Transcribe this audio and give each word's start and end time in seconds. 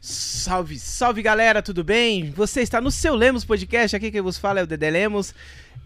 Salve, 0.00 0.78
salve 0.78 1.22
galera, 1.22 1.60
tudo 1.60 1.82
bem? 1.82 2.30
Você 2.30 2.60
está 2.60 2.80
no 2.80 2.88
seu 2.88 3.16
Lemos 3.16 3.44
Podcast, 3.44 3.96
aqui 3.96 4.12
quem 4.12 4.20
vos 4.20 4.38
fala 4.38 4.60
é 4.60 4.62
o 4.62 4.66
Dedé 4.66 4.90
Lemos. 4.90 5.34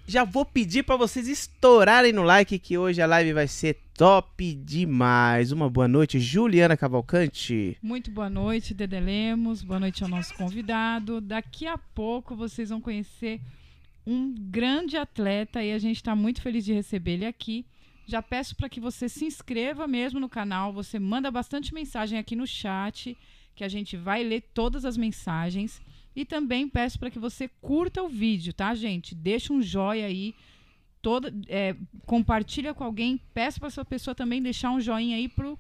Já 0.07 0.23
vou 0.23 0.45
pedir 0.45 0.83
para 0.83 0.96
vocês 0.96 1.27
estourarem 1.29 2.12
no 2.12 2.22
like 2.22 2.59
que 2.59 2.77
hoje 2.77 3.01
a 3.01 3.06
live 3.06 3.33
vai 3.33 3.48
ser 3.48 3.80
top 3.95 4.54
demais. 4.54 5.51
Uma 5.51 5.71
boa 5.71 5.88
noite, 5.88 6.21
Juliana 6.21 6.77
Cavalcante. 6.77 7.79
Muito 7.80 8.11
boa 8.11 8.29
noite, 8.29 8.75
Dedé 8.75 9.01
Lemos. 9.01 9.62
Boa 9.62 9.80
noite 9.80 10.02
ao 10.02 10.11
nosso 10.11 10.34
convidado. 10.34 11.18
Daqui 11.18 11.66
a 11.66 11.79
pouco 11.79 12.36
vocês 12.36 12.68
vão 12.68 12.82
conhecer 12.82 13.40
um 14.06 14.34
grande 14.36 14.98
atleta 14.98 15.64
e 15.64 15.72
a 15.72 15.79
gente 15.79 15.96
está 15.96 16.14
muito 16.14 16.42
feliz 16.42 16.66
de 16.66 16.74
receber 16.74 17.12
ele 17.12 17.26
aqui. 17.26 17.64
Já 18.06 18.20
peço 18.20 18.54
para 18.56 18.68
que 18.68 18.79
você 18.79 19.08
se 19.08 19.24
inscreva 19.24 19.86
mesmo 19.86 20.20
no 20.20 20.29
canal, 20.29 20.70
você 20.70 20.98
manda 20.98 21.30
bastante 21.30 21.72
mensagem 21.72 22.18
aqui 22.18 22.36
no 22.36 22.46
chat, 22.46 23.16
que 23.55 23.64
a 23.64 23.69
gente 23.69 23.96
vai 23.96 24.23
ler 24.23 24.43
todas 24.55 24.85
as 24.85 24.96
mensagens. 24.96 25.81
E 26.14 26.25
também 26.25 26.68
peço 26.68 26.99
para 26.99 27.11
que 27.11 27.18
você 27.18 27.49
curta 27.61 28.03
o 28.03 28.09
vídeo, 28.09 28.53
tá, 28.53 28.75
gente? 28.75 29.14
Deixa 29.14 29.53
um 29.53 29.63
joinha 29.63 30.07
aí, 30.07 30.35
toda, 31.00 31.32
é, 31.49 31.75
compartilha 32.05 32.75
com 32.75 32.84
alguém, 32.84 33.20
peço 33.33 33.59
para 33.59 33.69
essa 33.69 33.84
pessoa 33.84 34.14
também 34.14 34.42
deixar 34.42 34.70
um 34.70 34.81
joinha 34.81 35.17
aí 35.17 35.28
pro 35.28 35.59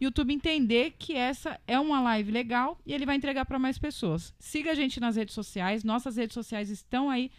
YouTube 0.00 0.32
entender 0.32 0.94
que 0.96 1.14
essa 1.14 1.60
é 1.66 1.78
uma 1.78 2.00
live 2.00 2.30
legal 2.30 2.78
e 2.86 2.94
ele 2.94 3.04
vai 3.04 3.16
entregar 3.16 3.44
para 3.44 3.58
mais 3.58 3.78
pessoas. 3.78 4.32
Siga 4.38 4.70
a 4.70 4.74
gente 4.74 5.00
nas 5.00 5.16
redes 5.16 5.34
sociais, 5.34 5.82
nossas 5.82 6.16
redes 6.16 6.34
sociais 6.34 6.70
estão 6.70 7.10
aí 7.10 7.30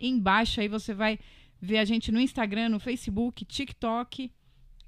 embaixo, 0.00 0.60
aí 0.60 0.68
você 0.68 0.94
vai 0.94 1.18
ver 1.60 1.78
a 1.78 1.84
gente 1.84 2.12
no 2.12 2.20
Instagram, 2.20 2.68
no 2.68 2.78
Facebook, 2.78 3.44
TikTok. 3.44 4.30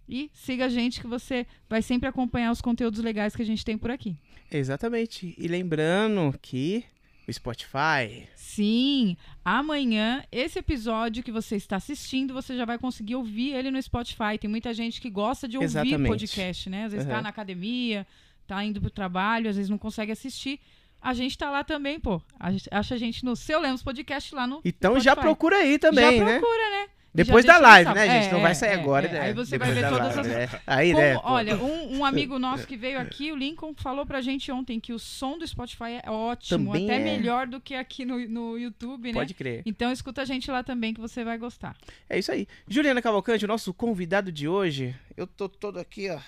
E 0.09 0.31
siga 0.33 0.67
a 0.67 0.69
gente 0.69 1.01
que 1.01 1.07
você 1.07 1.47
vai 1.69 1.83
sempre 1.83 2.09
acompanhar 2.09 2.53
os 2.53 2.61
conteúdos 2.61 3.01
legais 3.01 3.35
que 3.35 3.43
a 3.43 3.47
gente 3.47 3.65
tem 3.65 3.77
por 3.77 3.91
aqui. 3.91 4.17
Exatamente. 4.51 5.35
E 5.37 5.49
lembrando 5.49 6.33
que 6.41 6.85
o 7.29 7.33
Spotify. 7.33 8.29
Sim, 8.37 9.17
amanhã 9.45 10.23
esse 10.31 10.59
episódio 10.61 11.23
que 11.25 11.33
você 11.33 11.57
está 11.57 11.77
assistindo, 11.77 12.33
você 12.33 12.57
já 12.57 12.65
vai 12.65 12.79
conseguir 12.79 13.17
ouvir 13.17 13.53
ele 13.55 13.71
no 13.71 13.83
Spotify. 13.83 14.39
Tem 14.41 14.49
muita 14.49 14.73
gente 14.73 15.01
que 15.01 15.11
gosta 15.11 15.49
de 15.49 15.57
ouvir 15.57 15.65
Exatamente. 15.67 16.07
podcast, 16.09 16.71
né? 16.71 16.85
Às 16.85 16.93
vezes 16.93 17.05
está 17.07 17.17
Uhum. 17.17 17.23
na 17.25 17.29
academia, 17.31 18.07
tá 18.47 18.65
indo 18.65 18.81
pro 18.81 18.91
trabalho, 18.91 19.51
às 19.51 19.57
vezes 19.57 19.69
não 19.69 19.79
consegue 19.79 20.13
assistir. 20.13 20.61
A 21.03 21.13
gente 21.15 21.37
tá 21.37 21.51
lá 21.51 21.63
também, 21.65 22.01
pô. 22.01 22.23
A 22.39 22.51
gente- 22.53 22.69
Acha 22.71 22.95
a 22.95 22.99
gente 22.99 23.25
no 23.25 23.35
seu 23.37 23.61
Lemos 23.61 23.83
Podcast 23.83 24.35
lá 24.35 24.47
no 24.47 24.61
Então 24.65 24.95
já 24.95 25.13
Spotify. 25.13 25.21
procura 25.23 25.57
aí 25.59 25.79
também, 25.79 26.19
já 26.19 26.25
né? 26.25 26.39
procura, 26.39 26.71
né? 26.71 26.89
Depois 27.17 27.45
da 27.45 27.59
live, 27.59 27.93
né, 27.95 28.09
gente? 28.23 28.33
Não 28.33 28.39
É, 28.39 28.43
vai 28.43 28.55
sair 28.55 28.71
é, 28.71 28.75
agora, 28.75 29.07
é. 29.07 29.13
né? 29.13 29.21
Aí 29.21 29.33
você 29.33 29.53
Depois 29.59 29.75
vai 29.75 29.75
ver 29.75 29.83
da 29.83 29.89
todas 29.91 30.19
as 30.19 30.27
live, 30.27 30.53
né? 30.53 30.61
Aí, 30.67 30.93
Como- 30.93 31.03
né? 31.05 31.21
olha, 31.25 31.57
um, 31.57 31.99
um 31.99 32.05
amigo 32.05 32.39
nosso 32.39 32.67
que 32.67 32.77
veio 32.77 33.01
aqui, 33.01 33.33
o 33.33 33.37
Lincoln, 33.37 33.75
falou 33.77 34.05
pra 34.07 34.21
gente 34.21 34.51
ontem 34.53 34.79
que 34.79 34.93
o 34.93 34.99
som 34.99 35.39
do 35.39 35.47
Spotify 35.47 36.01
é 36.03 36.11
ótimo, 36.11 36.73
Também 36.73 36.85
até 36.85 37.01
é. 37.01 37.05
melhor 37.05 37.47
do 37.47 37.61
que 37.61 37.75
aqui 37.75 38.05
no, 38.05 38.19
no 38.29 38.59
YouTube, 38.59 39.09
né? 39.09 39.15
Pode 39.15 39.35
crer. 39.35 39.63
Então 39.67 39.91
escuta 39.91 40.23
a 40.23 40.25
gente 40.25 40.51
lá 40.51 40.63
também 40.63 40.93
que 40.95 41.01
você 41.01 41.25
vai 41.25 41.39
gostar. 41.39 41.77
É 42.09 42.19
isso 42.19 42.31
aí. 42.31 42.47
Juliana 42.69 43.01
Cavalcante, 43.03 43.45
o 43.45 43.49
nosso 43.49 43.73
convidado 43.75 44.31
de 44.31 44.47
hoje. 44.49 44.95
Eu 45.17 45.27
tô 45.27 45.49
todo 45.49 45.79
aqui, 45.79 46.11
ó. 46.11 46.19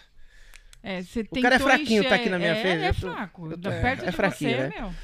É, 0.90 1.02
você 1.02 1.20
O 1.30 1.40
cara 1.42 1.56
é 1.56 1.58
fraquinho, 1.58 2.02
tá 2.02 2.08
encher- 2.08 2.20
aqui 2.20 2.30
na 2.30 2.38
minha 2.38 2.50
é, 2.52 2.60
frente, 2.62 2.76
Ele 2.76 2.84
é 2.86 2.92
fraco. 2.94 3.50
eu 3.50 3.58
tô- 3.58 3.68
perto 3.70 4.02
é 4.04 4.06
de 4.10 4.12
fraquinho, 4.16 4.50
você, 4.56 4.68
né? 4.68 4.72
meu. 4.80 4.94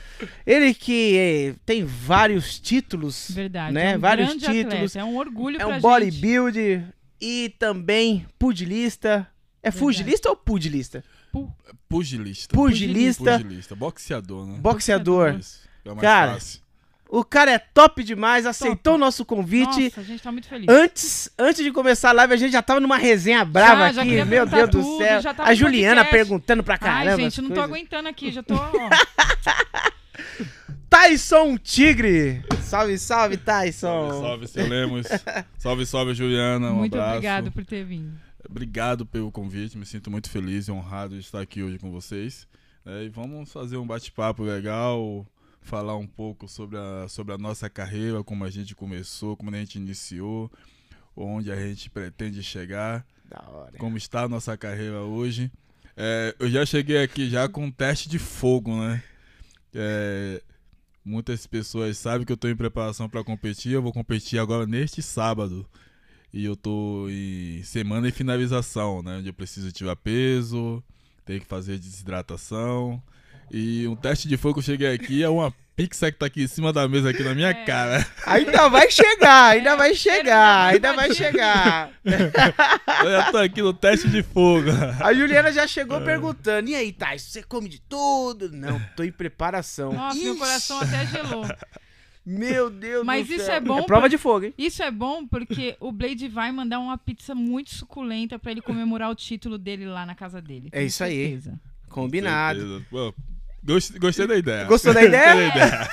Ele 0.47 0.73
que 0.73 1.17
eh, 1.19 1.55
tem 1.67 1.85
vários 1.85 2.59
títulos. 2.59 3.31
Verdade. 3.31 3.75
Né? 3.75 3.93
É 3.93 3.97
um 3.97 4.01
Vários 4.01 4.33
títulos. 4.33 4.59
atleta, 4.73 4.99
é 4.99 5.05
um 5.05 5.17
orgulho 5.17 5.61
É 5.61 5.67
um 5.67 5.79
bodybuilder 5.81 6.85
e 7.21 7.55
também 7.59 8.25
pugilista. 8.39 9.27
É 9.63 9.71
fugilista 9.71 10.31
ou 10.31 10.37
pugilista? 10.37 11.05
Pugilista. 11.89 12.55
Pugilista. 12.55 13.39
Pugilista. 13.39 13.75
Boxeador, 13.77 14.47
né? 14.47 14.59
Boxeador. 14.61 15.35
Isso. 15.39 15.69
É 15.85 15.89
mais 15.91 16.01
Cara, 16.01 16.33
fácil. 16.35 16.61
O 17.17 17.25
cara 17.25 17.53
é 17.53 17.59
top 17.61 18.03
demais, 18.03 18.45
aceitou 18.45 18.97
o 18.97 18.99
nosso 18.99 19.25
convite. 19.25 19.85
Nossa, 19.85 20.01
a 20.01 20.05
gente 20.05 20.21
tá 20.21 20.33
muito 20.33 20.49
feliz. 20.49 20.67
Antes, 20.69 21.31
antes 21.39 21.63
de 21.63 21.71
começar 21.71 22.11
a 22.11 22.13
live, 22.13 22.35
a 22.35 22.37
gente 22.37 22.51
já 22.51 22.61
tava 22.61 22.81
numa 22.81 22.97
resenha 22.97 23.45
brava 23.45 23.87
Já, 23.87 23.93
já 23.93 24.01
aqui. 24.03 24.11
queria 24.11 24.25
Meu 24.25 24.45
Deus 24.45 24.69
do 24.69 24.83
tudo, 24.83 24.99
céu. 24.99 25.21
já 25.21 25.33
tava 25.33 25.49
A 25.49 25.55
Juliana 25.55 26.03
podcast. 26.05 26.27
perguntando 26.27 26.65
pra 26.65 26.77
caramba. 26.77 27.13
Ai, 27.13 27.17
gente, 27.17 27.41
não 27.41 27.51
tô 27.51 27.55
coisas. 27.55 27.71
aguentando 27.71 28.09
aqui, 28.09 28.33
já 28.33 28.43
tô. 28.43 28.55
Tyson 30.91 31.57
Tigre. 31.59 32.43
Salve, 32.63 32.99
salve, 32.99 33.37
Tyson. 33.37 34.11
Salve, 34.11 34.21
salve, 34.21 34.49
seu 34.49 34.69
Lemos. 34.69 35.07
salve, 35.59 35.87
salve, 35.87 36.15
Juliana. 36.15 36.71
Um 36.71 36.77
muito 36.77 36.95
abraço. 36.95 37.11
obrigado 37.17 37.53
por 37.53 37.65
ter 37.65 37.85
vindo. 37.85 38.13
Obrigado 38.49 39.07
pelo 39.07 39.31
convite. 39.31 39.77
Me 39.79 39.87
sinto 39.87 40.11
muito 40.11 40.31
feliz 40.31 40.69
e 40.69 40.73
honrado 40.73 41.15
de 41.15 41.21
estar 41.21 41.41
aqui 41.41 41.63
hoje 41.63 41.79
com 41.79 41.91
vocês. 41.91 42.47
É, 42.87 43.05
e 43.05 43.09
vamos 43.09 43.51
fazer 43.53 43.77
um 43.77 43.87
bate-papo 43.87 44.43
legal, 44.43 45.27
falar 45.65 45.97
um 45.97 46.07
pouco 46.07 46.47
sobre 46.47 46.79
a, 46.79 47.07
sobre 47.09 47.35
a 47.35 47.39
nossa 47.39 47.69
carreira, 47.69 48.23
como 48.23 48.45
a 48.45 48.51
gente 48.51 48.75
começou, 48.75 49.37
como 49.37 49.51
a 49.51 49.59
gente 49.59 49.77
iniciou, 49.77 50.51
onde 51.17 51.51
a 51.51 51.57
gente 51.57 51.91
pretende 51.91 52.43
chegar, 52.43 53.05
Da 53.29 53.43
hora. 53.49 53.73
como 53.79 53.97
está 53.97 54.23
a 54.25 54.29
nossa 54.29 54.57
carreira 54.57 55.01
hoje. 55.01 55.51
É, 55.97 56.35
eu 56.39 56.51
já 56.51 56.65
cheguei 56.67 57.03
aqui 57.03 57.29
já 57.31 57.49
com 57.49 57.65
um 57.65 57.71
teste 57.71 58.09
de 58.09 58.19
fogo, 58.19 58.77
né? 58.77 59.03
É, 59.73 60.43
muitas 61.05 61.47
pessoas 61.47 61.97
sabem 61.99 62.27
que 62.27 62.33
eu 62.33 62.37
estou 62.37 62.51
em 62.51 62.57
preparação 62.57 63.09
para 63.09 63.25
competir. 63.25 63.73
Eu 63.73 63.83
vou 63.83 63.93
competir 63.93 64.39
agora 64.39 64.67
neste 64.67 65.03
sábado. 65.03 65.67
E 66.33 66.45
eu 66.45 66.57
tô 66.57 67.09
em 67.09 67.63
semana 67.63 68.09
de 68.09 68.13
finalização, 68.13 69.03
né? 69.03 69.19
Onde 69.19 69.29
eu 69.29 69.35
preciso 69.35 69.71
tirar 69.71 69.95
peso, 69.95 70.83
tenho 71.25 71.41
que 71.41 71.47
fazer 71.47 71.79
desidratação. 71.79 73.01
E 73.51 73.87
um 73.89 73.95
teste 73.97 74.27
de 74.29 74.37
fogo 74.37 74.59
eu 74.59 74.63
cheguei 74.63 74.93
aqui 74.93 75.23
é 75.23 75.29
uma 75.29 75.53
pizza 75.77 76.11
que 76.11 76.19
tá 76.19 76.27
aqui 76.27 76.45
em 76.45 76.47
cima 76.47 76.73
da 76.73 76.87
mesa 76.89 77.11
aqui 77.11 77.23
na 77.23 77.35
minha 77.35 77.49
É. 77.51 77.65
cara. 77.65 78.07
Ainda 78.27 78.69
vai 78.69 78.91
chegar, 78.91 79.51
ainda 79.53 79.71
É, 79.71 79.77
vai 79.77 79.95
chegar, 79.95 80.67
ainda 80.73 80.93
vai 80.93 81.13
chegar. 81.15 81.91
Eu 82.05 83.11
já 83.11 83.33
tô 83.33 83.39
aqui 83.39 83.61
no 83.63 83.73
teste 83.73 84.09
de 84.09 84.23
fogo. 84.23 84.69
A 85.01 85.13
Juliana 85.13 85.53
já 85.53 85.67
chegou 85.67 86.01
perguntando: 86.01 86.71
e 86.71 86.75
aí, 86.75 86.93
Tyson, 86.93 87.31
você 87.31 87.43
come 87.43 87.69
de 87.69 87.81
tudo? 87.81 88.51
Não, 88.53 88.81
tô 88.97 89.03
em 89.03 89.13
preparação. 89.13 89.93
Nossa, 89.93 90.17
meu 90.19 90.31
Ixi, 90.33 90.39
coração 90.39 90.81
até 90.81 91.07
gelou. 91.07 91.45
Meu 92.27 92.71
Deus 92.71 93.05
Mas 93.05 93.27
do 93.27 93.35
isso 93.35 93.45
céu. 93.45 93.55
é 93.57 93.61
bom 93.61 93.83
prova 93.83 94.03
pra- 94.03 94.09
de 94.09 94.17
fogo, 94.17 94.47
hein? 94.47 94.55
Isso 94.57 94.83
é 94.83 94.91
bom 94.91 95.27
porque 95.27 95.77
o 95.79 95.93
Blade 95.93 96.27
vai 96.27 96.51
mandar 96.51 96.79
uma 96.79 96.97
pizza 96.97 97.35
muito 97.35 97.75
suculenta 97.75 98.39
pra 98.39 98.51
ele 98.51 98.63
comemorar 98.63 99.11
o 99.11 99.15
título 99.15 99.59
dele 99.59 99.85
lá 99.85 100.07
na 100.07 100.15
casa 100.15 100.41
dele. 100.41 100.71
É 100.73 100.83
isso 100.83 101.05
aí. 101.05 101.33
certeza. 101.33 101.61
Combinado. 101.91 102.61
Certeza. 102.61 102.87
Pô, 102.91 103.15
gostei, 103.65 103.99
gostei 103.99 104.27
da 104.27 104.37
ideia. 104.37 104.65
Gostou 104.65 104.93
da 104.95 105.01
Gostei 105.03 105.19
ideia? 105.21 105.35
da 105.35 105.47
ideia. 105.57 105.89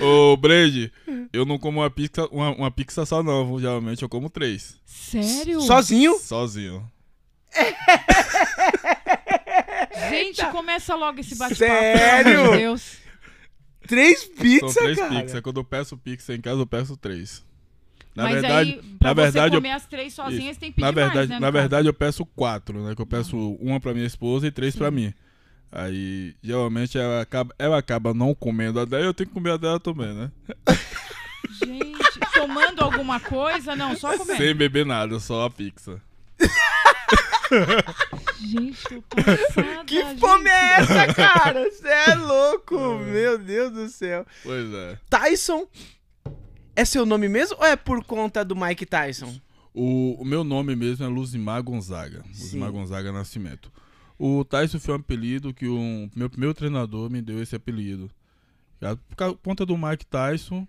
Ô, 0.00 0.36
Brady, 0.36 0.92
eu 1.32 1.44
não 1.44 1.58
como 1.58 1.80
uma 1.80 1.90
pizza, 1.90 2.26
uma, 2.30 2.50
uma 2.54 2.70
pizza 2.70 3.04
só 3.04 3.22
não. 3.22 3.58
Geralmente 3.58 4.02
eu 4.02 4.08
como 4.08 4.30
três. 4.30 4.76
Sério? 4.84 5.60
Sozinho? 5.62 6.18
Sozinho. 6.18 6.88
Gente, 10.10 10.44
começa 10.50 10.94
logo 10.94 11.20
esse 11.20 11.34
bate-papo. 11.36 11.56
Sério? 11.56 12.24
Pelo 12.32 12.40
amor 12.44 12.52
de 12.52 12.58
Deus. 12.58 12.98
Três 13.86 14.20
São 14.20 14.34
pizzas, 14.36 14.74
três 14.74 14.98
cara. 14.98 15.22
pizzas. 15.22 15.40
Quando 15.40 15.56
eu 15.60 15.64
peço 15.64 15.96
pizza 15.96 16.34
em 16.34 16.40
casa, 16.40 16.60
eu 16.60 16.66
peço 16.66 16.96
três. 16.96 17.42
Na 18.14 18.24
Mas 18.24 18.32
verdade, 18.34 18.70
aí, 18.70 18.82
pra 18.98 19.08
na 19.08 19.14
você 19.14 19.22
verdade, 19.22 19.54
eu- 19.54 19.60
comer 19.60 19.70
as 19.74 19.86
três 19.86 20.12
sozinhas, 20.12 20.50
Isso. 20.52 20.60
tem 20.60 20.70
que 20.70 20.76
pedir 20.76 20.84
na 20.86 20.90
verdade, 20.90 21.16
mais, 21.16 21.28
né? 21.30 21.34
na 21.36 21.40
caso? 21.46 21.52
verdade 21.52 21.88
eu 21.88 21.94
peço 21.94 22.26
quatro, 22.26 22.82
né? 22.84 22.94
Que 22.94 23.00
eu 23.02 23.06
peço 23.06 23.36
uma 23.60 23.78
pra 23.80 23.94
minha 23.94 24.06
esposa 24.06 24.46
e 24.46 24.50
três 24.50 24.74
pra 24.76 24.90
mim. 24.90 25.12
Aí, 25.70 26.34
geralmente 26.42 26.96
ela 26.98 27.20
acaba, 27.20 27.54
ela 27.58 27.78
acaba 27.78 28.14
não 28.14 28.34
comendo 28.34 28.80
a 28.80 28.84
dela, 28.84 29.04
eu 29.04 29.14
tenho 29.14 29.28
que 29.28 29.34
comer 29.34 29.52
a 29.52 29.56
dela 29.56 29.78
também, 29.78 30.14
né? 30.14 30.30
Gente, 31.62 32.20
tomando 32.32 32.80
alguma 32.82 33.20
coisa? 33.20 33.76
Não, 33.76 33.94
só 33.96 34.16
comendo. 34.16 34.42
Sem 34.42 34.54
beber 34.54 34.86
nada, 34.86 35.20
só 35.20 35.44
a 35.44 35.50
pizza. 35.50 36.00
Gente, 38.40 38.82
tô 39.08 39.16
passada, 39.16 39.84
Que 39.86 40.02
gente. 40.02 40.20
fome 40.20 40.48
é 40.48 40.74
essa, 40.80 41.14
cara? 41.14 41.64
Você 41.64 41.88
é 41.88 42.14
louco, 42.14 42.78
meu 42.98 43.38
Deus 43.38 43.72
do 43.72 43.88
céu. 43.88 44.26
Pois 44.42 44.72
é. 44.72 44.98
Tyson 45.08 45.66
é 46.76 46.84
seu 46.84 47.04
nome 47.06 47.28
mesmo 47.28 47.56
ou 47.58 47.64
é 47.66 47.76
por 47.76 48.04
conta 48.04 48.44
do 48.44 48.54
Mike 48.54 48.86
Tyson? 48.86 49.34
O, 49.74 50.20
o 50.22 50.24
meu 50.24 50.44
nome 50.44 50.74
mesmo 50.76 51.04
é 51.04 51.08
Luzimar 51.08 51.62
Gonzaga. 51.62 52.22
Luzimar 52.28 52.70
Gonzaga 52.70 53.12
Nascimento. 53.12 53.70
O 54.18 54.44
Tyson 54.44 54.78
foi 54.80 54.94
um 54.94 54.98
apelido 54.98 55.54
que 55.54 55.66
o 55.66 56.10
meu 56.14 56.28
primeiro 56.28 56.54
treinador 56.54 57.08
me 57.08 57.22
deu 57.22 57.40
esse 57.42 57.54
apelido. 57.54 58.10
Por 59.16 59.36
conta 59.38 59.64
do 59.64 59.76
Mike 59.76 60.06
Tyson 60.06 60.66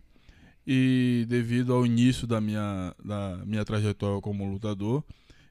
e 0.65 1.25
devido 1.27 1.73
ao 1.73 1.85
início 1.85 2.27
da 2.27 2.39
minha, 2.39 2.93
da 3.03 3.41
minha 3.45 3.65
trajetória 3.65 4.21
como 4.21 4.45
lutador, 4.49 5.03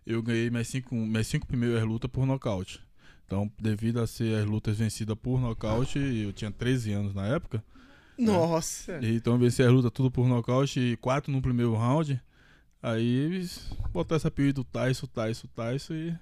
eu 0.06 0.22
ganhei 0.22 0.48
minhas 0.48 0.68
cinco, 0.68 0.94
minhas 0.94 1.26
cinco 1.26 1.46
primeiras 1.46 1.82
lutas 1.82 2.10
por 2.10 2.24
nocaute. 2.24 2.80
Então, 3.26 3.50
devido 3.58 4.00
a 4.00 4.06
ser 4.06 4.38
as 4.38 4.46
lutas 4.46 4.78
vencidas 4.78 5.16
por 5.20 5.40
nocaute, 5.40 5.98
eu 5.98 6.32
tinha 6.32 6.50
13 6.50 6.92
anos 6.92 7.14
na 7.14 7.26
época, 7.26 7.62
Nossa. 8.18 8.98
e 9.02 9.16
Então 9.16 9.36
venci 9.38 9.62
a 9.62 9.70
luta 9.70 9.90
tudo 9.90 10.10
por 10.10 10.26
nocaute 10.26 10.80
e 10.80 10.96
quatro 10.96 11.30
no 11.30 11.42
primeiro 11.42 11.74
round. 11.74 12.20
Aí 12.82 13.06
eles 13.06 13.70
botaram 13.92 14.16
esse 14.16 14.26
apelido 14.26 14.64
Tyson, 14.64 15.06
Tyson, 15.06 15.48
Tyson 15.54 15.94
e, 15.94 16.16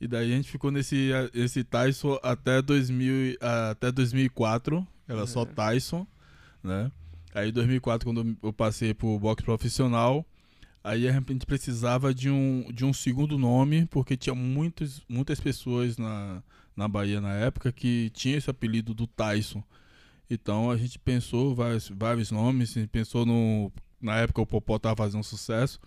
E 0.00 0.06
daí 0.06 0.32
a 0.32 0.36
gente 0.36 0.50
ficou 0.50 0.70
nesse 0.70 1.10
esse 1.32 1.64
Tyson 1.64 2.18
até, 2.22 2.60
2000, 2.60 3.38
até 3.70 3.90
2004. 3.90 4.86
Era 5.08 5.20
uhum. 5.20 5.26
só 5.26 5.44
Tyson, 5.44 6.06
né? 6.62 6.90
Aí 7.34 7.50
em 7.50 7.52
2004, 7.52 8.06
quando 8.06 8.36
eu 8.42 8.52
passei 8.52 8.94
pro 8.94 9.18
boxe 9.18 9.44
profissional, 9.44 10.24
aí 10.82 11.08
a 11.08 11.12
gente 11.12 11.46
precisava 11.46 12.14
de 12.14 12.30
um, 12.30 12.66
de 12.72 12.84
um 12.84 12.92
segundo 12.92 13.38
nome, 13.38 13.86
porque 13.86 14.16
tinha 14.16 14.34
muitos, 14.34 15.02
muitas 15.08 15.38
pessoas 15.38 15.98
na, 15.98 16.42
na 16.74 16.88
Bahia 16.88 17.20
na 17.20 17.34
época 17.34 17.72
que 17.72 18.10
tinha 18.10 18.36
esse 18.36 18.50
apelido 18.50 18.94
do 18.94 19.06
Tyson. 19.06 19.62
Então 20.28 20.70
a 20.70 20.76
gente 20.76 20.98
pensou 20.98 21.54
vários, 21.54 21.88
vários 21.88 22.30
nomes, 22.30 22.76
a 22.76 22.80
gente 22.80 22.90
pensou 22.90 23.24
no. 23.24 23.72
Na 24.00 24.16
época 24.16 24.42
o 24.42 24.46
Popó 24.46 24.78
tava 24.78 24.96
fazendo 24.96 25.24
sucesso. 25.24 25.80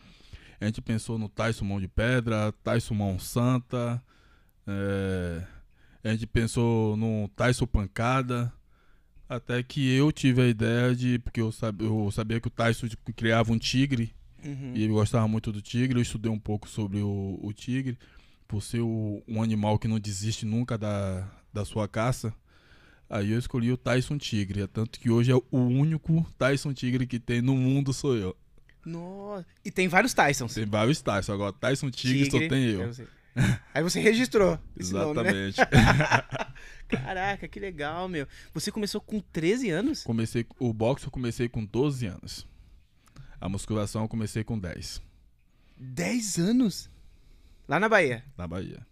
A 0.59 0.65
gente 0.65 0.81
pensou 0.81 1.17
no 1.17 1.29
Tyson 1.29 1.65
Mão 1.65 1.79
de 1.79 1.88
Pedra, 1.88 2.53
Tyson 2.63 2.94
Mão 2.94 3.17
Santa. 3.17 4.01
É, 4.67 5.44
a 6.03 6.11
gente 6.11 6.27
pensou 6.27 6.97
no 6.97 7.29
Tyson 7.29 7.65
Pancada. 7.65 8.51
Até 9.27 9.61
que 9.61 9.94
eu 9.94 10.11
tive 10.11 10.41
a 10.41 10.47
ideia 10.47 10.95
de. 10.95 11.19
Porque 11.19 11.39
eu, 11.39 11.51
sabia, 11.51 11.88
eu 11.88 12.11
sabia 12.11 12.41
que 12.41 12.47
o 12.47 12.51
Tyson 12.51 12.88
criava 13.15 13.53
um 13.53 13.57
tigre. 13.57 14.13
Uhum. 14.44 14.73
E 14.75 14.83
ele 14.83 14.94
gostava 14.94 15.27
muito 15.27 15.51
do 15.51 15.61
tigre. 15.61 15.97
Eu 15.97 16.01
estudei 16.01 16.31
um 16.31 16.39
pouco 16.39 16.67
sobre 16.67 17.00
o, 17.00 17.39
o 17.41 17.53
tigre. 17.53 17.97
Por 18.47 18.61
ser 18.61 18.81
o, 18.81 19.23
um 19.27 19.41
animal 19.41 19.77
que 19.77 19.88
não 19.88 20.00
desiste 20.00 20.45
nunca 20.45 20.77
da, 20.77 21.29
da 21.53 21.63
sua 21.63 21.88
caça. 21.88 22.33
Aí 23.09 23.31
eu 23.31 23.39
escolhi 23.39 23.71
o 23.71 23.77
Tyson 23.77 24.17
Tigre. 24.17 24.67
Tanto 24.67 25.00
que 25.00 25.09
hoje 25.09 25.31
é 25.31 25.35
o 25.35 25.45
único 25.51 26.25
Tyson 26.38 26.73
Tigre 26.73 27.07
que 27.07 27.19
tem 27.19 27.41
no 27.41 27.56
mundo 27.56 27.94
sou 27.94 28.15
eu. 28.15 28.35
Nossa. 28.86 29.46
E 29.64 29.72
tem 29.72 29.88
vários 29.88 30.14
Tysons. 30.14 30.54
Tem 30.54 30.66
vários 30.66 31.02
Tyson. 31.02 31.34
Agora, 31.34 31.54
Tyson 31.54 31.90
Tigre, 31.90 32.30
Tigre 32.30 32.44
só 32.44 32.50
tem 32.50 32.66
eu. 32.66 32.92
Aí 33.74 33.84
você 33.84 34.00
registrou. 34.00 34.60
Exatamente. 34.78 35.58
Nome, 35.58 35.72
né? 35.72 36.50
Caraca, 36.90 37.48
que 37.48 37.60
legal, 37.60 38.08
meu. 38.08 38.28
Você 38.54 38.72
começou 38.72 39.00
com 39.00 39.20
13 39.20 39.70
anos? 39.70 40.04
Comecei 40.04 40.46
o 40.60 40.74
boxe 40.74 41.06
eu 41.06 41.12
comecei 41.12 41.48
com 41.48 41.64
12 41.64 42.06
anos. 42.08 42.48
A 43.40 43.48
musculação 43.48 44.02
eu 44.04 44.10
comecei 44.10 44.44
com 44.44 44.58
10. 44.58 45.02
10 45.78 46.38
anos? 46.40 46.90
Lá 47.68 47.80
na 47.80 47.88
Bahia? 47.88 48.24
Na 48.38 48.48
Bahia. 48.48 48.86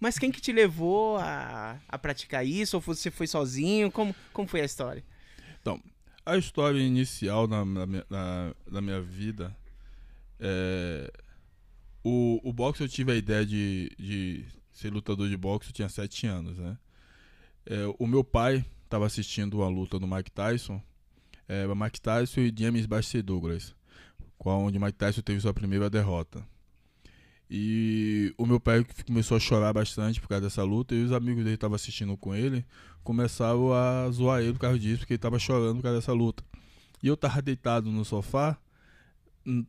Mas 0.00 0.18
quem 0.18 0.32
que 0.32 0.40
te 0.40 0.52
levou 0.52 1.16
a, 1.18 1.78
a 1.88 1.98
praticar 1.98 2.44
isso? 2.44 2.76
Ou 2.76 2.80
você 2.80 3.10
foi 3.10 3.28
sozinho? 3.28 3.90
Como, 3.90 4.14
como 4.32 4.48
foi 4.48 4.60
a 4.60 4.64
história? 4.64 5.04
Então, 5.60 5.80
a 6.26 6.36
história 6.36 6.80
inicial 6.80 7.46
na, 7.46 7.64
na, 7.64 7.86
na, 7.86 8.54
na 8.70 8.80
minha 8.80 9.00
vida 9.00 9.56
é, 10.38 11.10
o, 12.02 12.40
o 12.44 12.52
boxe 12.52 12.82
eu 12.82 12.88
tive 12.88 13.12
a 13.12 13.14
ideia 13.14 13.46
de, 13.46 13.90
de 13.98 14.44
ser 14.70 14.92
lutador 14.92 15.28
de 15.28 15.36
boxe, 15.36 15.70
eu 15.70 15.72
tinha 15.72 15.88
sete 15.88 16.26
anos, 16.26 16.58
né? 16.58 16.76
É, 17.64 17.86
o 17.98 18.06
meu 18.06 18.22
pai 18.22 18.64
estava 18.84 19.06
assistindo 19.06 19.62
a 19.62 19.68
luta 19.68 19.98
do 19.98 20.06
Mike 20.06 20.30
Tyson, 20.30 20.82
é, 21.48 21.66
Mike 21.66 22.00
Tyson 22.00 22.40
e 22.40 22.54
James 22.56 22.84
Buster 22.84 23.22
Douglas, 23.22 23.74
onde 24.44 24.78
Mike 24.78 24.98
Tyson 24.98 25.22
teve 25.22 25.40
sua 25.40 25.54
primeira 25.54 25.88
derrota. 25.88 26.46
E 27.50 28.34
o 28.38 28.46
meu 28.46 28.58
pai 28.58 28.84
começou 29.06 29.36
a 29.36 29.40
chorar 29.40 29.72
bastante 29.72 30.20
por 30.20 30.28
causa 30.28 30.44
dessa 30.44 30.62
luta, 30.62 30.94
e 30.94 31.04
os 31.04 31.12
amigos 31.12 31.44
dele 31.44 31.54
estavam 31.54 31.74
assistindo 31.74 32.16
com 32.16 32.34
ele, 32.34 32.64
começaram 33.02 33.72
a 33.72 34.10
zoar 34.10 34.40
ele 34.40 34.54
por 34.54 34.60
causa 34.60 34.78
disso, 34.78 35.00
porque 35.00 35.12
ele 35.12 35.18
estava 35.18 35.38
chorando 35.38 35.76
por 35.76 35.82
causa 35.82 35.98
dessa 35.98 36.12
luta. 36.12 36.42
E 37.02 37.06
eu 37.06 37.14
estava 37.14 37.42
deitado 37.42 37.90
no 37.90 38.04
sofá, 38.04 38.58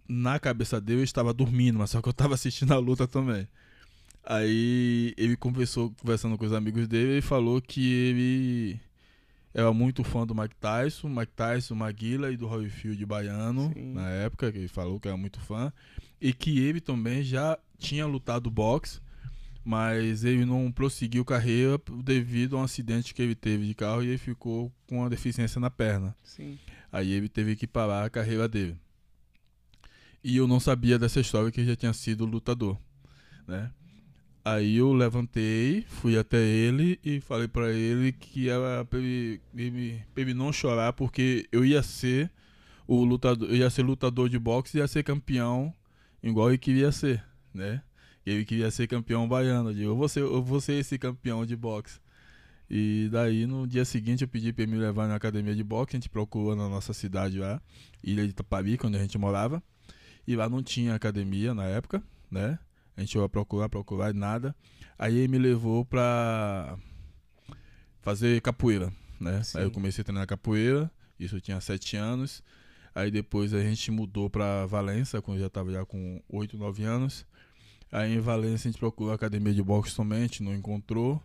na 0.08 0.40
cabeça 0.40 0.80
dele 0.80 1.02
eu 1.02 1.04
estava 1.04 1.34
dormindo, 1.34 1.80
mas 1.80 1.90
só 1.90 2.02
que 2.02 2.08
eu 2.08 2.12
estava 2.12 2.34
assistindo 2.34 2.72
a 2.72 2.78
luta 2.78 3.08
também. 3.08 3.48
Aí 4.24 5.14
ele 5.18 5.36
conversou, 5.36 5.94
conversando 6.02 6.38
com 6.38 6.46
os 6.46 6.54
amigos 6.54 6.88
dele 6.88 7.20
e 7.20 7.22
falou 7.22 7.62
que 7.62 7.92
ele 7.92 8.80
era 9.54 9.72
muito 9.72 10.04
fã 10.04 10.26
do 10.26 10.34
Mike 10.34 10.56
Tyson, 10.56 11.08
Mike 11.08 11.32
Tyson, 11.36 11.76
Maguila 11.76 12.32
e 12.32 12.38
do 12.38 12.48
Holyfield 12.48 13.06
baiano, 13.06 13.72
Sim. 13.74 13.94
na 13.94 14.10
época, 14.10 14.52
que 14.52 14.58
ele 14.58 14.68
falou 14.68 15.00
que 15.00 15.08
era 15.08 15.16
muito 15.16 15.40
fã. 15.40 15.72
E 16.20 16.34
que 16.34 16.60
ele 16.60 16.82
também 16.82 17.22
já 17.22 17.58
tinha 17.78 18.06
lutado 18.06 18.50
boxe, 18.50 19.00
mas 19.64 20.24
ele 20.24 20.46
não 20.46 20.72
prosseguiu 20.72 21.26
carreira 21.26 21.82
devido 22.04 22.56
a 22.56 22.60
um 22.60 22.64
acidente 22.64 23.14
que 23.14 23.22
ele 23.22 23.36
teve 23.36 23.66
de 23.66 23.74
carro 23.74 24.04
e 24.04 24.08
ele 24.10 24.18
ficou 24.18 24.72
com 24.88 25.00
uma 25.00 25.10
deficiência 25.10 25.60
na 25.60 25.70
perna. 25.70 26.16
Sim. 26.24 26.60
Aí 26.92 27.12
ele 27.12 27.28
teve 27.28 27.56
que 27.56 27.66
parar 27.66 28.06
a 28.06 28.10
carreira 28.10 28.48
dele. 28.48 28.78
E 30.24 30.38
eu 30.38 30.48
não 30.48 30.60
sabia 30.60 30.98
dessa 30.98 31.20
história 31.20 31.52
que 31.52 31.62
ele 31.62 31.70
já 31.70 31.76
tinha 31.76 31.94
sido 31.94 32.26
lutador, 32.26 32.78
né? 33.48 33.72
Aí 34.44 34.78
eu 34.78 34.94
levantei, 34.94 35.84
fui 35.88 36.18
até 36.20 36.38
ele 36.38 37.00
e 37.04 37.20
falei 37.20 37.48
para 37.48 37.72
ele 37.72 38.12
que 38.12 38.48
era 38.48 38.86
pra 38.86 39.00
ele, 39.00 39.42
pra 40.14 40.22
ele, 40.22 40.34
não 40.36 40.54
chorar 40.54 40.94
porque 40.94 41.48
eu 41.52 41.66
ia 41.66 41.82
ser 41.82 42.32
o 42.88 43.04
lutador, 43.04 43.50
eu 43.50 43.56
ia 43.56 43.70
ser 43.72 43.82
lutador 43.82 44.30
de 44.30 44.38
boxe 44.38 44.78
e 44.78 44.82
ia 44.82 44.88
ser 44.88 45.04
campeão 45.04 45.74
igual 46.22 46.50
ele 46.50 46.60
queria 46.60 46.92
ser, 46.92 47.24
né? 47.56 47.82
Ele 48.26 48.44
queria 48.44 48.70
ser 48.72 48.88
campeão 48.88 49.28
baiano, 49.28 49.70
eu 49.70 49.74
digo, 49.74 49.90
eu 49.92 49.96
vou 49.96 50.10
ser, 50.10 50.22
eu 50.22 50.44
vou 50.44 50.60
ser 50.60 50.74
esse 50.74 50.98
campeão 50.98 51.46
de 51.46 51.56
boxe. 51.56 52.00
E 52.70 53.08
daí 53.12 53.46
no 53.46 53.68
dia 53.68 53.86
seguinte 53.86 54.24
eu 54.24 54.28
pedi 54.28 54.52
para 54.52 54.64
ele 54.64 54.72
me 54.72 54.78
levar 54.80 55.08
na 55.08 55.16
academia 55.16 55.56
de 55.56 55.64
boxe, 55.64 55.96
a 55.96 56.00
gente 56.00 56.10
procurou 56.10 56.56
na 56.56 56.68
nossa 56.68 56.94
cidade 56.94 57.40
lá, 57.40 57.62
Ilha 58.04 58.24
de 58.24 58.32
Itaparica, 58.32 58.88
onde 58.88 58.98
a 58.98 59.02
gente 59.02 59.18
morava. 59.18 59.62
E 60.28 60.36
lá 60.36 60.50
não 60.50 60.64
tinha 60.64 60.96
academia 60.96 61.54
na 61.54 61.66
época, 61.66 62.02
né? 62.32 62.58
A 62.98 63.02
gente 63.02 63.16
ia 63.16 63.30
procurar, 63.30 63.70
procurar, 63.70 64.14
nada. 64.14 64.56
Aí 64.98 65.16
ele 65.16 65.28
me 65.28 65.38
levou 65.38 65.86
pra 65.86 66.78
fazer 68.02 68.42
capoeira, 68.42 68.92
né? 69.20 69.44
Sim. 69.44 69.60
Aí 69.60 69.64
eu 69.66 69.72
comecei 69.72 70.02
a 70.02 70.06
treinar 70.06 70.26
capoeira, 70.26 70.90
isso 71.20 71.36
eu 71.36 71.42
tinha 71.42 71.62
sete 71.62 71.96
anos. 71.96 72.42
Aí 72.96 73.12
depois 73.12 73.54
a 73.54 73.62
gente 73.62 73.92
mudou 73.92 74.30
pra 74.30 74.66
Valença, 74.66 75.22
quando 75.22 75.38
eu 75.38 75.44
já 75.44 75.50
tava 75.50 75.72
já 75.72 75.86
com 75.86 76.24
oito, 76.30 76.58
nove 76.58 76.84
anos. 76.84 77.26
Aí 77.96 78.14
em 78.14 78.20
Valença 78.20 78.68
a 78.68 78.72
gente 78.72 78.78
procurou 78.78 79.14
a 79.14 79.16
academia 79.16 79.54
de 79.54 79.64
boxe 79.64 79.92
somente, 79.92 80.44
não 80.44 80.54
encontrou. 80.54 81.24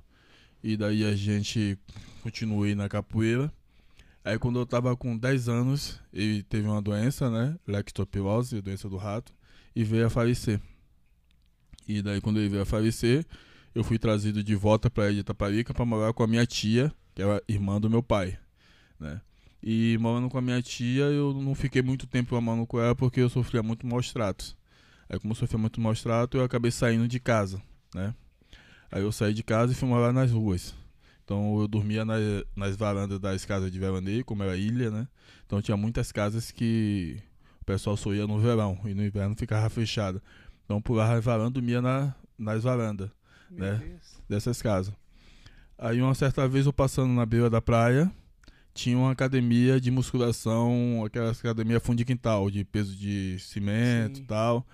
E 0.63 0.77
daí 0.77 1.05
a 1.05 1.17
gente 1.17 1.77
continuou 2.23 2.65
na 2.77 2.89
capoeira. 2.89 3.53
Aí 4.25 4.39
quando 4.39 4.61
eu 4.61 4.65
tava 4.65 4.97
com 4.97 5.19
10 5.19 5.49
anos, 5.49 6.01
ele 6.13 6.45
teve 6.45 6.69
uma 6.69 6.81
doença, 6.81 7.29
né? 7.29 7.59
Lectopilose, 7.67 8.61
doença 8.61 8.89
do 8.89 8.97
rato, 8.97 9.35
e 9.75 9.83
veio 9.83 10.07
a 10.07 10.11
falecer. 10.11 10.61
E 11.89 12.01
daí 12.03 12.21
quando 12.21 12.39
ele 12.39 12.49
veio 12.49 12.63
a 12.63 12.67
falecer, 12.67 13.27
eu 13.75 13.83
fui 13.83 13.99
trazido 13.99 14.41
de 14.41 14.55
volta 14.55 14.89
para 14.89 15.13
de 15.13 15.19
Itaparica 15.19 15.75
para 15.75 15.85
morar 15.85 16.13
com 16.13 16.23
a 16.23 16.27
minha 16.29 16.47
tia, 16.47 16.93
que 17.17 17.23
era 17.23 17.43
irmã 17.49 17.81
do 17.81 17.91
meu 17.91 18.01
pai, 18.01 18.39
né? 18.97 19.21
E 19.61 19.99
morando 19.99 20.29
com 20.29 20.39
a 20.39 20.43
minha 20.43 20.63
tia, 20.63 21.07
eu 21.07 21.35
não 21.35 21.57
fiquei 21.57 21.83
muito 21.83 22.07
tempo 22.07 22.41
morando 22.41 22.65
com 22.65 22.79
ela 22.79 22.95
porque 22.95 23.19
eu 23.19 23.29
sofria 23.29 23.61
muito 23.61 23.85
maus 23.89 24.13
tratos. 24.13 24.60
Aí 25.11 25.19
como 25.19 25.33
eu 25.33 25.37
sofria 25.37 25.59
muito 25.59 25.81
maus 25.81 26.01
tratos, 26.01 26.39
eu 26.39 26.45
acabei 26.45 26.71
saindo 26.71 27.09
de 27.09 27.19
casa, 27.19 27.61
né? 27.93 28.15
Aí 28.93 29.03
eu 29.03 29.11
saí 29.11 29.35
de 29.35 29.43
casa 29.43 29.73
e 29.73 29.75
fui 29.75 29.89
morar 29.89 30.13
nas 30.13 30.31
ruas. 30.31 30.73
Então 31.25 31.61
eu 31.61 31.67
dormia 31.67 32.05
nas, 32.05 32.23
nas 32.55 32.77
varandas 32.77 33.19
das 33.19 33.45
casas 33.45 33.73
de 33.73 33.79
veraneio, 33.79 34.25
como 34.25 34.45
era 34.45 34.57
ilha, 34.57 34.89
né? 34.89 35.09
Então 35.45 35.61
tinha 35.61 35.77
muitas 35.77 36.13
casas 36.13 36.53
que 36.53 37.21
o 37.61 37.65
pessoal 37.65 37.97
só 37.97 38.15
ia 38.15 38.25
no 38.25 38.39
verão 38.39 38.79
e 38.85 38.95
no 38.95 39.05
inverno 39.05 39.35
ficava 39.37 39.69
fechada. 39.69 40.23
Então 40.65 40.81
pulava 40.81 41.17
a 41.17 41.21
varanda 41.21 41.51
dormia 41.51 41.83
na, 41.83 42.15
nas 42.39 42.63
varandas, 42.63 43.11
né? 43.51 43.77
Deus. 43.85 44.23
Dessas 44.29 44.63
casas. 44.63 44.95
Aí 45.77 46.01
uma 46.01 46.15
certa 46.15 46.47
vez 46.47 46.67
eu 46.67 46.73
passando 46.73 47.13
na 47.13 47.27
beira 47.27 47.51
da 47.51 47.61
praia, 47.61 48.09
tinha 48.73 48.97
uma 48.97 49.11
academia 49.11 49.81
de 49.81 49.91
musculação, 49.91 51.03
aquela 51.05 51.33
academia 51.33 51.81
fundo 51.81 51.99
de 51.99 52.05
quintal, 52.05 52.49
de 52.49 52.65
peso 52.65 52.95
de 52.95 53.39
cimento 53.41 54.21
e 54.21 54.23
tal. 54.25 54.65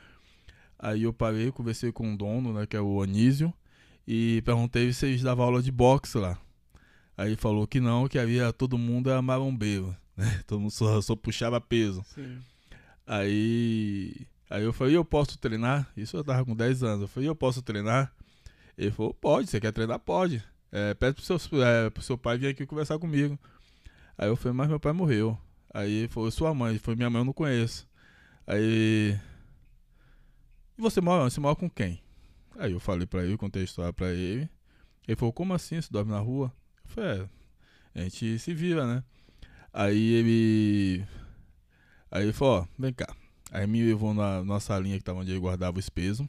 Aí 0.78 1.04
eu 1.04 1.12
parei, 1.12 1.50
conversei 1.50 1.90
com 1.90 2.12
o 2.12 2.16
dono, 2.16 2.52
né, 2.52 2.66
que 2.66 2.76
é 2.76 2.80
o 2.80 3.02
Anísio, 3.02 3.52
e 4.06 4.42
perguntei 4.42 4.92
se 4.92 5.06
eles 5.06 5.22
davam 5.22 5.46
aula 5.46 5.62
de 5.62 5.72
boxe 5.72 6.18
lá. 6.18 6.38
Aí 7.16 7.34
falou 7.34 7.66
que 7.66 7.80
não, 7.80 8.06
que 8.06 8.18
havia 8.18 8.52
todo 8.52 8.76
mundo 8.76 9.10
era 9.10 9.22
marombeiro, 9.22 9.96
né? 10.16 10.42
Todo 10.46 10.60
mundo 10.60 10.70
só, 10.70 11.00
só 11.00 11.16
puxava 11.16 11.60
peso. 11.60 12.04
Sim. 12.14 12.38
Aí, 13.06 14.26
aí 14.50 14.64
eu 14.64 14.72
falei, 14.72 14.96
eu 14.96 15.04
posso 15.04 15.38
treinar? 15.38 15.90
Isso 15.96 16.16
eu 16.16 16.24
tava 16.24 16.44
com 16.44 16.54
10 16.54 16.82
anos. 16.82 17.02
Eu 17.02 17.08
falei, 17.08 17.28
eu 17.28 17.36
posso 17.36 17.62
treinar? 17.62 18.12
Ele 18.76 18.90
falou, 18.90 19.14
pode, 19.14 19.48
você 19.48 19.60
quer 19.60 19.72
treinar? 19.72 19.98
Pode. 20.00 20.42
É, 20.70 20.92
pede 20.92 21.14
pro 21.14 21.38
seu, 21.38 21.64
é, 21.64 21.88
pro 21.88 22.02
seu 22.02 22.18
pai 22.18 22.36
vir 22.36 22.48
aqui 22.48 22.66
conversar 22.66 22.98
comigo. 22.98 23.38
Aí 24.18 24.28
eu 24.28 24.36
falei, 24.36 24.56
mas 24.56 24.68
meu 24.68 24.80
pai 24.80 24.92
morreu. 24.92 25.38
Aí 25.72 25.92
ele 25.92 26.08
falou, 26.08 26.30
sua 26.30 26.52
mãe. 26.52 26.70
Ele 26.70 26.78
falou, 26.78 26.96
minha 26.96 27.08
mãe 27.08 27.20
eu 27.20 27.24
não 27.24 27.32
conheço. 27.32 27.88
Aí. 28.46 29.16
E 30.78 30.82
você 30.82 31.00
mora? 31.00 31.24
Você 31.28 31.40
mora 31.40 31.56
com 31.56 31.70
quem? 31.70 32.00
Aí 32.58 32.72
eu 32.72 32.80
falei 32.80 33.06
pra 33.06 33.24
ele, 33.24 33.36
contei 33.36 33.62
a 33.62 33.64
história 33.64 33.92
pra 33.92 34.12
ele. 34.12 34.48
Ele 35.08 35.16
falou, 35.16 35.32
como 35.32 35.54
assim? 35.54 35.80
Você 35.80 35.88
dorme 35.90 36.10
na 36.10 36.18
rua? 36.18 36.52
Falei, 36.84 37.28
é, 37.94 38.00
a 38.00 38.02
gente 38.02 38.38
se 38.38 38.52
vira, 38.52 38.86
né? 38.86 39.04
Aí 39.72 40.12
ele. 40.12 41.06
Aí 42.10 42.24
ele 42.24 42.32
falou, 42.32 42.60
ó, 42.62 42.66
vem 42.78 42.92
cá. 42.92 43.14
Aí 43.50 43.66
me 43.66 43.82
levou 43.82 44.12
na 44.12 44.42
nossa 44.44 44.78
linha 44.78 44.98
que 44.98 45.04
tava 45.04 45.20
onde 45.20 45.30
ele 45.30 45.40
guardava 45.40 45.78
os 45.78 45.88
pesos. 45.88 46.26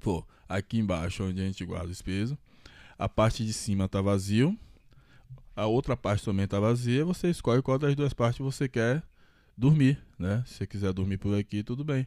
Pô, 0.00 0.26
aqui 0.48 0.78
embaixo 0.78 1.24
onde 1.24 1.40
a 1.40 1.44
gente 1.44 1.64
guarda 1.64 1.90
os 1.90 2.02
pesos. 2.02 2.36
A 2.98 3.08
parte 3.08 3.44
de 3.44 3.52
cima 3.52 3.88
tá 3.88 4.02
vazio. 4.02 4.58
A 5.54 5.66
outra 5.66 5.96
parte 5.96 6.24
também 6.24 6.46
tá 6.46 6.60
vazia. 6.60 7.04
Você 7.04 7.30
escolhe 7.30 7.62
qual 7.62 7.78
das 7.78 7.94
duas 7.94 8.12
partes 8.12 8.40
você 8.40 8.68
quer 8.68 9.02
dormir, 9.56 9.98
né? 10.18 10.42
Se 10.46 10.54
você 10.54 10.66
quiser 10.66 10.92
dormir 10.92 11.18
por 11.18 11.38
aqui, 11.38 11.62
tudo 11.62 11.84
bem. 11.84 12.06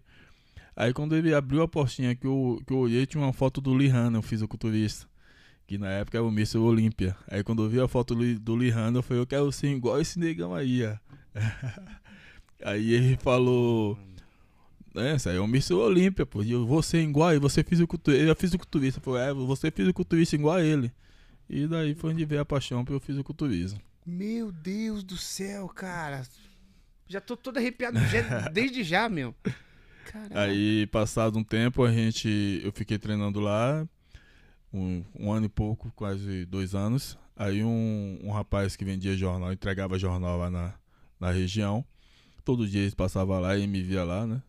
Aí 0.75 0.93
quando 0.93 1.15
ele 1.15 1.33
abriu 1.33 1.61
a 1.61 1.67
portinha 1.67 2.15
que 2.15 2.25
eu, 2.25 2.61
que 2.65 2.73
eu 2.73 2.77
olhei, 2.77 3.05
tinha 3.05 3.21
uma 3.23 3.33
foto 3.33 3.59
do 3.61 3.77
Lihana, 3.77 4.19
o 4.19 4.21
fisiculturista. 4.21 5.05
Que 5.67 5.77
na 5.77 5.89
época 5.89 6.17
era 6.17 6.25
o 6.25 6.29
Mr. 6.29 6.57
Olímpia. 6.57 7.15
Aí 7.29 7.43
quando 7.43 7.63
eu 7.63 7.69
vi 7.69 7.79
a 7.79 7.87
foto 7.87 8.13
do 8.15 8.55
Lihana, 8.57 8.97
eu 8.99 9.03
falei, 9.03 9.21
eu 9.21 9.27
quero 9.27 9.51
ser 9.51 9.67
igual 9.67 9.99
esse 10.01 10.19
negão 10.19 10.53
aí, 10.53 10.83
ó. 10.85 10.95
aí 12.63 12.93
ele 12.93 13.17
falou. 13.17 13.97
É, 14.95 15.15
isso 15.15 15.29
aí 15.29 15.37
é 15.37 15.39
o 15.39 15.45
Mr. 15.45 15.73
Olímpia, 15.73 16.25
pô. 16.25 16.43
E 16.43 16.51
eu 16.51 16.65
vou 16.65 16.81
ser 16.83 17.01
igual 17.01 17.29
a 17.29 17.31
ele, 17.31 17.39
você 17.39 17.63
fisiculturista. 17.63 18.21
Ele 18.21 18.31
é 18.31 18.35
fisiculturista. 18.35 18.99
Eu 18.99 19.03
falei, 19.03 19.21
é, 19.29 19.33
você 19.33 19.67
é 19.67 19.71
fisiculturista 19.71 20.35
igual 20.35 20.55
a 20.55 20.63
ele. 20.63 20.91
E 21.49 21.67
daí 21.67 21.95
foi 21.95 22.11
onde 22.11 22.25
veio 22.25 22.41
a 22.41 22.45
paixão 22.45 22.83
pelo 22.83 22.99
fisiculturismo. 22.99 23.79
Meu 24.05 24.51
Deus 24.51 25.03
do 25.03 25.15
céu, 25.17 25.67
cara. 25.69 26.23
Já 27.07 27.21
tô 27.21 27.37
todo 27.37 27.57
arrepiado 27.57 27.99
já- 28.07 28.47
desde 28.49 28.83
já, 28.83 29.07
meu. 29.07 29.33
Caramba. 30.05 30.39
Aí, 30.41 30.87
passado 30.87 31.37
um 31.37 31.43
tempo, 31.43 31.83
a 31.83 31.91
gente. 31.91 32.61
Eu 32.63 32.71
fiquei 32.71 32.97
treinando 32.97 33.39
lá. 33.39 33.87
Um, 34.73 35.03
um 35.19 35.31
ano 35.31 35.47
e 35.47 35.49
pouco, 35.49 35.91
quase 35.95 36.45
dois 36.45 36.73
anos. 36.73 37.17
Aí 37.35 37.63
um, 37.63 38.19
um 38.23 38.31
rapaz 38.31 38.75
que 38.75 38.85
vendia 38.85 39.17
jornal, 39.17 39.51
entregava 39.51 39.99
jornal 39.99 40.37
lá 40.37 40.49
na, 40.49 40.73
na 41.19 41.31
região. 41.31 41.83
Todo 42.45 42.67
dia 42.67 42.81
ele 42.81 42.95
passava 42.95 43.39
lá 43.39 43.57
e 43.57 43.67
me 43.67 43.81
via 43.81 44.03
lá, 44.03 44.25
né? 44.25 44.41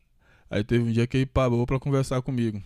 Aí 0.51 0.63
teve 0.63 0.85
um 0.85 0.93
dia 0.93 1.07
que 1.07 1.17
ele 1.17 1.27
parou 1.27 1.67
pra 1.67 1.81
conversar 1.81 2.21
comigo. 2.23 2.63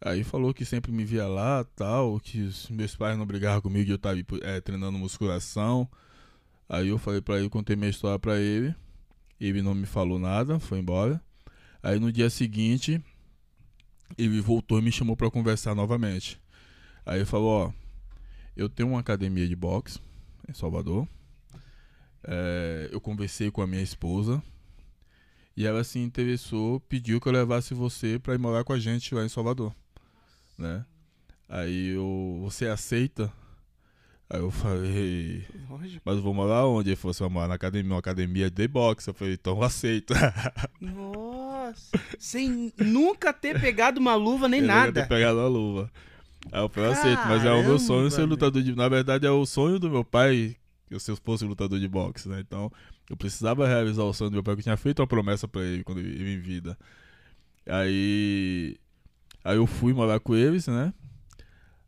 Aí 0.00 0.22
falou 0.22 0.52
que 0.52 0.64
sempre 0.66 0.92
me 0.92 1.04
via 1.04 1.26
lá, 1.26 1.64
tal, 1.74 2.20
que 2.20 2.42
os 2.42 2.68
meus 2.68 2.94
pais 2.94 3.16
não 3.16 3.24
brigavam 3.24 3.62
comigo, 3.62 3.90
eu 3.90 3.98
tava 3.98 4.18
eh, 4.42 4.60
treinando 4.60 4.98
musculação. 4.98 5.88
Aí 6.68 6.88
eu 6.88 6.98
falei 6.98 7.22
pra 7.22 7.38
ele, 7.38 7.48
contei 7.48 7.74
minha 7.74 7.88
história 7.90 8.18
pra 8.18 8.38
ele. 8.38 8.74
Ele 9.40 9.62
não 9.62 9.74
me 9.74 9.86
falou 9.86 10.18
nada, 10.18 10.58
foi 10.60 10.78
embora. 10.78 11.20
Aí 11.84 12.00
no 12.00 12.10
dia 12.10 12.30
seguinte, 12.30 12.98
ele 14.16 14.40
voltou 14.40 14.78
e 14.78 14.82
me 14.82 14.90
chamou 14.90 15.14
pra 15.14 15.30
conversar 15.30 15.74
novamente. 15.74 16.40
Aí 17.04 17.18
ele 17.18 17.26
falou, 17.26 17.66
ó, 17.66 17.72
eu 18.56 18.70
tenho 18.70 18.88
uma 18.88 19.00
academia 19.00 19.46
de 19.46 19.54
boxe 19.54 20.00
em 20.48 20.54
Salvador. 20.54 21.06
É, 22.22 22.88
eu 22.90 22.98
conversei 23.02 23.50
com 23.50 23.60
a 23.60 23.66
minha 23.66 23.82
esposa 23.82 24.42
e 25.54 25.66
ela 25.66 25.84
se 25.84 25.98
interessou, 25.98 26.80
pediu 26.80 27.20
que 27.20 27.28
eu 27.28 27.32
levasse 27.32 27.74
você 27.74 28.18
pra 28.18 28.32
ir 28.32 28.38
morar 28.38 28.64
com 28.64 28.72
a 28.72 28.78
gente 28.78 29.14
lá 29.14 29.22
em 29.22 29.28
Salvador, 29.28 29.74
né? 30.56 30.86
Aí 31.46 31.88
eu, 31.88 32.38
você 32.40 32.66
aceita? 32.66 33.30
Aí 34.30 34.40
eu 34.40 34.50
falei, 34.50 35.46
Lógico. 35.68 36.00
mas 36.02 36.16
eu 36.16 36.22
vou 36.22 36.32
morar 36.32 36.64
onde? 36.64 36.88
Ele 36.88 36.96
falou, 36.96 37.12
você 37.12 37.22
vai 37.22 37.28
morar 37.30 37.48
na 37.48 37.54
academia, 37.56 37.92
uma 37.92 37.98
academia 37.98 38.50
de 38.50 38.66
boxe. 38.66 39.08
Eu 39.08 39.14
falei, 39.14 39.34
então 39.34 39.54
eu 39.58 39.62
aceito. 39.62 40.14
Nossa. 40.80 41.33
Sem 42.18 42.72
nunca 42.78 43.32
ter 43.32 43.60
pegado 43.60 44.00
uma 44.00 44.14
luva 44.14 44.48
nem 44.48 44.60
nada. 44.60 45.02
ter 45.02 45.08
pegado 45.08 45.40
a 45.40 45.48
luva. 45.48 45.90
Aí 46.52 46.60
eu 46.60 46.68
falei, 46.68 46.90
aceito, 46.90 47.22
mas 47.26 47.44
é 47.44 47.52
o 47.52 47.62
meu 47.62 47.78
sonho 47.78 48.10
ser 48.10 48.24
lutador 48.24 48.62
de. 48.62 48.74
Na 48.74 48.88
verdade, 48.88 49.26
é 49.26 49.30
o 49.30 49.46
sonho 49.46 49.78
do 49.78 49.90
meu 49.90 50.04
pai 50.04 50.56
que 50.86 50.94
eu 50.94 51.00
se 51.00 51.10
eu 51.10 51.16
fosse 51.16 51.44
lutador 51.44 51.78
de 51.78 51.88
boxe, 51.88 52.28
né? 52.28 52.40
Então, 52.40 52.70
eu 53.08 53.16
precisava 53.16 53.66
realizar 53.66 54.02
o 54.04 54.12
sonho 54.12 54.30
do 54.30 54.34
meu 54.34 54.42
pai, 54.42 54.54
porque 54.54 54.68
eu 54.68 54.74
tinha 54.74 54.76
feito 54.76 55.00
uma 55.00 55.06
promessa 55.06 55.48
pra 55.48 55.62
ele 55.62 55.82
quando 55.84 56.00
ele 56.00 56.34
em 56.34 56.38
vida. 56.38 56.76
Aí. 57.66 58.76
Aí 59.42 59.56
eu 59.56 59.66
fui 59.66 59.92
morar 59.92 60.20
com 60.20 60.34
eles, 60.34 60.66
né? 60.66 60.92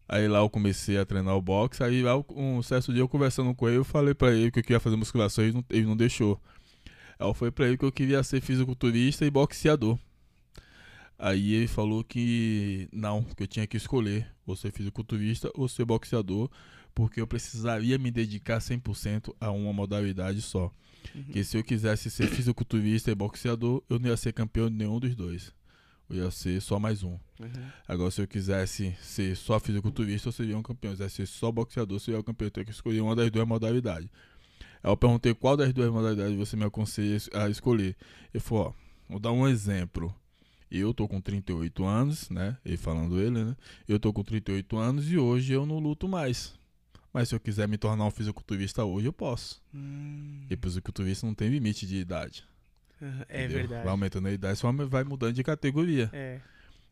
Aí 0.08 0.28
lá 0.28 0.38
eu 0.38 0.48
comecei 0.48 0.98
a 0.98 1.04
treinar 1.06 1.36
o 1.36 1.42
boxe. 1.42 1.82
Aí 1.82 2.02
lá, 2.02 2.16
um 2.30 2.62
certo 2.62 2.92
dia 2.92 3.02
eu 3.02 3.08
conversando 3.08 3.54
com 3.54 3.68
ele, 3.68 3.78
eu 3.78 3.84
falei 3.84 4.14
pra 4.14 4.32
ele 4.32 4.50
que 4.50 4.60
eu 4.60 4.62
queria 4.62 4.80
fazer 4.80 4.96
musculação 4.96 5.42
e 5.44 5.48
ele 5.48 5.56
não, 5.56 5.64
ele 5.70 5.86
não 5.86 5.96
deixou. 5.96 6.40
Aí 7.18 7.26
eu 7.26 7.34
falei 7.34 7.52
pra 7.52 7.66
ele 7.66 7.78
que 7.78 7.84
eu 7.84 7.92
queria 7.92 8.22
ser 8.22 8.40
fisiculturista 8.40 9.24
e 9.24 9.30
boxeador. 9.30 9.98
Aí 11.18 11.54
ele 11.54 11.66
falou 11.66 12.04
que 12.04 12.88
não, 12.92 13.22
que 13.22 13.42
eu 13.42 13.46
tinha 13.46 13.66
que 13.66 13.76
escolher 13.76 14.30
ou 14.46 14.54
ser 14.54 14.70
fisiculturista 14.70 15.50
ou 15.54 15.66
ser 15.66 15.84
boxeador, 15.84 16.50
porque 16.94 17.20
eu 17.20 17.26
precisaria 17.26 17.98
me 17.98 18.10
dedicar 18.10 18.58
100% 18.58 19.34
a 19.40 19.50
uma 19.50 19.72
modalidade 19.72 20.42
só. 20.42 20.70
Que 21.32 21.42
se 21.44 21.56
eu 21.56 21.64
quisesse 21.64 22.10
ser 22.10 22.26
fisiculturista 22.28 23.10
e 23.10 23.14
boxeador, 23.14 23.82
eu 23.88 23.98
não 23.98 24.08
ia 24.08 24.16
ser 24.16 24.32
campeão 24.32 24.68
de 24.68 24.76
nenhum 24.76 24.98
dos 24.98 25.14
dois. 25.14 25.52
Eu 26.08 26.16
ia 26.16 26.30
ser 26.30 26.60
só 26.60 26.78
mais 26.78 27.02
um. 27.02 27.18
Uhum. 27.40 27.48
Agora, 27.88 28.10
se 28.10 28.20
eu 28.20 28.28
quisesse 28.28 28.96
ser 29.00 29.36
só 29.36 29.58
fisiculturista, 29.58 30.28
eu 30.28 30.32
seria 30.32 30.56
um 30.56 30.62
campeão. 30.62 30.94
Se 30.94 31.02
eu 31.02 31.06
quisesse 31.06 31.26
ser 31.26 31.38
só 31.38 31.50
boxeador, 31.50 31.96
eu 31.96 32.00
seria 32.00 32.20
um 32.20 32.22
campeão. 32.22 32.46
Eu 32.46 32.50
tenho 32.50 32.66
que 32.66 32.72
escolher 32.72 33.00
uma 33.00 33.16
das 33.16 33.30
duas 33.30 33.46
modalidades. 33.46 34.08
Aí 34.86 34.92
eu 34.92 34.96
perguntei 34.96 35.34
qual 35.34 35.56
das 35.56 35.72
duas 35.72 35.90
modalidades 35.90 36.36
você 36.36 36.56
me 36.56 36.64
aconselha 36.64 37.18
a 37.34 37.48
escolher. 37.48 37.96
Ele 38.32 38.40
falou, 38.40 38.66
ó, 38.68 38.72
vou 39.10 39.18
dar 39.18 39.32
um 39.32 39.48
exemplo. 39.48 40.14
Eu 40.70 40.94
tô 40.94 41.08
com 41.08 41.20
38 41.20 41.84
anos, 41.84 42.30
né? 42.30 42.56
Ele 42.64 42.76
falando 42.76 43.18
ele, 43.20 43.42
né? 43.44 43.56
Eu 43.88 43.98
tô 43.98 44.12
com 44.12 44.22
38 44.22 44.76
anos 44.76 45.10
e 45.10 45.18
hoje 45.18 45.52
eu 45.52 45.66
não 45.66 45.80
luto 45.80 46.06
mais. 46.06 46.54
Mas 47.12 47.28
se 47.28 47.34
eu 47.34 47.40
quiser 47.40 47.66
me 47.66 47.76
tornar 47.76 48.04
um 48.04 48.12
fisiculturista 48.12 48.84
hoje, 48.84 49.08
eu 49.08 49.12
posso. 49.12 49.60
Hum, 49.74 50.42
E 50.48 50.56
fisiculturista 50.56 51.26
não 51.26 51.34
tem 51.34 51.48
limite 51.48 51.84
de 51.84 51.96
idade. 51.96 52.44
é 53.28 53.44
entendeu? 53.44 53.58
verdade. 53.58 53.82
Vai 53.82 53.90
aumentando 53.90 54.28
a 54.28 54.32
idade, 54.32 54.56
só 54.56 54.70
vai 54.70 55.02
mudando 55.02 55.34
de 55.34 55.42
categoria. 55.42 56.08
É. 56.12 56.40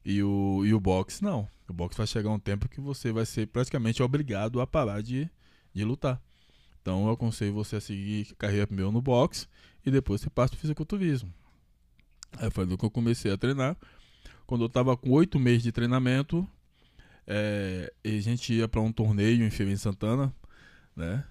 E 0.05 0.21
o, 0.21 0.63
e 0.67 0.75
o 0.75 0.81
boxe, 0.81 1.23
não. 1.23 1.49
O 1.69 1.73
boxe 1.73 1.97
vai 1.97 2.09
chegar 2.09 2.31
um 2.31 2.41
tempo 2.41 2.69
que 2.69 2.81
você 2.81 3.13
vai 3.13 3.25
ser 3.25 3.47
praticamente 3.47 4.03
obrigado 4.03 4.61
a 4.61 4.67
parar 4.67 5.01
de, 5.01 5.31
de 5.73 5.85
lutar. 5.85 6.21
Então 6.85 7.07
eu 7.07 7.13
aconselho 7.15 7.55
você 7.55 7.77
a 7.77 7.81
seguir 7.81 8.27
carreira 8.37 8.67
primeiro 8.67 8.93
no 8.93 9.01
boxe 9.01 9.47
e 9.87 9.91
depois 9.91 10.21
você 10.21 10.29
passa 10.29 10.51
pro 10.51 10.61
fisiculturismo. 10.61 11.33
Aí 12.37 12.51
foi 12.51 12.67
do 12.67 12.77
que 12.77 12.85
eu 12.85 12.91
comecei 12.91 13.33
a 13.33 13.39
treinar. 13.39 13.75
Quando 14.47 14.67
eu 14.67 14.69
tava 14.69 14.95
com 14.95 15.11
oito 15.13 15.41
meses 15.41 15.63
de 15.63 15.73
treinamento, 15.73 16.47
é, 17.27 17.91
a 18.05 18.09
gente 18.21 18.53
ia 18.53 18.69
para 18.69 18.83
um 18.83 18.93
torneio 18.93 19.47
em 19.47 19.51
Feira 19.51 19.75
Santana, 19.79 20.31
né? 20.95 21.25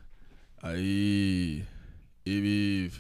Aí 0.60 1.64
ele 2.26 2.92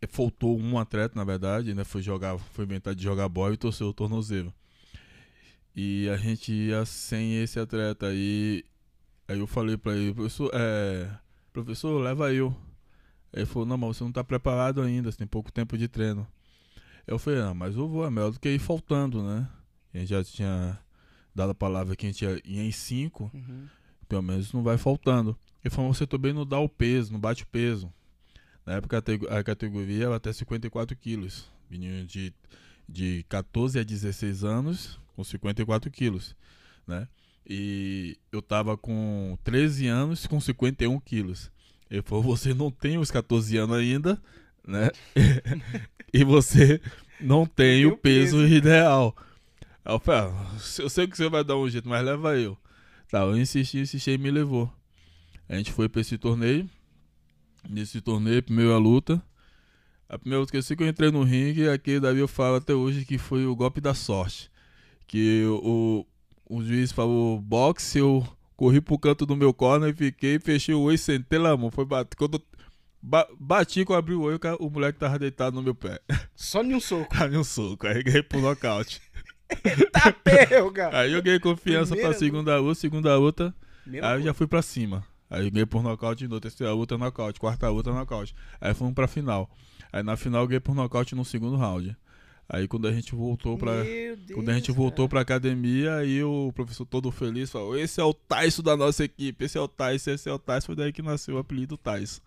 eh, 0.00 0.06
faltou 0.06 0.58
um 0.58 0.78
atleta, 0.78 1.14
na 1.14 1.24
verdade, 1.24 1.74
né? 1.74 1.84
Foi 1.84 2.00
jogar, 2.00 2.38
foi 2.38 2.64
inventar 2.64 2.94
de 2.94 3.02
jogar 3.02 3.28
bola 3.28 3.52
e 3.52 3.58
torceu 3.58 3.88
o 3.88 3.92
tornozelo. 3.92 4.54
E 5.76 6.08
a 6.08 6.16
gente 6.16 6.50
ia 6.50 6.86
sem 6.86 7.42
esse 7.42 7.60
atleta 7.60 8.06
aí. 8.06 8.64
Aí 9.28 9.38
eu 9.38 9.46
falei 9.46 9.76
pra 9.76 9.94
ele, 9.94 10.14
professor, 10.14 10.50
é, 10.54 11.10
professor, 11.52 12.00
leva 12.00 12.32
eu. 12.32 12.48
Aí 13.32 13.40
ele 13.40 13.46
falou, 13.46 13.66
não, 13.66 13.76
mas 13.76 13.96
você 13.96 14.04
não 14.04 14.10
tá 14.12 14.24
preparado 14.24 14.80
ainda, 14.80 15.10
você 15.12 15.18
tem 15.18 15.26
pouco 15.26 15.52
tempo 15.52 15.76
de 15.76 15.86
treino. 15.86 16.26
Eu 17.06 17.18
falei, 17.18 17.40
não, 17.40 17.54
mas 17.54 17.76
eu 17.76 17.86
vou, 17.88 18.06
é 18.06 18.10
melhor 18.10 18.30
do 18.32 18.40
que 18.40 18.48
ir 18.48 18.58
faltando, 18.58 19.22
né? 19.22 19.48
A 19.94 19.98
gente 19.98 20.08
já 20.08 20.24
tinha 20.24 20.78
dado 21.34 21.50
a 21.50 21.54
palavra 21.54 21.94
que 21.94 22.06
a 22.06 22.08
gente 22.10 22.24
ia, 22.24 22.40
ia 22.44 22.62
em 22.64 22.72
cinco, 22.72 23.30
Uhum. 23.34 23.66
pelo 24.08 24.22
menos 24.22 24.52
não 24.52 24.62
vai 24.62 24.78
faltando. 24.78 25.36
Ele 25.64 25.74
falou, 25.74 25.92
você 25.92 26.06
também 26.06 26.32
não 26.32 26.46
dá 26.46 26.58
o 26.58 26.68
peso, 26.68 27.12
não 27.12 27.20
bate 27.20 27.42
o 27.42 27.46
peso. 27.46 27.92
Na 28.64 28.74
época 28.74 29.02
a 29.30 29.42
categoria 29.44 30.06
era 30.06 30.16
até 30.16 30.32
54 30.32 30.96
quilos. 30.96 31.50
Menino 31.70 32.06
de, 32.06 32.32
de 32.88 33.24
14 33.28 33.78
a 33.78 33.82
16 33.82 34.44
anos 34.44 34.98
com 35.14 35.22
54 35.24 35.90
quilos, 35.90 36.34
né? 36.86 37.06
E 37.48 38.18
eu 38.30 38.42
tava 38.42 38.76
com 38.76 39.38
13 39.42 39.86
anos 39.86 40.26
com 40.26 40.38
51 40.38 41.00
quilos. 41.00 41.50
Ele 41.90 42.02
falou, 42.02 42.22
você 42.22 42.52
não 42.52 42.70
tem 42.70 42.98
os 42.98 43.10
14 43.10 43.56
anos 43.56 43.76
ainda, 43.76 44.20
né? 44.66 44.90
e 46.12 46.22
você 46.22 46.78
não 47.18 47.46
tem 47.46 47.86
o 47.86 47.96
peso 47.96 48.46
ideal. 48.46 49.16
Aí 49.82 49.94
eu 49.94 49.98
falei, 49.98 50.30
ah, 50.30 50.56
eu 50.78 50.90
sei 50.90 51.06
que 51.06 51.16
você 51.16 51.30
vai 51.30 51.42
dar 51.42 51.56
um 51.56 51.68
jeito, 51.68 51.88
mas 51.88 52.04
leva 52.04 52.36
eu. 52.36 52.58
Tá, 53.10 53.20
eu 53.20 53.38
insisti, 53.38 53.78
insisti 53.78 54.10
e 54.10 54.18
me 54.18 54.30
levou. 54.30 54.70
A 55.48 55.56
gente 55.56 55.72
foi 55.72 55.88
pra 55.88 56.02
esse 56.02 56.18
torneio. 56.18 56.68
Nesse 57.66 58.02
torneio, 58.02 58.42
primeira 58.42 58.76
luta. 58.76 59.22
A 60.06 60.18
primeira 60.18 60.40
luta 60.40 60.52
que 60.52 60.58
eu 60.58 60.62
sei 60.62 60.76
que 60.76 60.82
eu 60.82 60.88
entrei 60.88 61.10
no 61.10 61.22
ringue, 61.22 61.70
aquele 61.70 62.00
Davi 62.00 62.20
eu 62.20 62.28
falo 62.28 62.56
até 62.56 62.74
hoje 62.74 63.06
que 63.06 63.16
foi 63.16 63.46
o 63.46 63.56
golpe 63.56 63.80
da 63.80 63.94
sorte. 63.94 64.50
Que 65.06 65.44
o, 65.46 66.06
o 66.48 66.62
juiz 66.62 66.92
falou 66.92 67.40
boxe, 67.40 67.98
eu 67.98 68.26
corri 68.56 68.80
pro 68.80 68.98
canto 68.98 69.24
do 69.26 69.36
meu 69.36 69.52
corner 69.54 69.90
e 69.90 69.96
fiquei, 69.96 70.38
fechei 70.38 70.74
o 70.74 70.80
olho, 70.80 70.98
sentei 70.98 71.38
lá, 71.38 71.56
mano. 71.56 71.70
Foi 71.70 71.84
bater. 71.84 72.16
Quando 72.16 72.42
ba- 73.02 73.28
bati, 73.38 73.84
quando 73.84 73.98
abri 73.98 74.14
o 74.14 74.22
olho, 74.22 74.40
o 74.58 74.68
moleque 74.70 74.98
tava 74.98 75.18
deitado 75.18 75.56
no 75.56 75.62
meu 75.62 75.74
pé. 75.74 76.00
Só 76.34 76.62
em 76.62 76.74
um 76.74 76.80
soco. 76.80 77.08
Caiu 77.10 77.40
um 77.40 77.44
soco, 77.44 77.86
aí 77.86 78.02
ganhei 78.02 78.22
pro 78.22 78.40
nocaute. 78.40 79.00
Tá 79.92 80.12
perro, 80.12 80.70
cara. 80.70 81.00
Aí 81.00 81.12
eu 81.12 81.22
ganhei 81.22 81.40
confiança 81.40 81.92
Primeira 81.92 82.10
pra 82.10 82.18
segunda 82.18 82.58
luta, 82.58 82.74
segunda 82.74 83.16
luta. 83.16 83.54
Aí 83.86 84.18
eu 84.18 84.22
já 84.22 84.34
fui 84.34 84.46
pra 84.46 84.60
cima. 84.60 85.02
Aí 85.30 85.46
eu 85.46 85.50
ganhei 85.50 85.64
por 85.64 85.82
nocaute 85.82 86.24
de 86.24 86.28
novo, 86.28 86.40
terceira 86.40 86.72
luta 86.74 86.98
nocaute, 86.98 87.40
quarta 87.40 87.68
luta 87.70 87.90
nocaute. 87.90 88.34
Aí 88.60 88.74
fomos 88.74 88.92
pra 88.92 89.08
final. 89.08 89.50
Aí 89.90 90.02
na 90.02 90.16
final 90.18 90.42
eu 90.42 90.46
ganhei 90.48 90.60
por 90.60 90.74
nocaute 90.74 91.14
no 91.14 91.24
segundo 91.24 91.56
round. 91.56 91.96
Aí 92.48 92.66
quando 92.66 92.88
a 92.88 92.92
gente 92.92 93.14
voltou 93.14 93.58
Deus, 93.58 94.18
Quando 94.32 94.48
a 94.48 94.54
gente 94.54 94.72
voltou 94.72 95.06
pra 95.06 95.20
academia, 95.20 95.96
aí 95.96 96.22
o 96.22 96.50
professor 96.54 96.86
todo 96.86 97.10
feliz 97.10 97.50
falou: 97.50 97.76
Esse 97.76 98.00
é 98.00 98.04
o 98.04 98.14
Tyson 98.14 98.62
da 98.62 98.74
nossa 98.74 99.04
equipe, 99.04 99.44
esse 99.44 99.58
é 99.58 99.60
o 99.60 99.68
Tyson, 99.68 100.12
esse 100.12 100.28
é 100.30 100.32
o 100.32 100.38
Tyson. 100.38 100.66
Foi 100.66 100.76
daí 100.76 100.90
que 100.90 101.02
nasceu 101.02 101.36
o 101.36 101.38
apelido 101.38 101.76
Tyson. 101.76 102.22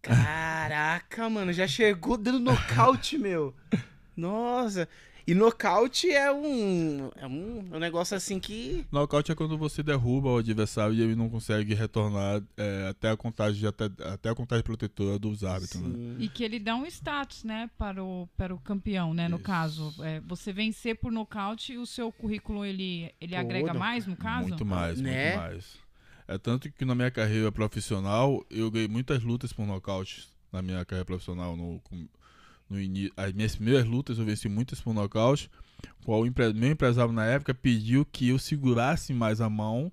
Caraca, 0.00 1.28
mano, 1.28 1.52
já 1.52 1.66
chegou 1.66 2.16
dando 2.16 2.38
nocaute, 2.38 3.18
meu. 3.18 3.52
Nossa. 4.16 4.88
E 5.26 5.34
nocaute 5.34 6.08
é 6.08 6.30
um, 6.32 7.10
é 7.16 7.26
um, 7.26 7.68
é 7.72 7.76
um 7.76 7.80
negócio 7.80 8.16
assim 8.16 8.38
que. 8.38 8.86
Nocaute 8.92 9.32
é 9.32 9.34
quando 9.34 9.58
você 9.58 9.82
derruba 9.82 10.28
o 10.28 10.36
adversário 10.38 10.94
e 10.94 11.02
ele 11.02 11.16
não 11.16 11.28
consegue 11.28 11.74
retornar 11.74 12.40
é, 12.56 12.86
até 12.88 13.10
a 13.10 13.16
contagem 13.16 13.68
até, 13.68 13.86
até 14.04 14.28
a 14.30 14.34
contagem 14.36 14.62
protetora 14.62 15.18
dos 15.18 15.42
árbitros. 15.42 15.82
Né? 15.82 15.88
Sim. 15.94 16.16
E 16.20 16.28
que 16.28 16.44
ele 16.44 16.60
dá 16.60 16.76
um 16.76 16.86
status, 16.86 17.42
né, 17.42 17.68
para 17.76 18.04
o, 18.04 18.28
para 18.36 18.54
o 18.54 18.58
campeão, 18.60 19.12
né, 19.12 19.28
no 19.28 19.34
Isso. 19.36 19.44
caso. 19.44 19.92
É, 20.04 20.20
você 20.20 20.52
vencer 20.52 20.94
por 20.96 21.10
nocaute, 21.10 21.76
o 21.76 21.86
seu 21.86 22.12
currículo, 22.12 22.64
ele, 22.64 23.12
ele 23.20 23.32
Todo. 23.34 23.40
agrega 23.40 23.74
mais, 23.74 24.06
no 24.06 24.14
caso? 24.16 24.48
Muito 24.50 24.64
mais, 24.64 25.00
Né? 25.00 25.30
muito 25.30 25.38
mais. 25.40 25.78
É 26.28 26.38
tanto 26.38 26.70
que 26.70 26.84
na 26.84 26.94
minha 26.94 27.10
carreira 27.10 27.50
profissional 27.50 28.44
eu 28.48 28.70
ganhei 28.70 28.86
muitas 28.88 29.24
lutas 29.24 29.52
por 29.52 29.66
nocaute. 29.66 30.28
Na 30.52 30.62
minha 30.62 30.84
carreira 30.84 31.04
profissional, 31.04 31.56
no, 31.56 31.80
com- 31.80 32.06
no 32.68 32.80
ini- 32.80 33.10
as 33.16 33.32
minhas 33.32 33.54
primeiras 33.56 33.84
lutas 33.86 34.18
eu 34.18 34.24
venci 34.24 34.48
muitas 34.48 34.80
por 34.80 34.92
nocaute. 34.94 35.50
Qual 36.04 36.20
o 36.22 36.26
empre- 36.26 36.52
meu 36.52 36.70
empresário 36.70 37.12
na 37.12 37.24
época 37.26 37.52
pediu 37.54 38.04
que 38.04 38.28
eu 38.28 38.38
segurasse 38.38 39.12
mais 39.12 39.40
a 39.40 39.48
mão 39.50 39.92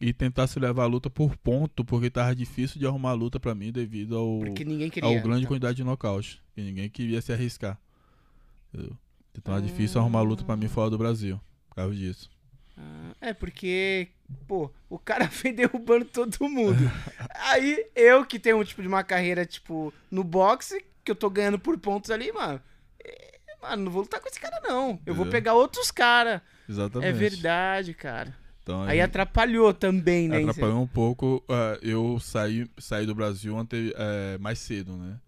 e 0.00 0.12
tentasse 0.12 0.58
levar 0.58 0.84
a 0.84 0.86
luta 0.86 1.08
por 1.08 1.36
ponto, 1.36 1.84
porque 1.84 2.10
tava 2.10 2.34
difícil 2.34 2.78
de 2.78 2.86
arrumar 2.86 3.10
a 3.10 3.14
luta 3.14 3.40
pra 3.40 3.54
mim 3.54 3.72
devido 3.72 4.16
ao, 4.16 4.40
queria. 4.54 4.90
ao 5.02 5.14
grande 5.22 5.40
então. 5.40 5.48
quantidade 5.48 5.76
de 5.76 5.84
nocaute. 5.84 6.42
E 6.56 6.62
ninguém 6.62 6.88
queria 6.90 7.20
se 7.22 7.32
arriscar. 7.32 7.78
Entendeu? 8.72 8.96
Então 9.36 9.56
é 9.56 9.60
difícil 9.60 10.00
arrumar 10.00 10.20
a 10.20 10.22
luta 10.22 10.44
pra 10.44 10.56
mim 10.56 10.68
fora 10.68 10.90
do 10.90 10.98
Brasil. 10.98 11.40
Por 11.68 11.76
causa 11.76 11.94
disso. 11.94 12.30
Ah, 12.76 13.12
é 13.20 13.32
porque, 13.32 14.08
pô, 14.46 14.70
o 14.88 14.98
cara 14.98 15.26
vem 15.42 15.54
derrubando 15.54 16.04
todo 16.04 16.48
mundo. 16.48 16.78
Aí 17.50 17.86
eu 17.96 18.24
que 18.24 18.38
tenho 18.38 18.62
tipo 18.64 18.82
de 18.82 18.88
uma 18.88 19.02
carreira, 19.02 19.44
tipo, 19.46 19.92
no 20.10 20.22
boxe, 20.22 20.84
que 21.04 21.10
eu 21.10 21.16
tô 21.16 21.28
ganhando 21.30 21.58
por 21.58 21.78
pontos 21.78 22.10
ali, 22.10 22.32
mano. 22.32 22.60
é, 23.04 23.34
Mano, 23.62 23.84
não 23.84 23.92
vou 23.92 24.02
lutar 24.02 24.20
com 24.20 24.28
esse 24.28 24.38
cara, 24.40 24.60
não. 24.62 25.00
Eu 25.06 25.14
vou 25.14 25.24
Entendeu? 25.24 25.30
pegar 25.30 25.54
outros 25.54 25.90
caras. 25.90 26.40
Exatamente. 26.68 27.08
É 27.08 27.12
verdade, 27.12 27.94
cara. 27.94 28.36
Então, 28.62 28.82
Aí 28.82 29.00
atrapalhou 29.00 29.72
também, 29.72 30.28
né? 30.28 30.38
atrapalhou 30.38 30.82
um 30.82 30.86
pouco. 30.86 31.42
ah, 31.48 31.78
eu 31.82 32.18
saí, 32.20 32.66
saí 32.78 33.06
do 33.06 33.14
Brasil 33.14 33.56
ante, 33.58 33.92
eh, 33.96 34.38
mais 34.38 34.58
cedo, 34.58 34.96
né? 34.96 35.18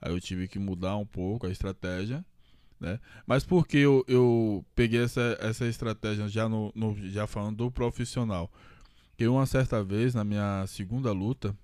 Aí 0.00 0.12
eu 0.12 0.20
tive 0.20 0.48
que 0.48 0.58
mudar 0.58 0.96
um 0.96 1.06
pouco 1.06 1.46
a 1.46 1.50
estratégia, 1.50 2.24
né? 2.80 2.98
Mas 3.26 3.44
porque 3.44 3.78
eu, 3.78 4.04
eu 4.08 4.64
peguei 4.74 5.02
essa, 5.04 5.38
essa 5.40 5.66
estratégia 5.66 6.28
já, 6.28 6.48
no, 6.48 6.72
no- 6.74 6.96
já 7.08 7.26
falando 7.26 7.56
do 7.58 7.70
profissional. 7.70 8.50
Que 9.16 9.26
uma 9.28 9.46
certa 9.46 9.82
vez, 9.84 10.14
na 10.14 10.24
minha 10.24 10.64
segunda 10.66 11.12
luta, 11.12 11.56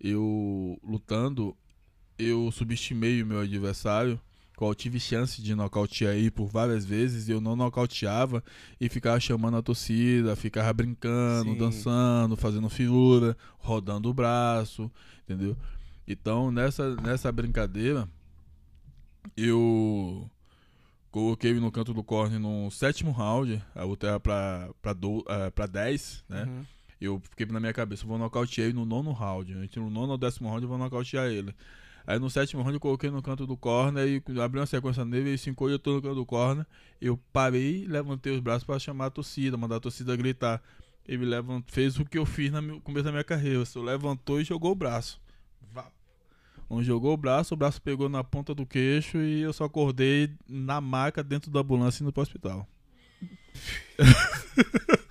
eu 0.00 0.78
lutando, 0.82 1.56
eu 2.18 2.50
subestimei 2.50 3.22
o 3.22 3.26
meu 3.26 3.40
adversário, 3.40 4.20
qual 4.56 4.74
tive 4.74 4.98
chance 4.98 5.40
de 5.40 5.54
nocautear 5.54 6.14
aí 6.14 6.30
por 6.30 6.46
várias 6.48 6.84
vezes, 6.84 7.28
e 7.28 7.32
eu 7.32 7.40
não 7.40 7.54
nocauteava 7.54 8.42
e 8.80 8.88
ficava 8.88 9.20
chamando 9.20 9.56
a 9.56 9.62
torcida, 9.62 10.34
ficava 10.34 10.72
brincando, 10.72 11.52
Sim. 11.52 11.58
dançando, 11.58 12.36
fazendo 12.36 12.68
figura, 12.68 13.36
rodando 13.58 14.10
o 14.10 14.14
braço, 14.14 14.90
entendeu? 15.22 15.56
Então, 16.06 16.50
nessa, 16.50 16.96
nessa 16.96 17.30
brincadeira, 17.30 18.08
eu 19.36 20.28
coloquei 21.10 21.54
no 21.54 21.70
canto 21.70 21.94
do 21.94 22.02
corner 22.02 22.40
no 22.40 22.70
sétimo 22.70 23.12
round, 23.12 23.62
a 23.74 23.84
luta 23.84 24.08
era 24.08 24.20
pra, 24.20 24.92
do, 24.92 25.24
eh, 25.28 25.50
pra 25.50 25.66
10, 25.66 26.24
né? 26.28 26.44
Uhum. 26.44 26.64
Eu 27.00 27.22
fiquei 27.30 27.46
na 27.46 27.60
minha 27.60 27.72
cabeça, 27.72 28.02
eu 28.02 28.08
vou 28.08 28.18
nocautear 28.18 28.66
ele 28.66 28.74
no 28.74 28.84
nono 28.84 29.12
round. 29.12 29.52
Entre 29.52 29.78
o 29.78 29.88
nono 29.88 30.14
e 30.14 30.16
o 30.16 30.18
décimo 30.18 30.48
round 30.48 30.62
eu 30.64 30.68
vou 30.68 30.78
nocautear 30.78 31.26
ele. 31.26 31.54
Aí 32.06 32.18
no 32.18 32.30
sétimo 32.30 32.62
round 32.62 32.74
eu 32.74 32.80
coloquei 32.80 33.10
no 33.10 33.22
canto 33.22 33.46
do 33.46 33.56
corner 33.56 34.08
e 34.08 34.40
abri 34.40 34.58
uma 34.58 34.66
sequência 34.66 35.04
nele, 35.04 35.30
ele 35.30 35.38
se 35.38 35.50
encolheu 35.50 35.78
no 35.84 36.02
canto 36.02 36.14
do 36.14 36.26
corner. 36.26 36.66
Eu 37.00 37.18
parei, 37.32 37.86
levantei 37.86 38.32
os 38.32 38.40
braços 38.40 38.64
para 38.64 38.78
chamar 38.78 39.06
a 39.06 39.10
torcida, 39.10 39.56
mandar 39.56 39.76
a 39.76 39.80
torcida 39.80 40.16
gritar. 40.16 40.62
Ele 41.06 41.24
levant, 41.24 41.64
fez 41.68 41.98
o 41.98 42.04
que 42.04 42.18
eu 42.18 42.26
fiz 42.26 42.52
no 42.52 42.80
começo 42.80 43.04
da 43.04 43.10
minha 43.10 43.24
carreira. 43.24 43.64
Só 43.64 43.80
levantou 43.80 44.40
e 44.40 44.44
jogou 44.44 44.72
o 44.72 44.74
braço. 44.74 45.20
Vá. 45.72 45.90
Quando 46.68 46.82
jogou 46.82 47.14
o 47.14 47.16
braço, 47.16 47.54
o 47.54 47.56
braço 47.56 47.80
pegou 47.80 48.08
na 48.08 48.22
ponta 48.22 48.54
do 48.54 48.66
queixo 48.66 49.18
e 49.18 49.40
eu 49.40 49.52
só 49.52 49.64
acordei 49.64 50.30
na 50.46 50.80
maca 50.80 51.22
dentro 51.22 51.50
da 51.50 51.60
ambulância 51.60 52.02
indo 52.02 52.12
pro 52.12 52.22
hospital. 52.22 52.68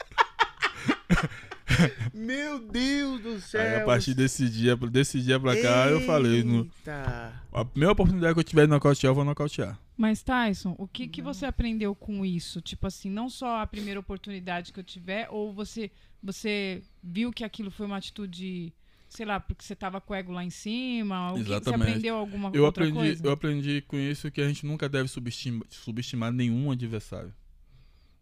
Meu 2.17 2.59
Deus 2.59 3.21
do 3.21 3.39
céu. 3.39 3.61
Aí 3.61 3.75
a 3.81 3.85
partir 3.85 4.13
desse 4.13 4.49
dia, 4.49 4.75
desse 4.75 5.21
dia 5.21 5.39
pra 5.39 5.59
cá, 5.61 5.87
eu 5.87 6.01
falei, 6.01 6.43
no, 6.43 6.63
Eita. 6.63 7.33
A 7.51 7.63
primeira 7.63 7.91
oportunidade 7.93 8.33
que 8.33 8.39
eu 8.39 8.43
tiver 8.43 8.63
de 8.65 8.69
nocautear, 8.71 9.11
eu 9.11 9.15
vou 9.15 9.23
nocautear. 9.25 9.79
Mas, 9.95 10.21
Tyson, 10.21 10.75
o 10.77 10.87
que, 10.87 11.07
que 11.07 11.21
você 11.21 11.45
aprendeu 11.45 11.93
com 11.95 12.25
isso? 12.25 12.61
Tipo 12.61 12.87
assim, 12.87 13.09
não 13.09 13.29
só 13.29 13.61
a 13.61 13.67
primeira 13.67 13.99
oportunidade 13.99 14.71
que 14.73 14.79
eu 14.79 14.83
tiver, 14.83 15.27
ou 15.31 15.51
você, 15.53 15.89
você 16.21 16.81
viu 17.01 17.31
que 17.31 17.43
aquilo 17.43 17.71
foi 17.71 17.85
uma 17.87 17.97
atitude, 17.97 18.71
sei 19.09 19.25
lá, 19.25 19.39
porque 19.39 19.63
você 19.63 19.75
tava 19.75 19.99
com 19.99 20.13
o 20.13 20.15
ego 20.15 20.31
lá 20.31 20.43
em 20.43 20.49
cima? 20.51 21.31
O 21.31 21.35
que 21.35 21.39
que 21.43 21.45
você 21.47 21.53
Exatamente. 21.55 21.89
aprendeu 21.89 22.15
alguma 22.15 22.51
Eu 22.53 22.63
outra 22.65 22.83
aprendi, 22.83 22.99
coisa? 22.99 23.25
eu 23.25 23.31
aprendi 23.31 23.81
com 23.87 23.97
isso 23.97 24.29
que 24.29 24.41
a 24.41 24.47
gente 24.47 24.65
nunca 24.65 24.87
deve 24.87 25.07
subestima- 25.09 25.65
subestimar 25.69 26.31
nenhum 26.31 26.69
adversário. 26.71 27.33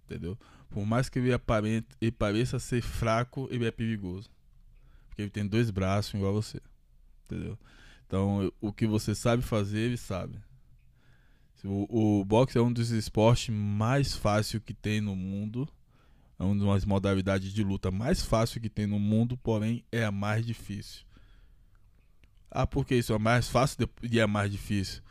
Entendeu? 0.05 0.37
Por 0.69 0.85
mais 0.85 1.09
que 1.09 1.19
ele, 1.19 1.33
aparente, 1.33 1.87
ele 2.01 2.11
pareça 2.11 2.59
ser 2.59 2.81
fraco, 2.81 3.47
ele 3.51 3.65
é 3.65 3.71
perigoso. 3.71 4.29
Porque 5.07 5.21
ele 5.21 5.31
tem 5.31 5.47
dois 5.47 5.69
braços 5.69 6.13
igual 6.13 6.31
a 6.31 6.41
você. 6.41 6.61
Entendeu? 7.25 7.57
Então, 8.05 8.51
o 8.61 8.71
que 8.71 8.85
você 8.85 9.15
sabe 9.15 9.41
fazer, 9.41 9.79
ele 9.79 9.97
sabe. 9.97 10.39
O, 11.63 12.19
o 12.19 12.25
boxe 12.25 12.57
é 12.57 12.61
um 12.61 12.71
dos 12.71 12.91
esportes 12.91 13.49
mais 13.49 14.15
fáceis 14.15 14.61
que 14.63 14.73
tem 14.73 15.01
no 15.01 15.15
mundo. 15.15 15.67
É 16.37 16.43
uma 16.43 16.73
das 16.73 16.85
modalidades 16.85 17.51
de 17.51 17.63
luta 17.63 17.89
mais 17.89 18.23
fácil 18.23 18.61
que 18.61 18.69
tem 18.69 18.85
no 18.85 18.99
mundo, 18.99 19.37
porém 19.37 19.83
é 19.91 20.03
a 20.03 20.11
mais 20.11 20.45
difícil. 20.45 21.05
Ah, 22.51 22.67
por 22.67 22.85
que 22.85 22.95
isso 22.95 23.13
é 23.13 23.17
mais 23.17 23.49
fácil 23.49 23.89
e 24.03 24.19
é 24.19 24.27
mais 24.27 24.51
difícil? 24.51 25.01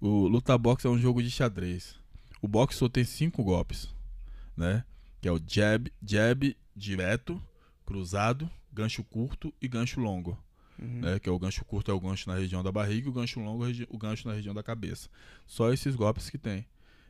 O 0.00 0.28
luta 0.28 0.56
boxe 0.56 0.86
é 0.86 0.90
um 0.90 0.98
jogo 0.98 1.22
de 1.22 1.30
xadrez. 1.30 1.96
O 2.40 2.48
boxe 2.48 2.78
só 2.78 2.88
tem 2.88 3.04
cinco 3.04 3.42
golpes, 3.42 3.92
né? 4.56 4.84
Que 5.20 5.28
é 5.28 5.32
o 5.32 5.40
jab, 5.46 5.92
jab 6.02 6.56
direto, 6.76 7.42
cruzado, 7.84 8.48
gancho 8.72 9.02
curto 9.04 9.52
e 9.60 9.66
gancho 9.68 10.00
longo, 10.00 10.38
Uhum. 10.78 11.00
né? 11.00 11.18
Que 11.18 11.28
é 11.28 11.32
o 11.32 11.38
gancho 11.38 11.64
curto 11.64 11.90
é 11.90 11.94
o 11.94 11.98
gancho 12.00 12.28
na 12.28 12.36
região 12.36 12.62
da 12.62 12.70
barriga 12.70 13.06
e 13.06 13.10
o 13.10 13.12
gancho 13.12 13.40
longo 13.40 13.66
é 13.66 13.72
o 13.88 13.98
gancho 13.98 14.28
na 14.28 14.34
região 14.34 14.54
da 14.54 14.62
cabeça. 14.62 15.08
Só 15.46 15.72
esses 15.72 15.96
golpes 15.96 16.30
que 16.30 16.38
tem, 16.38 16.64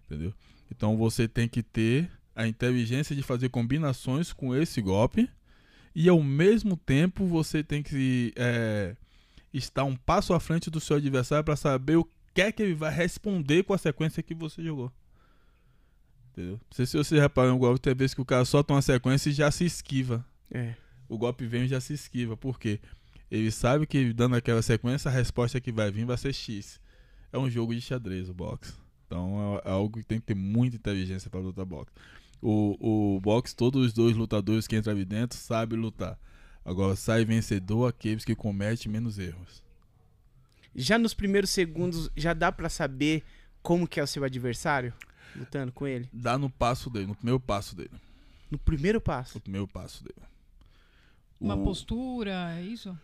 entendeu? 0.06 0.32
Então 0.70 0.96
você 0.96 1.28
tem 1.28 1.46
que 1.48 1.62
ter 1.62 2.10
a 2.34 2.46
inteligência 2.46 3.14
de 3.14 3.22
fazer 3.22 3.48
combinações 3.50 4.32
com 4.32 4.54
esse 4.54 4.80
golpe 4.80 5.28
e 5.94 6.08
ao 6.08 6.22
mesmo 6.22 6.76
tempo 6.76 7.26
você 7.26 7.62
tem 7.62 7.82
que 7.82 8.32
é, 8.36 8.96
estar 9.52 9.84
um 9.84 9.96
passo 9.96 10.32
à 10.32 10.40
frente 10.40 10.70
do 10.70 10.80
seu 10.80 10.96
adversário 10.96 11.44
para 11.44 11.56
saber 11.56 11.96
o 11.96 12.08
que 12.32 12.40
é 12.40 12.52
que 12.52 12.62
ele 12.62 12.74
vai 12.74 12.94
responder 12.94 13.64
com 13.64 13.74
a 13.74 13.78
sequência 13.78 14.22
que 14.22 14.34
você 14.34 14.62
jogou. 14.62 14.92
Entendeu? 16.38 16.54
Não 16.54 16.60
sei 16.70 16.86
se 16.86 16.96
você 16.96 17.18
reparou 17.18 17.50
no 17.50 17.58
golpe, 17.58 17.80
tem 17.80 17.94
vezes 17.94 18.14
que 18.14 18.20
o 18.20 18.24
cara 18.24 18.44
solta 18.44 18.72
uma 18.72 18.80
sequência 18.80 19.28
e 19.28 19.32
já 19.32 19.50
se 19.50 19.64
esquiva. 19.64 20.24
É. 20.48 20.74
O 21.08 21.18
golpe 21.18 21.44
vem 21.44 21.64
e 21.64 21.68
já 21.68 21.80
se 21.80 21.92
esquiva. 21.92 22.36
Por 22.36 22.60
quê? 22.60 22.78
Ele 23.28 23.50
sabe 23.50 23.88
que 23.88 24.12
dando 24.12 24.36
aquela 24.36 24.62
sequência, 24.62 25.08
a 25.08 25.12
resposta 25.12 25.60
que 25.60 25.72
vai 25.72 25.90
vir 25.90 26.04
vai 26.06 26.16
ser 26.16 26.32
X. 26.32 26.80
É 27.32 27.38
um 27.38 27.50
jogo 27.50 27.74
de 27.74 27.80
xadrez 27.80 28.28
o 28.28 28.34
boxe. 28.34 28.72
Então 29.04 29.60
é 29.64 29.68
algo 29.68 29.98
que 29.98 30.04
tem 30.04 30.20
que 30.20 30.26
ter 30.26 30.36
muita 30.36 30.76
inteligência 30.76 31.28
para 31.28 31.40
lutar 31.40 31.64
boxe. 31.64 31.90
O, 32.40 33.16
o 33.16 33.20
boxe, 33.20 33.56
todos 33.56 33.86
os 33.86 33.92
dois 33.92 34.16
lutadores 34.16 34.68
que 34.68 34.76
entram 34.76 34.92
ali 34.92 35.04
dentro 35.04 35.36
sabem 35.36 35.76
lutar. 35.76 36.16
Agora 36.64 36.94
sai 36.94 37.24
vencedor 37.24 37.88
aqueles 37.88 38.24
que 38.24 38.36
cometem 38.36 38.92
menos 38.92 39.18
erros. 39.18 39.60
Já 40.72 40.98
nos 40.98 41.14
primeiros 41.14 41.50
segundos, 41.50 42.08
já 42.16 42.32
dá 42.32 42.52
pra 42.52 42.68
saber 42.68 43.24
como 43.60 43.88
que 43.88 43.98
é 43.98 44.02
o 44.04 44.06
seu 44.06 44.22
adversário? 44.22 44.94
Lutando 45.36 45.72
com 45.72 45.86
ele? 45.86 46.08
Dá 46.12 46.36
no 46.38 46.50
passo 46.50 46.90
dele, 46.90 47.06
no 47.06 47.14
primeiro 47.14 47.40
passo 47.40 47.76
dele. 47.76 47.90
No 48.50 48.58
primeiro 48.58 49.00
passo. 49.00 49.34
No 49.36 49.40
primeiro 49.40 49.68
passo 49.68 50.02
dele. 50.02 50.26
Uma 51.40 51.54
O- 51.54 51.64
postura, 51.64 52.52
é 52.56 52.62
isso? 52.62 52.96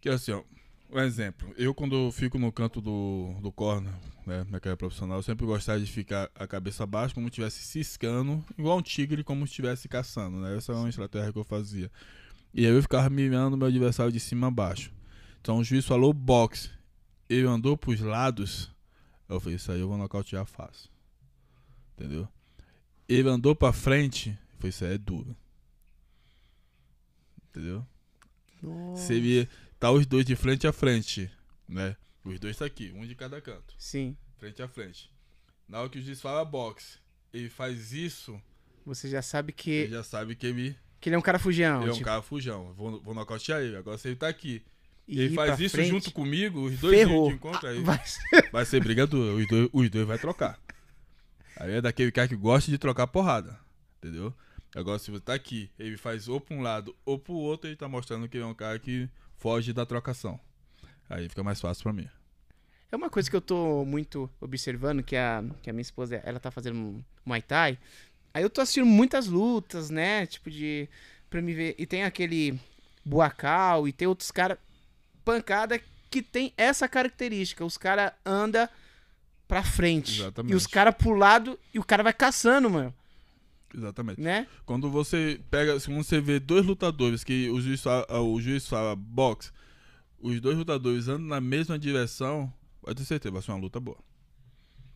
Que 0.00 0.08
assim, 0.08 0.32
ó, 0.32 0.42
um 0.90 0.98
exemplo. 1.00 1.52
Eu, 1.56 1.74
quando 1.74 2.10
fico 2.12 2.38
no 2.38 2.52
canto 2.52 2.80
do, 2.80 3.34
do 3.40 3.50
corner, 3.50 3.92
né, 4.26 4.44
na 4.50 4.60
carreira 4.60 4.76
profissional, 4.76 5.18
eu 5.18 5.22
sempre 5.22 5.46
gostava 5.46 5.80
de 5.80 5.86
ficar 5.90 6.30
a 6.34 6.46
cabeça 6.46 6.84
baixa, 6.86 7.14
como 7.14 7.26
se 7.26 7.30
estivesse 7.30 7.62
ciscando, 7.62 8.44
igual 8.58 8.78
um 8.78 8.82
tigre, 8.82 9.24
como 9.24 9.46
se 9.46 9.52
estivesse 9.52 9.88
caçando, 9.88 10.38
né? 10.38 10.56
Essa 10.56 10.72
é 10.72 10.74
uma 10.74 10.88
estratégia 10.88 11.32
que 11.32 11.38
eu 11.38 11.44
fazia. 11.44 11.90
E 12.52 12.66
aí 12.66 12.72
eu 12.72 12.82
ficava 12.82 13.08
mirando 13.08 13.56
meu 13.56 13.66
adversário 13.68 14.12
de 14.12 14.20
cima 14.20 14.48
a 14.48 14.50
baixo. 14.50 14.92
Então 15.40 15.58
o 15.58 15.64
juiz 15.64 15.86
falou 15.86 16.12
boxe. 16.12 16.70
Ele 17.28 17.46
andou 17.46 17.76
pros 17.76 18.00
lados. 18.00 18.70
Eu 19.28 19.38
falei, 19.40 19.56
isso 19.56 19.70
aí 19.70 19.80
eu 19.80 19.88
vou 19.88 19.98
nocautear 19.98 20.44
fácil. 20.46 20.90
Entendeu? 21.98 22.28
Ele 23.08 23.28
andou 23.28 23.56
pra 23.56 23.72
frente, 23.72 24.38
foi 24.60 24.70
isso 24.70 24.84
aí 24.84 24.94
é 24.94 24.98
duro. 24.98 25.34
Entendeu? 27.50 27.84
Nossa. 28.62 29.02
Se 29.06 29.14
ele 29.14 29.48
tá 29.78 29.90
os 29.90 30.06
dois 30.06 30.24
de 30.24 30.36
frente 30.36 30.66
a 30.66 30.72
frente, 30.72 31.30
né? 31.68 31.96
Os 32.24 32.38
dois 32.38 32.56
tá 32.56 32.64
aqui, 32.66 32.92
um 32.94 33.06
de 33.06 33.14
cada 33.14 33.40
canto, 33.40 33.74
Sim. 33.78 34.16
frente 34.36 34.62
a 34.62 34.68
frente. 34.68 35.10
Na 35.68 35.80
hora 35.80 35.88
que 35.88 35.98
o 35.98 36.02
juiz 36.02 36.20
fala 36.20 36.44
boxe, 36.44 36.98
ele 37.32 37.48
faz 37.48 37.92
isso, 37.92 38.40
Você 38.84 39.08
já 39.08 39.22
sabe 39.22 39.52
que, 39.52 39.70
ele 39.70 39.92
já 39.92 40.02
sabe 40.04 40.34
que 40.36 40.46
ele, 40.46 40.76
que 41.00 41.08
ele 41.08 41.16
é 41.16 41.18
um 41.18 41.22
cara 41.22 41.38
fugião. 41.38 41.80
ele 41.80 41.88
é 41.90 41.92
um 41.92 41.94
tipo, 41.94 42.04
cara 42.06 42.22
fujão. 42.22 42.72
Vou, 42.74 43.00
vou 43.00 43.14
nocautear 43.14 43.60
ele. 43.60 43.76
Agora 43.76 43.96
se 43.98 44.08
ele 44.08 44.16
tá 44.16 44.28
aqui 44.28 44.62
e 45.06 45.20
ele 45.20 45.34
faz 45.34 45.58
isso 45.58 45.74
frente, 45.76 45.88
junto 45.90 46.12
comigo, 46.12 46.60
os 46.64 46.78
dois 46.78 46.96
ferrou. 46.96 47.28
de 47.28 47.34
encontro 47.36 47.66
aí. 47.66 47.80
Vai- 47.82 48.02
Vai 48.52 48.64
ser 48.66 48.82
briga 48.82 49.06
dura. 49.06 49.34
Os 49.34 49.48
dois, 49.48 49.68
os 49.72 49.90
dois 49.90 50.06
vai 50.06 50.18
trocar. 50.18 50.58
Aí 51.58 51.74
é 51.74 51.80
daquele 51.80 52.12
cara 52.12 52.28
que 52.28 52.36
gosta 52.36 52.70
de 52.70 52.78
trocar 52.78 53.08
porrada. 53.08 53.58
Entendeu? 53.98 54.32
Agora, 54.74 54.98
se 54.98 55.10
você 55.10 55.20
tá 55.20 55.34
aqui, 55.34 55.70
ele 55.78 55.96
faz 55.96 56.28
ou 56.28 56.40
pra 56.40 56.54
um 56.54 56.60
lado 56.60 56.94
ou 57.04 57.18
pro 57.18 57.34
outro, 57.34 57.68
ele 57.68 57.76
tá 57.76 57.88
mostrando 57.88 58.28
que 58.28 58.36
ele 58.36 58.44
é 58.44 58.46
um 58.46 58.54
cara 58.54 58.78
que 58.78 59.08
foge 59.36 59.72
da 59.72 59.84
trocação. 59.84 60.38
Aí 61.10 61.28
fica 61.28 61.42
mais 61.42 61.60
fácil 61.60 61.82
pra 61.82 61.92
mim. 61.92 62.08
É 62.92 62.96
uma 62.96 63.10
coisa 63.10 63.28
que 63.28 63.34
eu 63.34 63.40
tô 63.40 63.84
muito 63.84 64.30
observando, 64.40 65.02
que 65.02 65.16
a, 65.16 65.44
que 65.62 65.68
a 65.68 65.72
minha 65.72 65.82
esposa, 65.82 66.22
ela 66.24 66.38
tá 66.38 66.50
fazendo 66.50 67.04
Muay 67.24 67.42
Thai. 67.42 67.78
Aí 68.32 68.42
eu 68.42 68.50
tô 68.50 68.60
assistindo 68.60 68.86
muitas 68.86 69.26
lutas, 69.26 69.90
né? 69.90 70.26
Tipo 70.26 70.50
de. 70.50 70.88
Pra 71.28 71.42
me 71.42 71.52
ver. 71.52 71.74
E 71.76 71.86
tem 71.86 72.04
aquele 72.04 72.58
Buacal 73.04 73.88
e 73.88 73.92
tem 73.92 74.06
outros 74.06 74.30
caras. 74.30 74.58
Pancada 75.24 75.80
que 76.10 76.22
tem 76.22 76.52
essa 76.56 76.88
característica. 76.88 77.64
Os 77.64 77.76
caras 77.76 78.12
andam 78.24 78.68
pra 79.48 79.64
frente. 79.64 80.20
Exatamente. 80.20 80.52
E 80.52 80.54
os 80.56 80.66
caras 80.66 80.94
pro 80.94 81.14
lado 81.14 81.58
e 81.74 81.78
o 81.78 81.84
cara 81.84 82.02
vai 82.02 82.12
caçando, 82.12 82.68
mano. 82.70 82.94
Exatamente. 83.74 84.20
Né? 84.20 84.46
Quando 84.64 84.90
você 84.90 85.40
pega, 85.50 85.78
se 85.80 85.92
você 85.92 86.20
vê 86.20 86.38
dois 86.38 86.64
lutadores 86.64 87.24
que 87.24 87.50
o 87.50 87.60
juiz 87.60 87.82
fala, 87.82 88.06
ah, 88.08 88.20
o 88.20 88.40
juiz 88.40 88.66
fala 88.68 88.94
boxe, 88.94 89.50
os 90.20 90.40
dois 90.40 90.56
lutadores 90.56 91.08
andam 91.08 91.26
na 91.26 91.40
mesma 91.40 91.78
direção, 91.78 92.52
pode 92.80 92.96
ter 92.96 93.04
certeza, 93.04 93.32
vai 93.32 93.42
ser 93.42 93.50
uma 93.50 93.58
luta 93.60 93.80
boa. 93.80 93.98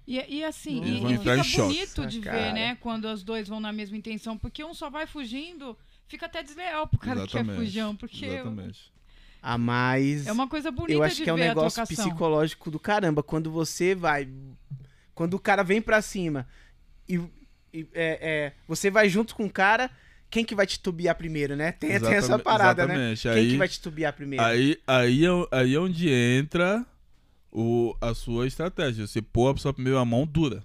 E, 0.06 0.16
e 0.38 0.44
assim, 0.44 0.82
e, 0.82 1.14
e 1.14 1.18
fica 1.18 1.42
bonito 1.64 2.06
de 2.06 2.18
Ah, 2.18 2.32
ver, 2.32 2.38
cara. 2.38 2.52
né? 2.52 2.74
Quando 2.76 3.04
os 3.06 3.22
dois 3.22 3.46
vão 3.48 3.60
na 3.60 3.72
mesma 3.72 3.96
intenção. 3.96 4.36
Porque 4.36 4.64
um 4.64 4.74
só 4.74 4.90
vai 4.90 5.06
fugindo, 5.06 5.78
fica 6.08 6.26
até 6.26 6.42
desleal 6.42 6.88
pro 6.88 6.98
cara 6.98 7.26
que 7.26 7.36
é 7.36 7.40
Exatamente. 7.40 7.64
fujão. 7.66 7.94
Porque 7.96 8.26
Exatamente. 8.26 8.91
A 9.42 9.58
mais. 9.58 10.26
é 10.26 10.32
uma 10.32 10.46
coisa 10.48 10.70
bonita 10.70 10.92
Eu 10.92 11.02
acho 11.02 11.16
de 11.16 11.24
que 11.24 11.30
é 11.30 11.34
um 11.34 11.36
negócio 11.36 11.84
psicológico 11.86 12.70
do 12.70 12.78
caramba. 12.78 13.22
Quando 13.24 13.50
você 13.50 13.92
vai. 13.94 14.28
Quando 15.14 15.34
o 15.34 15.38
cara 15.40 15.62
vem 15.64 15.82
pra 15.82 16.00
cima 16.00 16.46
e, 17.08 17.16
e, 17.74 17.86
é, 17.92 18.18
é, 18.22 18.52
você 18.68 18.90
vai 18.90 19.08
junto 19.08 19.34
com 19.34 19.44
o 19.44 19.50
cara, 19.50 19.90
quem 20.30 20.44
que 20.44 20.54
vai 20.54 20.66
te 20.66 20.78
tubiar 20.80 21.14
primeiro, 21.16 21.54
né? 21.56 21.72
Tem, 21.72 21.90
tem 21.90 21.96
essa 21.96 22.16
Exatamente, 22.16 22.44
parada, 22.44 22.86
né? 22.86 23.12
exatamente. 23.12 23.22
Quem 23.22 23.32
Aí, 23.32 23.50
que 23.50 23.56
vai 23.58 23.68
te 23.68 23.80
tubiar 23.80 24.12
primeiro? 24.12 24.44
aí, 24.44 24.78
aí, 24.86 25.26
é, 25.26 25.28
aí 25.50 25.74
é 25.74 25.78
onde 25.78 26.08
entra 26.08 26.86
o, 27.50 27.94
a 28.00 28.14
sua 28.14 28.46
estratégia. 28.46 29.06
Você 29.06 29.20
pôr 29.20 29.54
a 29.54 29.58
sua 29.58 29.74
primeira 29.74 30.02
mão 30.04 30.24
dura. 30.24 30.62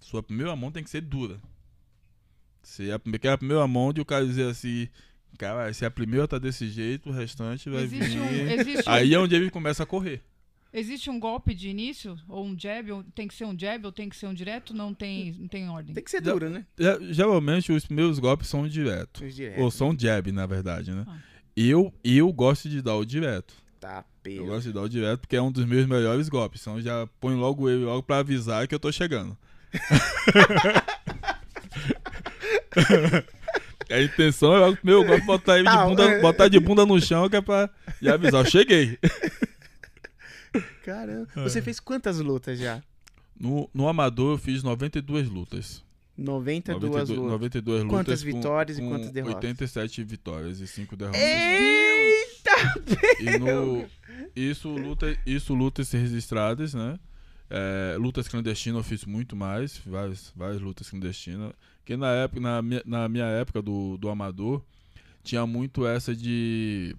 Sua 0.00 0.22
primeira 0.22 0.54
mão 0.54 0.70
tem 0.70 0.84
que 0.84 0.90
ser 0.90 1.00
dura. 1.00 1.40
Se 2.62 2.90
a, 2.90 2.98
primeira- 2.98 3.20
que 3.20 3.28
é 3.28 3.32
a 3.32 3.38
primeira 3.38 3.66
mão 3.66 3.92
de 3.92 4.00
o 4.00 4.04
cara 4.04 4.26
dizer 4.26 4.50
assim, 4.50 4.88
cara, 5.36 5.72
se 5.72 5.84
a 5.84 5.90
primeira 5.90 6.26
tá 6.28 6.38
desse 6.38 6.68
jeito, 6.68 7.10
o 7.10 7.12
restante 7.12 7.68
vai 7.70 7.82
Existe 7.82 8.08
vir. 8.10 8.20
um, 8.20 8.50
existe, 8.60 8.88
um, 8.88 8.92
Aí 8.92 9.14
é 9.14 9.18
onde 9.18 9.34
ele 9.34 9.50
começa 9.50 9.82
a 9.82 9.86
correr. 9.86 10.22
existe 10.72 11.08
um 11.10 11.18
golpe 11.20 11.54
de 11.54 11.68
início? 11.68 12.16
Ou 12.28 12.44
um 12.46 12.58
jab? 12.58 12.90
Ou 12.92 13.04
tem 13.14 13.26
que 13.28 13.34
ser 13.34 13.44
um 13.44 13.58
jab 13.58 13.84
ou 13.86 13.92
tem 13.92 14.08
que 14.08 14.16
ser 14.16 14.26
um 14.26 14.34
direto? 14.34 14.74
Não 14.74 14.92
tem, 14.94 15.32
não 15.38 15.48
tem 15.48 15.68
ordem. 15.68 15.94
Tem 15.94 16.02
que 16.04 16.10
ser 16.10 16.20
duro, 16.20 16.48
né? 16.50 16.64
Geralmente 17.10 17.72
os 17.72 17.84
primeiros 17.86 18.18
golpes 18.18 18.48
são 18.48 18.66
direto. 18.68 19.26
Direto. 19.28 19.60
Ou 19.60 19.70
são 19.70 19.96
jab, 19.98 20.30
na 20.32 20.46
verdade, 20.46 20.92
né? 20.92 21.04
Ah. 21.08 21.18
Eu, 21.56 21.92
eu 22.04 22.30
gosto 22.32 22.68
de 22.68 22.82
dar 22.82 22.96
o 22.96 23.04
direto. 23.04 23.54
Tá, 23.80 24.04
Eu 24.24 24.32
pelo. 24.32 24.46
gosto 24.46 24.66
de 24.66 24.72
dar 24.72 24.82
o 24.82 24.88
direto 24.88 25.20
porque 25.20 25.36
é 25.36 25.42
um 25.42 25.50
dos 25.52 25.64
meus 25.64 25.86
melhores 25.86 26.28
golpes. 26.28 26.60
Então 26.60 26.80
já 26.80 27.06
põe 27.20 27.34
logo 27.34 27.68
ele 27.70 27.84
logo 27.84 28.02
pra 28.02 28.18
avisar 28.18 28.66
que 28.68 28.74
eu 28.74 28.80
tô 28.80 28.90
chegando. 28.92 29.36
a 33.90 34.00
intenção 34.02 34.54
é 34.54 34.58
logo 34.60 34.74
o 34.82 34.86
meu 34.86 35.04
golpe 35.04 35.24
botar 35.26 35.58
ele 35.58 35.68
de 35.68 35.74
Tá, 35.74 35.84
bunda, 35.86 36.04
é. 36.04 36.20
botar 36.20 36.48
de 36.48 36.58
bunda 36.60 36.84
no 36.86 37.00
chão 37.00 37.28
que 37.28 37.36
é 37.36 37.40
pra 37.40 37.70
já 38.00 38.14
avisar. 38.14 38.44
Eu 38.44 38.50
cheguei. 38.50 38.98
Caramba. 40.84 41.28
É. 41.36 41.42
Você 41.42 41.60
fez 41.62 41.80
quantas 41.80 42.18
lutas 42.18 42.58
já? 42.58 42.82
No, 43.38 43.68
no 43.74 43.88
Amador 43.88 44.34
eu 44.34 44.38
fiz 44.38 44.62
92 44.62 45.28
lutas. 45.28 45.84
92 46.16 46.90
92, 46.90 47.18
lutas. 47.18 47.32
92 47.32 47.82
lutas. 47.82 47.90
Quantas 47.98 48.24
com- 48.24 48.32
vitórias 48.32 48.78
e 48.78 48.80
com 48.80 48.88
quantas 48.88 49.10
derrotas? 49.10 49.36
87 49.36 50.02
vitórias 50.04 50.60
e 50.60 50.66
5 50.66 50.96
derrotas. 50.96 51.20
Eita! 51.20 52.56
E 53.20 53.38
no, 53.38 53.84
isso, 54.34 54.70
luta, 54.70 55.14
isso 55.26 55.52
lutas 55.52 55.90
registradas, 55.92 56.72
né? 56.72 56.98
É, 57.50 57.96
lutas 57.98 58.26
clandestinas 58.28 58.78
eu 58.78 58.82
fiz 58.84 59.04
muito 59.04 59.36
mais, 59.36 59.78
várias, 59.84 60.32
várias 60.34 60.60
lutas 60.62 60.88
clandestinas. 60.88 61.52
Porque 61.86 61.96
na 61.96 62.10
época, 62.10 62.40
na 62.40 62.60
minha, 62.60 62.82
na 62.84 63.08
minha 63.08 63.26
época 63.26 63.62
do, 63.62 63.96
do 63.96 64.08
amador, 64.08 64.60
tinha 65.22 65.46
muito 65.46 65.86
essa 65.86 66.16
de 66.16 66.96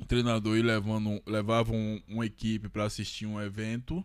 o 0.00 0.04
treinador 0.04 0.56
ir 0.56 0.62
levando, 0.62 1.20
levava 1.26 1.72
um- 1.72 2.00
uma 2.06 2.24
equipe 2.24 2.68
para 2.68 2.84
assistir 2.84 3.26
um 3.26 3.40
evento 3.40 4.04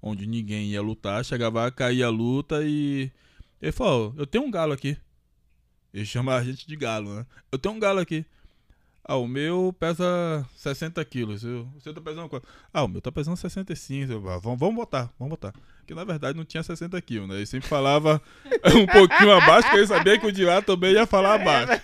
onde 0.00 0.26
ninguém 0.26 0.70
ia 0.70 0.80
lutar, 0.80 1.22
chegava 1.26 1.64
lá, 1.64 1.70
caía 1.70 2.06
a 2.06 2.10
luta 2.10 2.64
e 2.64 3.10
ele 3.60 3.70
falou, 3.70 4.14
eu 4.16 4.26
tenho 4.26 4.44
um 4.44 4.50
galo 4.50 4.72
aqui. 4.72 4.96
Ele 5.92 6.06
chama 6.06 6.34
a 6.36 6.42
gente 6.42 6.66
de 6.66 6.74
galo, 6.74 7.14
né? 7.14 7.26
Eu 7.52 7.58
tenho 7.58 7.74
um 7.74 7.78
galo 7.78 8.00
aqui. 8.00 8.24
Ah, 9.04 9.16
o 9.16 9.28
meu 9.28 9.76
pesa 9.78 10.48
60 10.56 11.04
quilos. 11.04 11.42
Você 11.42 11.92
tá 11.92 12.00
pesando 12.00 12.30
quanto? 12.30 12.48
Ah, 12.72 12.82
o 12.82 12.88
meu 12.88 13.02
tá 13.02 13.12
pesando 13.12 13.36
65. 13.36 14.10
Eu, 14.10 14.26
ah, 14.30 14.38
vamos, 14.38 14.58
vamos 14.58 14.74
botar, 14.74 15.12
vamos 15.18 15.32
botar. 15.32 15.52
Porque 15.84 15.94
na 15.94 16.04
verdade 16.04 16.36
não 16.36 16.46
tinha 16.46 16.62
60 16.62 17.00
quilos, 17.02 17.28
né? 17.28 17.36
Ele 17.36 17.46
sempre 17.46 17.68
falava 17.68 18.20
um 18.74 18.86
pouquinho 18.86 19.32
abaixo, 19.32 19.64
porque 19.64 19.78
ele 19.78 19.86
sabia 19.86 20.18
que 20.18 20.26
o 20.26 20.32
de 20.32 20.44
lá 20.44 20.62
também 20.62 20.94
ia 20.94 21.06
falar 21.06 21.34
abaixo. 21.34 21.82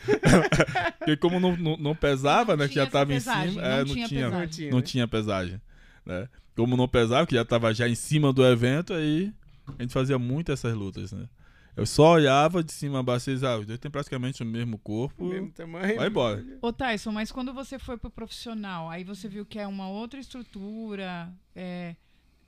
porque 0.98 1.16
como 1.18 1.38
não, 1.38 1.54
não, 1.54 1.76
não 1.76 1.94
pesava, 1.94 2.56
Não 2.56 2.64
né? 2.64 2.68
Que 2.68 2.74
já 2.74 2.86
tinha 2.86 2.90
tava 2.90 3.14
em 3.14 3.20
cima. 3.20 3.44
não 3.44 3.62
é, 3.62 3.84
não 3.84 3.84
tinha. 3.84 4.30
Não 4.30 4.46
tinha, 4.46 4.70
não 4.70 4.78
né? 4.78 4.82
tinha 4.82 5.06
pesagem. 5.06 5.60
Né? 6.04 6.28
Como 6.56 6.78
não 6.78 6.88
pesava, 6.88 7.26
que 7.26 7.34
já 7.34 7.44
tava 7.44 7.74
já 7.74 7.86
em 7.86 7.94
cima 7.94 8.32
do 8.32 8.44
evento, 8.44 8.94
aí 8.94 9.32
a 9.78 9.82
gente 9.82 9.92
fazia 9.92 10.18
muito 10.18 10.50
essas 10.50 10.74
lutas, 10.74 11.12
né? 11.12 11.28
Eu 11.76 11.86
só 11.86 12.12
olhava 12.12 12.64
de 12.64 12.72
cima 12.72 13.00
a 13.00 13.02
baixo 13.02 13.30
e 13.30 13.34
dizia, 13.34 13.50
ah, 13.50 13.58
os 13.58 13.66
dois 13.66 13.78
têm 13.78 13.90
praticamente 13.90 14.42
o 14.42 14.46
mesmo 14.46 14.76
corpo. 14.78 15.24
O 15.24 15.28
mesmo 15.28 15.50
tamanho. 15.50 15.96
Vai 15.96 16.08
embora. 16.08 16.44
Ô, 16.60 16.72
Tyson, 16.72 17.12
mas 17.12 17.30
quando 17.30 17.54
você 17.54 17.78
foi 17.78 17.96
pro 17.96 18.10
profissional, 18.10 18.90
aí 18.90 19.04
você 19.04 19.28
viu 19.28 19.46
que 19.46 19.58
é 19.58 19.66
uma 19.66 19.88
outra 19.88 20.18
estrutura, 20.18 21.32
é, 21.54 21.94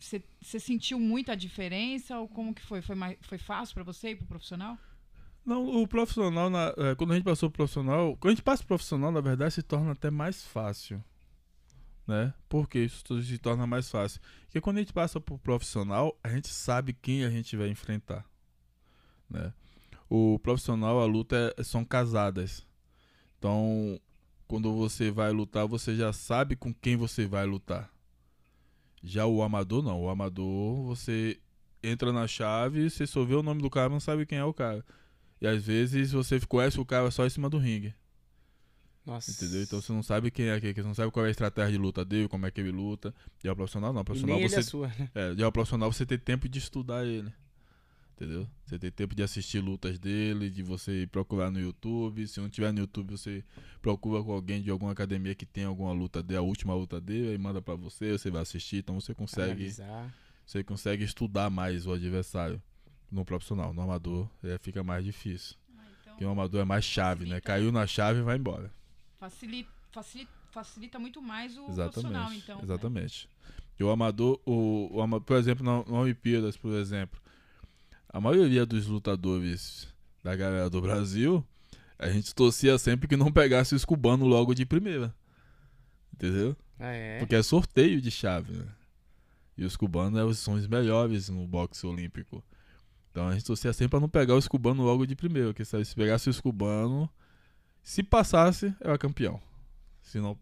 você 0.05 0.59
sentiu 0.61 0.99
muita 0.99 1.37
diferença 1.37 2.19
ou 2.19 2.29
como 2.29 2.55
que 2.55 2.63
foi? 2.63 2.83
Foi, 2.83 2.95
mais, 2.95 3.17
foi 3.23 3.39
fácil 3.39 3.75
pra 3.75 3.85
você 3.85 4.11
ir 4.11 4.17
pro 4.17 4.27
profissional? 4.27 4.77
Não, 5.45 5.83
o 5.83 5.89
profissional, 5.89 6.49
na- 6.49 6.73
é, 6.77 6.95
quando 6.95 7.13
a 7.13 7.15
gente 7.15 7.25
passou 7.25 7.51
pro 7.51 7.59
profissional, 7.59 8.17
quando 8.17 8.33
a 8.33 8.35
gente 8.35 8.45
passa 8.45 8.63
pro 8.63 8.69
profissional, 8.69 9.11
na 9.11 9.21
verdade, 9.21 9.55
se 9.55 9.63
torna 9.63 9.93
até 9.93 10.11
mais 10.11 10.45
fácil. 10.45 11.03
Né? 12.07 12.35
Por 12.49 12.69
que 12.69 12.81
isso 12.81 13.23
se 13.23 13.39
torna 13.39 13.67
mais 13.67 13.89
fácil? 13.91 14.21
Porque 14.45 14.61
quando 14.61 14.77
a 14.79 14.81
gente 14.81 14.93
passa 14.93 15.21
pro 15.21 15.39
profissional, 15.39 16.19
a 16.23 16.29
gente 16.29 16.49
sabe 16.49 16.93
quem 16.93 17.25
a 17.25 17.31
gente 17.31 17.57
vai 17.57 17.69
enfrentar. 17.69 18.25
Né? 19.31 19.53
O 20.09 20.39
profissional, 20.41 21.01
a 21.01 21.05
luta 21.07 21.55
é- 21.57 21.63
são 21.65 21.85
casadas. 21.85 22.67
Então, 23.39 24.01
quando 24.47 24.73
você 24.75 25.11
vai 25.11 25.33
lutar, 25.33 25.67
você 25.67 25.97
já 25.97 26.13
sabe 26.13 26.55
com 26.55 26.73
quem 26.75 26.97
você 26.97 27.27
vai 27.27 27.47
lutar. 27.47 27.91
Já 29.03 29.27
o 29.27 29.43
amador, 29.43 29.83
não. 29.83 30.03
O 30.03 30.09
amador, 30.09 30.85
você 30.85 31.39
entra 31.83 32.13
na 32.13 32.27
chave, 32.27 32.89
você 32.89 33.07
só 33.07 33.25
vê 33.25 33.35
o 33.35 33.43
nome 33.43 33.61
do 33.61 33.69
cara, 33.69 33.89
não 33.89 34.01
sabe 34.01 34.25
quem 34.25 34.39
é 34.39 34.45
o 34.45 34.55
cara. 34.55 34.85
E 35.41 35.47
às 35.47 35.65
vezes 35.65 36.13
você 36.13 36.39
conhece 36.41 36.79
o 36.79 36.85
cara 36.85 37.11
só 37.11 37.27
em 37.27 37.31
cima 37.31 37.51
do 37.51 37.59
ringue. 37.59 37.95
Nossa. 39.05 39.33
Entendeu? 39.33 39.63
Então 39.63 39.81
você 39.81 39.93
não 39.93 40.03
sabe 40.03 40.31
quem 40.31 40.47
é 40.47 40.55
aquele, 40.55 40.75
você 40.75 40.83
não 40.83 40.95
sabe 40.95 41.11
qual 41.11 41.27
é 41.27 41.29
a 41.29 41.33
estratégia 41.33 41.73
de 41.73 41.79
luta 41.79 42.05
dele, 42.05 42.29
como 42.29 42.47
é 42.47 42.51
que 42.51 42.61
ele 42.61 42.71
luta. 42.71 43.13
E 43.43 43.49
é 43.49 43.53
o 43.53 43.57
profissional 43.57 43.93
não. 43.93 44.03
O 44.03 44.05
profissional 44.05 44.41
você. 44.41 44.61
é 44.61 44.63
sua, 44.63 44.87
né? 44.87 45.11
É, 45.15 45.47
o 45.47 45.53
profissional 45.53 45.93
você 45.93 46.07
tem 46.07 46.19
tempo 46.19 46.49
de 46.49 46.59
estudar 46.61 47.05
ele. 47.05 47.33
Entendeu? 48.23 48.47
Você 48.65 48.79
tem 48.79 48.91
tempo 48.91 49.17
de 49.17 49.23
assistir 49.25 49.59
lutas 49.59 49.99
dele, 49.99 50.49
de 50.49 50.63
você 50.63 51.09
procurar 51.11 51.51
no 51.51 51.59
YouTube. 51.59 52.25
Se 52.29 52.41
não 52.41 52.49
tiver 52.49 52.73
no 52.73 52.79
YouTube, 52.79 53.11
você 53.11 53.43
procura 53.81 54.23
com 54.23 54.31
alguém 54.33 54.63
de 54.63 54.71
alguma 54.71 54.93
academia 54.93 55.35
que 55.35 55.45
tem 55.45 55.65
alguma 55.65 55.93
luta 55.93 56.23
dele, 56.23 56.39
a 56.39 56.43
última 56.43 56.73
luta 56.73 57.01
dele, 57.01 57.31
aí 57.31 57.39
manda 57.39 57.61
pra 57.61 57.75
você, 57.75 58.13
você 58.13 58.31
vai 58.31 58.43
assistir. 58.43 58.77
Então 58.77 59.01
você 59.01 59.13
consegue, 59.13 59.51
Analisar. 59.65 60.15
você 60.47 60.63
consegue 60.63 61.03
estudar 61.03 61.51
mais 61.51 61.85
o 61.85 61.93
adversário 61.93 62.63
no 63.11 63.25
profissional. 63.25 63.75
No 63.75 63.83
amador 63.83 64.31
é, 64.45 64.57
fica 64.59 64.85
mais 64.85 65.05
difícil. 65.05 65.57
Porque 66.05 66.25
o 66.25 66.29
amador 66.31 66.61
é 66.61 66.65
mais 66.65 66.85
chave, 66.85 67.27
né? 67.27 67.41
Caiu 67.41 67.73
na 67.73 67.87
chave 67.89 68.21
e 68.21 68.23
vai 68.23 68.37
embora. 68.37 68.71
Facilita, 69.19 69.71
facilita, 69.91 70.31
facilita 70.53 70.99
muito 70.99 71.21
mais 71.21 71.57
o 71.59 71.65
profissional, 71.65 71.87
Exatamente. 72.33 72.43
então. 72.45 72.57
né? 72.59 72.63
exatamente. 72.63 73.29
E 73.81 73.83
o 73.83 73.91
amador, 73.91 74.39
o, 74.47 74.89
o 74.93 75.01
ama- 75.03 75.21
por 75.21 75.37
exemplo, 75.37 75.65
na, 75.65 75.79
na 75.91 75.99
Olimpíadas, 76.01 76.57
por 76.57 76.73
exemplo, 76.75 77.21
a 78.13 78.21
maioria 78.21 78.67
dos 78.67 78.87
lutadores 78.87 79.89
da 80.23 80.37
galera 80.37 80.69
do 80.69 80.81
Brasil, 80.81 81.45
a 81.99 82.09
gente 82.09 82.35
torcia 82.35 82.77
sempre 82.79 83.09
que 83.09 83.17
não 83.17 83.33
pegasse 83.33 83.75
os 83.75 83.85
cubanos 83.85 84.29
logo 84.29 84.55
de 84.55 84.67
primeira. 84.67 85.15
Entendeu? 86.13 86.57
Ah, 86.79 86.93
é? 86.93 87.19
Porque 87.19 87.35
é 87.35 87.43
sorteio 87.43 88.01
de 88.01 88.11
chave, 88.11 88.53
né? 88.53 88.67
E 89.57 89.65
os 89.65 89.77
cubanos 89.77 90.39
são 90.39 90.55
os 90.55 90.67
melhores 90.67 91.29
no 91.29 91.47
boxe 91.47 91.87
olímpico. 91.87 92.45
Então 93.11 93.29
a 93.29 93.33
gente 93.33 93.45
torcia 93.45 93.73
sempre 93.73 93.91
pra 93.91 94.01
não 94.01 94.09
pegar 94.09 94.35
os 94.35 94.49
cubanos 94.49 94.85
logo 94.85 95.07
de 95.07 95.15
primeiro. 95.15 95.49
Porque 95.49 95.65
se 95.65 95.85
se 95.85 95.95
pegasse 95.95 96.29
os 96.29 96.41
cubanos, 96.41 97.09
se 97.83 98.03
passasse, 98.03 98.75
era 98.81 98.97
campeão. 98.99 99.41
Se 100.01 100.19
não. 100.19 100.39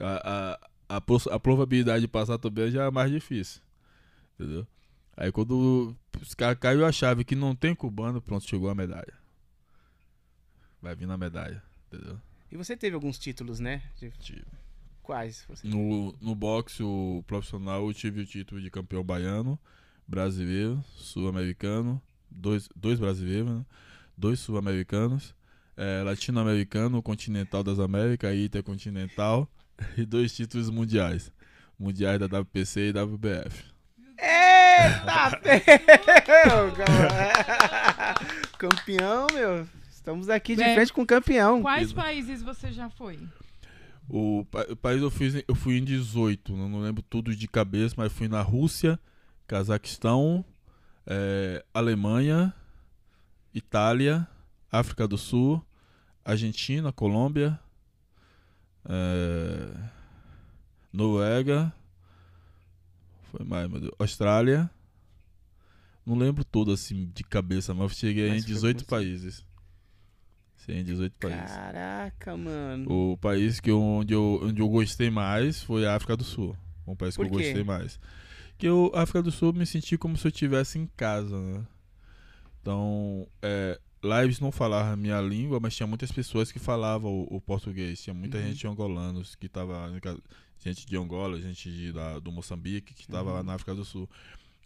A, 0.00 0.58
a, 0.88 0.96
a, 0.96 1.02
a 1.34 1.40
probabilidade 1.40 2.02
de 2.02 2.08
passar 2.08 2.38
também 2.38 2.70
já 2.70 2.84
é 2.84 2.90
mais 2.90 3.10
difícil. 3.10 3.62
Entendeu? 4.34 4.66
Aí 5.20 5.32
quando 5.32 5.96
caiu 6.60 6.86
a 6.86 6.92
chave 6.92 7.24
que 7.24 7.34
não 7.34 7.52
tem 7.52 7.74
cubano, 7.74 8.22
pronto, 8.22 8.48
chegou 8.48 8.70
a 8.70 8.74
medalha. 8.74 9.12
Vai 10.80 10.94
vir 10.94 11.06
na 11.08 11.16
medalha. 11.16 11.60
Entendeu? 11.88 12.20
E 12.52 12.56
você 12.56 12.76
teve 12.76 12.94
alguns 12.94 13.18
títulos, 13.18 13.58
né? 13.58 13.82
De- 13.98 14.12
Tive. 14.20 14.44
Quais? 15.02 15.44
No, 15.64 16.14
no 16.20 16.36
boxe 16.36 16.84
o 16.84 17.24
profissional 17.26 17.84
eu 17.84 17.92
tive 17.92 18.20
o 18.20 18.26
título 18.26 18.60
de 18.60 18.70
campeão 18.70 19.02
baiano, 19.02 19.58
brasileiro, 20.06 20.84
sul-americano, 20.94 22.00
dois, 22.30 22.68
dois 22.76 23.00
brasileiros, 23.00 23.50
né? 23.50 23.66
dois 24.16 24.38
sul-americanos, 24.38 25.34
eh, 25.76 26.02
latino-americano, 26.04 27.02
continental 27.02 27.64
das 27.64 27.80
Américas, 27.80 28.36
intercontinental 28.36 29.50
e 29.98 30.04
dois 30.06 30.32
títulos 30.32 30.70
mundiais. 30.70 31.32
Mundiais 31.76 32.20
da 32.20 32.26
WPC 32.40 32.90
e 32.90 32.92
WBF. 32.92 33.77
Eita, 34.78 35.40
meu! 36.26 36.72
campeão, 38.58 39.26
meu. 39.32 39.68
Estamos 39.90 40.28
aqui 40.30 40.56
de 40.56 40.62
É. 40.62 40.74
frente 40.74 40.92
com 40.92 41.02
o 41.02 41.06
campeão. 41.06 41.62
Quais 41.62 41.92
países 41.92 42.42
você 42.42 42.72
já 42.72 42.88
foi? 42.88 43.18
O, 44.08 44.40
o 44.70 44.76
país 44.76 45.02
eu 45.02 45.10
fui, 45.10 45.44
eu 45.46 45.54
fui 45.54 45.76
em 45.78 45.84
18, 45.84 46.56
não, 46.56 46.68
não 46.68 46.80
lembro 46.80 47.02
tudo 47.02 47.34
de 47.36 47.46
cabeça, 47.46 47.94
mas 47.98 48.10
fui 48.12 48.26
na 48.26 48.40
Rússia, 48.40 48.98
Cazaquistão, 49.46 50.42
eh, 51.06 51.62
Alemanha, 51.74 52.54
Itália, 53.54 54.26
África 54.72 55.06
do 55.06 55.18
Sul, 55.18 55.62
Argentina, 56.24 56.90
Colômbia, 56.90 57.58
eh, 58.88 59.76
Noruega, 60.90 61.70
foi 63.30 63.44
mais, 63.44 63.68
meu 63.70 63.80
Deus, 63.80 63.92
Austrália. 63.98 64.70
Não 66.04 66.16
lembro 66.16 66.44
tudo 66.44 66.72
assim 66.72 67.10
de 67.14 67.22
cabeça, 67.22 67.74
mas 67.74 67.82
eu 67.92 67.96
cheguei 67.96 68.28
Mas 68.30 68.42
em 68.42 68.46
foi 68.46 68.54
18 68.54 68.84
com- 68.84 68.90
países. 68.90 69.44
Em 70.68 70.84
18 70.84 71.14
países. 71.18 71.50
Caraca, 71.50 72.36
mano. 72.36 72.90
O 73.12 73.16
país 73.16 73.58
que 73.58 73.70
eu, 73.70 73.80
onde, 73.80 74.12
eu, 74.12 74.40
onde 74.42 74.60
eu 74.60 74.68
gostei 74.68 75.08
mais 75.10 75.62
foi 75.62 75.86
a 75.86 75.94
África 75.94 76.14
do 76.14 76.24
Sul. 76.24 76.54
Um 76.86 76.94
país 76.94 77.16
que 77.16 77.22
Por 77.22 77.26
eu 77.26 77.30
quê? 77.30 77.36
gostei 77.44 77.64
mais. 77.64 77.98
Que 78.58 78.66
eu, 78.68 78.90
a 78.94 79.00
África 79.02 79.22
do 79.22 79.30
Sul, 79.32 79.48
eu 79.48 79.52
me 79.54 79.64
senti 79.64 79.96
como 79.96 80.14
se 80.18 80.26
eu 80.26 80.30
estivesse 80.30 80.78
em 80.78 80.86
casa, 80.94 81.40
né? 81.40 81.64
Então, 82.60 83.26
é, 83.40 83.80
lá 84.02 84.24
eles 84.24 84.40
não 84.40 84.50
falavam 84.52 84.92
a 84.92 84.96
minha 84.96 85.20
língua, 85.20 85.58
mas 85.60 85.74
tinha 85.76 85.86
muitas 85.86 86.10
pessoas 86.12 86.50
que 86.52 86.58
falavam 86.58 87.10
o, 87.12 87.36
o 87.36 87.40
português. 87.40 88.00
Tinha 88.02 88.14
muita 88.14 88.38
Uhum. 88.38 88.44
gente 88.44 88.66
angolanos 88.66 89.34
que 89.34 89.48
tava... 89.48 89.90
Gente 90.60 90.84
de 90.86 90.96
Angola, 90.96 91.40
gente 91.40 91.70
de, 91.70 91.92
da, 91.92 92.18
do 92.18 92.32
Moçambique 92.32 92.92
que 92.92 93.02
estava 93.02 93.30
lá 93.32 93.38
Uhum. 93.38 93.44
na 93.46 93.54
África 93.54 93.74
do 93.74 93.84
Sul. 93.84 94.08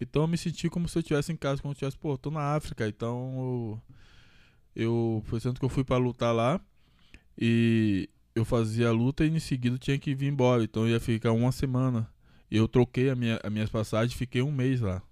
Então 0.01 0.23
eu 0.23 0.29
me 0.29 0.39
senti 0.39 0.69
como 0.71 0.89
se 0.89 0.97
eu 0.97 1.01
estivesse 1.01 1.31
em 1.33 1.37
casa, 1.37 1.61
como 1.61 1.75
se 1.75 1.85
eu 1.85 1.89
estivesse, 1.89 2.01
pô, 2.03 2.17
tô 2.17 2.31
na 2.31 2.55
África, 2.55 2.89
então 2.89 3.81
eu, 4.75 5.23
foi 5.27 5.39
tanto 5.41 5.59
que 5.61 5.65
eu 5.65 5.69
fui 5.69 5.85
pra 5.85 5.97
lutar 5.99 6.35
lá 6.35 6.61
e 7.39 8.09
eu 8.35 8.45
fazia 8.45 8.89
a 8.89 8.93
luta 8.93 9.25
e 9.25 9.29
em 9.29 9.39
seguida 9.39 9.79
tinha 9.79 9.99
que 9.99 10.15
vir 10.15 10.29
embora, 10.29 10.65
então 10.65 10.85
eu 10.85 10.91
ia 10.91 11.01
ficar 11.01 11.33
uma 11.33 11.53
semana. 11.53 12.11
Eu 12.51 12.67
troquei 12.67 13.11
a 13.11 13.15
minha, 13.15 13.39
as 13.43 13.53
minhas 13.53 13.71
passagens, 13.71 14.15
fiquei 14.15 14.43
um 14.43 14.51
mês 14.53 14.81
lá, 14.81 15.03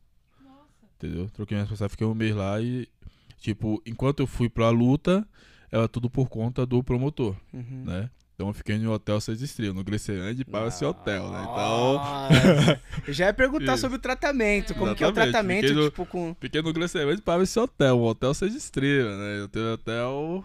Nossa. 0.43 0.65
entendeu? 0.97 1.29
Troquei 1.31 1.57
minhas 1.57 1.69
passagens, 1.69 1.93
fiquei 1.93 2.07
um 2.07 2.15
mês 2.15 2.35
lá 2.35 2.61
e 2.61 2.89
tipo, 3.41 3.83
enquanto 3.87 4.21
eu 4.21 4.27
fui 4.27 4.49
pra 4.49 4.71
luta, 4.71 5.27
era 5.73 5.89
tudo 5.89 6.09
por 6.11 6.29
conta 6.29 6.65
do 6.67 6.83
promotor, 6.85 7.35
Uhum. 7.53 7.85
né? 7.87 8.11
Então 8.35 8.49
eu 8.49 8.55
fiquei 8.55 8.79
no 8.79 8.91
hotel 8.93 9.21
seis 9.21 9.43
estrelas, 9.43 9.75
no 9.77 9.85
Grecirande 9.85 10.47
para 10.47 10.67
esse 10.69 10.83
hotel, 10.83 11.31
né? 11.31 11.43
Então, 11.43 13.13
já 13.13 13.27
ia 13.27 13.35
perguntar 13.35 13.75
Isso. 13.75 13.83
sobre 13.83 13.99
o 13.99 14.01
tratamento. 14.01 14.75
Como 14.75 14.95
que 14.95 15.05
é 15.05 15.07
o 15.07 15.11
Exatamente, 15.11 15.31
tratamento, 15.33 15.67
fiquei 15.67 15.77
no- 15.83 15.91
tipo, 15.91 16.07
com. 16.07 16.37
Fiquei 16.41 16.63
no 16.63 16.73
Grecirante 16.73 17.21
para 17.21 17.43
esse 17.43 17.59
hotel, 17.61 17.99
um 18.01 18.05
hotel 18.05 18.33
seis 18.33 18.55
estrelas, 18.55 19.19
né? 19.19 19.41
Eu 19.41 19.49
tenho 19.49 19.73
hotel 19.75 20.45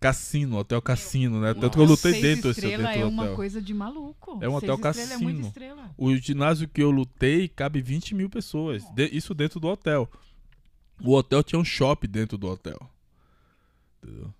cassino, 0.00 0.58
hotel 0.58 0.82
cassino, 0.82 1.40
né? 1.40 1.54
Tanto 1.54 1.70
que 1.70 1.78
eu 1.78 1.84
lutei 1.84 2.20
dentro 2.20 2.48
desse 2.48 2.60
estrela 2.66 2.88
dentro 2.88 2.98
é 2.98 3.02
do 3.04 3.08
uma 3.08 3.22
hotel. 3.22 3.36
coisa 3.36 3.62
de 3.62 3.72
maluco. 3.72 4.38
É 4.42 4.48
um 4.48 4.54
hotel 4.56 4.74
É 4.74 4.78
cassino. 4.78 5.40
estrela. 5.46 5.90
O 5.96 6.14
ginásio 6.16 6.68
que 6.68 6.82
eu 6.82 6.90
lutei 6.90 7.48
cabe 7.48 7.80
20 7.80 8.14
mil 8.14 8.28
pessoas. 8.28 8.82
De- 8.94 9.08
isso 9.16 9.32
dentro 9.34 9.58
do 9.60 9.68
hotel. 9.68 10.10
O 11.02 11.12
hotel 11.14 11.42
tinha 11.42 11.58
um 11.58 11.64
shopping 11.64 12.08
dentro 12.08 12.38
do 12.38 12.48
hotel. 12.48 12.78
Entendeu? 14.02 14.32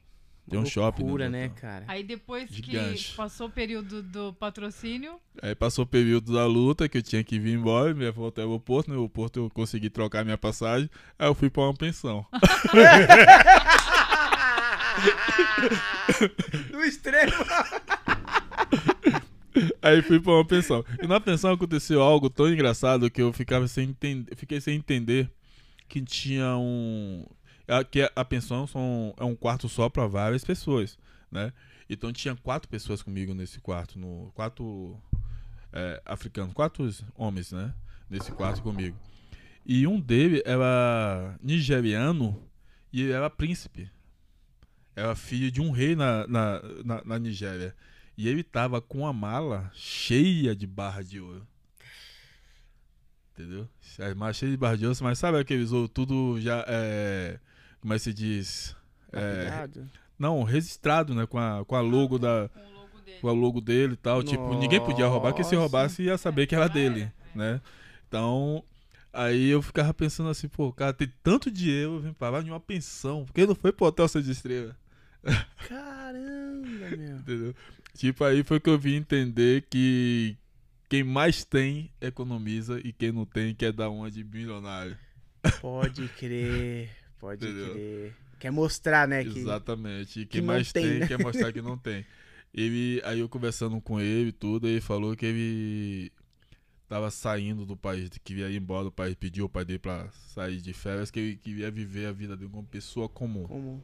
Tem 0.49 0.59
um 0.61 0.67
shopping. 0.67 1.03
Loucura, 1.03 1.31
dentro 1.31 1.39
do 1.39 1.41
né, 1.41 1.47
hotel. 1.47 1.61
cara? 1.63 1.85
Aí 1.89 2.03
depois 2.05 2.51
Gigante. 2.51 3.11
que 3.11 3.15
passou 3.17 3.47
o 3.47 3.51
período 3.51 4.03
do 4.03 4.33
patrocínio, 4.35 5.19
Aí 5.41 5.55
passou 5.55 5.85
o 5.85 5.87
período 5.87 6.35
da 6.35 6.45
luta 6.47 6.87
que 6.89 6.99
eu 6.99 7.03
tinha 7.03 7.25
que 7.25 7.39
vir 7.39 7.55
embora, 7.55 7.95
me 7.95 8.05
levou 8.05 8.29
até 8.29 8.43
o 8.43 8.49
aeroporto. 8.49 8.91
No 8.91 8.97
aeroporto 8.97 9.41
eu 9.41 9.51
consegui 9.51 9.89
trocar 9.89 10.23
minha 10.25 10.37
passagem. 10.37 10.91
Aí 11.19 11.27
eu 11.27 11.35
fui 11.35 11.49
pra 11.49 11.63
uma 11.63 11.75
pensão. 11.75 12.27
No 16.73 16.83
extremo. 16.85 17.33
Aí 19.83 20.03
fui 20.03 20.21
pra 20.21 20.33
uma 20.33 20.45
pensão. 20.45 20.85
E 21.03 21.07
na 21.07 21.21
pensão 21.21 21.53
aconteceu 21.53 22.03
algo 22.03 22.29
tão 22.29 22.49
engraçado 22.53 23.11
que 23.11 23.23
eu 23.23 23.33
ficava 23.33 23.67
sem 23.69 23.91
entender, 23.91 24.35
fiquei 24.37 24.61
sem 24.61 24.77
entender 24.77 25.31
que 25.89 26.01
tinha 26.03 26.57
um 26.57 27.25
a- 27.69 27.85
que 27.85 28.11
a 28.15 28.25
pensão 28.25 28.67
são, 28.67 29.15
é 29.19 29.25
um 29.25 29.35
quarto 29.35 29.69
só 29.69 29.89
pra 29.89 30.07
várias 30.07 30.45
pessoas, 30.45 30.99
né? 31.31 31.53
Então 31.89 32.13
tinha 32.13 32.35
quatro 32.37 32.69
pessoas 32.69 33.03
comigo 33.03 33.35
nesse 33.35 33.61
quarto, 33.61 33.99
no 33.99 34.31
quatro 34.35 35.01
é, 35.73 36.01
africanos, 36.05 36.53
quatro 36.55 36.89
homens, 37.15 37.53
né? 37.53 37.75
Nesse 38.09 38.31
quarto 38.33 38.63
comigo. 38.63 38.97
E 39.67 39.87
um 39.87 39.99
deles 39.99 40.43
era 40.45 41.37
nigeriano 41.43 42.41
e 42.93 43.03
ele 43.03 43.13
era 43.13 43.31
príncipe. 43.31 43.91
Era 44.95 45.17
filho 45.17 45.51
de 45.51 45.61
um 45.61 45.71
rei 45.71 45.97
na, 45.97 46.27
na, 46.29 46.63
na, 46.85 47.05
na 47.05 47.19
Nigéria. 47.19 47.75
E 48.17 48.29
ele 48.29 48.45
tava 48.45 48.81
com 48.81 49.05
a 49.07 49.13
mala 49.13 49.71
cheia 49.75 50.55
de 50.55 50.67
barra 50.67 51.03
de 51.03 51.19
ouro. 51.21 51.45
Entendeu? 53.35 53.69
As 53.99 54.15
malas 54.15 54.37
cheias 54.37 54.53
de 54.53 54.57
barra 54.57 54.77
de 54.77 54.87
ouro, 54.87 54.97
mas 55.03 55.19
sabe 55.19 55.39
aqueles 55.39 55.73
ouro 55.73 55.89
tudo 55.89 56.41
já 56.41 56.65
é. 56.69 57.41
Como 57.81 57.93
é 57.93 57.97
que 57.97 58.03
se 58.03 58.15
diz? 58.15 58.77
É, 59.13 59.69
não, 60.19 60.43
registrado, 60.45 61.15
né? 61.15 61.27
Com 61.27 61.39
a, 61.39 61.65
com 61.65 61.75
a 61.75 61.81
logo 61.81 62.17
da. 62.17 62.49
com 62.49 62.61
o 62.61 62.73
logo 62.73 63.01
dele. 63.05 63.19
Com 63.21 63.29
a 63.29 63.33
logo 63.33 63.61
dele 63.61 63.93
e 63.95 63.97
tal. 63.97 64.23
Tipo, 64.23 64.55
ninguém 64.55 64.81
podia 64.81 65.07
roubar, 65.07 65.33
porque 65.33 65.43
se 65.43 65.55
Nossa. 65.55 65.63
roubasse 65.63 66.03
ia 66.05 66.17
saber 66.17 66.47
que 66.47 66.55
era 66.55 66.69
dele, 66.69 67.11
né? 67.35 67.61
Então. 68.09 68.65
Aí 69.13 69.49
eu 69.49 69.63
ficava 69.63 69.95
pensando 69.95 70.29
assim, 70.29 70.49
pô, 70.49 70.73
cara 70.73 70.93
tem 70.93 71.09
tanto 71.23 71.49
dinheiro, 71.49 72.01
vem 72.01 72.13
pagar 72.13 72.43
de 72.43 72.51
uma 72.51 72.59
pensão. 72.59 73.25
Por 73.25 73.33
que 73.33 73.47
não 73.47 73.55
foi 73.55 73.71
pro 73.71 73.87
hotel 73.87 74.09
seis 74.09 74.27
estrelas? 74.27 74.75
Caramba, 75.69 76.97
meu. 76.97 77.17
Entendeu? 77.19 77.55
Tipo, 77.97 78.25
aí 78.25 78.43
foi 78.43 78.59
que 78.59 78.69
eu 78.69 78.77
vim 78.77 78.97
entender 78.97 79.67
que 79.71 80.37
quem 80.95 81.03
mais 81.03 81.45
tem 81.45 81.91
economiza 82.01 82.79
e 82.85 82.93
quem 82.93 83.11
não 83.11 83.27
tem 83.27 83.53
quer 83.53 83.73
dar 83.73 83.91
uma 83.91 84.09
de 84.09 84.23
milionário. 84.23 84.97
Pode 85.61 86.07
crer. 86.07 86.89
Pode 87.19 87.45
Entendeu? 87.45 87.73
crer. 87.73 88.17
Quer 88.39 88.53
mostrar, 88.53 89.09
né? 89.09 89.25
Que... 89.25 89.41
Exatamente. 89.41 90.21
E 90.21 90.25
que 90.25 90.39
quem 90.39 90.41
não 90.43 90.55
mais 90.55 90.73
tem, 90.73 90.89
tem, 90.89 90.99
né? 91.01 91.09
quer 91.09 91.19
mostrar 91.19 91.53
que 91.53 91.61
não 91.61 91.77
tem. 91.77 92.07
Ele, 92.55 93.03
aí 93.05 93.19
eu 93.19 93.29
conversando 93.29 93.81
com 93.81 94.01
ele 94.01 94.29
e 94.29 94.33
tudo, 94.33 94.69
ele 94.69 94.81
falou 94.81 95.17
que 95.17 95.27
ele 95.27 96.13
tava 96.89 97.11
saindo 97.11 97.67
do 97.67 97.77
país, 97.77 98.09
que 98.23 98.35
ia 98.35 98.49
ir 98.49 98.57
embora 98.57 98.85
do 98.85 98.93
país, 98.93 99.17
pediu 99.17 99.47
o 99.47 99.49
pai 99.49 99.65
dele 99.65 99.81
pra 99.81 100.09
sair 100.13 100.61
de 100.61 100.73
férias, 100.73 101.11
que 101.11 101.19
ele 101.19 101.37
queria 101.37 101.73
viver 101.73 102.07
a 102.07 102.13
vida 102.13 102.37
dele 102.37 102.53
como 102.53 102.69
pessoa 102.69 103.09
comum. 103.09 103.49
Como? 103.49 103.83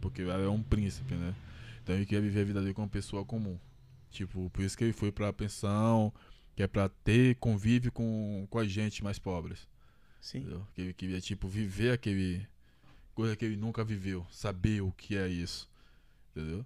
Porque 0.00 0.22
ele 0.22 0.30
é 0.30 0.48
um 0.48 0.62
príncipe, 0.62 1.16
né? 1.16 1.34
Então 1.82 1.96
ele 1.96 2.06
queria 2.06 2.22
viver 2.22 2.42
a 2.42 2.44
vida 2.44 2.60
dele 2.60 2.72
como 2.72 2.88
pessoa 2.88 3.24
comum. 3.24 3.58
Tipo, 4.12 4.48
por 4.50 4.62
isso 4.62 4.78
que 4.78 4.84
ele 4.84 4.92
foi 4.92 5.10
pra 5.10 5.32
pensão, 5.32 6.12
que 6.56 6.62
é 6.62 6.66
pra 6.66 6.88
ter 6.88 7.36
convívio 7.36 7.92
com, 7.92 8.46
com 8.50 8.58
a 8.58 8.66
gente 8.66 9.04
mais 9.04 9.18
pobres. 9.18 9.68
Sim. 10.20 10.38
Entendeu? 10.38 10.66
Que 10.74 10.80
ele 10.80 10.94
queria, 10.94 11.20
tipo, 11.20 11.46
viver 11.46 11.92
aquele. 11.92 12.46
coisa 13.14 13.36
que 13.36 13.44
ele 13.44 13.56
nunca 13.56 13.84
viveu. 13.84 14.26
Saber 14.30 14.80
o 14.80 14.90
que 14.90 15.16
é 15.16 15.28
isso. 15.28 15.68
Entendeu? 16.30 16.64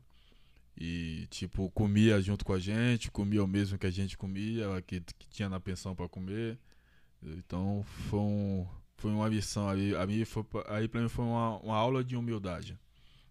E, 0.79 1.27
tipo, 1.29 1.69
comia 1.73 2.23
junto 2.23 2.45
com 2.45 2.53
a 2.53 2.59
gente, 2.59 3.11
comia 3.11 3.43
o 3.45 3.49
mesmo 3.49 3.77
que 3.77 3.87
a 3.87 3.91
gente 3.91 4.17
comia, 4.17 4.81
que, 4.87 5.01
que 5.01 5.29
tinha 5.29 5.49
na 5.49 5.59
pensão 5.59 5.95
pra 5.95 6.09
comer. 6.09 6.57
entendeu? 7.21 7.39
Então 7.39 7.85
foi 8.09 8.21
um, 8.21 8.67
foi 8.97 9.11
uma 9.11 9.29
lição 9.29 9.69
ali. 9.69 9.95
A 9.97 10.07
mim 10.07 10.25
foi, 10.25 10.45
aí 10.69 10.87
pra 10.87 11.01
mim 11.03 11.09
foi 11.09 11.25
uma, 11.25 11.59
uma 11.59 11.77
aula 11.77 12.05
de 12.05 12.17
humildade 12.17 12.79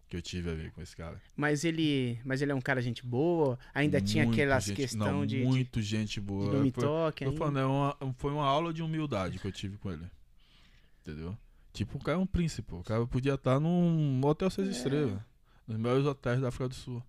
que 0.09 0.17
eu 0.17 0.21
tive 0.21 0.49
a 0.49 0.53
ver 0.55 0.71
com 0.71 0.81
esse 0.81 0.95
cara. 0.95 1.21
Mas 1.37 1.63
ele, 1.63 2.19
mas 2.25 2.41
ele 2.41 2.51
é 2.51 2.55
um 2.55 2.59
cara 2.61 2.81
gente 2.81 3.05
boa? 3.05 3.59
Ainda 3.73 4.01
tinha 4.01 4.23
Muito 4.25 4.33
aquelas 4.35 4.65
gente- 4.65 4.75
questão 4.77 5.19
não, 5.19 5.25
de, 5.25 5.37
de, 5.39 5.45
Muito 5.45 5.81
gente 5.81 6.19
boa. 6.19 6.49
de 6.49 6.55
não 6.55 6.63
me 6.63 6.71
Foi- 6.71 6.83
toque 6.83 7.23
Tô 7.25 7.29
ainda? 7.31 7.37
falando, 7.39 7.59
é 7.59 7.65
uma, 7.65 7.97
foi 8.17 8.31
uma 8.31 8.45
aula 8.45 8.73
de 8.73 8.81
humildade 8.81 9.37
que 9.39 9.45
eu 9.47 9.51
tive 9.51 9.77
com 9.77 9.91
ele. 9.91 10.05
Entendeu? 11.01 11.37
Tipo, 11.71 11.97
o 11.97 12.01
cara 12.03 12.17
é 12.17 12.21
um 12.21 12.25
príncipe. 12.25 12.73
O 12.73 12.83
cara 12.83 13.05
podia 13.05 13.35
estar 13.35 13.59
num 13.59 14.19
hotel 14.25 14.49
seis 14.49 14.67
É. 14.67 14.71
estrelas. 14.71 15.19
Nos 15.67 15.77
melhores 15.77 16.05
hotéis 16.05 16.41
da 16.41 16.47
África 16.47 16.67
do 16.67 16.75
Sul. 16.75 17.03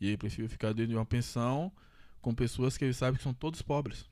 E 0.00 0.08
ele 0.08 0.18
preferiu 0.18 0.48
ficar 0.48 0.68
dentro 0.74 0.88
de 0.90 0.94
uma 0.96 1.06
pensão 1.06 1.72
com 2.20 2.34
pessoas 2.34 2.76
que 2.76 2.84
ele 2.84 2.92
sabe 2.92 3.16
que 3.16 3.22
são 3.22 3.32
todos 3.32 3.62
pobres. 3.62 4.04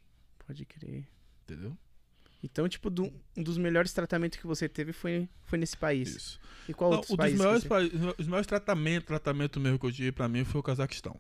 Pode 0.47 0.65
crer. 0.65 1.07
Entendeu? 1.45 1.77
Então, 2.43 2.69
tipo, 2.69 2.91
do- 2.91 3.13
um 3.37 3.43
dos 3.43 3.57
melhores 3.57 3.93
tratamentos 3.93 4.39
que 4.39 4.47
você 4.47 4.69
teve 4.69 4.93
foi, 4.93 5.29
foi 5.45 5.59
nesse 5.59 5.77
país. 5.77 6.09
Isso. 6.17 6.41
E 6.69 6.75
qual 6.75 6.91
Não, 6.91 6.99
outros 6.99 7.17
países? 7.17 7.39
melhores, 7.39 7.63
você- 7.63 7.69
países- 7.69 8.01
os 8.19 8.27
melhores 8.27 8.47
tratamentos, 8.47 9.07
tratamento 9.07 9.61
mesmo 9.61 9.79
que 9.79 9.87
eu 9.87 9.93
tive 9.93 10.13
pra 10.13 10.29
mim 10.29 10.45
foi 10.45 10.61
o 10.61 10.63
Cazaquistão. 10.65 11.19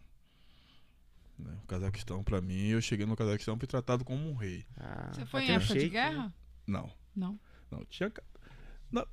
Né, 1.38 1.50
O 1.62 1.66
Cazaquistão, 1.66 2.22
pra 2.22 2.40
mim, 2.40 2.68
eu 2.68 2.80
cheguei 2.80 3.06
no 3.06 3.16
Cazaquistão 3.16 3.54
e 3.54 3.58
fui 3.58 3.66
tratado 3.68 4.04
como 4.04 4.28
um 4.28 4.35
rei. 4.35 4.64
Ah, 4.76 5.11
Você 5.14 5.24
foi 5.26 5.42
em 5.44 5.50
época 5.52 5.74
de 5.74 5.80
que- 5.80 5.88
guerra? 5.90 6.32
Não. 6.66 6.90
Não. 7.14 7.38
Não, 7.70 7.85
tinha. 7.87 8.12
Não, 8.90 9.06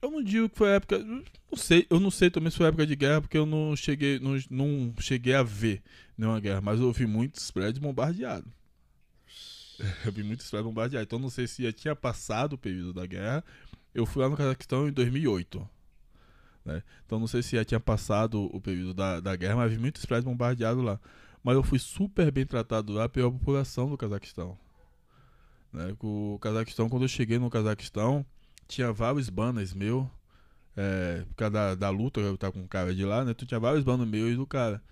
eu 0.00 0.10
não 0.10 0.22
digo 0.22 0.48
que 0.48 0.56
foi 0.58 0.70
época. 0.70 0.98
Não 0.98 1.56
sei, 1.56 1.86
eu 1.90 1.98
não 2.00 2.10
sei 2.10 2.30
também 2.30 2.50
se 2.50 2.56
foi 2.56 2.66
época 2.68 2.86
de 2.86 2.94
guerra, 2.96 3.20
porque 3.22 3.36
eu 3.36 3.46
não 3.46 3.74
cheguei, 3.74 4.18
não, 4.20 4.36
não 4.50 4.94
cheguei 5.00 5.34
a 5.34 5.42
ver 5.42 5.82
nenhuma 6.16 6.38
guerra, 6.40 6.60
mas 6.60 6.80
eu 6.80 6.92
vi 6.92 7.06
muitos 7.06 7.50
prédios 7.50 7.78
bombardeados. 7.78 8.50
Eu 10.04 10.12
vi 10.12 10.22
muitos 10.22 10.48
prédios 10.48 10.68
bombardeados. 10.68 11.06
Então 11.06 11.18
não 11.18 11.30
sei 11.30 11.46
se 11.46 11.62
já 11.62 11.72
tinha 11.72 11.96
passado 11.96 12.54
o 12.54 12.58
período 12.58 12.92
da 12.92 13.06
guerra. 13.06 13.44
Eu 13.94 14.06
fui 14.06 14.22
lá 14.22 14.28
no 14.28 14.36
Cazaquistão 14.36 14.88
em 14.88 14.92
2008. 14.92 15.68
Né? 16.64 16.82
Então 17.04 17.20
não 17.20 17.26
sei 17.26 17.42
se 17.42 17.56
já 17.56 17.64
tinha 17.64 17.80
passado 17.80 18.44
o 18.54 18.60
período 18.60 18.94
da, 18.94 19.20
da 19.20 19.36
guerra, 19.36 19.56
mas 19.56 19.72
vi 19.72 19.78
muitos 19.78 20.04
prédios 20.04 20.24
bombardeados 20.24 20.82
lá. 20.84 20.98
Mas 21.42 21.54
eu 21.54 21.62
fui 21.62 21.78
super 21.78 22.30
bem 22.30 22.46
tratado 22.46 22.92
lá 22.92 23.08
pela 23.08 23.30
população 23.30 23.88
do 23.88 23.98
Cazaquistão. 23.98 24.56
Né? 25.72 25.94
O 26.00 26.38
Cazaquistão, 26.40 26.88
quando 26.88 27.02
eu 27.02 27.08
cheguei 27.08 27.38
no 27.38 27.50
Cazaquistão, 27.50 28.24
tinha 28.66 28.92
vários 28.92 29.28
banners 29.28 29.74
meus. 29.74 30.06
É, 30.76 31.24
por 31.28 31.34
causa 31.36 31.52
da, 31.52 31.74
da 31.74 31.90
luta, 31.90 32.20
eu 32.20 32.36
tava 32.36 32.52
com 32.52 32.60
um 32.60 32.66
cara 32.66 32.94
de 32.94 33.04
lá, 33.04 33.24
né? 33.24 33.32
Tu 33.34 33.46
tinha 33.46 33.60
vários 33.60 33.84
banners 33.84 34.08
meus 34.08 34.32
e 34.32 34.36
do 34.36 34.46
cara. 34.46 34.82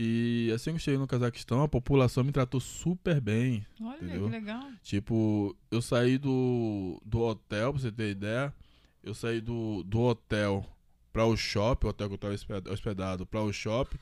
E 0.00 0.52
assim 0.54 0.70
que 0.70 0.76
eu 0.76 0.80
cheguei 0.80 0.98
no 0.98 1.08
Cazaquistão, 1.08 1.60
a 1.62 1.68
população 1.68 2.22
me 2.22 2.30
tratou 2.30 2.60
super 2.60 3.20
bem. 3.20 3.66
Olha, 3.80 3.96
Entendeu? 3.96 4.24
que 4.26 4.30
legal. 4.30 4.70
Tipo, 4.82 5.56
eu 5.72 5.82
saí 5.82 6.16
do, 6.18 7.02
do 7.04 7.20
hotel, 7.20 7.72
pra 7.72 7.82
você 7.82 7.90
ter 7.90 8.10
ideia. 8.12 8.54
Eu 9.02 9.12
saí 9.12 9.40
do, 9.40 9.82
do 9.82 10.00
hotel 10.02 10.64
pra 11.12 11.24
o 11.24 11.36
shopping, 11.36 11.86
o 11.86 11.90
hotel 11.90 12.08
que 12.08 12.14
eu 12.14 12.18
tava 12.18 12.34
hosped- 12.34 12.68
hospedado, 12.68 13.26
pra 13.26 13.42
o 13.42 13.52
shopping, 13.52 13.98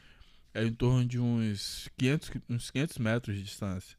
é 0.53 0.65
em 0.67 0.73
torno 0.73 1.03
de 1.07 1.19
uns 1.19 1.89
500, 1.97 2.29
qui- 2.29 2.43
uns 2.51 2.71
500 2.71 2.99
metros 2.99 3.37
de 3.37 3.43
distância, 3.43 3.97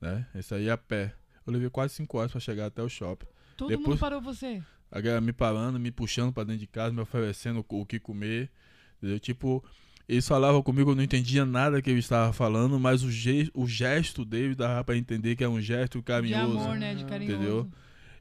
né? 0.00 0.26
Isso 0.34 0.54
aí 0.54 0.68
a 0.68 0.76
pé. 0.76 1.14
Eu 1.46 1.52
levei 1.54 1.70
quase 1.70 1.94
5 1.94 2.18
horas 2.18 2.30
pra 2.30 2.40
chegar 2.40 2.66
até 2.66 2.82
o 2.82 2.88
shopping. 2.90 3.26
Todo 3.56 3.68
Depois- 3.70 3.88
mundo 3.88 3.98
parou 3.98 4.20
você. 4.20 4.62
A 4.90 5.00
galera 5.00 5.20
me 5.22 5.32
parando, 5.32 5.78
me 5.80 5.90
puxando 5.90 6.30
pra 6.32 6.44
dentro 6.44 6.60
de 6.60 6.66
casa, 6.66 6.92
me 6.94 7.00
oferecendo 7.00 7.64
o 7.66 7.86
que 7.86 7.98
comer. 7.98 8.50
Entendeu? 8.98 9.18
Tipo, 9.20 9.64
eles 10.08 10.26
falavam 10.26 10.62
comigo, 10.62 10.92
eu 10.92 10.94
não 10.94 11.02
entendia 11.02 11.44
nada 11.44 11.82
que 11.82 11.90
eles 11.90 12.06
estavam 12.06 12.32
falando, 12.32 12.80
mas 12.80 13.02
o, 13.02 13.10
ge 13.10 13.50
o 13.52 13.66
gesto 13.66 14.24
deles 14.24 14.56
dava 14.56 14.82
pra 14.82 14.96
entender 14.96 15.36
que 15.36 15.44
é 15.44 15.48
um 15.48 15.60
gesto 15.60 15.98
De 15.98 16.04
carinhoso. 16.04 16.58
amor, 16.58 16.78
né? 16.78 16.94
De 16.94 17.04
carinhoso. 17.04 17.36
Entendeu? 17.36 17.68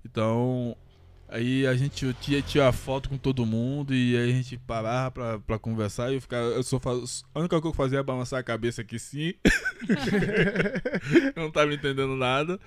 Então, 0.04 0.76
aí 1.30 1.66
a 1.66 1.76
gente 1.76 2.14
tinha 2.20 2.42
tirar 2.42 2.74
foto 2.74 3.08
com 3.08 3.18
todo 3.18 3.46
mundo 3.46 3.94
e 3.94 4.18
aí 4.18 4.30
a 4.30 4.34
gente 4.34 4.58
parava 4.58 5.12
pra, 5.12 5.40
pra 5.40 5.58
conversar 5.60 6.12
e 6.12 6.16
eu 6.16 6.22
ficava. 6.22 6.48
Eu 6.48 6.64
só 6.64 6.78
faz... 6.78 7.24
A 7.34 7.40
única 7.40 7.56
coisa 7.56 7.62
que 7.62 7.68
eu 7.70 7.74
fazia 7.74 7.98
era 8.00 8.04
balançar 8.04 8.40
a 8.40 8.44
cabeça 8.44 8.82
aqui 8.82 9.00
sim. 9.00 9.34
eu 11.36 11.42
não 11.44 11.52
tava 11.52 11.74
entendendo 11.74 12.18
nada. 12.18 12.60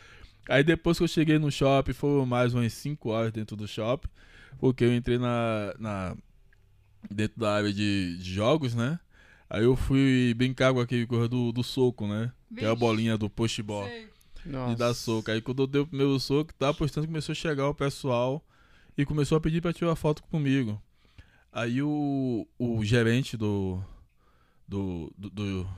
Aí 0.49 0.65
depois 0.65 0.97
que 0.97 1.05
eu 1.05 1.09
cheguei 1.09 1.39
no 1.39 1.51
shopping, 1.53 1.93
foram 1.93 2.25
mais 2.25 2.55
umas 2.55 2.73
5 2.73 3.09
horas 3.11 3.33
dentro 3.33 3.55
do 3.55 3.69
shopping. 3.69 4.09
Porque 4.59 4.83
eu 4.83 4.95
entrei 4.95 5.19
na. 5.19 5.75
na 5.79 6.17
dentro 7.11 7.39
da 7.39 7.55
área 7.55 7.73
de, 7.73 8.19
de 8.19 8.35
jogos, 8.35 8.75
né? 8.75 8.99
Aí 9.51 9.65
eu 9.65 9.75
fui 9.75 10.33
brincar 10.37 10.73
com 10.73 10.79
aquele 10.81 11.07
coisa 11.07 11.29
do, 11.29 11.51
do 11.51 11.63
soco, 11.65 12.07
né? 12.07 12.33
Que 12.57 12.65
é 12.65 12.69
a 12.69 12.75
bolinha 12.75 13.19
do. 13.19 13.29
Nossa. 14.47 14.71
de 14.73 14.79
dar 14.79 14.95
soco. 14.95 15.31
Aí 15.31 15.41
quando 15.43 15.65
eu 15.65 15.67
dei 15.67 15.81
o 15.83 15.87
primeiro 15.87 16.19
soco, 16.21 16.55
tava 16.55 16.73
postando, 16.73 17.07
começou 17.07 17.33
a 17.33 17.37
chegar 17.37 17.69
o 17.69 17.75
pessoal 17.75 18.43
e 18.97 19.05
começou 19.05 19.37
a 19.37 19.41
pedir 19.41 19.61
pra 19.61 19.73
tirar 19.73 19.95
foto 19.97 20.23
comigo. 20.25 20.81
Aí 21.53 21.83
o, 21.83 22.47
o 22.59 22.85
gerente 22.85 23.37
do, 23.37 23.83
do, 24.69 25.13
do, 25.19 25.31
do- 25.31 25.69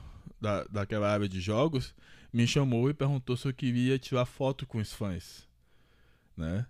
da, 0.41 0.65
daquela 0.65 1.11
área 1.11 1.29
de 1.29 1.41
jogos 1.41 1.95
me 2.33 2.47
chamou 2.47 2.91
e 2.91 2.95
perguntou 2.95 3.37
se 3.37 3.49
eu 3.49 3.55
queria 3.55 3.99
tirar 3.99 4.27
foto 4.27 4.67
com 4.67 4.79
os 4.79 4.93
fãs, 4.93 5.49
né? 6.37 6.67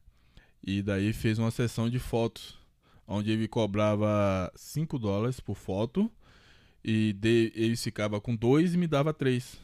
E 0.63 0.83
daí 0.83 1.13
fez 1.13 1.39
uma 1.39 1.51
sessão 1.51 1.91
de 1.91 1.99
fotos, 1.99 2.57
onde 3.09 3.31
ele 3.33 3.49
cobrava 3.49 4.53
5 4.55 4.99
dólares 4.99 5.41
por 5.41 5.57
foto 5.57 6.11
e 6.85 7.13
de, 7.13 7.53
ele 7.55 7.77
ficava 7.77 8.21
com 8.21 8.35
dois 8.35 8.75
e 8.75 8.79
me 8.79 8.87
dava 8.87 9.13
três. 9.13 9.61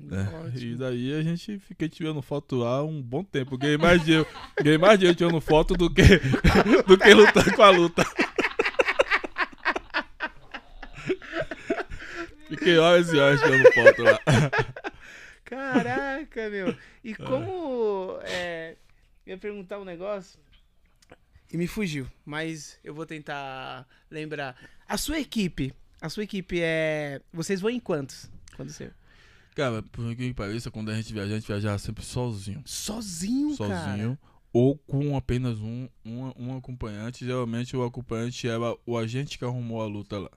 Ótimo. 0.00 0.72
E 0.72 0.76
daí 0.76 1.14
a 1.14 1.22
gente 1.22 1.58
fiquei 1.58 1.88
tirando 1.88 2.22
foto 2.22 2.56
lá 2.56 2.84
um 2.84 3.02
bom 3.02 3.24
tempo. 3.24 3.58
Ganhei 3.58 3.76
mais 3.76 4.04
dinheiro, 4.04 4.26
ganhei 4.62 4.78
mais 4.78 4.98
dinheiro 4.98 5.16
tirando 5.16 5.40
foto 5.40 5.74
do 5.74 5.92
que, 5.92 6.02
do 6.86 6.96
que 6.96 7.14
lutando 7.14 7.54
com 7.54 7.62
a 7.62 7.70
luta. 7.70 8.04
Fiquei 12.48 12.78
horas 12.78 13.12
e 13.12 13.18
horas 13.18 13.40
tirando 13.40 13.72
foto 13.72 14.02
lá. 14.02 14.20
Caraca, 15.44 16.48
meu. 16.48 16.76
E 17.02 17.14
como. 17.14 18.18
É, 18.22 18.76
eu 19.26 19.32
ia 19.32 19.38
perguntar 19.38 19.78
um 19.78 19.84
negócio 19.84 20.38
e 21.52 21.56
me 21.56 21.66
fugiu, 21.66 22.06
mas 22.24 22.78
eu 22.84 22.94
vou 22.94 23.06
tentar 23.06 23.86
lembrar. 24.10 24.56
A 24.86 24.96
sua 24.96 25.18
equipe. 25.18 25.74
A 26.00 26.08
sua 26.08 26.22
equipe 26.24 26.60
é. 26.60 27.20
Vocês 27.32 27.60
vão 27.60 27.70
em 27.70 27.80
quantos? 27.80 28.30
Quando 28.56 28.70
você. 28.70 28.90
Cara, 29.54 29.82
por 29.82 30.14
que 30.14 30.32
pareça, 30.34 30.70
quando 30.70 30.90
a 30.90 30.94
gente 30.94 31.12
viaja, 31.12 31.32
a 31.32 31.34
gente 31.38 31.46
viajava 31.46 31.78
sempre 31.78 32.04
sozinho. 32.04 32.62
Sozinho, 32.64 33.56
cara. 33.56 33.84
sozinho. 33.84 34.18
Ou 34.52 34.78
com 34.78 35.16
apenas 35.16 35.58
um, 35.58 35.88
um, 36.04 36.32
um 36.36 36.56
acompanhante. 36.56 37.24
Geralmente 37.24 37.76
o 37.76 37.82
acompanhante 37.84 38.48
era 38.48 38.76
o 38.86 38.96
agente 38.96 39.36
que 39.36 39.44
arrumou 39.44 39.82
a 39.82 39.86
luta 39.86 40.18
lá. 40.18 40.30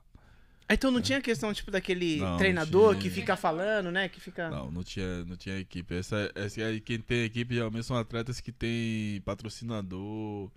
Ah, 0.68 0.74
Então 0.74 0.90
não 0.90 1.02
tinha 1.02 1.22
questão, 1.22 1.54
tipo, 1.54 1.70
daquele 1.70 2.18
Não, 2.18 2.32
não 2.32 2.38
treinador 2.38 2.92
tinha. 2.92 3.02
que 3.04 3.10
fica 3.10 3.36
falando, 3.38 3.92
né? 3.92 4.10
Que 4.10 4.20
fica. 4.20 4.50
Não, 4.50 4.72
não 4.72 4.84
tinha, 4.84 5.24
não 5.26 5.36
tinha 5.36 5.58
equipe. 5.60 5.94
Essa, 5.94 6.32
essa 6.34 6.60
quem 6.84 7.00
tem 7.00 7.24
equipe 7.26 7.54
geralmente 7.54 7.86
são 7.86 7.96
atletas 7.98 8.40
que 8.42 8.52
tem 8.52 9.22
patrocinador, 9.22 10.50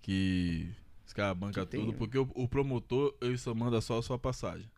que 0.00 0.70
caras 1.14 1.36
bancam 1.38 1.64
tem, 1.66 1.80
tudo, 1.80 1.92
né? 1.92 1.98
porque 1.98 2.18
o, 2.18 2.30
o 2.34 2.48
promotor 2.48 3.14
ele 3.20 3.38
só 3.38 3.54
manda 3.54 3.80
só 3.80 3.98
a 3.98 4.02
sua 4.02 4.18
passagem. 4.18 4.70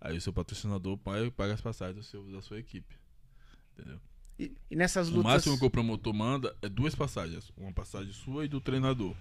Aí 0.00 0.16
o 0.16 0.20
seu 0.20 0.32
patrocinador 0.32 0.96
paga, 0.98 1.54
as 1.54 1.60
passagens 1.60 1.96
do 1.96 2.02
seu, 2.02 2.22
da 2.30 2.40
sua 2.42 2.58
equipe. 2.58 2.94
Entendeu? 3.72 4.00
E, 4.38 4.54
e 4.70 4.76
nessas 4.76 5.08
O 5.08 5.16
lutas. 5.16 5.32
máximo 5.32 5.58
que 5.58 5.64
o 5.64 5.70
promotor 5.70 6.12
manda 6.14 6.54
é 6.62 6.68
duas 6.68 6.94
passagens. 6.94 7.50
Uma 7.56 7.72
passagem 7.72 8.12
sua 8.12 8.44
e 8.44 8.48
do 8.48 8.60
treinador, 8.60 9.14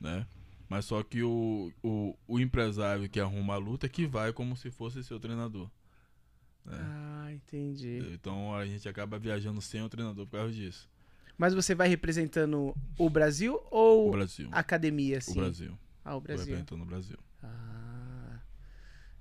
né? 0.00 0.26
Mas 0.68 0.84
só 0.84 1.02
que 1.02 1.22
o, 1.22 1.72
o, 1.82 2.16
o 2.26 2.38
empresário 2.40 3.08
que 3.08 3.18
arruma 3.20 3.54
a 3.54 3.56
luta 3.56 3.86
é 3.86 3.88
que 3.88 4.06
vai 4.06 4.32
como 4.32 4.56
se 4.56 4.70
fosse 4.70 5.02
seu 5.02 5.18
treinador. 5.18 5.70
né? 6.64 6.76
Ah, 6.78 7.32
entendi. 7.32 8.00
Então 8.12 8.54
a 8.54 8.66
gente 8.66 8.86
acaba 8.88 9.18
viajando 9.18 9.62
sem 9.62 9.82
o 9.82 9.88
treinador 9.88 10.26
por 10.26 10.38
causa 10.38 10.52
disso. 10.52 10.88
Mas 11.38 11.54
você 11.54 11.72
vai 11.74 11.88
representando 11.88 12.74
o 12.98 13.08
Brasil 13.08 13.60
ou 13.70 14.08
O 14.08 14.10
Brasil. 14.10 14.48
academia, 14.50 15.18
assim? 15.18 15.30
O 15.30 15.34
Brasil. 15.36 15.78
Ah, 16.04 16.16
o 16.16 16.20
Brasil. 16.20 16.44
representando 16.46 16.82
o 16.82 16.84
Brasil. 16.84 17.16
Ah. 17.42 18.40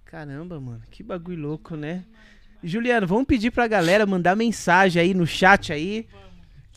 Caramba, 0.03 0.59
mano. 0.59 0.82
Que 0.89 1.03
bagulho 1.03 1.39
louco, 1.39 1.76
né? 1.76 2.03
Juliano, 2.63 3.05
vamos 3.05 3.26
pedir 3.26 3.51
pra 3.51 3.68
galera 3.68 4.05
mandar 4.05 4.36
mensagem 4.36 4.99
aí 4.99 5.13
no 5.13 5.28
chat 5.28 5.72
aí. 5.72 6.07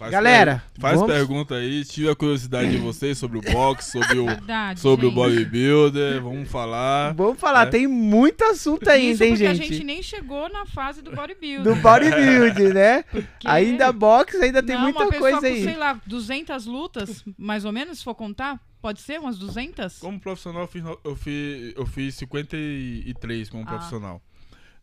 Faz 0.01 0.12
Galera, 0.12 0.62
per- 0.72 0.80
faz 0.80 0.98
vamos- 0.98 1.14
pergunta 1.14 1.55
aí, 1.57 1.84
tive 1.84 2.09
a 2.09 2.16
curiosidade 2.16 2.70
de 2.70 2.78
vocês 2.78 3.18
sobre 3.18 3.36
o 3.36 3.42
boxe, 3.42 3.90
sobre 3.92 4.18
o, 4.18 4.24
Verdade. 4.24 4.80
sobre 4.80 5.05
o 5.05 5.11
bodybuilder, 5.11 6.22
vamos 6.22 6.48
falar. 6.51 7.12
Vamos 7.12 7.38
falar, 7.38 7.66
É. 7.66 7.70
tem 7.70 7.86
muito 7.86 8.42
assunto 8.44 8.88
ainda, 8.88 9.12
Isso 9.12 9.24
hein, 9.24 9.30
porque 9.32 9.55
gente? 9.55 9.62
a 9.62 9.66
gente 9.74 9.84
nem 9.84 10.03
chegou 10.03 10.48
na 10.48 10.64
fase 10.64 11.03
do 11.03 11.11
bodybuilding. 11.14 11.62
Do 11.64 11.76
bodybuilding, 11.76 12.72
né? 12.72 13.03
porque- 13.12 13.46
Ainda 13.46 13.92
boxe, 13.92 14.38
ainda 14.38 14.62
tem 14.62 14.74
Não, 14.74 14.84
muita 14.84 15.01
uma 15.05 15.12
coisa 15.12 15.38
com, 15.40 15.46
aí. 15.46 15.64
sei 15.64 15.76
lá, 15.76 16.01
200 16.07 16.64
lutas, 16.64 17.22
mais 17.36 17.66
ou 17.66 17.72
menos, 17.72 17.98
se 17.98 18.05
for 18.05 18.14
contar. 18.14 18.59
Pode 18.80 19.03
ser 19.03 19.20
umas 19.20 19.36
200? 19.36 19.98
Como 19.98 20.18
profissional, 20.18 20.62
eu 20.62 20.66
fiz, 20.66 20.82
eu 21.05 21.14
fiz, 21.16 21.74
eu 21.76 21.84
fiz 21.86 22.14
53 22.14 23.51
como 23.51 23.64
Ah. 23.64 23.66
profissional. 23.66 24.22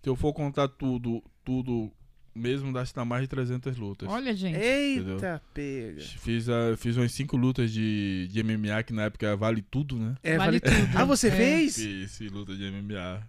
Se 0.03 0.07
eu 0.09 0.15
for 0.15 0.31
contar 0.31 0.67
tudo, 0.67 1.23
tudo 1.43 1.91
mesmo 2.37 2.71
dá 2.71 2.85
tá 2.85 3.03
mais 3.03 3.23
de 3.23 3.27
300 3.27 3.75
lutas. 3.77 4.07
Olha, 4.09 4.35
gente. 4.35 4.57
Eita, 4.57 5.41
pega. 5.53 6.01
Fiz, 6.01 6.47
a, 6.49 6.77
fiz 6.77 6.95
umas 6.97 7.11
5 7.11 7.35
lutas 7.35 7.71
de, 7.71 8.27
de 8.31 8.43
MMA, 8.43 8.83
que 8.83 8.93
na 8.93 9.03
época 9.03 9.35
vale 9.35 9.61
tudo, 9.61 9.97
né? 9.97 10.15
É, 10.23 10.37
Vale 10.37 10.59
vale- 10.59 10.75
tudo. 10.75 10.97
Ah, 10.97 11.03
você 11.05 11.27
É. 11.27 11.31
fez? 11.31 11.75
Fiz, 11.75 12.17
fiz 12.17 12.31
luta 12.31 12.55
de 12.55 12.63
MMA. 12.71 13.27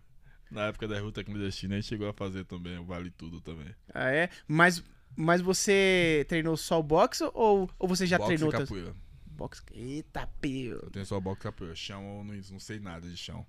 Na 0.51 0.67
época 0.67 0.89
da 0.89 0.99
luta 1.01 1.23
clandestina, 1.23 1.75
a 1.75 1.81
gente 1.81 1.89
chegou 1.89 2.09
a 2.09 2.13
fazer 2.13 2.45
também, 2.45 2.79
o 2.79 2.85
vale 2.85 3.11
tudo 3.11 3.41
também. 3.41 3.69
Ah, 3.93 4.11
é? 4.11 4.31
Mas, 4.47 4.83
mas 5.17 5.41
você 5.43 6.25
treinou 6.29 6.57
só 6.57 6.81
o 6.81 6.83
boxe 6.83 7.23
ou, 7.35 7.69
ou 7.79 7.89
você 7.89 8.07
já 8.07 8.17
Boxe 8.17 8.29
treinou 8.29 8.47
e 8.47 8.55
outras? 8.55 8.69
capoeira. 8.69 8.95
Boxe. 9.27 9.63
Eita, 9.73 10.27
pega. 10.41 10.81
Eu 10.83 10.91
tenho 10.91 11.05
só 11.07 11.21
boxe 11.21 11.41
e 11.41 11.43
capoeira. 11.43 11.75
Chão, 11.77 12.03
eu 12.19 12.25
não, 12.25 12.35
não 12.53 12.59
sei 12.61 12.81
nada 12.81 13.07
de 13.09 13.17
chão. 13.17 13.47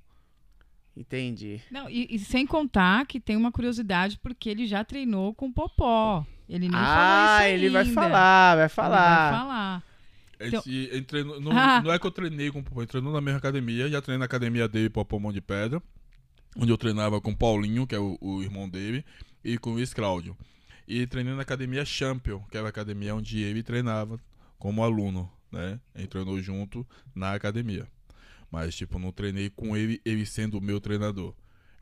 Entendi. 1.00 1.62
Não, 1.72 1.89
e, 1.89 2.08
e 2.14 2.20
sem 2.20 2.45
contar 2.45 3.06
que 3.06 3.22
tem 3.22 3.38
uma 3.38 3.54
curiosidade, 3.54 4.20
porque 4.22 4.50
ele 4.50 4.68
já 4.68 4.84
treinou 4.84 5.34
com 5.34 5.47
o 5.47 5.54
Popó. 5.54 6.26
Ele 6.50 6.68
nem 6.68 6.72
falou 6.72 6.86
Ah, 6.86 7.39
isso 7.45 7.54
ele 7.54 7.70
vai 7.70 7.86
falar, 7.86 8.56
vai 8.56 8.64
Ele 8.66 8.70
falar. 8.70 9.32
vai 9.32 9.39
falar. 9.39 9.84
Então- 10.41 10.64
entreinou- 10.97 11.39
não, 11.39 11.52
Ah. 11.58 11.82
não 11.82 11.91
é 11.93 11.97
que 12.00 12.06
eu 12.06 12.12
treinei 12.12 12.52
com 12.52 12.60
o 12.60 12.64
Popó, 12.64 12.82
eu 12.82 12.88
treinou 12.88 13.14
na 13.14 13.22
mesma 13.22 13.38
academia. 13.38 13.88
Já 13.89 14.02
treinei 14.02 14.20
na 14.20 14.26
academia 14.26 14.68
dele, 14.68 14.89
Popó 14.89 15.18
Mão 15.20 15.32
de 15.32 15.39
Pedra. 15.41 15.82
Onde 16.58 16.72
eu 16.72 16.78
treinava 16.78 17.22
com 17.22 17.32
o 17.32 17.38
Paulinho, 17.38 17.86
que 17.88 17.95
é 17.95 18.00
o, 18.00 18.18
o 18.20 18.41
irmão 18.41 18.68
dele, 18.68 19.06
e 19.43 19.58
com 19.58 19.70
o 19.70 19.74
Luiz 19.74 19.93
Cláudio. 19.93 20.36
E 20.88 21.06
treinei 21.08 21.34
na 21.34 21.43
academia 21.43 21.86
Champion, 21.86 22.39
que 22.52 22.58
era 22.58 22.66
a 22.68 22.70
academia 22.70 23.14
onde 23.16 23.39
ele 23.39 23.62
treinava 23.64 24.20
como 24.58 24.84
aluno, 24.84 25.32
né? 25.52 25.80
Treinou 26.10 26.41
junto 26.41 26.86
na 27.16 27.34
academia. 27.34 27.88
Mas, 28.52 28.76
tipo, 28.76 28.97
não 28.97 29.12
treinei 29.12 29.50
com 29.50 29.76
ele, 29.78 30.02
ele 30.04 30.26
sendo 30.26 30.58
o 30.58 30.62
meu 30.62 30.80
treinador. 30.82 31.34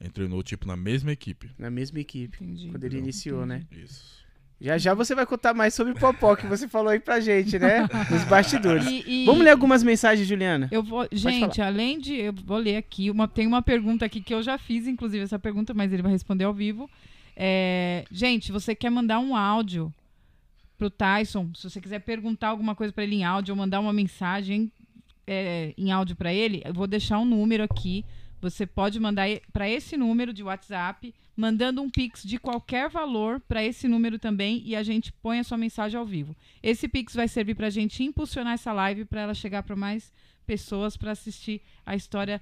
Gente 0.01 0.11
treinou, 0.11 0.43
tipo, 0.43 0.67
na 0.67 0.75
mesma 0.75 1.11
equipe. 1.11 1.49
Na 1.57 1.69
mesma 1.69 1.99
equipe. 1.99 2.37
Entendi. 2.43 2.69
Quando 2.69 2.83
ele 2.83 2.97
Não. 2.97 3.03
iniciou, 3.03 3.45
né? 3.45 3.63
Isso. 3.71 4.17
Já 4.59 4.75
já 4.77 4.93
você 4.95 5.13
vai 5.13 5.23
contar 5.25 5.53
mais 5.53 5.73
sobre 5.75 5.93
o 5.93 5.95
Popó 5.95 6.35
que 6.35 6.47
você 6.47 6.67
falou 6.67 6.89
aí 6.89 6.99
pra 6.99 7.19
gente, 7.19 7.59
né? 7.59 7.81
Nos 8.11 8.23
bastidores. 8.23 8.85
E- 8.87 9.03
e- 9.23 9.25
Vamos 9.25 9.43
ler 9.43 9.51
algumas 9.51 9.83
mensagens, 9.83 10.27
Juliana? 10.27 10.67
Eu 10.71 10.81
vou, 10.81 11.07
gente, 11.11 11.61
além 11.61 11.99
de. 11.99 12.15
Eu 12.15 12.33
vou 12.33 12.57
ler 12.57 12.75
aqui. 12.77 13.11
Uma, 13.11 13.27
tem 13.27 13.45
uma 13.45 13.61
pergunta 13.61 14.03
aqui 14.03 14.19
que 14.19 14.33
eu 14.33 14.41
já 14.41 14.57
fiz, 14.57 14.87
inclusive, 14.87 15.23
essa 15.23 15.37
pergunta, 15.37 15.75
mas 15.75 15.93
ele 15.93 16.01
vai 16.01 16.11
responder 16.11 16.43
ao 16.45 16.53
vivo. 16.55 16.89
É, 17.35 18.03
gente, 18.11 18.51
você 18.51 18.73
quer 18.73 18.89
mandar 18.89 19.19
um 19.19 19.35
áudio 19.35 19.93
pro 20.75 20.89
Tyson? 20.89 21.51
Se 21.55 21.69
você 21.69 21.79
quiser 21.79 21.99
perguntar 21.99 22.47
alguma 22.47 22.73
coisa 22.75 22.91
pra 22.91 23.03
ele 23.03 23.17
em 23.17 23.23
áudio 23.23 23.51
ou 23.53 23.57
mandar 23.57 23.79
uma 23.79 23.93
mensagem 23.93 24.71
é, 25.27 25.73
em 25.77 25.91
áudio 25.91 26.15
pra 26.15 26.33
ele, 26.33 26.61
eu 26.65 26.73
vou 26.73 26.87
deixar 26.87 27.19
um 27.19 27.25
número 27.25 27.63
aqui. 27.63 28.05
Você 28.39 28.65
pode 28.65 28.99
mandar 28.99 29.27
para 29.51 29.69
esse 29.69 29.97
número 29.97 30.31
de 30.31 30.43
WhatsApp, 30.43 31.13
mandando 31.35 31.81
um 31.81 31.89
pix 31.89 32.23
de 32.23 32.37
qualquer 32.37 32.89
valor 32.89 33.39
para 33.41 33.63
esse 33.63 33.87
número 33.87 34.17
também 34.17 34.61
e 34.63 34.75
a 34.75 34.83
gente 34.83 35.11
põe 35.11 35.39
a 35.39 35.43
sua 35.43 35.57
mensagem 35.57 35.99
ao 35.99 36.05
vivo. 36.05 36.35
Esse 36.61 36.87
pix 36.87 37.13
vai 37.13 37.27
servir 37.27 37.55
para 37.55 37.67
a 37.67 37.71
gente 37.71 38.03
impulsionar 38.03 38.53
essa 38.53 38.71
live 38.71 39.05
para 39.05 39.21
ela 39.21 39.33
chegar 39.33 39.63
para 39.63 39.75
mais 39.75 40.13
pessoas 40.45 40.95
para 40.95 41.11
assistir 41.11 41.61
a 41.85 41.95
história 41.95 42.41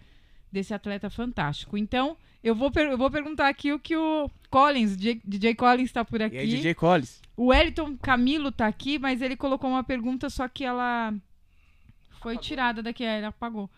desse 0.51 0.73
atleta 0.73 1.09
fantástico. 1.09 1.77
Então, 1.77 2.15
eu 2.43 2.53
vou, 2.53 2.71
eu 2.75 2.97
vou 2.97 3.09
perguntar 3.09 3.47
aqui 3.47 3.73
o 3.73 3.79
que 3.79 3.95
o 3.95 4.29
Collins, 4.49 4.95
DJ, 4.95 5.21
DJ 5.25 5.55
Collins 5.55 5.89
está 5.89 6.05
por 6.05 6.21
aqui. 6.21 6.35
E 6.35 6.39
aí, 6.39 6.47
DJ 6.47 6.73
Collins? 6.75 7.21
O 7.35 7.47
Wellington 7.47 7.97
Camilo 7.97 8.51
tá 8.51 8.67
aqui, 8.67 8.99
mas 8.99 9.21
ele 9.21 9.35
colocou 9.35 9.69
uma 9.69 9.83
pergunta, 9.83 10.29
só 10.29 10.47
que 10.47 10.63
ela 10.63 11.13
foi 12.25 12.39
tirada 12.39 12.81
daqui, 12.81 13.03
é, 13.03 13.17
ele 13.17 13.27
apagou. 13.27 13.69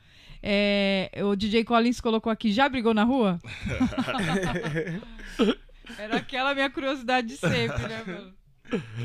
É, 0.42 1.12
o 1.22 1.36
DJ 1.36 1.66
Collins 1.66 2.00
colocou 2.00 2.32
aqui, 2.32 2.50
já 2.50 2.70
brigou 2.70 2.94
na 2.94 3.04
rua? 3.04 3.42
Era 6.00 6.16
aquela 6.16 6.54
minha 6.54 6.70
curiosidade 6.70 7.28
de 7.28 7.36
sempre, 7.36 7.86
né, 7.90 8.04
mano? 8.08 8.34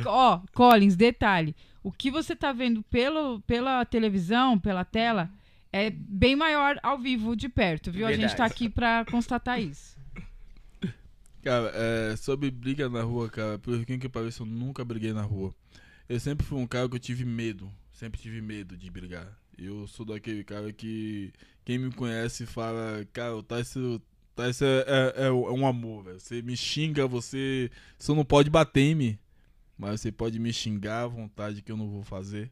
Ó, 0.06 0.40
Collins, 0.54 0.94
detalhe. 0.94 1.56
O 1.82 1.90
que 1.90 2.08
você 2.08 2.36
tá 2.36 2.52
vendo 2.52 2.84
pelo, 2.84 3.40
pela 3.40 3.84
televisão, 3.84 4.56
pela 4.56 4.84
tela, 4.84 5.28
é 5.72 5.90
bem 5.90 6.36
maior 6.36 6.78
ao 6.80 6.96
vivo, 6.96 7.34
de 7.34 7.48
perto, 7.48 7.90
viu? 7.90 8.06
A 8.06 8.12
gente 8.12 8.36
tá 8.36 8.44
Verdade. 8.44 8.52
aqui 8.52 8.68
pra 8.68 9.04
constatar 9.10 9.60
isso. 9.60 9.96
Cara, 11.42 11.72
é, 11.74 12.14
sobre 12.14 12.48
briga 12.48 12.88
na 12.88 13.02
rua, 13.02 13.28
cara, 13.28 13.58
por 13.58 13.84
quem 13.84 13.98
que 13.98 14.08
pareça, 14.08 14.42
eu 14.42 14.46
nunca 14.46 14.84
briguei 14.84 15.12
na 15.12 15.22
rua. 15.22 15.52
Eu 16.08 16.20
sempre 16.20 16.46
fui 16.46 16.58
um 16.58 16.66
cara 16.68 16.88
que 16.88 16.94
eu 16.94 17.00
tive 17.00 17.24
medo, 17.24 17.68
sempre 18.02 18.20
tive 18.20 18.40
medo 18.40 18.76
de 18.76 18.90
brigar. 18.90 19.32
Eu 19.56 19.86
sou 19.86 20.04
daquele 20.04 20.42
cara 20.42 20.72
que 20.72 21.32
quem 21.64 21.78
me 21.78 21.92
conhece 21.92 22.44
fala, 22.44 23.06
cara, 23.12 23.36
o 23.36 23.44
Tyson, 23.44 24.00
Tyson 24.34 24.64
é, 24.64 25.14
é- 25.16 25.26
é 25.26 25.30
um 25.30 25.64
amor, 25.64 26.02
velho. 26.02 26.18
Você 26.18 26.42
me 26.42 26.56
xinga, 26.56 27.06
você 27.06 27.70
só 27.96 28.12
não 28.12 28.24
pode 28.24 28.50
bater 28.50 28.80
em 28.80 28.94
mim, 28.96 29.18
mas 29.78 30.00
você 30.00 30.10
pode 30.10 30.36
me 30.40 30.52
xingar 30.52 31.02
à 31.04 31.06
vontade 31.06 31.62
que 31.62 31.70
eu 31.70 31.76
não 31.76 31.88
vou 31.88 32.02
fazer 32.02 32.50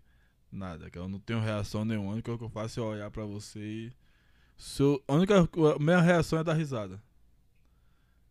nada, 0.53 0.89
que 0.89 0.97
eu 0.97 1.09
não 1.09 1.19
tenho 1.19 1.41
reação 1.41 1.85
nenhuma. 1.85 2.11
A 2.11 2.15
única 2.15 2.39
que 2.39 2.45
eu 2.45 2.49
faço 2.49 2.79
é 2.79 2.83
olhar 2.85 3.11
pra 3.11 3.25
você 3.25 3.59
e 3.59 3.93
se 4.57 4.81
eu- 4.85 5.03
a 5.09 5.15
única 5.15 5.41
a 5.41 5.79
minha 5.81 6.01
reação 6.01 6.39
é 6.39 6.45
dar 6.45 6.55
risada. 6.55 7.03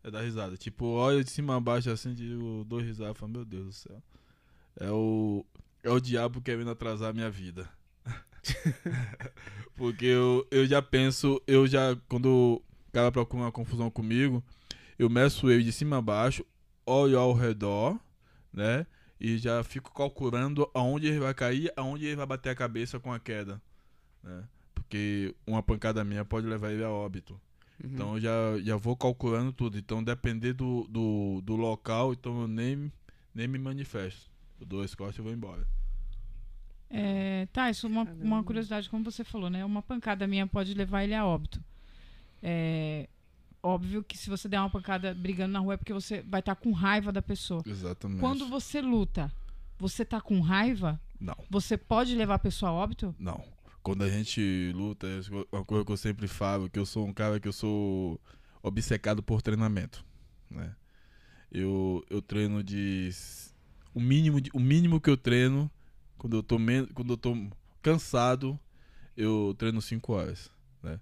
É 0.06 0.10
dar 0.10 0.22
risada. 0.22 0.56
Tipo, 0.56 0.86
olha 0.86 1.22
de 1.22 1.30
cima 1.30 1.58
a 1.58 1.60
baixo 1.60 1.90
assim, 1.90 2.14
digo, 2.14 2.64
dou 2.66 2.80
risada, 2.80 3.14
falo, 3.14 3.34
meu 3.34 3.44
Deus 3.44 3.66
do 3.66 3.74
céu. 3.74 4.04
É 4.80 4.90
o. 4.90 5.46
É 5.84 5.90
o 5.90 6.00
diabo 6.00 6.42
querendo 6.42 6.70
atrasar 6.70 7.10
a 7.10 7.14
minha 7.14 7.30
vida. 7.30 7.70
Porque 9.76 10.06
eu, 10.06 10.46
eu 10.52 10.66
já 10.66 10.82
penso, 10.82 11.42
eu 11.48 11.66
já, 11.66 11.96
quando 12.08 12.62
o 12.88 12.92
cara 12.92 13.12
procura 13.12 13.44
uma 13.44 13.52
confusão 13.52 13.90
comigo, 13.90 14.44
eu 14.98 15.10
meço 15.10 15.50
ele 15.50 15.64
de 15.64 15.72
cima 15.72 15.98
a 15.98 16.02
baixo, 16.02 16.46
olho 16.86 17.18
ao 17.18 17.34
redor, 17.34 17.98
né? 18.52 18.86
E 19.20 19.38
já 19.38 19.64
fico 19.64 19.94
calculando 19.94 20.70
aonde 20.74 21.08
ele 21.08 21.20
vai 21.20 21.34
cair, 21.34 21.72
aonde 21.76 22.06
ele 22.06 22.16
vai 22.16 22.26
bater 22.26 22.50
a 22.50 22.56
cabeça 22.56 23.00
com 23.00 23.12
a 23.12 23.20
queda. 23.20 23.62
Né? 24.24 24.44
Porque 24.74 25.36
uma 25.46 25.62
pancada 25.62 26.04
minha 26.04 26.24
pode 26.24 26.48
levar 26.48 26.72
ele 26.72 26.84
a 26.84 26.90
óbito. 26.90 27.40
Uhum. 27.84 27.90
Então 27.94 28.14
eu 28.16 28.22
já, 28.22 28.60
já 28.62 28.76
vou 28.78 28.96
calculando 28.96 29.52
tudo. 29.52 29.78
Então, 29.78 30.04
depender 30.04 30.54
do, 30.54 30.86
do, 30.90 31.42
do 31.42 31.56
local, 31.56 32.14
então 32.14 32.42
eu 32.42 32.48
nem, 32.48 32.92
nem 33.34 33.48
me 33.48 33.58
manifesto. 33.58 34.29
Eu 34.60 34.66
dou 34.66 34.82
as 34.82 34.94
costas 34.96 35.18
e 35.18 35.22
vou 35.22 35.32
embora. 35.32 35.66
É, 36.90 37.48
tá, 37.54 37.70
isso 37.70 37.86
é 37.86 37.90
uma, 37.90 38.04
uma 38.04 38.44
curiosidade, 38.44 38.90
como 38.90 39.04
você 39.04 39.24
falou, 39.24 39.50
né? 39.50 39.64
Uma 39.64 39.82
pancada 39.82 40.26
minha 40.28 40.48
pode 40.48 40.74
levar 40.74 41.04
ele 41.04 41.14
a 41.14 41.26
óbito. 41.26 41.64
É 42.42 43.08
óbvio 43.62 44.04
que 44.04 44.18
se 44.18 44.30
você 44.30 44.48
der 44.48 44.60
uma 44.60 44.70
pancada 44.70 45.14
brigando 45.14 45.52
na 45.54 45.60
rua 45.60 45.74
é 45.74 45.78
porque 45.78 45.94
você 45.94 46.22
vai 46.22 46.40
estar 46.40 46.56
com 46.56 46.72
raiva 46.72 47.12
da 47.12 47.22
pessoa. 47.22 47.62
Exatamente. 47.66 48.20
Quando 48.20 48.48
você 48.48 48.82
luta, 48.82 49.32
você 49.78 50.06
tá 50.06 50.22
com 50.22 50.40
raiva, 50.40 51.00
Não, 51.20 51.36
você 51.50 51.78
pode 51.78 52.16
levar 52.16 52.36
a 52.36 52.40
pessoa 52.40 52.72
a 52.72 52.74
óbito? 52.74 53.16
não. 53.20 53.44
Quando 53.82 54.04
a 54.04 54.10
gente 54.10 54.74
luta, 54.76 55.08
é 55.08 55.22
uma 55.56 55.64
coisa 55.64 55.86
que 55.86 55.92
eu 55.92 55.98
sempre 55.98 56.28
falo, 56.28 56.70
que 56.70 56.78
eu 56.78 56.86
sou 56.86 57.08
um 57.08 57.14
cara 57.14 57.40
que 57.40 57.48
eu 57.48 57.54
sou 57.54 58.20
obcecado 58.62 59.24
por 59.24 59.42
treinamento, 59.42 60.04
né? 60.52 60.76
Eu, 61.50 62.06
eu 62.10 62.22
treino 62.22 62.62
de 62.62 63.10
o 63.94 64.00
mínimo 64.00 64.40
de, 64.40 64.50
o 64.54 64.60
mínimo 64.60 65.00
que 65.00 65.10
eu 65.10 65.18
treino 65.18 65.70
quando 66.18 66.38
eu 66.38 66.44
tô 66.44 66.58
quando 66.94 67.14
eu 67.14 67.18
tô 67.18 67.36
cansado, 67.82 68.60
eu 69.16 69.56
treino 69.58 69.82
5 69.82 70.14
horas, 70.14 70.52
né? 70.84 71.00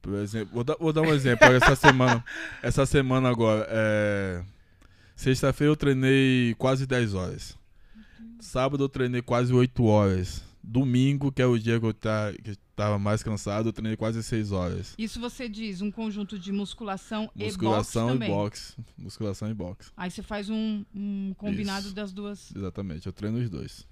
Por 0.00 0.14
exemplo, 0.14 0.54
vou 0.54 0.64
dar, 0.64 0.76
vou 0.78 0.92
dar 0.92 1.02
um 1.02 1.12
exemplo, 1.12 1.46
essa 1.48 1.74
semana, 1.74 2.24
essa 2.62 2.86
semana 2.86 3.28
agora, 3.28 3.66
é, 3.68 4.42
sexta-feira 5.16 5.72
eu 5.72 5.76
treinei 5.76 6.54
quase 6.56 6.86
10 6.86 7.14
horas. 7.14 7.58
Sábado 8.40 8.84
eu 8.84 8.88
treinei 8.88 9.20
quase 9.20 9.52
8 9.52 9.84
horas. 9.84 10.44
Domingo, 10.62 11.32
que 11.32 11.42
é 11.42 11.46
o 11.46 11.58
dia 11.58 11.80
que 11.80 11.86
eu 11.86 11.94
tá, 11.94 12.32
que 12.32 12.56
tava 12.78 12.96
mais 12.96 13.24
cansado, 13.24 13.68
eu 13.68 13.72
treinei 13.72 13.96
quase 13.96 14.22
6 14.22 14.52
horas. 14.52 14.94
Isso 14.96 15.18
você 15.18 15.48
diz 15.48 15.82
um 15.82 15.90
conjunto 15.90 16.38
de 16.38 16.52
musculação, 16.52 17.28
Musculação 17.34 18.10
e 18.10 18.14
e 18.14 18.18
boxe 18.18 18.22
também. 18.22 18.30
boxe. 18.30 18.76
Musculação 18.96 19.50
e 19.50 19.54
boxe. 19.54 19.90
Aí 19.96 20.08
você 20.10 20.22
faz 20.22 20.48
um, 20.48 20.84
um 20.94 21.34
combinado 21.36 21.86
Isso. 21.86 21.94
das 21.94 22.12
duas. 22.12 22.54
Exatamente, 22.54 23.04
eu 23.06 23.12
treino 23.12 23.38
os 23.38 23.50
dois. 23.50 23.84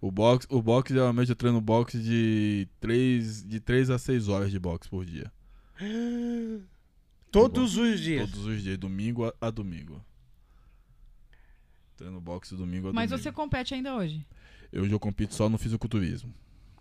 O 0.00 0.08
boxe, 0.12 0.46
o 0.48 0.62
boxe 0.62 0.94
geralmente 0.94 1.30
eu 1.30 1.36
treino 1.36 1.60
boxe 1.60 2.00
de 2.00 2.68
3, 2.80 3.44
de 3.44 3.58
3 3.58 3.90
a 3.90 3.98
6 3.98 4.28
horas 4.28 4.52
de 4.52 4.58
boxe 4.60 4.88
por 4.88 5.04
dia. 5.04 5.30
Todos 7.32 7.76
os 7.76 7.98
dias. 7.98 8.30
Todos 8.30 8.46
os 8.46 8.62
dias, 8.62 8.78
domingo 8.78 9.26
a, 9.26 9.34
a 9.40 9.50
domingo. 9.50 10.00
Treino 11.96 12.20
boxe 12.20 12.54
domingo 12.54 12.88
a 12.88 12.92
Mas 12.92 13.10
domingo. 13.10 13.22
você 13.24 13.32
compete 13.32 13.74
ainda 13.74 13.96
hoje? 13.96 14.24
Eu 14.72 14.88
já 14.88 14.98
compito 14.98 15.34
só 15.34 15.48
no 15.48 15.58
fisiculturismo. 15.58 16.32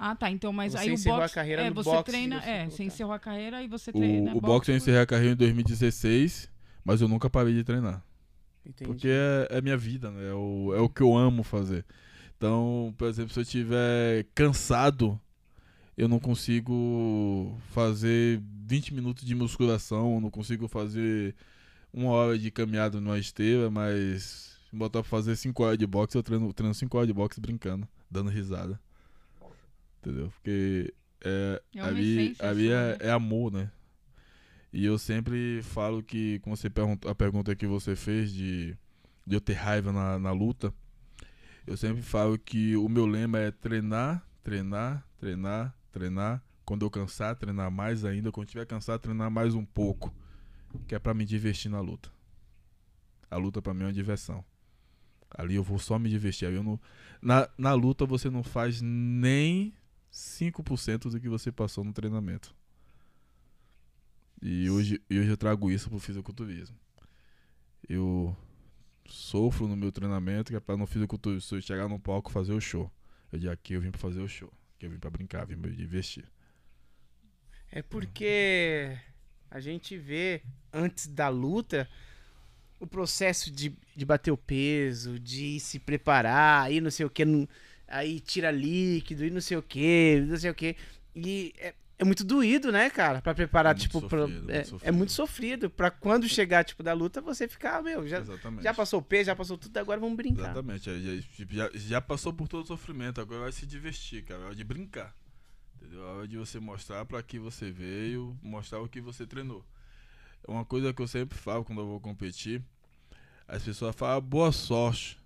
Ah, 0.04 0.16
tá. 0.16 0.32
Então, 0.32 0.52
mas 0.52 0.72
Você 0.72 0.80
aí 0.80 0.90
o 0.90 0.94
encerrou 0.94 1.20
a 1.20 1.22
boxe. 1.22 1.36
carreira 1.36 1.62
é, 1.62 1.70
no 1.70 1.76
você 1.76 1.90
boxe, 1.92 2.04
treina. 2.12 2.42
você 2.42 2.50
É, 2.50 2.58
colocar. 2.58 2.72
você 2.76 2.84
encerrou 2.84 3.14
a 3.14 3.20
carreira 3.20 3.62
e 3.62 3.68
você 3.68 3.92
treina. 3.92 4.34
O, 4.34 4.38
o 4.38 4.42
boxe 4.42 4.72
eu 4.72 4.76
encerrei 4.76 5.00
a 5.00 5.06
carreira 5.06 5.34
em 5.34 5.38
2016, 5.38 6.50
mas 6.84 7.02
eu 7.02 7.08
nunca 7.08 7.30
parei 7.30 7.54
de 7.54 7.64
treinar. 7.64 8.04
Entendi. 8.66 8.88
Porque 8.90 9.08
é, 9.08 9.58
é 9.58 9.62
minha 9.62 9.78
vida, 9.78 10.10
né? 10.10 10.30
É 10.30 10.34
o, 10.34 10.74
é 10.76 10.80
o 10.80 10.90
que 10.90 11.02
eu 11.04 11.16
amo 11.16 11.44
fazer. 11.44 11.86
Então, 12.36 12.92
por 12.98 13.08
exemplo, 13.08 13.32
se 13.32 13.38
eu 13.40 13.44
estiver 13.44 14.26
cansado, 14.34 15.20
eu 15.96 16.08
não 16.08 16.20
consigo 16.20 17.56
fazer 17.70 18.42
20 18.66 18.96
minutos 18.96 19.24
de 19.24 19.36
musculação, 19.36 20.16
eu 20.16 20.22
não 20.22 20.32
consigo 20.32 20.68
fazer 20.68 21.36
uma 21.94 22.10
hora 22.10 22.40
de 22.40 22.50
caminhada 22.50 23.00
numa 23.00 23.20
esteira, 23.20 23.70
mas 23.70 24.58
se 24.68 24.76
botar 24.76 25.02
pra 25.02 25.10
fazer 25.10 25.36
5 25.36 25.64
horas 25.64 25.78
de 25.78 25.86
boxe, 25.86 26.18
eu 26.18 26.24
treino 26.24 26.46
5 26.46 26.54
treino 26.56 26.74
cinco 26.74 26.98
horas 26.98 27.08
de 27.08 27.14
boxe 27.14 27.40
brincando, 27.40 27.88
dando 28.10 28.32
risada. 28.32 28.80
Entendeu? 30.02 30.30
Porque 30.32 30.94
é, 31.24 31.62
É 32.40 32.48
é, 32.68 32.98
né? 32.98 32.98
é 33.02 33.12
amor, 33.12 33.52
né? 33.52 33.72
E 34.74 34.86
eu 34.86 34.98
sempre 34.98 35.62
falo 35.64 36.02
que, 36.02 36.40
como 36.40 36.56
você 36.58 36.70
perguntou, 36.70 37.12
a 37.12 37.16
pergunta 37.16 37.56
que 37.56 37.68
você 37.68 37.96
fez 37.96 38.32
de, 38.34 38.76
de 39.28 39.36
eu 39.36 39.42
ter 39.42 39.54
raiva 39.54 39.92
na, 39.92 40.18
na 40.18 40.32
luta, 40.32 40.74
eu 41.68 41.78
sempre 41.78 42.02
falo 42.02 42.40
que 42.40 42.76
o 42.76 42.90
meu 42.90 43.06
lema 43.06 43.38
é 43.38 43.52
treinar, 43.52 44.26
treinar, 44.44 45.06
treinar, 45.20 45.76
treinar. 45.92 46.44
Quando 46.66 46.86
eu 46.86 46.90
cansar, 46.90 47.36
treinar 47.36 47.70
mais 47.70 48.06
ainda. 48.06 48.32
Quando 48.32 48.48
tiver 48.48 48.66
cansado, 48.66 49.02
treinar 49.02 49.30
mais 49.30 49.54
um 49.54 49.66
pouco. 49.66 50.14
Que 50.88 50.96
é 50.96 51.00
pra 51.00 51.14
me 51.14 51.26
divertir 51.26 51.70
na 51.70 51.82
luta. 51.82 52.10
A 53.30 53.36
luta 53.36 53.62
pra 53.62 53.74
mim 53.74 53.84
é 53.84 53.88
uma 53.88 53.94
diversão. 53.94 54.44
Ali 55.30 55.56
eu 55.56 55.64
vou 55.64 55.78
só 55.78 56.00
me 56.00 56.10
divertir. 56.10 56.52
Eu 56.52 56.64
não... 56.64 56.80
na, 57.22 57.48
na 57.58 57.74
luta 57.74 58.06
você 58.06 58.30
não 58.30 58.42
faz 58.42 58.82
nem 58.82 59.74
5% 60.12 61.10
do 61.10 61.20
que 61.20 61.30
você 61.30 61.52
passou 61.52 61.84
no 61.84 61.94
treinamento. 61.94 62.54
E 64.42 64.70
hoje, 64.70 65.02
e 65.10 65.20
hoje 65.20 65.30
eu 65.30 65.38
trago 65.38 65.72
isso 65.72 65.90
pro 65.90 66.00
fisiculturismo. 66.00 66.76
Eu 67.88 68.36
sofro 69.08 69.68
no 69.68 69.76
meu 69.76 69.92
treinamento 69.92 70.52
que 70.52 70.56
é 70.56 70.60
pra 70.60 70.76
no 70.76 70.88
fisiculturismo 70.88 71.42
se 71.42 71.56
eu 71.56 71.62
chegar 71.62 71.88
no 71.88 72.00
palco 72.00 72.32
fazer 72.32 72.54
o 72.54 72.60
show. 72.60 72.92
Eu 73.32 73.40
digo 73.40 73.52
aqui 73.52 73.74
eu 73.74 73.82
vim 73.82 73.92
pra 73.92 74.00
fazer 74.00 74.22
o 74.22 74.28
show. 74.28 74.52
Aqui 74.76 74.88
eu 74.88 74.90
vim 74.90 74.98
pra 74.98 75.10
brincar, 75.10 75.46
vim 75.46 75.58
pra 75.58 75.70
me 75.70 75.76
divertir. 75.76 76.26
É 77.72 77.82
porque 77.82 78.98
a 79.50 79.60
gente 79.60 79.98
vê 79.98 80.42
antes 80.74 81.08
da 81.08 81.30
luta 81.30 81.88
o 82.80 82.88
processo 82.88 83.52
de, 83.52 83.78
de 83.96 84.06
bater 84.06 84.32
o 84.32 84.38
peso, 84.38 85.20
de 85.20 85.60
se 85.60 85.80
preparar, 85.80 86.64
aí 86.64 86.82
não 86.82 86.90
sei 86.90 87.06
o 87.06 87.10
que, 87.10 87.24
aí 87.92 88.20
tira 88.20 88.50
líquido, 88.52 89.26
e 89.26 89.30
não 89.30 89.42
sei 89.42 89.58
o 89.58 89.62
que, 89.64 90.24
não 90.28 90.38
sei 90.38 90.50
o 90.50 90.56
que. 90.56 90.76
E 91.16 91.54
é, 91.58 91.74
é 92.00 92.04
muito 92.04 92.24
doído, 92.24 92.72
né, 92.72 92.90
cara? 92.90 93.22
Pra 93.22 93.34
preparar, 93.36 93.72
É 93.72 93.74
muito 93.76 93.82
tipo, 93.84 94.02
pra- 94.08 94.20
sofrido, 94.22 94.38
muito 94.44 94.52
é, 94.52 94.58
é 94.60 94.64
sofrido. 94.64 94.94
muito 94.94 95.12
sofrido. 95.12 95.70
Pra 95.70 95.92
quando 95.92 96.28
chegar, 96.28 96.64
tipo, 96.64 96.82
da 96.82 96.94
luta, 96.94 97.22
você 97.22 97.48
ficar, 97.48 97.84
meu, 97.84 98.08
já, 98.08 98.20
Exatamente. 98.20 98.64
já 98.64 98.74
passou 98.74 99.00
o 99.00 99.04
peso, 99.04 99.26
já 99.26 99.36
passou 99.36 99.58
tudo, 99.58 99.78
agora 99.78 100.00
vamos 100.00 100.16
brincar. 100.18 100.42
Exatamente. 100.44 100.90
é, 100.90 101.00
Já, 101.00 101.22
tipo, 101.36 101.54
já, 101.54 101.70
já 101.74 102.02
passou 102.02 102.34
por 102.34 102.48
todo 102.48 102.64
o 102.64 102.68
sofrimento, 102.68 103.20
agora 103.22 103.42
vai 103.42 103.52
se 103.52 103.66
divertir, 103.66 104.24
cara. 104.24 104.42
É 104.42 104.46
hora 104.46 104.56
de 104.56 104.64
brincar. 104.64 105.14
Entendeu? 105.76 106.02
É 106.02 106.06
hora 106.06 106.28
de 106.28 106.38
você 106.38 106.60
mostrar 106.60 107.06
pra 107.06 107.22
que 107.22 107.38
você 107.38 107.70
veio, 107.72 108.38
mostrar 108.42 108.80
o 108.80 108.88
que 108.88 109.02
você 109.02 109.26
treinou. 109.28 109.66
É 110.48 110.50
uma 110.50 110.66
coisa 110.66 110.92
que 110.94 111.02
eu 111.02 111.08
sempre 111.08 111.38
falo 111.38 111.64
quando 111.64 111.82
eu 111.82 111.88
vou 111.88 112.00
competir. 112.00 112.64
As 113.48 113.62
pessoas 113.64 113.96
falam, 113.96 114.18
"Ah, 114.18 114.22
boa 114.22 114.52
sorte. 114.52 115.20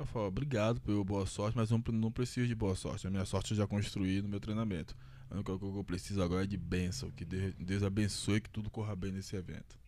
Eu 0.00 0.06
falo, 0.06 0.28
obrigado 0.28 0.80
pelo 0.80 1.04
boa 1.04 1.26
sorte, 1.26 1.54
mas 1.54 1.70
não, 1.70 1.82
não 1.92 2.10
preciso 2.10 2.46
de 2.48 2.54
boa 2.54 2.74
sorte. 2.74 3.06
A 3.06 3.10
minha 3.10 3.26
sorte 3.26 3.50
eu 3.50 3.56
já 3.58 3.66
construí 3.66 4.22
no 4.22 4.28
meu 4.30 4.40
treinamento. 4.40 4.96
A 5.30 5.34
única 5.34 5.58
coisa 5.58 5.74
que 5.74 5.78
eu 5.78 5.84
preciso 5.84 6.22
agora 6.22 6.44
é 6.44 6.46
de 6.46 6.56
bênção. 6.56 7.10
Que 7.10 7.22
Deus, 7.22 7.82
abençoe 7.82 8.40
que 8.40 8.48
tudo 8.48 8.70
corra 8.70 8.96
bem 8.96 9.12
nesse 9.12 9.36
evento. 9.36 9.78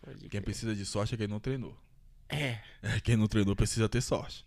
Pode 0.00 0.28
Quem 0.28 0.40
precisa 0.40 0.72
de 0.72 0.86
sorte 0.86 1.14
é 1.14 1.18
quem 1.18 1.26
não 1.26 1.40
treinou. 1.40 1.76
É, 2.28 2.60
É, 2.80 3.00
Quem 3.02 3.16
não 3.16 3.26
treinou 3.26 3.56
precisa 3.56 3.88
ter 3.88 4.00
sorte. 4.00 4.46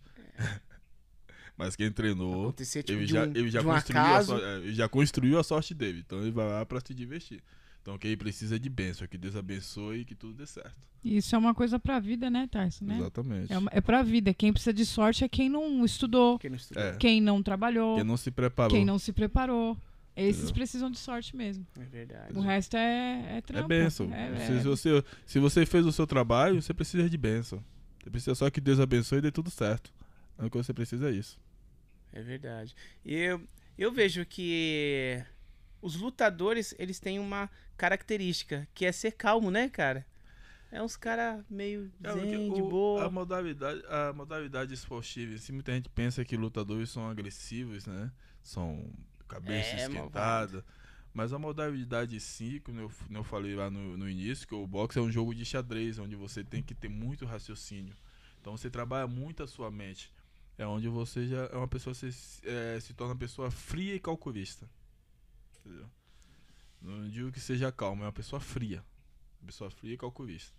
Mas 1.54 1.76
quem 1.76 1.92
treinou, 1.92 2.52
tipo, 2.52 2.92
ele 2.92 3.06
já, 3.06 3.24
um, 3.24 3.30
ele 3.30 3.50
já 3.50 3.60
um 3.60 3.64
construiu 3.64 4.00
a 4.00 4.08
acaso. 4.10 4.26
sorte, 4.28 4.44
ele 4.46 4.74
já 4.74 4.88
construiu 4.88 5.38
a 5.38 5.44
sorte 5.44 5.74
dele. 5.74 6.02
Então 6.06 6.22
ele 6.22 6.30
vai 6.30 6.46
lá 6.48 6.64
pra 6.64 6.80
se 6.80 6.94
divertir. 6.94 7.42
Então 7.88 7.96
quem 7.96 8.14
precisa 8.18 8.60
de 8.60 8.68
bênção, 8.68 9.08
que 9.08 9.16
Deus 9.16 9.34
abençoe 9.34 10.00
e 10.00 10.04
que 10.04 10.14
tudo 10.14 10.34
dê 10.34 10.44
certo. 10.44 10.76
Isso 11.02 11.34
é 11.34 11.38
uma 11.38 11.54
coisa 11.54 11.78
pra 11.78 11.98
vida, 11.98 12.28
né, 12.28 12.46
Tarso? 12.46 12.84
Né? 12.84 12.98
Exatamente. 12.98 13.50
É, 13.50 13.56
uma, 13.56 13.70
é 13.72 13.80
pra 13.80 14.02
vida. 14.02 14.34
Quem 14.34 14.52
precisa 14.52 14.74
de 14.74 14.84
sorte 14.84 15.24
é 15.24 15.28
quem 15.28 15.48
não 15.48 15.82
estudou, 15.86 16.38
Quem 16.38 16.50
não 16.50 16.58
estudou. 16.58 16.82
É. 16.82 16.96
quem 16.96 17.18
não 17.18 17.42
trabalhou, 17.42 17.96
Quem 17.96 18.04
não 18.04 18.18
se 18.18 18.30
preparou. 18.30 18.76
quem 18.76 18.84
não 18.84 18.98
se 18.98 19.10
preparou. 19.10 19.74
Esses 20.14 20.36
Entendeu? 20.42 20.54
precisam 20.56 20.90
de 20.90 20.98
sorte 20.98 21.34
mesmo. 21.34 21.66
É 21.80 21.84
verdade. 21.84 22.36
O 22.36 22.40
resto 22.42 22.76
é, 22.76 22.80
é 22.80 23.36
É 23.38 23.40
trampo. 23.40 23.68
bênção. 23.68 24.12
É- 24.12 24.36
Se, 24.36 24.52
é- 24.52 24.58
se 24.58 24.64
você, 24.68 25.04
se 25.24 25.38
você 25.38 25.64
fez 25.64 25.86
o 25.86 25.92
seu 25.92 26.06
trabalho, 26.06 26.60
você 26.60 26.74
precisa 26.74 27.08
de 27.08 27.16
bênção. 27.16 27.64
Você 28.02 28.10
precisa 28.10 28.34
só 28.34 28.50
que 28.50 28.60
Deus 28.60 28.80
abençoe 28.80 29.18
e 29.20 29.22
dê 29.22 29.30
tudo 29.30 29.48
certo. 29.50 29.90
Coisa 30.36 30.50
que 30.50 30.58
você 30.58 30.74
precisa 30.74 31.08
é 31.08 31.12
isso. 31.12 31.40
É 32.12 32.20
verdade. 32.20 32.74
E 33.02 33.14
eu, 33.14 33.40
eu 33.78 33.90
vejo 33.90 34.26
que 34.26 35.22
os 35.82 35.96
lutadores, 35.96 36.74
eles 36.78 36.98
têm 37.00 37.18
uma 37.18 37.50
característica, 37.76 38.66
que 38.74 38.84
é 38.84 38.92
ser 38.92 39.12
calmo, 39.12 39.50
né, 39.50 39.68
cara? 39.68 40.06
É 40.70 40.82
uns 40.82 40.96
cara 40.96 41.44
meio 41.48 41.90
É, 42.02 42.12
zen, 42.12 42.26
de 42.52 42.62
o- 42.62 42.68
boa. 42.68 43.06
A 43.06 43.10
modalidade, 43.10 43.82
a 43.88 44.12
modalidade 44.12 44.74
esportiva, 44.74 45.36
si, 45.38 45.50
muita 45.52 45.72
gente 45.72 45.88
pensa 45.88 46.24
que 46.24 46.36
lutadores 46.36 46.90
são 46.90 47.08
agressivos, 47.08 47.86
né? 47.86 48.10
São 48.42 48.90
cabeça 49.26 49.74
É, 49.74 49.78
esquentada. 49.78 50.64
Mas 51.14 51.32
a 51.32 51.38
modalidade 51.38 52.16
em 52.16 52.20
si, 52.20 52.60
como 52.64 52.80
eu, 52.80 52.90
como 53.06 53.18
eu 53.18 53.24
falei 53.24 53.54
lá 53.56 53.70
no, 53.70 53.96
no 53.96 54.08
início, 54.08 54.46
que 54.46 54.54
o 54.54 54.66
boxe 54.66 54.98
é 54.98 55.02
um 55.02 55.10
jogo 55.10 55.34
de 55.34 55.44
xadrez, 55.44 55.98
onde 55.98 56.14
você 56.14 56.44
tem 56.44 56.62
que 56.62 56.74
ter 56.74 56.88
muito 56.88 57.24
raciocínio. 57.24 57.96
Então 58.40 58.56
você 58.56 58.70
trabalha 58.70 59.06
muito 59.06 59.42
a 59.42 59.46
sua 59.46 59.70
mente. 59.70 60.12
É 60.56 60.66
onde 60.66 60.88
você 60.88 61.26
já 61.26 61.44
é 61.46 61.56
uma 61.56 61.68
pessoa, 61.68 61.94
se- 61.94 62.40
é, 62.44 62.78
se 62.80 62.92
torna 62.94 63.14
uma 63.14 63.18
pessoa 63.18 63.50
fria 63.50 63.94
e 63.94 64.00
calculista. 64.00 64.68
Entendeu? 65.68 65.90
Não 66.80 67.08
digo 67.08 67.30
que 67.30 67.40
seja 67.40 67.70
calma, 67.70 68.04
é 68.04 68.06
uma 68.06 68.12
pessoa 68.12 68.40
fria. 68.40 68.82
Uma 69.40 69.46
pessoa 69.46 69.70
fria 69.70 69.94
e 69.94 69.98
calculista. 69.98 70.56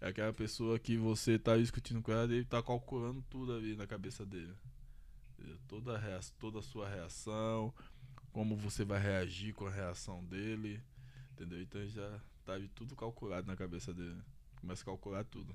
É 0.00 0.08
aquela 0.08 0.32
pessoa 0.32 0.78
que 0.78 0.96
você 0.96 1.38
tá 1.38 1.56
discutindo 1.56 2.02
com 2.02 2.12
ela 2.12 2.32
e 2.32 2.36
ele 2.36 2.44
tá 2.44 2.62
calculando 2.62 3.22
tudo 3.30 3.52
ali 3.52 3.76
na 3.76 3.86
cabeça 3.86 4.26
dele. 4.26 4.54
Toda 5.68 5.96
a, 5.96 6.20
toda 6.38 6.58
a 6.58 6.62
sua 6.62 6.88
reação, 6.88 7.72
como 8.32 8.56
você 8.56 8.84
vai 8.84 9.00
reagir 9.00 9.54
com 9.54 9.66
a 9.66 9.70
reação 9.70 10.24
dele. 10.24 10.82
Entendeu? 11.32 11.60
Então 11.62 11.86
já 11.88 12.20
tá 12.44 12.54
tudo 12.74 12.96
calculado 12.96 13.46
na 13.46 13.56
cabeça 13.56 13.92
dele. 13.94 14.20
Começa 14.60 14.82
a 14.82 14.86
calcular 14.86 15.24
tudo. 15.24 15.54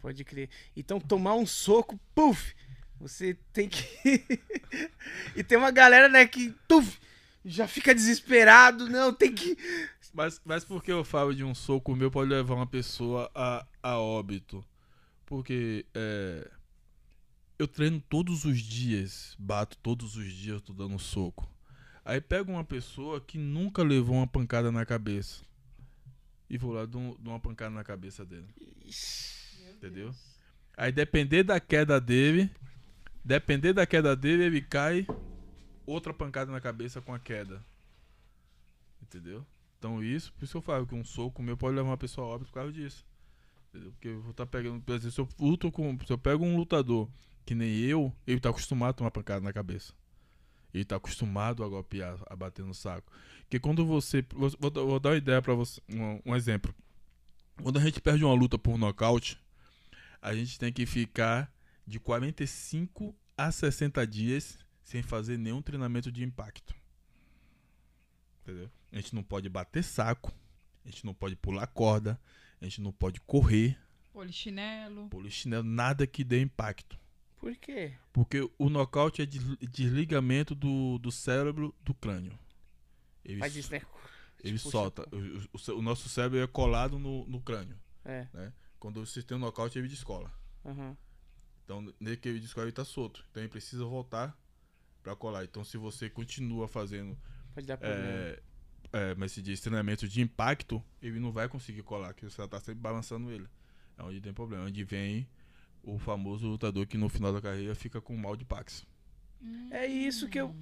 Pode 0.00 0.24
crer. 0.24 0.48
Então 0.76 1.00
tomar 1.00 1.34
um 1.34 1.46
soco, 1.46 1.98
puf! 2.14 2.54
Você 3.00 3.34
tem 3.52 3.68
que. 3.68 3.82
e 5.34 5.42
tem 5.44 5.58
uma 5.58 5.70
galera, 5.70 6.08
né, 6.08 6.26
que! 6.26 6.54
Já 7.48 7.66
fica 7.66 7.94
desesperado, 7.94 8.88
não, 8.88 9.12
tem 9.12 9.34
que. 9.34 9.56
Mas, 10.12 10.40
mas 10.44 10.64
por 10.64 10.82
que 10.82 10.92
eu 10.92 11.02
falo 11.02 11.34
de 11.34 11.42
um 11.42 11.54
soco 11.54 11.96
meu 11.96 12.10
pode 12.10 12.30
levar 12.30 12.54
uma 12.54 12.66
pessoa 12.66 13.30
a, 13.34 13.66
a 13.82 13.98
óbito? 13.98 14.64
Porque 15.24 15.86
é, 15.94 16.50
eu 17.58 17.66
treino 17.66 18.02
todos 18.08 18.44
os 18.44 18.58
dias, 18.58 19.34
bato 19.38 19.76
todos 19.78 20.16
os 20.16 20.30
dias, 20.30 20.60
tô 20.60 20.72
dando 20.72 20.98
soco. 20.98 21.50
Aí 22.04 22.20
pego 22.20 22.52
uma 22.52 22.64
pessoa 22.64 23.20
que 23.20 23.38
nunca 23.38 23.82
levou 23.82 24.16
uma 24.16 24.26
pancada 24.26 24.70
na 24.70 24.84
cabeça. 24.84 25.42
E 26.50 26.56
vou 26.56 26.72
lá 26.72 26.84
dou, 26.86 27.16
dou 27.18 27.32
uma 27.32 27.40
pancada 27.40 27.74
na 27.74 27.84
cabeça 27.84 28.24
dele. 28.24 28.46
Entendeu? 29.74 30.14
Aí 30.76 30.92
depender 30.92 31.42
da 31.42 31.58
queda 31.58 32.00
dele, 32.00 32.50
depender 33.24 33.72
da 33.72 33.86
queda 33.86 34.14
dele, 34.14 34.44
ele 34.44 34.62
cai, 34.62 35.06
outra 35.88 36.12
pancada 36.12 36.52
na 36.52 36.60
cabeça 36.60 37.00
com 37.00 37.14
a 37.14 37.18
queda. 37.18 37.64
Entendeu? 39.02 39.44
Então 39.78 40.02
isso, 40.02 40.32
por 40.32 40.44
isso 40.44 40.52
que 40.52 40.56
eu 40.56 40.62
falo 40.62 40.86
que 40.86 40.94
um 40.94 41.04
soco 41.04 41.42
meu 41.42 41.56
pode 41.56 41.76
levar 41.76 41.88
uma 41.88 41.96
pessoa 41.96 42.26
a 42.26 42.30
óbito 42.30 42.50
por 42.50 42.54
causa 42.54 42.72
disso. 42.72 43.06
Entendeu? 43.68 43.92
Porque 43.92 44.08
eu 44.08 44.20
vou 44.20 44.32
estar 44.32 44.46
pegando, 44.46 44.80
por 44.82 44.94
exemplo, 44.94 45.12
se 45.12 45.20
eu 45.20 45.28
luto 45.38 45.70
com, 45.72 45.96
se 46.06 46.12
eu 46.12 46.18
pego 46.18 46.44
um 46.44 46.56
lutador 46.56 47.08
que 47.46 47.54
nem 47.54 47.78
eu, 47.78 48.12
ele 48.26 48.40
tá 48.40 48.50
acostumado 48.50 48.90
a 48.90 48.94
tomar 48.94 49.10
pancada 49.10 49.40
na 49.40 49.52
cabeça. 49.52 49.94
Ele 50.74 50.84
tá 50.84 50.96
acostumado 50.96 51.64
a 51.64 51.68
golpear, 51.68 52.18
a 52.26 52.36
bater 52.36 52.64
no 52.64 52.74
saco. 52.74 53.10
Porque 53.42 53.58
quando 53.58 53.86
você, 53.86 54.24
vou, 54.30 54.50
vou 54.60 55.00
dar 55.00 55.10
uma 55.10 55.16
ideia 55.16 55.40
para 55.40 55.54
você, 55.54 55.80
um, 55.88 56.20
um 56.26 56.36
exemplo. 56.36 56.74
Quando 57.62 57.78
a 57.78 57.82
gente 57.82 58.00
perde 58.00 58.24
uma 58.24 58.34
luta 58.34 58.58
por 58.58 58.76
nocaute, 58.76 59.40
a 60.20 60.34
gente 60.34 60.58
tem 60.58 60.70
que 60.70 60.84
ficar 60.84 61.50
de 61.86 61.98
45 61.98 63.16
a 63.36 63.50
60 63.50 64.06
dias 64.06 64.58
sem 64.88 65.02
fazer 65.02 65.36
nenhum 65.36 65.60
treinamento 65.60 66.10
de 66.10 66.24
impacto. 66.24 66.74
Entendeu? 68.42 68.70
A 68.90 68.96
gente 68.96 69.14
não 69.14 69.22
pode 69.22 69.46
bater 69.48 69.84
saco, 69.84 70.32
a 70.84 70.88
gente 70.88 71.04
não 71.04 71.12
pode 71.12 71.36
pular 71.36 71.66
corda, 71.66 72.18
a 72.60 72.64
gente 72.64 72.80
não 72.80 72.90
pode 72.90 73.20
correr, 73.20 73.78
Polichinelo. 74.14 75.08
polichinelo, 75.10 75.62
nada 75.62 76.06
que 76.06 76.24
dê 76.24 76.40
impacto. 76.40 76.98
Por 77.36 77.54
quê? 77.56 77.92
Porque 78.14 78.50
o 78.58 78.70
nocaute 78.70 79.20
é 79.20 79.26
des- 79.26 79.56
desligamento 79.58 80.54
do, 80.54 80.98
do 80.98 81.12
cérebro 81.12 81.74
do 81.82 81.92
crânio. 81.94 82.36
Ele, 83.22 83.38
Faz 83.40 83.54
isso, 83.54 83.70
né? 83.70 83.82
ele 84.42 84.58
Puxa, 84.58 84.70
solta. 84.70 85.02
pô. 85.06 85.16
O, 85.16 85.74
o- 85.74 85.78
o 85.78 85.82
nosso 85.82 86.08
cérebro 86.08 86.38
é 86.38 86.46
colado 86.46 86.98
no, 86.98 87.26
no 87.26 87.40
crânio. 87.42 87.78
É. 88.06 88.26
Quando 88.80 89.04
você 89.04 89.22
tem 89.22 89.36
um 89.36 89.40
nocaute, 89.40 89.78
ele 89.78 89.86
descola. 89.88 90.32
aham. 90.64 90.96
Então, 91.64 91.82
nele 92.00 92.16
que 92.16 92.26
ele 92.30 92.40
descola, 92.40 92.64
ele 92.64 92.72
tá 92.72 92.86
solto. 92.86 93.22
Então, 93.30 93.42
ele 93.42 93.50
precisa 93.50 93.84
voltar 93.84 94.34
pra 95.08 95.16
colar. 95.16 95.44
Então, 95.44 95.64
se 95.64 95.76
você 95.76 96.10
continua 96.10 96.68
fazendo 96.68 97.16
Pode 97.54 97.66
dar 97.66 97.76
problema. 97.76 98.04
é, 98.04 98.40
é, 98.92 99.14
mas 99.14 99.32
se 99.32 99.40
diz 99.40 99.60
treinamento 99.60 100.06
de 100.06 100.20
impacto, 100.20 100.82
ele 101.00 101.18
não 101.18 101.32
vai 101.32 101.48
conseguir 101.48 101.82
colar, 101.82 102.12
que 102.12 102.24
você 102.24 102.46
tá 102.46 102.60
sempre 102.60 102.80
balançando 102.80 103.30
ele. 103.30 103.46
É 103.96 104.02
onde 104.02 104.20
tem 104.20 104.32
problema, 104.32 104.64
onde 104.64 104.84
vem 104.84 105.26
o 105.82 105.98
famoso 105.98 106.46
lutador 106.46 106.86
que 106.86 106.98
no 106.98 107.08
final 107.08 107.32
da 107.32 107.40
carreira 107.40 107.74
fica 107.74 108.00
com 108.00 108.16
mal 108.16 108.36
de 108.36 108.44
Pax. 108.44 108.86
É 109.70 109.86
isso 109.86 110.28
que 110.28 110.38
eu, 110.38 110.54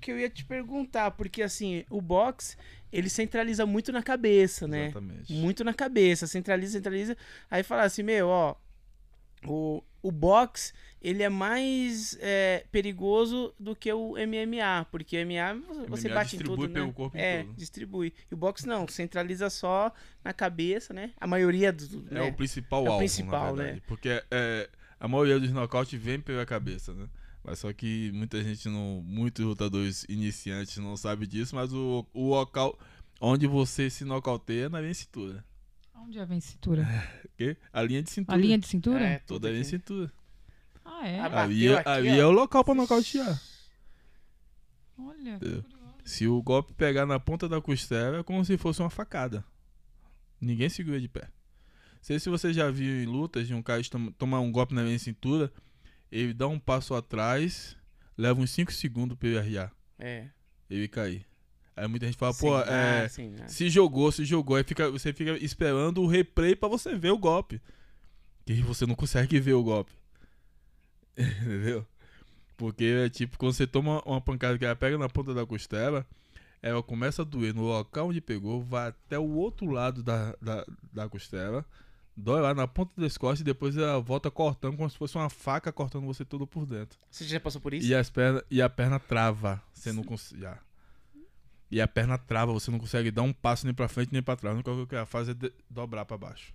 que 0.00 0.10
eu 0.10 0.18
ia 0.18 0.28
te 0.28 0.44
perguntar, 0.44 1.12
porque 1.12 1.40
assim, 1.42 1.84
o 1.88 2.00
box, 2.00 2.58
ele 2.92 3.08
centraliza 3.08 3.64
muito 3.64 3.90
na 3.92 4.02
cabeça, 4.02 4.66
né? 4.66 4.86
Exatamente. 4.86 5.32
Muito 5.32 5.64
na 5.64 5.72
cabeça, 5.72 6.26
centraliza, 6.26 6.72
centraliza. 6.72 7.16
Aí 7.50 7.62
fala 7.62 7.84
assim, 7.84 8.02
meu, 8.02 8.28
ó, 8.28 8.56
o, 9.46 9.82
o 10.04 10.12
box, 10.12 10.74
ele 11.00 11.22
é 11.22 11.30
mais 11.30 12.18
é, 12.20 12.66
perigoso 12.70 13.54
do 13.58 13.74
que 13.74 13.90
o 13.90 14.12
MMA, 14.12 14.84
porque 14.90 15.16
o 15.16 15.26
MMA 15.26 15.86
você 15.88 16.08
MMA 16.08 16.14
bate 16.14 16.36
em 16.36 16.38
distribui 16.38 16.66
tudo, 16.66 16.74
pelo 16.74 16.86
né? 16.88 16.92
corpo 16.92 17.16
é, 17.16 17.42
todo. 17.42 17.56
distribui. 17.56 18.14
E 18.30 18.34
o 18.34 18.36
box 18.36 18.66
não, 18.66 18.86
centraliza 18.86 19.48
só 19.48 19.90
na 20.22 20.34
cabeça, 20.34 20.92
né? 20.92 21.12
A 21.18 21.26
maioria 21.26 21.72
do, 21.72 22.04
É 22.10 22.14
né? 22.16 22.22
o 22.22 22.34
principal 22.34 22.80
É 22.84 22.88
o 22.88 22.92
alvo, 22.92 22.98
principal, 22.98 23.56
na 23.56 23.62
verdade. 23.62 23.82
Porque 23.86 24.22
é, 24.30 24.68
a 25.00 25.08
maioria 25.08 25.40
dos 25.40 25.50
nocaute 25.50 25.96
vem 25.96 26.20
pela 26.20 26.44
cabeça, 26.44 26.92
né? 26.92 27.08
Mas 27.42 27.60
só 27.60 27.72
que 27.72 28.12
muita 28.12 28.42
gente 28.44 28.68
não. 28.68 29.02
Muitos 29.06 29.42
lutadores 29.42 30.04
iniciantes 30.06 30.76
não 30.76 30.98
sabem 30.98 31.26
disso, 31.26 31.56
mas 31.56 31.72
o, 31.72 32.06
o 32.12 32.28
local 32.28 32.78
onde 33.22 33.46
você 33.46 33.88
se 33.88 34.04
nocauteia 34.04 34.66
é 34.66 34.68
na 34.68 34.82
de 34.82 34.94
cintura. 34.94 35.42
Onde 36.06 36.18
é 36.18 36.22
a 36.22 36.40
cintura? 36.40 36.86
Porque 37.22 37.56
a 37.72 37.82
linha 37.82 38.02
de 38.02 38.10
cintura. 38.10 38.36
A 38.36 38.40
linha 38.40 38.58
de 38.58 38.66
cintura? 38.66 39.00
É, 39.04 39.18
Toda 39.20 39.48
a 39.48 39.50
linha 39.50 39.62
de 39.62 39.68
cintura. 39.68 40.12
Ah, 40.84 41.08
é? 41.08 41.20
Ah, 41.20 41.42
Ali, 41.42 41.68
é- 41.68 41.78
aqui, 41.78 41.88
ali 41.88 42.08
é 42.20 42.24
o 42.26 42.30
local 42.30 42.62
pra 42.64 42.74
nocautear. 42.74 43.40
Olha, 44.98 45.30
É. 45.34 45.38
curioso. 45.38 45.64
Se 46.04 46.26
o 46.28 46.42
golpe 46.42 46.72
pegar 46.74 47.06
na 47.06 47.18
ponta 47.18 47.48
da 47.48 47.60
costela, 47.60 48.18
é 48.18 48.22
como 48.22 48.44
se 48.44 48.56
fosse 48.58 48.80
uma 48.80 48.90
facada. 48.90 49.44
Ninguém 50.40 50.68
segura 50.68 51.00
de 51.00 51.08
pé. 51.08 51.22
Não 51.22 52.02
sei 52.02 52.18
se 52.20 52.28
você 52.28 52.52
já 52.52 52.70
viu 52.70 53.02
em 53.02 53.06
lutas 53.06 53.46
de 53.46 53.54
um 53.54 53.62
cara 53.62 53.82
tom- 53.84 54.12
tomar 54.12 54.40
um 54.40 54.52
golpe 54.52 54.74
na 54.74 54.82
minha 54.82 54.98
cintura, 54.98 55.50
ele 56.12 56.34
dá 56.34 56.46
um 56.46 56.58
passo 56.58 56.94
atrás, 56.94 57.76
leva 58.18 58.38
uns 58.40 58.50
5 58.50 58.70
segundos 58.70 59.16
pra 59.16 59.28
ele 59.28 59.38
arriar, 59.38 59.72
É. 59.98 60.28
ele 60.68 60.86
cair. 60.86 61.26
Aí 61.76 61.88
muita 61.88 62.06
gente 62.06 62.16
fala, 62.16 62.32
Sem 62.32 62.48
pô, 62.48 62.56
nada, 62.56 62.72
é, 62.72 63.08
sem 63.08 63.30
nada. 63.30 63.48
se 63.48 63.68
jogou, 63.68 64.12
se 64.12 64.24
jogou. 64.24 64.56
Aí 64.56 64.62
fica, 64.64 64.90
você 64.90 65.12
fica 65.12 65.32
esperando 65.44 66.02
o 66.02 66.06
replay 66.06 66.54
pra 66.54 66.68
você 66.68 66.94
ver 66.94 67.10
o 67.10 67.18
golpe. 67.18 67.60
Que 68.46 68.54
você 68.62 68.86
não 68.86 68.94
consegue 68.94 69.40
ver 69.40 69.54
o 69.54 69.62
golpe. 69.62 69.92
Entendeu? 71.18 71.86
Porque 72.56 72.84
é 72.84 73.08
tipo, 73.08 73.36
quando 73.36 73.52
você 73.52 73.66
toma 73.66 74.00
uma 74.06 74.20
pancada 74.20 74.56
que 74.56 74.64
ela 74.64 74.76
pega 74.76 74.96
na 74.96 75.08
ponta 75.08 75.34
da 75.34 75.44
costela, 75.44 76.06
ela 76.62 76.82
começa 76.82 77.22
a 77.22 77.24
doer 77.24 77.52
no 77.52 77.62
local 77.62 78.08
onde 78.08 78.20
pegou, 78.20 78.62
vai 78.62 78.88
até 78.88 79.18
o 79.18 79.28
outro 79.34 79.70
lado 79.70 80.02
da, 80.02 80.36
da, 80.40 80.64
da 80.92 81.08
costela, 81.08 81.64
dói 82.16 82.40
lá 82.40 82.54
na 82.54 82.68
ponta 82.68 82.92
das 83.00 83.18
costas 83.18 83.40
e 83.40 83.44
depois 83.44 83.76
ela 83.76 84.00
volta 84.00 84.30
cortando 84.30 84.76
como 84.76 84.88
se 84.88 84.96
fosse 84.96 85.16
uma 85.16 85.28
faca 85.28 85.72
cortando 85.72 86.06
você 86.06 86.24
todo 86.24 86.46
por 86.46 86.64
dentro. 86.64 86.98
Você 87.10 87.24
já 87.24 87.40
passou 87.40 87.60
por 87.60 87.74
isso? 87.74 87.88
E, 87.88 87.94
as 87.94 88.08
perna, 88.08 88.42
e 88.50 88.62
a 88.62 88.68
perna 88.70 89.00
trava. 89.00 89.60
Você 89.72 89.92
não 89.92 90.04
consegue. 90.04 90.42
já. 90.42 90.58
E 91.70 91.80
a 91.80 91.88
perna 91.88 92.16
trava, 92.18 92.52
você 92.52 92.70
não 92.70 92.78
consegue 92.78 93.10
dar 93.10 93.22
um 93.22 93.32
passo 93.32 93.66
nem 93.66 93.74
pra 93.74 93.88
frente 93.88 94.12
nem 94.12 94.22
pra 94.22 94.36
trás. 94.36 94.60
Coisa 94.62 94.86
que 94.86 94.94
ela 94.94 95.06
faz 95.06 95.28
é 95.28 95.34
de- 95.34 95.52
dobrar 95.68 96.04
pra 96.04 96.16
baixo. 96.18 96.54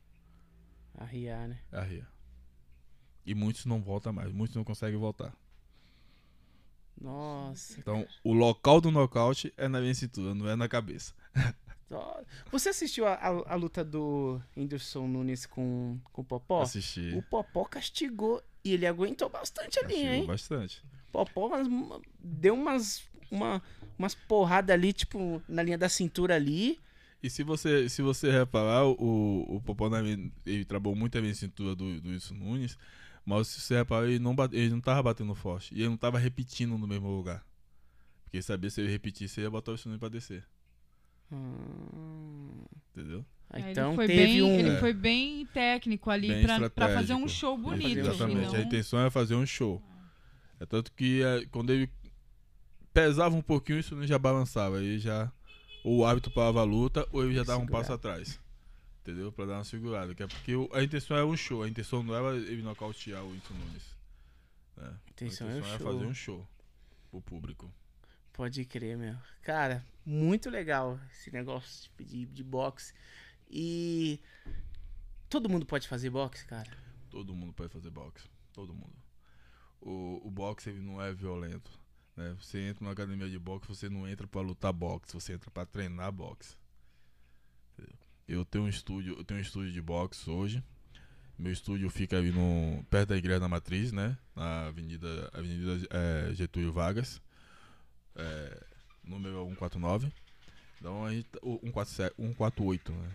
Arriar, 0.97 1.47
né? 1.47 1.59
É 1.71 1.77
a 1.77 1.83
ria. 1.83 2.07
E 3.25 3.33
muitos 3.35 3.65
não 3.65 3.81
voltam 3.81 4.13
mais, 4.13 4.31
muitos 4.31 4.55
não 4.55 4.63
conseguem 4.63 4.97
voltar. 4.99 5.33
Nossa. 6.99 7.79
Então, 7.79 8.05
o 8.23 8.33
local 8.33 8.81
do 8.81 8.91
nocaute 8.91 9.53
é 9.57 9.67
na 9.67 9.79
minha 9.79 9.93
cintura, 9.93 10.33
não 10.35 10.49
é 10.49 10.55
na 10.55 10.67
cabeça. 10.67 11.13
Você 12.51 12.69
assistiu 12.69 13.07
a, 13.07 13.13
a- 13.15 13.53
a 13.53 13.55
luta 13.55 13.83
do 13.83 14.39
Whindersson 14.55 15.07
Nunes 15.07 15.45
com, 15.45 15.99
com 16.11 16.21
o 16.21 16.25
Popó? 16.25 16.61
Assisti. 16.61 17.13
O 17.15 17.21
Popó 17.23 17.65
castigou 17.65 18.43
e 18.63 18.73
ele 18.73 18.85
aguentou 18.85 19.29
bastante 19.29 19.79
ali, 19.79 19.93
Castigou 19.93 20.13
hein? 20.13 20.25
bastante. 20.27 20.83
Popó 21.11 21.49
mas, 21.49 21.67
deu 22.19 22.53
umas, 22.53 23.08
uma, 23.31 23.61
umas 23.97 24.13
porradas 24.15 24.73
ali, 24.73 24.91
tipo, 24.93 25.41
na 25.47 25.61
linha 25.63 25.77
da 25.77 25.89
cintura 25.89 26.35
ali. 26.35 26.79
E 27.21 27.29
se 27.29 27.43
você, 27.43 27.89
se 27.89 28.01
você 28.01 28.31
reparar, 28.31 28.85
o, 28.85 29.55
o 29.55 29.61
Popó 29.61 29.89
ele 30.45 30.65
trabalhou 30.65 30.95
muito 30.97 31.17
a 31.17 31.21
minha 31.21 31.33
cintura 31.35 31.75
do, 31.75 31.99
do 31.99 32.09
Wilson 32.09 32.33
Nunes, 32.35 32.77
mas 33.25 33.47
se 33.49 33.59
você 33.61 33.75
reparar, 33.75 34.07
ele 34.07 34.19
não, 34.19 34.33
bate, 34.35 34.55
ele 34.55 34.69
não 34.69 34.79
tava 34.81 35.03
batendo 35.03 35.35
forte. 35.35 35.73
E 35.75 35.79
ele 35.81 35.89
não 35.89 35.97
tava 35.97 36.17
repetindo 36.17 36.77
no 36.77 36.87
mesmo 36.87 37.09
lugar. 37.09 37.45
Porque 38.23 38.37
ele 38.37 38.43
sabia 38.43 38.69
se 38.69 38.79
ele 38.79 38.89
repetisse, 38.91 39.39
ele 39.39 39.47
ia 39.47 39.51
botar 39.51 39.71
o 39.71 39.73
Wilson 39.73 39.89
Nunes 39.89 39.99
pra 39.99 40.07
descer. 40.09 40.45
Hum, 41.31 42.63
Entendeu? 42.95 43.25
É, 43.51 43.71
então 43.71 43.89
ele 43.89 43.95
foi 43.95 44.07
teve 44.07 44.23
bem, 44.25 44.41
um. 44.43 44.59
Ele 44.59 44.69
É. 44.69 44.79
foi 44.79 44.93
bem 44.93 45.45
técnico 45.47 46.09
ali 46.09 46.27
Bem 46.27 46.43
pra, 46.43 46.69
pra 46.69 46.89
fazer 46.93 47.13
um 47.15 47.27
show 47.27 47.57
bonito. 47.57 47.81
fazer 47.87 48.01
um 48.01 48.13
Exatamente. 48.13 48.45
senão- 48.49 48.61
A 48.61 48.65
intenção 48.65 48.99
é 49.05 49.09
fazer 49.09 49.35
um 49.35 49.45
show. 49.45 49.81
É 50.59 50.65
tanto 50.65 50.91
que 50.91 51.23
é, 51.23 51.45
quando 51.51 51.71
ele 51.71 51.89
pesava 52.93 53.35
um 53.35 53.41
pouquinho, 53.41 53.79
isso 53.79 54.05
já 54.05 54.17
balançava. 54.17 54.77
Aí 54.77 54.99
já. 54.99 55.31
Ou 55.83 55.99
o 55.99 56.05
hábito 56.05 56.29
parava 56.31 56.61
a 56.61 56.63
luta, 56.63 57.07
ou 57.11 57.23
ele 57.23 57.35
já 57.35 57.43
dava 57.43 57.61
um 57.61 57.67
passo 57.67 57.93
atrás. 57.93 58.39
Entendeu? 59.01 59.31
Pra 59.31 59.45
dar 59.45 59.55
uma 59.55 59.63
segurada. 59.63 60.13
Que 60.13 60.23
é 60.23 60.27
porque 60.27 60.53
a 60.73 60.83
intenção 60.83 61.15
era 61.15 61.25
um 61.25 61.37
show. 61.37 61.63
A 61.63 61.69
intenção 61.69 62.03
não 62.03 62.13
era 62.13 62.35
ele 62.35 62.61
nocautear 62.61 63.23
o 63.23 63.31
Wilson 63.31 63.53
Nunes. 63.53 63.95
né? 64.75 64.87
A 65.07 65.09
intenção 65.11 65.47
a 65.47 65.51
é 65.51 65.53
intenção 65.53 65.69
era 65.73 65.83
show. 65.83 65.93
fazer 65.93 66.05
um 66.05 66.13
show 66.13 66.47
pro 67.09 67.21
público. 67.21 67.73
Pode 68.33 68.63
crer, 68.65 68.97
meu. 68.97 69.15
Cara, 69.41 69.85
muito 70.05 70.49
legal 70.49 70.99
esse 71.11 71.31
negócio 71.31 71.89
de, 71.99 72.25
de 72.25 72.43
boxe. 72.43 72.93
E. 73.49 74.19
Todo 75.29 75.49
mundo 75.49 75.65
pode 75.65 75.87
fazer 75.87 76.09
boxe, 76.09 76.45
cara? 76.45 76.71
Todo 77.09 77.35
mundo 77.35 77.53
pode 77.53 77.71
fazer 77.71 77.89
boxe. 77.89 78.27
Todo 78.53 78.73
mundo. 78.73 78.95
O, 79.81 80.21
o 80.27 80.31
boxe 80.31 80.69
ele 80.69 80.81
não 80.81 81.01
é 81.01 81.13
violento. 81.13 81.71
Né? 82.19 82.35
Você 82.37 82.59
entra 82.59 82.83
numa 82.83 82.91
academia 82.91 83.29
de 83.29 83.39
boxe, 83.39 83.65
você 83.69 83.87
não 83.87 84.05
entra 84.05 84.27
pra 84.27 84.41
lutar 84.41 84.73
boxe, 84.73 85.13
você 85.13 85.31
entra 85.31 85.49
pra 85.49 85.65
treinar 85.65 86.11
boxe. 86.11 86.57
Eu 88.27 88.43
tenho 88.43 88.65
um 88.65 88.67
estúdio, 88.67 89.15
eu 89.17 89.23
tenho 89.23 89.39
um 89.39 89.41
estúdio 89.41 89.71
de 89.71 89.81
boxe 89.81 90.29
hoje. 90.29 90.61
Meu 91.37 91.53
estúdio 91.53 91.89
fica 91.89 92.17
ali 92.17 92.29
no 92.33 92.83
perto 92.89 93.09
da 93.09 93.17
igreja 93.17 93.39
da 93.39 93.47
Matriz, 93.47 93.93
né? 93.93 94.17
Na 94.35 94.67
Avenida, 94.67 95.29
Avenida 95.33 95.87
eh, 95.89 96.33
Getúlio 96.33 96.73
Vargas. 96.73 97.21
É, 98.17 98.65
número 99.01 99.45
149. 99.45 100.11
Então 100.77 101.05
a 101.05 101.13
gente 101.13 101.29
tá- 101.29 101.39
o 101.41 101.57
147, 101.63 102.15
148, 102.17 102.91
né? 102.91 103.11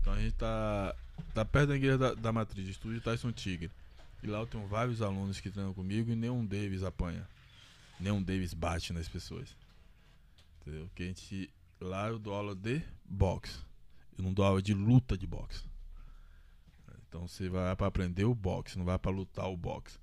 Então 0.00 0.12
a 0.12 0.18
gente 0.20 0.34
tá 0.34 0.92
tá 1.32 1.44
perto 1.44 1.68
da 1.68 1.76
igreja 1.76 1.96
da, 1.96 2.14
da 2.14 2.32
Matriz, 2.32 2.66
estúdio 2.66 3.00
Tyson 3.00 3.30
Tigre. 3.30 3.70
E 4.24 4.26
lá 4.26 4.40
eu 4.40 4.46
tenho 4.46 4.66
vários 4.66 5.00
alunos 5.00 5.40
que 5.40 5.50
treinam 5.50 5.72
comigo 5.72 6.10
e 6.10 6.16
nenhum 6.16 6.44
deles 6.44 6.82
apanha. 6.82 7.24
Nenhum 8.00 8.22
deles 8.22 8.54
bate 8.54 8.92
nas 8.92 9.08
pessoas. 9.08 9.56
Entendeu? 10.60 10.86
Porque 10.88 11.02
a 11.02 11.06
gente. 11.06 11.52
Lá 11.80 12.08
eu 12.08 12.18
dou 12.18 12.34
aula 12.34 12.54
de 12.54 12.82
boxe. 13.04 13.58
Eu 14.16 14.24
não 14.24 14.32
dou 14.32 14.44
aula 14.44 14.60
de 14.60 14.74
luta 14.74 15.16
de 15.16 15.26
boxe. 15.26 15.64
Então 17.08 17.26
você 17.26 17.48
vai 17.48 17.74
para 17.74 17.86
aprender 17.86 18.24
o 18.24 18.34
boxe, 18.34 18.76
não 18.76 18.84
vai 18.84 18.98
para 18.98 19.10
lutar 19.10 19.48
o 19.48 19.56
boxe. 19.56 19.98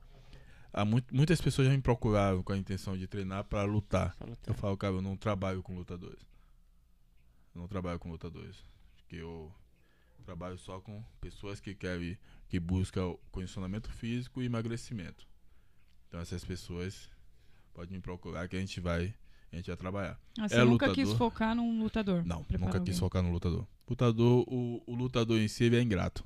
Há 0.74 0.84
muito- 0.84 1.16
muitas 1.16 1.40
pessoas 1.40 1.68
já 1.68 1.74
me 1.74 1.82
procuraram 1.82 2.42
com 2.42 2.52
a 2.52 2.58
intenção 2.58 2.98
de 2.98 3.08
treinar 3.08 3.44
para 3.46 3.64
lutar. 3.64 4.16
Tá. 4.16 4.26
Eu 4.48 4.54
falo, 4.54 4.76
cara, 4.76 4.96
eu 4.96 5.02
não 5.02 5.16
trabalho 5.16 5.62
com 5.62 5.76
lutadores. 5.76 6.22
Eu 7.54 7.62
não 7.62 7.68
trabalho 7.68 8.00
com 8.00 8.10
lutadores. 8.10 8.58
Porque 8.98 9.18
eu 9.18 9.54
trabalho 10.26 10.58
só 10.58 10.82
com 10.82 11.04
pessoas 11.22 11.60
que 11.60 11.76
querem, 11.76 12.18
que 12.50 12.60
buscam 12.60 13.16
condicionamento 13.32 13.92
físico 13.92 14.42
e 14.42 14.46
emagrecimento. 14.46 15.28
Então 16.08 16.20
essas 16.20 16.44
pessoas 16.44 17.10
podem 17.76 17.92
me 17.98 18.02
procurar 18.02 18.48
que 18.48 18.56
a 18.56 18.60
gente 18.60 18.80
vai, 18.80 19.14
a 19.52 19.56
gente 19.58 19.68
vai 19.68 19.76
trabalhar. 19.78 20.20
Ah, 20.40 20.48
você 20.48 20.56
É 20.56 20.64
nunca 20.64 20.88
lutador? 20.88 20.96
quis 20.96 21.14
focar 21.14 21.54
num 21.56 21.84
lutador? 21.84 22.26
Não, 22.26 22.44
Preparar 22.44 22.68
nunca 22.68 22.78
alguém. 22.80 22.92
quis 22.94 23.00
focar 23.00 23.22
no 23.22 23.32
lutador. 23.32 23.68
Lutador, 23.88 24.46
o, 24.48 24.82
o 24.88 24.96
lutador 24.96 25.38
em 25.40 25.48
si 25.48 25.66
ele 25.66 25.76
é 25.76 25.82
ingrato. 25.82 26.26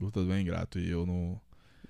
O 0.00 0.04
lutador 0.06 0.32
é 0.36 0.40
ingrato 0.40 0.78
e 0.78 0.88
eu 0.88 1.04
não, 1.06 1.40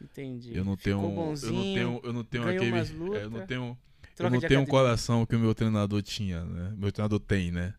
Entendi. 0.02 0.54
eu 0.56 0.64
não 0.64 0.76
Ficou 0.76 1.10
tenho, 1.10 1.10
eu 1.10 1.14
bonzinho, 1.14 1.54
não 1.54 1.62
tenho, 1.74 2.00
eu 2.04 2.12
não 2.12 2.24
tenho 2.24 2.48
aquele, 2.48 2.76
é, 3.16 3.24
eu 3.24 3.30
não 3.30 3.46
tenho 3.46 3.78
eu 4.18 4.30
não 4.30 4.38
de 4.38 4.46
tenho 4.46 4.60
um 4.60 4.66
coração 4.66 5.26
que 5.26 5.34
o 5.34 5.38
meu 5.40 5.54
treinador 5.54 6.02
tinha, 6.02 6.44
né? 6.44 6.74
Meu 6.76 6.92
treinador 6.92 7.18
tem, 7.20 7.50
né? 7.50 7.74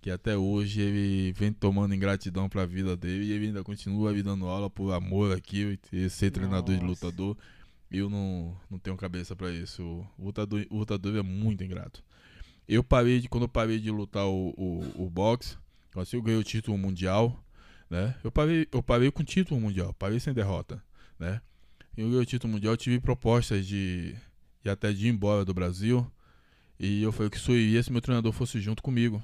Que 0.00 0.10
até 0.10 0.36
hoje 0.36 0.80
ele 0.80 1.32
vem 1.32 1.52
tomando 1.52 1.94
ingratidão 1.94 2.48
pra 2.48 2.64
vida 2.64 2.96
dele 2.96 3.24
e 3.24 3.32
ele 3.32 3.46
ainda 3.46 3.64
continua 3.64 4.12
me 4.12 4.22
dando 4.22 4.46
aula 4.46 4.70
por 4.70 4.92
amor 4.92 5.36
aqui, 5.36 5.78
ser 6.08 6.30
treinador 6.30 6.76
de 6.76 6.84
Nossa. 6.84 7.06
lutador. 7.06 7.36
Eu 7.90 8.10
não, 8.10 8.56
não 8.70 8.78
tenho 8.78 8.96
cabeça 8.96 9.36
pra 9.36 9.50
isso. 9.50 9.82
O 10.18 10.26
lutador, 10.26 10.66
o 10.70 10.78
lutador 10.78 11.16
é 11.16 11.22
muito 11.22 11.62
ingrato. 11.62 12.02
Eu 12.68 12.82
parei 12.82 13.20
de, 13.20 13.28
quando 13.28 13.44
eu 13.44 13.48
parei 13.48 13.78
de 13.78 13.90
lutar 13.90 14.26
o, 14.26 14.52
o, 14.56 15.04
o 15.04 15.10
boxe, 15.10 15.56
assim 15.94 16.16
eu 16.16 16.22
ganhei 16.22 16.40
o 16.40 16.44
título 16.44 16.76
mundial, 16.76 17.42
né? 17.88 18.16
Eu 18.24 18.30
parei, 18.30 18.66
eu 18.72 18.82
parei 18.82 19.10
com 19.10 19.22
título 19.22 19.60
mundial, 19.60 19.94
parei 19.94 20.18
sem 20.18 20.34
derrota, 20.34 20.82
né? 21.18 21.40
Eu 21.96 22.06
ganhei 22.08 22.20
o 22.20 22.26
título 22.26 22.52
mundial, 22.52 22.76
tive 22.76 23.00
propostas 23.00 23.64
de, 23.64 24.14
de 24.62 24.70
até 24.70 24.92
de 24.92 25.06
ir 25.06 25.10
embora 25.10 25.44
do 25.44 25.54
Brasil. 25.54 26.10
E 26.78 27.02
eu 27.02 27.12
falei 27.12 27.30
que 27.30 27.38
só 27.38 27.52
iria 27.52 27.82
se 27.82 27.90
meu 27.90 28.02
treinador 28.02 28.32
fosse 28.32 28.60
junto 28.60 28.82
comigo, 28.82 29.22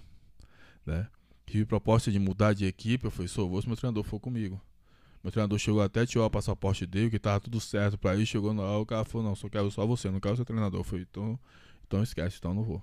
né? 0.87 1.09
Tive 1.45 1.67
proposta 1.67 2.11
de 2.11 2.19
mudar 2.19 2.55
de 2.55 2.65
equipe, 2.65 3.05
eu 3.05 3.11
falei, 3.11 3.29
só 3.29 3.45
vou 3.45 3.61
se 3.61 3.67
meu 3.67 3.77
treinador 3.77 4.05
for 4.05 4.21
comigo. 4.21 4.61
Meu 5.23 5.31
treinador 5.31 5.59
chegou 5.59 5.81
até 5.83 6.05
tirar 6.05 6.27
o 6.27 6.31
passaporte 6.31 6.85
dele, 6.85 7.11
que 7.11 7.19
tava 7.19 7.39
tudo 7.41 7.61
certo 7.61 7.97
pra 7.97 8.17
ir, 8.17 8.27
chegou 8.27 8.53
na 8.53 8.63
hora, 8.63 8.83
o 8.83 8.87
cara 8.87 9.05
falou, 9.05 9.27
não, 9.29 9.37
só 9.37 9.49
quero 9.49 9.71
só 9.71 9.87
você, 9.87 10.11
não 10.11 10.19
quero 10.19 10.35
seu 10.37 10.45
treinador. 10.45 10.81
Eu 10.81 10.85
falei, 10.85 11.07
então, 11.09 11.39
então 11.87 12.03
esquece, 12.03 12.39
então 12.39 12.51
eu 12.51 12.55
não 12.57 12.63
vou. 12.65 12.83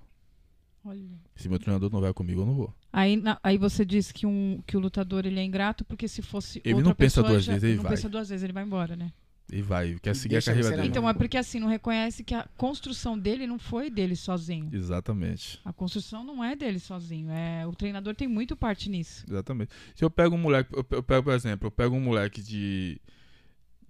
Olha. 0.82 1.04
Se 1.36 1.46
meu 1.50 1.58
treinador 1.58 1.90
não 1.92 2.00
vai 2.00 2.14
comigo, 2.14 2.40
eu 2.40 2.46
não 2.46 2.54
vou. 2.54 2.74
Aí, 2.90 3.14
na- 3.16 3.38
aí 3.42 3.58
você 3.58 3.84
disse 3.84 4.14
que, 4.14 4.26
um, 4.26 4.62
que 4.66 4.74
o 4.76 4.80
lutador 4.80 5.26
ele 5.26 5.38
é 5.38 5.44
ingrato 5.44 5.84
porque 5.84 6.08
se 6.08 6.22
fosse 6.22 6.62
Ele 6.64 6.76
não 6.82 6.94
pensa 6.94 7.20
pessoa, 7.20 7.28
duas 7.28 7.44
já- 7.44 7.52
vezes, 7.52 7.64
ele 7.68 7.76
não 7.76 7.82
vai. 7.82 7.92
pensa 7.92 8.08
duas 8.08 8.28
vezes, 8.30 8.42
ele 8.42 8.52
vai 8.54 8.64
embora, 8.64 8.96
né? 8.96 9.12
E 9.52 9.62
vai, 9.62 9.96
quer 10.00 10.14
seguir 10.14 10.36
a 10.36 10.42
carreira 10.42 10.70
dele. 10.70 10.88
Então 10.88 11.08
é 11.08 11.12
porque 11.14 11.36
assim, 11.36 11.58
não 11.58 11.66
reconhece 11.68 12.22
que 12.22 12.34
a 12.34 12.48
construção 12.56 13.18
dele 13.18 13.46
não 13.46 13.58
foi 13.58 13.90
dele 13.90 14.14
sozinho. 14.14 14.68
Exatamente. 14.72 15.60
A 15.64 15.72
construção 15.72 16.22
não 16.24 16.42
é 16.44 16.54
dele 16.54 16.78
sozinho. 16.78 17.30
É, 17.30 17.66
o 17.66 17.72
treinador 17.72 18.14
tem 18.14 18.28
muito 18.28 18.54
parte 18.56 18.88
nisso. 18.88 19.24
Exatamente. 19.28 19.72
Se 19.94 20.04
eu 20.04 20.10
pego 20.10 20.34
um 20.34 20.38
moleque, 20.38 20.74
eu 20.76 20.84
pe- 20.84 20.96
eu 20.96 21.02
pego, 21.02 21.24
por 21.24 21.34
exemplo, 21.34 21.66
eu 21.66 21.70
pego 21.70 21.96
um 21.96 22.00
moleque 22.00 22.40
de 22.42 23.00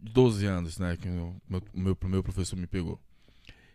12 0.00 0.46
anos, 0.46 0.78
né, 0.78 0.96
que 0.96 1.08
o 1.08 1.34
meu, 1.48 1.62
meu, 1.74 1.98
meu 2.04 2.22
professor 2.22 2.56
me 2.56 2.66
pegou. 2.66 2.98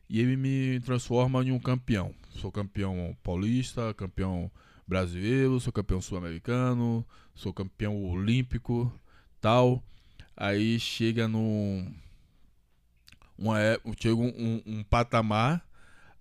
E 0.10 0.20
ele 0.20 0.36
me 0.36 0.80
transforma 0.82 1.44
em 1.44 1.52
um 1.52 1.60
campeão. 1.60 2.14
Sou 2.32 2.52
campeão 2.52 3.16
paulista, 3.24 3.94
campeão 3.94 4.52
brasileiro, 4.88 5.60
sou 5.60 5.74
campeão 5.74 6.00
sul-americano, 6.02 7.06
sou 7.34 7.52
campeão 7.54 8.04
olímpico, 8.06 8.92
tal. 9.42 9.84
Aí 10.36 10.80
chega 10.80 11.28
num 11.28 11.94
uma, 13.38 13.62
é- 13.62 13.80
chega 14.00 14.16
um, 14.16 14.28
um, 14.28 14.62
um 14.66 14.84
patamar 14.84 15.66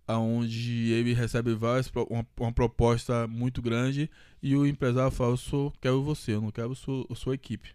onde 0.07 0.93
ele 0.93 1.15
recebe 1.15 1.55
várias 1.55 1.91
uma, 2.11 2.27
uma 2.39 2.53
proposta 2.53 3.27
muito 3.27 3.63
grande 3.63 4.11
e 4.43 4.55
o 4.55 4.67
empresário 4.67 5.11
fala, 5.11 5.33
eu 5.33 5.37
sou, 5.37 5.73
quero 5.81 6.03
você, 6.03 6.33
eu 6.33 6.41
não 6.41 6.51
quero 6.51 6.75
sua, 6.75 7.07
a 7.11 7.15
sua 7.15 7.35
equipe. 7.35 7.75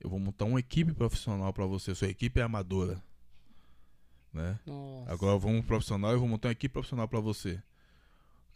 Eu 0.00 0.08
vou 0.08 0.18
montar 0.18 0.44
uma 0.44 0.60
equipe 0.60 0.92
profissional 0.92 1.52
para 1.52 1.66
você, 1.66 1.94
sua 1.94 2.08
equipe 2.08 2.38
é 2.38 2.42
amadora. 2.42 3.02
Né? 4.32 4.58
Nossa. 4.64 5.12
Agora 5.12 5.36
vamos 5.38 5.66
profissional, 5.66 6.12
eu 6.12 6.20
vou 6.20 6.28
montar 6.28 6.48
uma 6.48 6.52
equipe 6.52 6.72
profissional 6.72 7.08
para 7.08 7.20
você. 7.20 7.60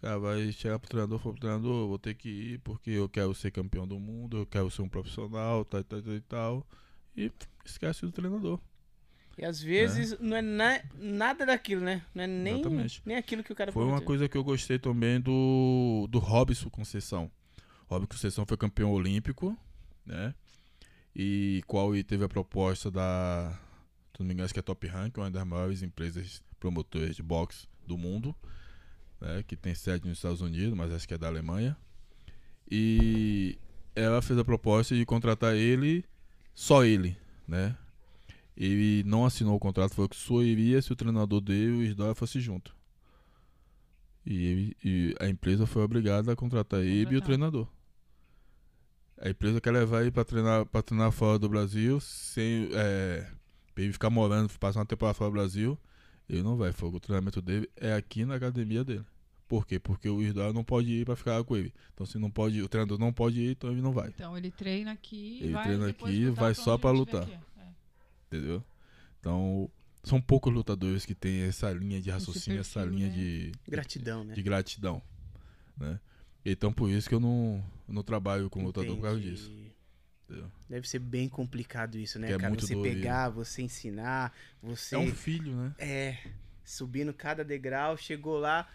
Cara 0.05 0.18
vai 0.18 0.52
chegar 0.52 0.78
pro 0.78 0.86
treinador, 0.90 1.18
falar 1.18 1.32
pro 1.32 1.40
treinador, 1.40 1.88
vou 1.88 1.98
ter 1.98 2.12
que 2.12 2.28
ir 2.28 2.59
porque 2.59 2.90
eu 2.90 3.09
quero 3.09 3.34
ser 3.34 3.50
campeão 3.50 3.88
do 3.88 3.98
mundo, 3.98 4.36
eu 4.36 4.44
quero 4.46 4.70
ser 4.70 4.82
um 4.82 4.88
profissional, 4.88 5.64
tal, 5.64 5.82
tal, 5.82 6.02
tal 6.02 6.14
e 6.14 6.20
tal. 6.20 6.66
E 7.16 7.32
esquece 7.64 8.02
do 8.02 8.12
treinador. 8.12 8.61
E 9.38 9.46
às 9.46 9.62
vezes 9.62 10.14
não 10.20 10.36
é 10.36 10.42
na- 10.42 10.82
nada 10.94 11.46
daquilo, 11.46 11.80
né? 11.80 12.05
Não 12.14 12.22
é 12.22 12.26
nem, 12.26 12.61
Exatamente. 12.61 13.02
nem 13.07 13.16
aquilo 13.16 13.42
que 13.42 13.50
o 13.50 13.57
cara 13.57 13.72
Foi 13.72 13.82
uma 13.82 14.02
coisa 14.02 14.28
que 14.28 14.36
eu 14.36 14.44
gostei 14.44 14.78
também 14.78 15.18
do, 15.18 16.07
do 16.11 16.18
Robson 16.18 16.68
Conceição. 16.68 17.30
Robson 17.86 18.07
Conceição 18.07 18.44
foi 18.44 18.59
campeão 18.59 18.92
olímpico, 18.92 19.57
né? 20.05 20.34
E 21.16 21.62
qual 21.66 21.90
teve 22.02 22.22
a 22.26 22.28
proposta 22.28 22.90
da, 22.90 23.59
se 24.12 24.20
não 24.20 24.26
me 24.26 24.34
engano, 24.34 24.44
acho 24.44 24.52
que 24.52 24.61
é 24.61 24.62
Top 24.62 24.86
Rank, 24.86 25.16
uma 25.16 25.30
das 25.30 25.46
maiores 25.46 25.82
empresas 25.82 26.42
promotoras 26.61 27.16
de 27.16 27.22
boxe 27.22 27.66
do 27.86 27.96
mundo, 27.96 28.36
né? 29.24 29.42
Que 29.42 29.56
tem 29.56 29.74
sede 29.74 30.06
nos 30.06 30.18
Estados 30.18 30.40
Unidos, 30.40 30.76
mas 30.76 30.92
acho 30.92 31.08
que 31.08 31.14
é 31.14 31.18
da 31.18 31.26
Alemanha. 31.26 31.76
E 32.70 33.58
ela 33.94 34.20
fez 34.20 34.38
a 34.38 34.44
proposta 34.44 34.94
de 34.94 35.04
contratar 35.06 35.54
ele, 35.54 36.04
só 36.52 36.84
ele, 36.84 37.16
né? 37.48 37.76
Ele 38.56 39.02
não 39.04 39.24
assinou 39.24 39.56
o 39.56 39.60
contrato, 39.60 39.94
falou 39.94 40.08
que 40.08 40.16
só 40.16 40.42
iria 40.42 40.80
se 40.80 40.92
o 40.92 40.96
treinador 40.96 41.40
dele 41.40 41.72
e 41.72 41.78
o 41.78 41.82
Isdóia 41.82 42.14
fosse 42.14 42.40
junto. 42.40 42.74
E, 44.26 44.76
e 44.82 45.14
a 45.20 45.28
empresa 45.28 45.66
foi 45.66 45.82
obrigada 45.82 46.32
a 46.32 46.36
contratar 46.36 46.80
ele 46.80 46.90
e 46.90 47.02
o 47.02 47.04
Contratar. 47.04 47.26
treinador. 47.26 47.68
A 49.20 49.28
empresa 49.30 49.60
quer 49.60 49.70
levar 49.70 50.02
ele 50.02 50.10
pra 50.10 50.24
treinar, 50.24 50.66
pra 50.66 50.82
treinar 50.82 51.10
fora 51.12 51.38
do 51.38 51.48
Brasil, 51.48 52.00
sem. 52.00 52.68
É, 52.72 53.26
ele 53.76 53.92
ficar 53.92 54.10
morando, 54.10 54.50
passar 54.58 54.80
uma 54.80 54.86
temporada 54.86 55.14
fora 55.14 55.30
do 55.30 55.34
Brasil. 55.34 55.78
Ele 56.28 56.42
não 56.42 56.56
vai, 56.56 56.72
foi 56.72 56.88
o 56.88 57.00
treinamento 57.00 57.42
dele 57.42 57.68
é 57.76 57.92
aqui 57.92 58.24
na 58.24 58.36
academia 58.36 58.82
dele. 58.82 59.04
Por 59.55 59.64
quê? 59.64 59.78
Porque 59.78 60.09
o 60.09 60.20
Isdóia 60.20 60.52
não 60.52 60.64
pode 60.64 60.90
ir 60.90 61.05
pra 61.07 61.14
ficar 61.14 61.44
com 61.44 61.57
ele. 61.57 61.72
Então 61.92 62.05
se 62.05 62.18
não 62.18 62.28
pode, 62.28 62.61
o 62.61 62.68
treinador 62.68 62.98
não 62.98 63.12
pode 63.12 63.40
ir, 63.40 63.50
então 63.52 63.70
ele 63.70 63.80
não 63.80 63.92
vai. 63.92 64.09
Então 64.09 64.36
ele 64.36 64.50
treina 64.50 64.90
aqui, 64.90 65.38
Ele 65.40 65.52
vai 65.52 65.62
treina 65.62 65.88
aqui, 65.90 66.24
vai 66.30 66.52
pra 66.52 66.55
só 66.55 66.74
ele 66.76 66.98
lutar. 66.98 67.28
É. 67.30 67.38
Entendeu? 68.26 68.64
Então, 69.20 69.70
são 70.02 70.20
poucos 70.20 70.52
lutadores 70.52 71.07
que 71.07 71.14
têm 71.14 71.42
essa 71.42 71.70
linha 71.72 72.00
de 72.00 72.11
raciocínio, 72.11 72.59
essa 72.61 72.80
perfil, 72.80 72.98
linha 72.98 73.09
né? 73.09 73.14
de, 73.14 73.52
Gratidão, 73.68 74.24
né? 74.24 74.34
de 74.34 74.42
gratidão, 74.42 75.00
né? 75.78 76.00
Então 76.44 76.72
por 76.72 76.90
isso 76.90 77.09
que 77.09 77.14
eu 77.14 77.20
não, 77.20 77.64
eu 77.88 77.94
não 77.94 78.02
trabalho 78.02 78.50
com 78.50 78.64
lutador 78.64 78.96
por 78.96 79.02
causa 79.02 79.20
Entendi. 79.20 79.34
disso. 79.36 79.52
entendeu? 80.28 80.50
Deve 80.68 80.88
ser 80.88 80.98
bem 80.98 81.28
complicado 81.28 81.96
isso, 81.96 82.18
né, 82.18 82.26
Que 82.26 82.32
é 82.34 82.38
cara? 82.38 82.55
você 82.55 82.74
dolorido. 82.74 82.96
pegar, 82.96 83.28
você 83.30 83.62
ensinar, 83.62 84.34
você 84.61 84.96
É 84.96 84.98
um 84.98 85.14
filho, 85.14 85.55
né? 85.55 85.74
é, 85.78 86.18
subindo 86.64 87.14
cada 87.14 87.44
degrau, 87.44 87.96
chegou 87.96 88.36
lá, 88.38 88.68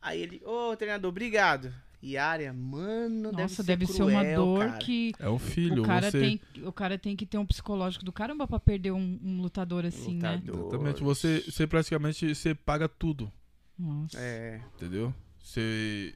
aí 0.00 0.22
ele, 0.22 0.42
ô 0.44 0.76
treinador, 0.76 1.08
obrigado. 1.08 1.72
E 2.02 2.16
área, 2.16 2.52
mano, 2.52 3.30
deve 3.30 3.42
Nossa, 3.42 3.54
ser 3.56 3.62
deve 3.64 3.86
ser 3.86 4.02
uma 4.02 4.20
cruel, 4.20 4.44
dor 4.44 4.66
cara. 4.66 4.78
que 4.78 5.12
É 5.18 5.28
um 5.28 5.38
filho. 5.38 5.82
o 5.82 5.86
cara, 5.86 6.10
você, 6.10 6.20
tem, 6.20 6.40
o 6.62 6.72
cara 6.72 6.98
tem 6.98 7.16
que 7.16 7.26
ter 7.26 7.38
um 7.38 7.46
psicológico 7.46 8.04
do 8.04 8.12
caramba 8.12 8.46
pra 8.46 8.60
perder 8.60 8.92
um, 8.92 9.18
um 9.24 9.40
lutador 9.40 9.84
assim, 9.84 10.14
né? 10.16 10.40
Exatamente. 10.46 11.02
Você, 11.02 11.40
você 11.40 11.66
praticamente 11.66 12.34
você 12.34 12.54
paga 12.54 12.88
tudo, 12.88 13.32
Nossa. 13.78 14.18
É, 14.20 14.60
entendeu? 14.76 15.12
Você, 15.40 16.14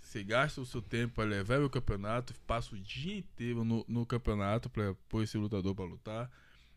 você 0.00 0.22
gasta 0.22 0.60
o 0.60 0.64
seu 0.66 0.80
tempo 0.80 1.16
para 1.16 1.24
levar 1.24 1.60
o 1.60 1.68
campeonato, 1.68 2.32
passa 2.46 2.74
o 2.74 2.78
dia 2.78 3.18
inteiro 3.18 3.64
no, 3.64 3.84
no 3.88 4.06
campeonato 4.06 4.70
para 4.70 4.94
pôr 5.08 5.22
esse 5.24 5.36
lutador 5.36 5.74
para 5.74 5.84
lutar. 5.84 6.30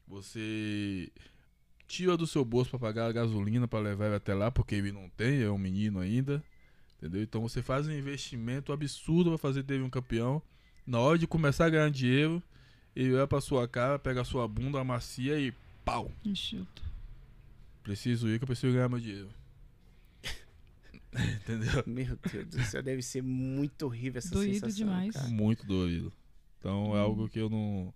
Você 0.08 1.10
tira 1.90 2.16
do 2.16 2.28
seu 2.28 2.46
bolso 2.46 2.70
para 2.70 2.80
pagar 2.80 3.08
a 3.08 3.12
gasolina 3.12 3.68
para 3.68 3.80
levar 3.80 4.06
ele 4.06 4.16
até 4.16 4.34
lá, 4.36 4.52
porque 4.52 4.76
ele 4.76 4.92
não 4.92 5.10
tem, 5.10 5.42
é 5.42 5.50
um 5.50 5.58
menino 5.58 6.00
ainda. 6.00 6.42
Entendeu? 6.98 7.24
Então 7.24 7.42
você 7.42 7.62
faz 7.62 7.88
um 7.88 7.92
investimento 7.92 8.72
absurdo 8.72 9.32
para 9.32 9.38
fazer 9.40 9.64
dele 9.64 9.84
um 9.84 9.90
campeão. 9.90 10.42
Na 10.86 11.00
hora 11.00 11.18
de 11.18 11.26
começar 11.26 11.66
a 11.66 11.70
ganhar 11.70 11.90
dinheiro, 11.90 12.42
ele 12.96 13.14
vai 13.14 13.26
pra 13.26 13.42
sua 13.42 13.68
cara, 13.68 13.98
pega 13.98 14.22
a 14.22 14.26
sua 14.26 14.48
bunda 14.48 14.84
macia 14.84 15.40
e 15.40 15.52
pau. 15.84 16.12
Enxuto. 16.24 16.84
Preciso 17.84 18.28
ir 18.30 18.38
que 18.38 18.44
eu 18.44 18.48
preciso 18.48 18.74
ganhar 18.74 18.88
meu 18.90 19.00
dinheiro. 19.00 19.30
Entendeu? 21.42 21.84
meu 21.88 22.18
Deus 22.32 22.46
do 22.48 22.62
céu, 22.64 22.84
deve 22.84 23.02
ser 23.02 23.24
muito 23.24 23.84
horrível 23.88 24.20
essa 24.20 24.30
Doído 24.36 24.54
sensação, 24.54 24.76
demais. 24.76 25.14
cara. 25.16 25.28
Muito 25.28 25.66
doído. 25.66 26.14
Então 26.60 26.96
é 26.96 27.00
Hum. 27.00 27.04
algo 27.04 27.30
que 27.30 27.40
eu 27.40 27.50
não 27.50 27.94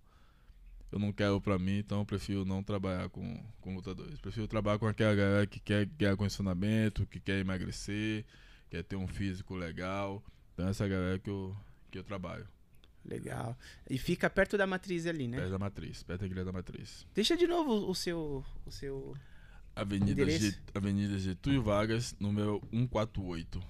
eu 0.94 1.00
não 1.00 1.12
quero 1.12 1.40
pra 1.40 1.58
mim, 1.58 1.78
então 1.78 1.98
eu 1.98 2.04
prefiro 2.04 2.44
não 2.44 2.62
trabalhar 2.62 3.08
com, 3.08 3.44
com 3.60 3.74
lutadores. 3.74 4.20
Prefiro 4.20 4.46
trabalhar 4.46 4.78
com 4.78 4.86
aquela 4.86 5.12
galera 5.12 5.44
que 5.44 5.58
quer 5.58 5.86
ganhar 5.86 6.16
condicionamento, 6.16 7.04
que 7.04 7.18
quer 7.18 7.40
emagrecer, 7.40 8.24
quer 8.70 8.84
ter 8.84 8.94
um 8.94 9.08
físico 9.08 9.56
legal. 9.56 10.22
Então 10.52 10.68
essa 10.68 10.84
é 10.84 10.88
galera 10.88 11.18
que 11.18 11.28
eu, 11.28 11.56
que 11.90 11.98
eu 11.98 12.04
trabalho. 12.04 12.46
Legal. 13.04 13.58
E 13.90 13.98
fica 13.98 14.30
perto 14.30 14.56
da 14.56 14.68
matriz 14.68 15.04
ali, 15.04 15.26
né? 15.26 15.38
Perto 15.38 15.50
da 15.50 15.58
matriz, 15.58 16.04
perto 16.04 16.20
da 16.20 16.26
igreja 16.26 16.44
da 16.44 16.52
matriz. 16.52 17.04
Deixa 17.12 17.36
de 17.36 17.48
novo 17.48 17.90
o 17.90 17.94
seu 17.94 18.44
o 18.64 18.70
seu 18.70 19.16
Avenida? 19.74 20.30
Get, 20.30 20.60
Avenida 20.72 21.18
Getúlio 21.18 21.60
Vargas, 21.60 22.14
número 22.20 22.62
148. 22.70 23.60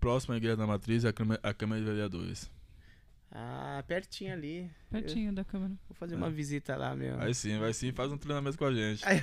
Próxima 0.00 0.36
à 0.36 0.38
igreja 0.38 0.56
da 0.56 0.66
matriz 0.66 1.04
é 1.04 1.08
a 1.08 1.12
Câmara, 1.12 1.40
a 1.42 1.52
Câmara 1.52 1.82
de 1.82 1.86
Vereadores. 1.86 2.50
Ah, 3.36 3.82
pertinho 3.88 4.32
ali. 4.32 4.70
Pertinho 4.92 5.32
da 5.32 5.42
câmera. 5.42 5.72
Vou 5.88 5.96
fazer 5.98 6.14
uma 6.14 6.30
visita 6.30 6.76
lá, 6.76 6.94
meu. 6.94 7.16
Vai 7.16 7.34
sim, 7.34 7.58
vai 7.58 7.72
sim, 7.72 7.90
faz 7.90 8.12
um 8.12 8.16
treinamento 8.16 8.56
com 8.56 8.64
a 8.64 8.72
gente. 8.72 9.02
Aí, 9.04 9.20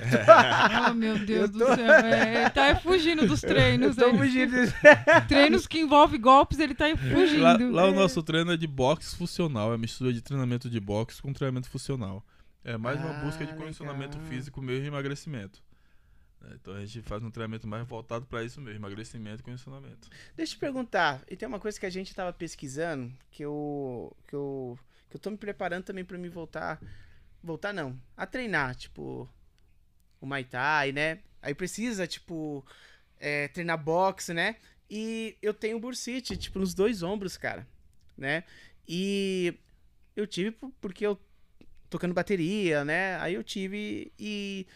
Oh, 0.90 0.92
meu 0.92 1.18
Deus 1.18 1.50
tô- 1.50 1.58
do 1.58 1.64
céu. 1.64 1.90
é, 1.92 2.40
ele 2.42 2.50
tá 2.50 2.76
fugindo 2.76 3.26
dos 3.26 3.40
treinos. 3.40 3.96
Tô 3.96 4.12
né? 4.12 4.18
fugindo. 4.18 4.52
Treinos 5.28 5.66
que 5.66 5.80
envolvem 5.80 6.20
golpes, 6.20 6.58
ele 6.58 6.74
tá 6.74 6.84
fugindo. 6.94 7.40
Lá, 7.42 7.56
lá 7.58 7.84
o 7.86 7.94
nosso 7.94 8.22
treino 8.22 8.52
é 8.52 8.56
de 8.58 8.66
boxe 8.66 9.16
funcional, 9.16 9.72
é 9.72 9.78
mistura 9.78 10.12
de 10.12 10.20
treinamento 10.20 10.68
de 10.68 10.78
boxe 10.78 11.22
com 11.22 11.32
treinamento 11.32 11.70
funcional. 11.70 12.22
É 12.62 12.76
mais 12.76 13.00
uma 13.00 13.18
Ah, 13.18 13.24
busca 13.24 13.46
de 13.46 13.54
condicionamento 13.54 14.18
legal. 14.18 14.30
físico 14.30 14.60
mesmo 14.60 14.84
e 14.84 14.88
emagrecimento. 14.88 15.58
É, 16.50 16.54
Então 16.54 16.74
a 16.74 16.84
gente 16.84 17.02
faz 17.02 17.22
um 17.22 17.30
treinamento 17.30 17.66
mais 17.66 17.86
voltado 17.86 18.26
para 18.26 18.42
isso 18.44 18.60
mesmo, 18.60 18.78
emagrecimento 18.80 19.40
e 19.40 19.44
condicionamento. 19.44 20.08
Deixa 20.36 20.52
eu 20.52 20.56
te 20.56 20.60
perguntar, 20.60 21.22
e 21.28 21.36
tem 21.36 21.46
uma 21.48 21.60
coisa 21.60 21.78
que 21.78 21.86
a 21.86 21.90
gente 21.90 22.14
tava 22.14 22.32
pesquisando, 22.32 23.12
que 23.30 23.44
eu 23.44 24.16
que 24.26 24.34
eu 24.34 24.78
que 25.10 25.16
eu 25.16 25.20
tô 25.20 25.30
me 25.30 25.36
preparando 25.36 25.84
também 25.84 26.04
pra 26.04 26.16
me 26.18 26.28
voltar 26.28 26.80
voltar 27.42 27.72
não, 27.72 27.98
a 28.16 28.24
treinar, 28.26 28.74
tipo 28.76 29.28
o 30.20 30.26
Muay 30.26 30.44
Thai, 30.44 30.92
né? 30.92 31.18
Aí 31.40 31.54
precisa, 31.54 32.06
tipo, 32.06 32.64
é, 33.18 33.48
treinar 33.48 33.76
boxe, 33.82 34.32
né? 34.32 34.56
E 34.88 35.36
eu 35.42 35.52
tenho 35.52 35.80
bursite, 35.80 36.36
tipo, 36.36 36.58
nos 36.60 36.74
dois 36.74 37.02
ombros, 37.02 37.36
cara, 37.36 37.66
né? 38.16 38.44
E 38.86 39.54
eu 40.14 40.26
tive 40.26 40.52
por- 40.52 40.70
porque 40.80 41.04
eu 41.04 41.18
tocando 41.90 42.14
bateria, 42.14 42.84
né? 42.84 43.16
Aí 43.20 43.34
eu 43.34 43.42
tive 43.42 44.12
e 44.18 44.66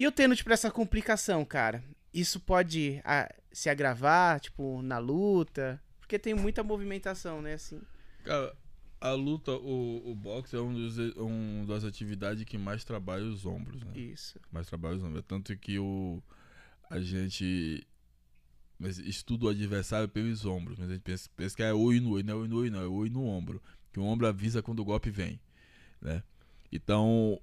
e 0.00 0.04
eu 0.04 0.10
tendo, 0.10 0.34
tipo, 0.34 0.50
essa 0.50 0.70
complicação, 0.70 1.44
cara. 1.44 1.84
isso 2.12 2.40
pode 2.40 3.02
ah, 3.04 3.30
se 3.52 3.68
agravar, 3.68 4.40
tipo, 4.40 4.80
na 4.80 4.96
luta? 4.96 5.78
Porque 6.00 6.18
tem 6.18 6.32
muita 6.32 6.64
movimentação, 6.64 7.42
né, 7.42 7.52
assim. 7.52 7.82
Cara, 8.24 8.56
a 8.98 9.12
luta, 9.12 9.52
o, 9.52 10.10
o 10.10 10.14
boxe 10.14 10.56
é 10.56 10.58
um, 10.58 10.72
dos, 10.72 10.96
um 11.18 11.66
das 11.66 11.84
atividades 11.84 12.44
que 12.44 12.56
mais 12.56 12.82
trabalha 12.82 13.24
os 13.24 13.44
ombros, 13.44 13.82
né? 13.82 13.92
Isso. 13.94 14.40
Mais 14.50 14.66
trabalha 14.66 14.96
os 14.96 15.04
ombros. 15.04 15.22
Tanto 15.28 15.54
que 15.58 15.78
o, 15.78 16.22
a 16.88 16.98
gente 16.98 17.86
estuda 19.04 19.44
o 19.44 19.48
adversário 19.50 20.08
pelos 20.08 20.46
ombros. 20.46 20.78
Mas 20.78 20.88
a 20.88 20.92
gente 20.94 21.02
pensa, 21.02 21.28
pensa 21.36 21.54
que 21.54 21.62
é 21.62 21.74
oi 21.74 22.00
no 22.00 22.12
oi, 22.12 22.22
não 22.22 22.32
é 22.32 22.36
oi 22.36 22.48
no 22.48 22.56
oi, 22.56 22.70
não, 22.70 22.80
é 22.80 22.86
oi 22.86 23.10
no 23.10 23.24
ombro. 23.26 23.62
Que 23.92 24.00
o 24.00 24.04
ombro 24.04 24.26
avisa 24.26 24.62
quando 24.62 24.80
o 24.80 24.84
golpe 24.84 25.10
vem, 25.10 25.38
né? 26.00 26.22
Então, 26.72 27.38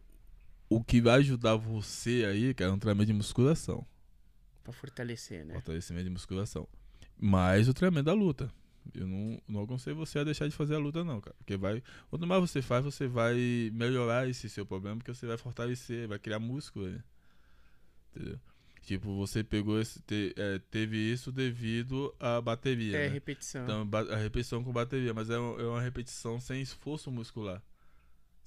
o 0.70 0.84
que 0.84 1.02
vai 1.02 1.20
ajudar 1.20 1.56
você 1.56 2.26
aí, 2.26 2.54
cara, 2.54 2.72
é 2.72 2.74
um 2.74 2.80
treinamento 2.80 3.08
de 3.08 3.14
musculação. 3.14 3.86
Pra 4.64 4.74
fortalecer, 4.74 5.46
né? 5.46 5.54
Fortalecimento 5.54 6.04
de 6.04 6.10
musculação. 6.10 6.68
Mais 7.18 7.68
o 7.70 7.74
treinamento 7.74 8.06
da 8.06 8.14
luta. 8.14 8.52
Eu 8.94 9.08
não, 9.08 9.42
não 9.48 9.64
aconselho 9.64 9.96
você 9.96 10.20
a 10.20 10.24
deixar 10.24 10.48
de 10.48 10.56
fazer 10.56 10.76
a 10.76 10.78
luta, 10.78 11.04
não, 11.04 11.20
cara. 11.20 11.36
Porque 11.38 11.58
vai. 11.58 11.84
Quanto 12.10 12.28
mais 12.28 12.42
você 12.42 12.62
faz, 12.62 12.86
você 12.86 13.08
vai 13.08 13.36
melhorar 13.74 14.30
esse 14.30 14.50
seu 14.50 14.66
problema, 14.66 14.98
porque 14.98 15.14
você 15.14 15.26
vai 15.26 15.38
fortalecer, 15.38 16.08
vai 16.08 16.20
criar 16.20 16.40
músculo. 16.40 16.88
Né? 16.88 17.04
Entendeu? 18.16 18.40
Tipo, 18.82 19.16
você 19.18 19.44
pegou 19.44 19.82
esse. 19.82 20.02
Te, 20.02 20.34
é, 20.38 20.60
teve 20.72 20.98
isso 20.98 21.32
devido 21.32 22.14
à 22.20 22.40
bateria. 22.40 22.98
É, 22.98 23.08
né? 23.08 23.14
repetição. 23.14 23.64
Então, 23.64 23.90
a 24.12 24.16
repetição 24.16 24.64
com 24.64 24.72
bateria, 24.72 25.14
mas 25.14 25.30
é, 25.30 25.36
é 25.36 25.38
uma 25.38 25.82
repetição 25.82 26.40
sem 26.40 26.62
esforço 26.62 27.12
muscular. 27.12 27.62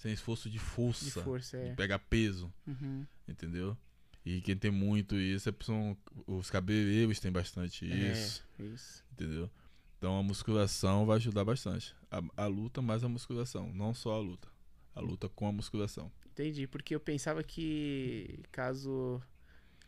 Sem 0.01 0.13
esforço 0.15 0.49
de 0.49 0.59
força. 0.59 1.05
de 1.05 1.11
força, 1.11 1.57
é. 1.59 1.69
de 1.71 1.77
pegar 1.77 1.99
peso. 1.99 2.51
Uhum. 2.67 3.07
Entendeu? 3.29 3.77
E 4.25 4.41
quem 4.41 4.57
tem 4.57 4.71
muito 4.71 5.15
isso 5.17 5.49
é 5.49 5.55
são 5.63 5.97
os 6.27 6.51
cabeleireiros 6.51 7.21
têm 7.21 7.31
bastante 7.31 7.85
isso. 7.85 8.43
É, 8.59 8.63
isso. 8.65 9.05
Entendeu? 9.13 9.51
Então 9.99 10.19
a 10.19 10.23
musculação 10.23 11.05
vai 11.05 11.17
ajudar 11.17 11.45
bastante. 11.45 11.95
A, 12.11 12.23
a 12.45 12.47
luta 12.47 12.81
mais 12.81 13.05
a 13.05 13.09
musculação, 13.09 13.71
não 13.75 13.93
só 13.93 14.15
a 14.15 14.19
luta. 14.19 14.49
A 14.95 15.01
luta 15.01 15.29
com 15.29 15.47
a 15.47 15.53
musculação. 15.53 16.11
Entendi, 16.33 16.67
porque 16.67 16.95
eu 16.95 17.01
pensava 17.01 17.43
que 17.43 18.41
caso. 18.51 19.21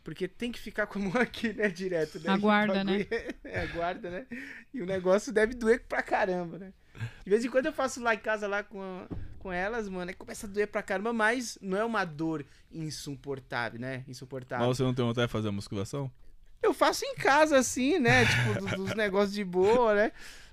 Porque 0.03 0.27
tem 0.27 0.51
que 0.51 0.59
ficar 0.59 0.85
com 0.85 0.99
a 0.99 1.01
mão 1.01 1.13
aqui, 1.21 1.53
né? 1.53 1.69
Direto, 1.69 2.19
né? 2.19 2.29
Aguarda, 2.29 2.73
bagulho- 2.85 3.07
É, 3.43 3.61
aguarda, 3.61 4.09
né? 4.11 4.27
E 4.73 4.79
o 4.81 4.85
negócio 4.85 5.33
deve 5.33 5.55
doer 5.55 5.83
pra 5.87 6.03
caramba, 6.03 6.59
né? 6.59 6.73
De 7.23 7.29
vez 7.31 7.43
em 7.43 7.49
quando 7.49 7.65
eu 7.65 7.73
faço 7.73 7.99
lá 8.01 8.13
em 8.13 8.19
casa 8.19 8.45
lá 8.47 8.63
com, 8.63 8.79
a- 8.81 9.07
com 9.43 9.51
elas, 9.51 9.89
mano, 9.89 10.09
aí 10.09 10.15
começa 10.15 10.47
a 10.47 10.49
doer 10.49 10.67
pra 10.67 10.81
caramba, 10.81 11.11
mas 11.11 11.59
não 11.61 11.77
é 11.77 11.83
uma 11.83 12.05
dor 12.05 12.45
insuportável, 12.71 13.79
né? 13.79 14.03
Insuportável. 14.07 14.65
Mas 14.67 14.77
você 14.77 14.83
não 14.83 14.93
tem 14.93 15.03
vontade 15.05 15.27
de 15.27 15.31
fazer 15.31 15.49
a 15.49 15.51
musculação? 15.51 16.09
Eu 16.61 16.73
faço 16.73 17.03
em 17.05 17.13
casa, 17.15 17.57
assim, 17.57 17.99
né? 17.99 18.23
Tipo, 18.25 18.61
dos, 18.61 18.71
dos 18.77 18.95
negócios 18.95 19.33
de 19.33 19.43
boa, 19.43 19.93
né? 19.93 20.11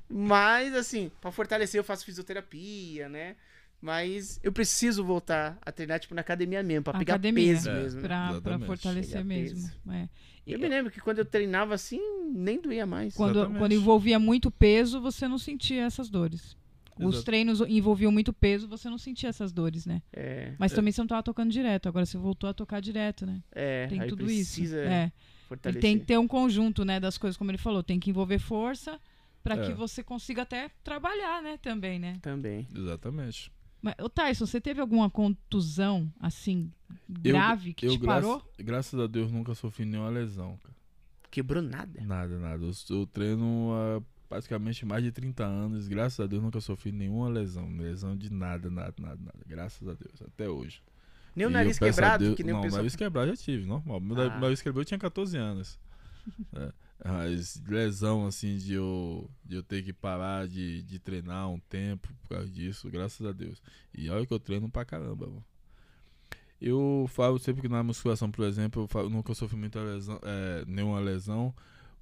Mas, 0.09 0.75
assim, 0.75 1.11
pra 1.21 1.31
fortalecer, 1.31 1.79
eu 1.79 1.85
faço 1.85 2.05
fisioterapia, 2.05 3.09
né? 3.09 3.37
Mas 3.81 4.39
eu 4.43 4.53
preciso 4.53 5.05
voltar 5.05 5.57
a 5.63 5.71
treinar, 5.73 6.01
tipo, 6.01 6.15
na 6.15 6.21
academia 6.21 6.63
mesmo, 6.63 6.83
pra 6.85 6.99
pegar 6.99 7.15
Academia. 7.15 7.55
peso 7.55 7.71
É. 7.71 7.75
mesmo. 7.83 8.01
né? 8.01 8.09
Pra, 8.09 8.41
pra 8.41 8.59
fortalecer 8.59 9.13
Pegar 9.13 9.25
mesmo. 9.25 9.71
É. 9.91 10.09
E 10.47 10.53
Eu 10.53 10.59
me 10.59 10.69
lembro 10.69 10.91
que 10.91 11.01
quando 11.01 11.19
eu 11.19 11.25
treinava 11.25 11.75
assim, 11.75 12.01
nem 12.35 12.61
doía 12.61 12.85
mais. 12.85 13.15
quando, 13.15 13.37
Exatamente. 13.37 13.59
quando 13.59 13.73
envolvia 13.73 14.19
muito 14.19 14.51
peso, 14.51 15.01
você 15.01 15.29
não 15.29 15.39
sentia 15.39 15.85
essas 15.85 16.11
dores. 16.11 16.57
Os 17.01 17.15
Exato. 17.17 17.25
treinos 17.25 17.61
envolviam 17.63 18.13
muito 18.13 18.33
peso, 18.33 18.69
você 18.69 18.89
não 18.91 18.99
sentia 18.99 19.29
essas 19.29 19.53
dores, 19.53 19.87
né? 19.87 20.03
É, 20.13 20.55
Mas 20.59 20.73
também 20.73 20.93
você 20.93 21.01
não 21.01 21.09
tava 21.09 21.23
tocando 21.23 21.51
direto, 21.51 21.89
agora 21.89 22.05
você 22.07 22.19
voltou 22.19 22.49
a 22.51 22.55
tocar 22.55 22.81
direto, 22.81 23.25
né? 23.27 23.43
é, 23.53 23.87
Tem 23.87 24.01
aí 24.01 24.09
tudo 24.09 24.25
precisa 24.25 24.77
isso. 24.79 24.89
É. 24.89 25.13
E 25.45 25.49
fortalecer. 25.49 25.81
tem 25.83 25.99
que 25.99 26.05
ter 26.05 26.19
um 26.19 26.29
conjunto, 26.29 26.85
né, 26.85 27.01
das 27.01 27.17
coisas, 27.19 27.37
como 27.37 27.51
ele 27.51 27.59
falou, 27.59 27.83
tem 27.83 27.99
que 27.99 28.11
envolver 28.11 28.39
força 28.39 29.01
pra 29.43 29.57
É. 29.57 29.67
que 29.67 29.73
você 29.73 30.03
consiga 30.03 30.43
até 30.43 30.71
trabalhar, 30.85 31.43
né, 31.43 31.59
também, 31.63 31.99
né? 31.99 32.19
Também. 32.23 32.67
Exatamente. 32.75 33.51
Mas, 33.83 33.95
ô 33.99 34.09
Tyson, 34.11 34.45
você 34.45 34.61
teve 34.61 34.79
alguma 34.81 35.09
contusão, 35.09 36.13
assim, 36.21 36.71
Eu- 37.25 37.33
grave 37.33 37.73
que 37.73 37.87
eu, 37.87 37.93
te 37.93 37.99
graças, 37.99 38.25
parou? 38.25 38.53
graças 38.59 39.01
a 39.01 39.07
Deus, 39.07 39.33
nunca 39.33 39.55
sofri 39.55 39.85
nenhuma 39.87 40.11
lesão, 40.11 40.59
cara. 40.63 40.75
Quebrou 41.31 41.63
nada. 41.63 42.01
Nada, 42.05 42.39
nada. 42.39 42.63
Eu, 42.65 42.73
eu 42.91 43.07
treino 43.07 43.71
há 43.73 44.03
praticamente 44.31 44.87
mais 44.87 45.03
de 45.05 45.11
30 45.13 45.45
anos. 45.45 45.89
Graças 45.89 46.21
a 46.21 46.27
Deus, 46.27 46.43
nunca 46.43 46.61
sofri 46.61 46.93
nenhuma 46.93 47.29
lesão. 47.29 47.69
Lesão 47.77 48.17
de 48.17 48.33
nada, 48.33 48.71
nada, 48.71 48.95
nada, 48.99 49.19
nada. 49.23 49.39
Graças 49.47 49.87
a 49.87 49.93
Deus, 49.95 50.23
até 50.23 50.49
hoje. 50.49 50.81
Nem 51.37 51.47
o 51.47 51.51
nariz 51.51 51.79
quebrado, 51.79 52.25
Deus- 52.25 52.37
que 52.37 52.43
nem 52.45 52.53
não, 52.53 52.61
o 52.61 52.63
pessoal. 52.63 52.79
nariz 52.79 52.97
quebrado 52.97 53.31
já 53.31 53.37
tive, 53.37 53.67
normal. 53.67 54.01
Meu 54.01 54.17
Ah. 54.21 54.29
na- 54.29 54.41
nariz 54.41 54.63
quebrou 54.63 54.81
eu 54.83 54.87
tinha 54.87 54.99
14 54.99 55.37
anos. 55.37 55.79
É, 57.03 57.09
Mas 57.09 57.59
lesão, 57.67 58.27
assim, 58.27 58.59
de 58.59 58.75
eu, 58.75 59.29
de 59.43 59.57
eu 59.57 59.63
ter 59.63 59.83
que 59.83 59.91
parar 59.91 60.47
de, 60.47 60.83
de 60.83 60.99
treinar 60.99 61.49
um 61.49 61.59
tempo 61.59 62.09
por 62.21 62.29
causa 62.37 62.47
disso, 62.51 62.91
graças 62.91 63.27
a 63.27 63.33
Deus. 63.33 63.63
E 63.95 64.11
olha 64.11 64.27
que 64.27 64.35
eu 64.35 64.39
treino 64.39 64.69
pra 64.71 64.85
caramba, 64.85 65.27
mano. 65.27 65.43
Eu 66.61 67.07
falo 67.09 67.39
sempre 67.39 67.63
que 67.63 67.69
na 67.71 67.83
musculação, 67.83 68.31
por 68.31 68.45
exemplo, 68.45 68.83
eu 68.83 68.87
falo, 68.87 69.09
nunca 69.09 69.33
sofri 69.33 69.57
muita 69.57 69.81
lesão, 69.81 70.21
é, 70.23 70.63
nenhuma 70.67 71.01
lesão, 71.01 71.55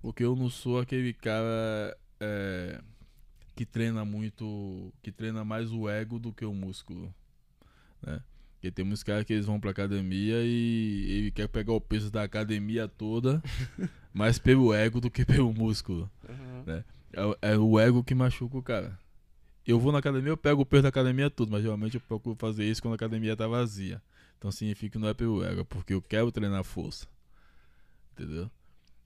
porque 0.02 0.24
eu 0.24 0.34
não 0.34 0.50
sou 0.50 0.80
aquele 0.80 1.12
cara 1.12 1.96
é, 2.20 2.80
que 3.56 3.64
treina 3.66 4.04
muito, 4.04 4.92
que 5.02 5.10
treina 5.12 5.44
mais 5.44 5.70
o 5.72 5.88
ego 5.88 6.18
do 6.18 6.32
que 6.32 6.44
o 6.44 6.54
músculo, 6.54 7.12
né? 8.02 8.22
Porque 8.54 8.72
tem 8.72 8.84
muitos 8.84 9.04
caras 9.04 9.24
que 9.24 9.32
eles 9.32 9.46
vão 9.46 9.60
pra 9.60 9.70
academia 9.70 10.42
e 10.42 11.06
ele 11.10 11.30
quer 11.30 11.46
pegar 11.48 11.72
o 11.72 11.80
peso 11.80 12.10
da 12.10 12.24
academia 12.24 12.88
toda, 12.88 13.40
mais 14.12 14.36
pelo 14.38 14.74
ego 14.74 15.00
do 15.00 15.08
que 15.10 15.24
pelo 15.24 15.52
músculo. 15.52 16.10
Uhum. 16.28 16.82
É, 17.12 17.24
o- 17.24 17.36
é 17.40 17.56
o 17.56 17.78
ego 17.78 18.02
que 18.02 18.14
machuca 18.16 18.58
o 18.58 18.62
cara. 18.62 18.98
Eu 19.64 19.78
vou 19.78 19.92
na 19.92 19.98
academia, 19.98 20.30
eu 20.30 20.36
pego 20.36 20.62
o 20.62 20.66
peso 20.66 20.82
da 20.82 20.88
academia 20.88 21.30
tudo, 21.30 21.52
mas 21.52 21.62
geralmente 21.62 21.94
eu 21.94 22.00
procuro 22.00 22.34
fazer 22.36 22.64
isso 22.64 22.82
quando 22.82 22.94
a 22.94 22.96
academia 22.96 23.36
tá 23.36 23.46
vazia. 23.46 24.02
Então 24.38 24.50
significa 24.50 24.92
que 24.92 24.98
não 24.98 25.08
é 25.08 25.14
pelo 25.14 25.44
ego, 25.44 25.60
é 25.60 25.64
porque 25.64 25.94
eu 25.94 26.02
quero 26.02 26.32
treinar 26.32 26.64
força. 26.64 27.06
Entendeu? 28.12 28.50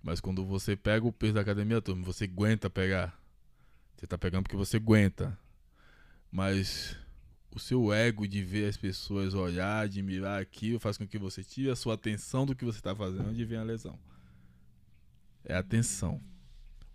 Mas 0.02 0.20
quando 0.20 0.44
você 0.44 0.74
pega 0.74 1.06
o 1.06 1.12
peso 1.12 1.34
da 1.34 1.40
academia 1.40 1.80
toda, 1.80 2.00
você 2.02 2.24
aguenta 2.24 2.68
pegar. 2.68 3.16
Você 3.96 4.06
tá 4.06 4.18
pegando 4.18 4.42
porque 4.44 4.56
você 4.56 4.78
aguenta. 4.78 5.38
Mas 6.30 6.96
o 7.54 7.60
seu 7.60 7.92
ego 7.92 8.26
de 8.26 8.42
ver 8.42 8.68
as 8.68 8.76
pessoas 8.76 9.34
olhar, 9.34 9.84
admirar 9.84 10.40
aquilo, 10.40 10.80
faz 10.80 10.98
com 10.98 11.06
que 11.06 11.18
você 11.18 11.44
tire 11.44 11.70
a 11.70 11.76
sua 11.76 11.94
atenção 11.94 12.44
do 12.44 12.54
que 12.54 12.64
você 12.64 12.78
está 12.78 12.96
fazendo, 12.96 13.28
onde 13.28 13.44
vem 13.44 13.58
a 13.58 13.62
lesão. 13.62 13.98
É 15.44 15.54
atenção. 15.54 16.20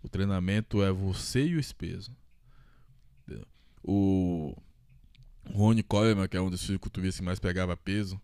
O 0.02 0.08
treinamento 0.08 0.82
é 0.82 0.90
você 0.90 1.46
e 1.46 1.56
o 1.56 1.74
peso. 1.76 2.14
O 3.82 4.54
Rony 5.46 5.82
Coleman, 5.82 6.28
que 6.28 6.36
é 6.36 6.40
um 6.40 6.50
dos 6.50 6.60
fisiculturistas 6.60 7.20
que 7.20 7.24
mais 7.24 7.38
pegava 7.38 7.76
peso, 7.76 8.20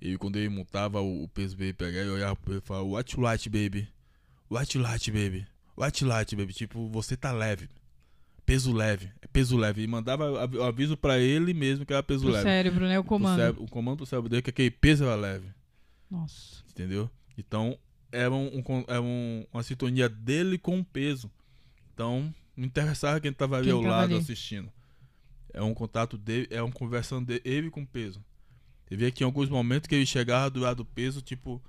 ele 0.00 0.18
quando 0.18 0.36
ele 0.36 0.48
montava 0.48 1.00
o, 1.00 1.22
o 1.22 1.28
peso 1.28 1.56
pra 1.56 1.64
ele 1.64 1.74
pegar, 1.74 2.00
ele 2.00 2.10
olhava 2.10 2.36
pra 2.36 2.52
ele 2.52 2.62
e 2.62 2.66
falava, 2.66 2.86
what 2.86 3.14
you 3.14 3.22
like, 3.22 3.48
baby? 3.48 3.88
You 4.74 4.82
like, 4.82 5.10
baby? 5.10 5.46
You 6.00 6.06
like, 6.08 6.36
baby? 6.36 6.52
Tipo, 6.52 6.88
você 6.88 7.16
tá 7.16 7.32
leve. 7.32 7.68
Peso 8.44 8.72
leve. 8.72 9.10
É 9.22 9.26
peso 9.26 9.56
leve. 9.56 9.82
E 9.82 9.86
mandava 9.86 10.30
o 10.30 10.62
aviso 10.62 10.96
pra 10.96 11.18
ele 11.18 11.54
mesmo 11.54 11.86
que 11.86 11.92
era 11.92 12.02
peso 12.02 12.24
Pro 12.24 12.32
leve. 12.32 12.42
cérebro, 12.44 12.86
né? 12.86 12.98
O 12.98 13.04
comando. 13.04 13.38
cérebro- 13.38 13.62
o 13.64 13.68
comando 13.68 13.98
pro 13.98 14.06
cérebro 14.06 14.28
dele 14.28 14.42
que 14.42 14.50
aquele 14.50 14.70
peso 14.70 15.04
era 15.04 15.14
leve. 15.14 15.46
Nossa. 16.10 16.62
Entendeu? 16.70 17.10
Então, 17.38 17.78
era, 18.10 18.32
um, 18.32 18.58
um 18.58 18.62
con- 18.62 18.84
era 18.88 19.00
um- 19.00 19.46
uma 19.52 19.62
sintonia 19.62 20.08
dele 20.08 20.58
com 20.58 20.80
o 20.80 20.84
peso. 20.84 21.30
Então, 21.94 22.34
não 22.56 22.66
interessava 22.66 23.20
quem 23.20 23.30
estava 23.30 23.56
ali 23.56 23.66
Quem 23.66 23.72
ao 23.72 23.82
tava 23.82 23.92
lado 23.96 24.14
ali. 24.14 24.22
assistindo. 24.22 24.70
É 25.54 25.62
um 25.62 25.72
contato 25.72 26.18
dele, 26.18 26.48
é 26.50 26.60
uma 26.62 26.72
conversão 26.72 27.22
dele 27.22 27.70
com 27.70 27.82
o 27.82 27.86
peso. 27.86 28.22
Você 28.86 28.96
vê 28.96 29.10
que 29.10 29.22
em 29.22 29.26
alguns 29.26 29.48
momentos 29.48 29.86
que 29.86 29.94
ele 29.94 30.04
chegava 30.04 30.50
do 30.50 30.60
lado 30.60 30.78
do 30.78 30.84
peso, 30.84 31.22
tipo, 31.22 31.62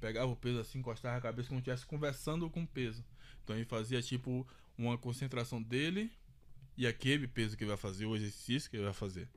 pegava 0.00 0.30
o 0.30 0.36
peso 0.36 0.60
assim, 0.60 0.78
encostava 0.78 1.16
a 1.16 1.20
cabeça 1.20 1.48
como 1.48 1.58
se 1.58 1.62
estivesse 1.62 1.86
conversando 1.86 2.48
com 2.50 2.62
o 2.62 2.66
peso. 2.66 3.04
Então 3.42 3.56
ele 3.56 3.64
fazia 3.64 4.00
tipo 4.02 4.46
uma 4.76 4.96
concentração 4.96 5.62
dele 5.62 6.10
e 6.76 6.86
aquele 6.86 7.26
peso 7.26 7.56
que 7.56 7.64
ele 7.64 7.68
vai 7.68 7.76
fazer, 7.76 8.06
o 8.06 8.14
exercício 8.14 8.70
que 8.70 8.76
ele 8.76 8.84
vai 8.84 8.92
fazer. 8.94 9.28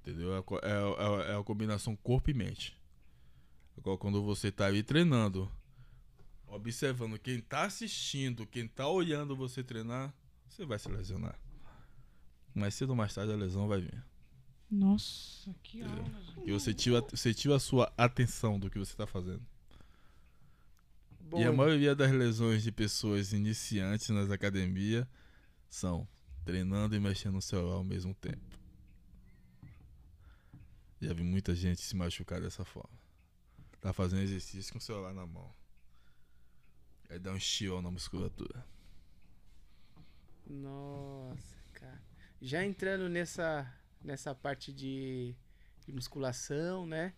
Entendeu? 0.00 0.34
É, 0.34 0.38
é, 0.38 1.30
é, 1.30 1.32
é 1.32 1.38
a 1.38 1.44
combinação 1.44 1.94
corpo 1.96 2.30
e 2.30 2.34
mente. 2.34 2.76
Agora, 3.76 3.98
quando 3.98 4.22
você 4.22 4.50
tá 4.50 4.66
ali 4.66 4.82
treinando, 4.82 5.50
observando 6.46 7.18
quem 7.18 7.40
tá 7.40 7.64
assistindo, 7.64 8.46
quem 8.46 8.66
tá 8.66 8.88
olhando 8.88 9.36
você 9.36 9.62
treinar, 9.62 10.12
você 10.48 10.64
vai 10.64 10.78
se 10.78 10.88
lesionar. 10.88 11.38
Mais 12.54 12.74
cedo 12.74 12.90
ou 12.90 12.96
mais 12.96 13.14
tarde 13.14 13.32
a 13.32 13.36
lesão 13.36 13.68
vai 13.68 13.80
vir. 13.80 14.02
Nossa, 14.70 15.54
que 15.62 15.80
Entendeu? 15.80 16.02
aula. 16.02 16.32
Porque 16.34 16.52
você 16.52 16.74
tira, 16.74 17.00
você 17.00 17.32
tira 17.32 17.56
a 17.56 17.60
sua 17.60 17.92
atenção 17.96 18.58
do 18.58 18.68
que 18.70 18.78
você 18.78 18.96
tá 18.96 19.06
fazendo. 19.06 19.42
Bom, 21.28 21.40
E 21.40 21.44
a 21.44 21.52
maioria 21.52 21.94
das 21.94 22.10
lesões 22.10 22.62
de 22.62 22.72
pessoas 22.72 23.34
iniciantes 23.34 24.08
nas 24.08 24.30
academias 24.30 25.06
são 25.68 26.08
treinando 26.42 26.96
e 26.96 27.00
mexendo 27.00 27.34
no 27.34 27.42
celular 27.42 27.74
ao 27.74 27.84
mesmo 27.84 28.14
tempo. 28.14 28.58
Já 31.00 31.12
vi 31.12 31.22
muita 31.22 31.54
gente 31.54 31.82
se 31.82 31.94
machucar 31.94 32.40
dessa 32.40 32.64
forma. 32.64 32.98
Tá 33.78 33.92
fazendo 33.92 34.22
exercício 34.22 34.72
com 34.72 34.78
o 34.78 34.82
celular 34.82 35.12
na 35.12 35.26
mão. 35.26 35.54
Aí 37.10 37.18
dá 37.18 37.30
um 37.30 37.38
chill 37.38 37.82
na 37.82 37.90
musculatura. 37.90 38.64
Nossa, 40.46 41.56
cara. 41.74 42.02
Já 42.40 42.64
entrando 42.64 43.06
nessa, 43.10 43.70
nessa 44.02 44.34
parte 44.34 44.72
de, 44.72 45.34
de 45.86 45.92
musculação, 45.92 46.86
né? 46.86 47.12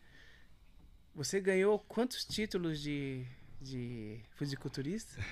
Você 1.14 1.40
ganhou 1.40 1.78
quantos 1.78 2.24
títulos 2.24 2.80
de, 2.80 3.24
de 3.61 4.20
fisiculturista? 4.36 5.22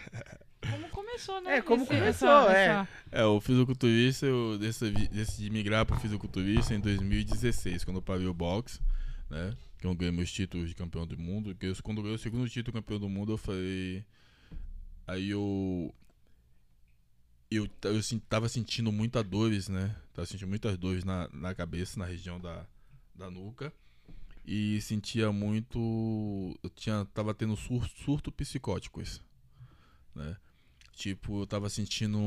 Como 0.71 0.89
começou, 0.91 1.41
né? 1.41 1.57
É, 1.59 1.63
como 1.63 1.83
Esse- 1.85 1.93
começou, 1.95 2.51
é. 2.51 2.65
essa- 2.67 2.89
É, 3.11 3.25
o 3.25 3.41
fisiculturista, 3.41 4.27
eu 4.27 4.59
decidi, 4.59 5.09
decidi 5.09 5.51
migrar 5.51 5.87
pro 5.87 5.99
fisiculturista 5.99 6.75
em 6.75 6.81
2016, 6.81 7.85
quando 7.85 7.97
eu 7.99 8.03
parei 8.03 8.27
o 8.27 8.35
boxe, 8.35 8.81
né? 9.31 9.57
Que 9.79 9.87
eu 9.87 9.95
ganhei 9.95 10.13
meus 10.13 10.31
títulos 10.33 10.69
de 10.69 10.75
campeão 10.75 11.07
do 11.07 11.17
mundo. 11.19 11.55
Que 11.55 11.67
eu, 11.67 11.75
quando 11.83 11.99
eu 11.99 12.03
ganhei 12.03 12.17
o 12.17 12.19
segundo 12.19 12.49
título 12.49 12.65
de 12.77 12.83
campeão 12.83 12.99
do 12.99 13.09
mundo, 13.09 13.33
eu 13.33 13.39
falei. 13.39 14.05
Aí 15.07 15.31
eu. 15.31 15.95
Eu, 17.51 17.67
eu 17.85 18.03
sen- 18.03 18.19
tava 18.29 18.49
sentindo 18.49 18.93
muitas 18.93 19.25
dores, 19.25 19.69
né? 19.69 19.95
Tava 20.13 20.27
sentindo 20.27 20.49
muitas 20.49 20.77
dores 20.77 21.03
na, 21.05 21.29
na 21.33 21.55
cabeça, 21.55 21.99
na 21.99 22.05
região 22.05 22.39
da, 22.39 22.67
da 23.15 23.31
nuca. 23.31 23.73
E 24.51 24.81
sentia 24.81 25.31
muito. 25.31 25.79
Eu 26.63 26.71
tinha, 26.71 27.05
tava 27.13 27.35
tendo 27.35 27.55
sur, 27.55 27.87
surto 27.87 28.33
psicóticos, 28.33 29.23
né? 30.15 30.39
Tipo, 30.95 31.43
eu 31.43 31.47
tava 31.47 31.69
sentindo 31.69 32.19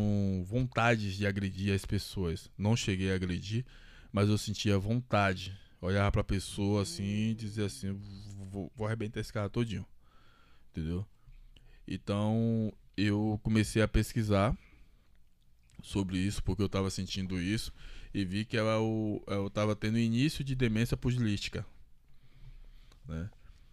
vontade 0.45 1.17
de 1.17 1.25
agredir 1.25 1.73
as 1.73 1.83
pessoas. 1.83 2.47
Não 2.55 2.75
cheguei 2.75 3.11
a 3.11 3.15
agredir, 3.15 3.65
mas 4.11 4.29
eu 4.29 4.37
sentia 4.37 4.77
vontade. 4.77 5.57
Olhar 5.81 6.11
pra 6.11 6.23
pessoa 6.23 6.83
assim 6.83 7.31
e 7.31 7.33
dizer 7.33 7.65
assim, 7.65 7.99
vou, 8.51 8.71
vou 8.75 8.85
arrebentar 8.85 9.19
esse 9.19 9.33
cara 9.33 9.49
todinho. 9.49 9.83
Entendeu? 10.69 11.03
Então, 11.87 12.71
eu 12.95 13.39
comecei 13.41 13.81
a 13.81 13.87
pesquisar 13.87 14.55
sobre 15.81 16.19
isso, 16.19 16.43
porque 16.43 16.61
eu 16.61 16.69
tava 16.69 16.91
sentindo 16.91 17.41
isso. 17.41 17.73
E 18.13 18.23
vi 18.23 18.45
que 18.45 18.57
era 18.57 18.79
o, 18.79 19.23
eu 19.25 19.49
tava 19.49 19.75
tendo 19.75 19.97
início 19.97 20.43
de 20.43 20.53
demência 20.53 20.95
pugilística. 20.95 21.65
Né? 23.07 23.29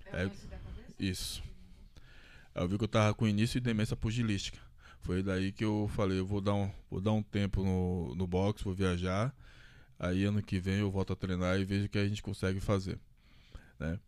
É, 0.07 0.31
isso. 0.99 1.43
Aí 2.55 2.62
eu 2.62 2.68
vi 2.68 2.79
que 2.79 2.85
eu 2.85 2.89
tava 2.89 3.14
com 3.14 3.26
início 3.26 3.61
de 3.61 3.64
demência 3.64 3.97
pugilística. 3.97 4.59
Foi 5.01 5.22
daí 5.22 5.53
que 5.53 5.64
eu 5.64 5.91
falei, 5.95 6.18
eu 6.18 6.26
vou 6.26 6.41
dar 6.41 6.55
um, 6.55 6.70
vou 6.91 7.01
dar 7.01 7.12
um 7.12 7.22
tempo 7.22 7.62
no, 7.62 8.14
no 8.14 8.26
box, 8.26 8.62
vou 8.62 8.74
viajar. 8.74 9.35
Aí 9.99 10.24
ano 10.24 10.43
que 10.43 10.59
vem 10.59 10.76
eu 10.76 10.91
volto 10.91 11.12
a 11.12 11.16
treinar 11.16 11.59
e 11.59 11.64
vejo 11.64 11.87
o 11.87 11.89
que 11.89 11.99
a 11.99 12.07
gente 12.07 12.22
consegue 12.22 12.61
fazer. 12.61 12.99
Né? 13.79 13.99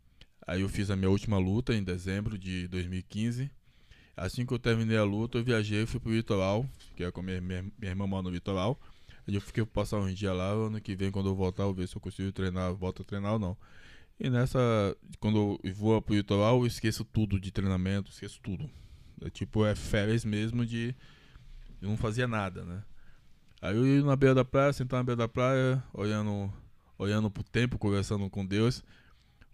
Aí 0.47 0.63
eu 0.63 0.69
fiz 0.69 0.91
a 0.91 0.97
minha 0.97 1.11
última 1.11 1.39
luta 1.39 1.75
em 1.75 1.83
dezembro 1.83 2.39
de 2.39 2.67
2015. 2.69 3.51
Assim 4.17 4.45
que 4.45 4.53
eu 4.53 4.59
terminei 4.59 4.99
a 4.99 5.05
luta, 5.05 5.39
eu 5.39 5.45
viajei, 5.45 5.87
fui 5.87 5.99
pro 5.99 6.13
litoral, 6.13 6.67
que 6.95 7.05
é 7.05 7.11
com 7.11 7.23
minha, 7.23 7.41
minha, 7.41 7.63
minha 7.63 7.91
irmã 7.91 8.07
mora 8.07 8.25
no 8.25 8.31
litoral. 8.31 8.79
Aí 9.27 9.35
eu 9.35 9.41
fiquei 9.41 9.65
passar 9.65 9.99
uns 9.99 10.15
dias 10.15 10.37
lá, 10.37 10.51
ano 10.51 10.81
que 10.81 10.95
vem, 10.95 11.11
quando 11.11 11.29
eu 11.29 11.35
voltar, 11.35 11.63
eu 11.63 11.73
ver 11.73 11.89
se 11.89 11.97
eu 11.97 12.01
consigo 12.01 12.31
treinar, 12.33 12.75
volto 12.75 13.03
a 13.03 13.05
treinar 13.05 13.33
ou 13.35 13.39
não. 13.39 13.57
E 14.21 14.29
nessa, 14.29 14.59
quando 15.19 15.59
eu 15.65 15.75
vou 15.75 16.01
pro 16.03 16.15
litoral, 16.15 16.61
eu 16.61 16.67
esqueço 16.67 17.07
tudo 17.07 17.41
de 17.41 17.51
treinamento, 17.51 18.11
esqueço 18.11 18.39
tudo. 18.43 18.69
É, 19.23 19.31
tipo, 19.31 19.65
é 19.65 19.75
férias 19.75 20.27
mesmo 20.27 20.67
de. 20.67 20.95
Eu 21.81 21.89
não 21.89 21.97
fazia 21.97 22.29
nada, 22.29 22.63
né? 22.63 22.83
Aí 23.63 23.75
eu 23.75 23.87
ia 23.87 24.03
na 24.03 24.15
beira 24.15 24.35
da 24.35 24.45
praia, 24.45 24.75
sentar 24.75 24.99
na 24.99 25.05
beira 25.05 25.17
da 25.17 25.29
praia, 25.29 25.83
olhando, 25.95 26.53
olhando 26.99 27.31
pro 27.31 27.43
tempo, 27.43 27.79
conversando 27.79 28.29
com 28.29 28.45
Deus. 28.45 28.85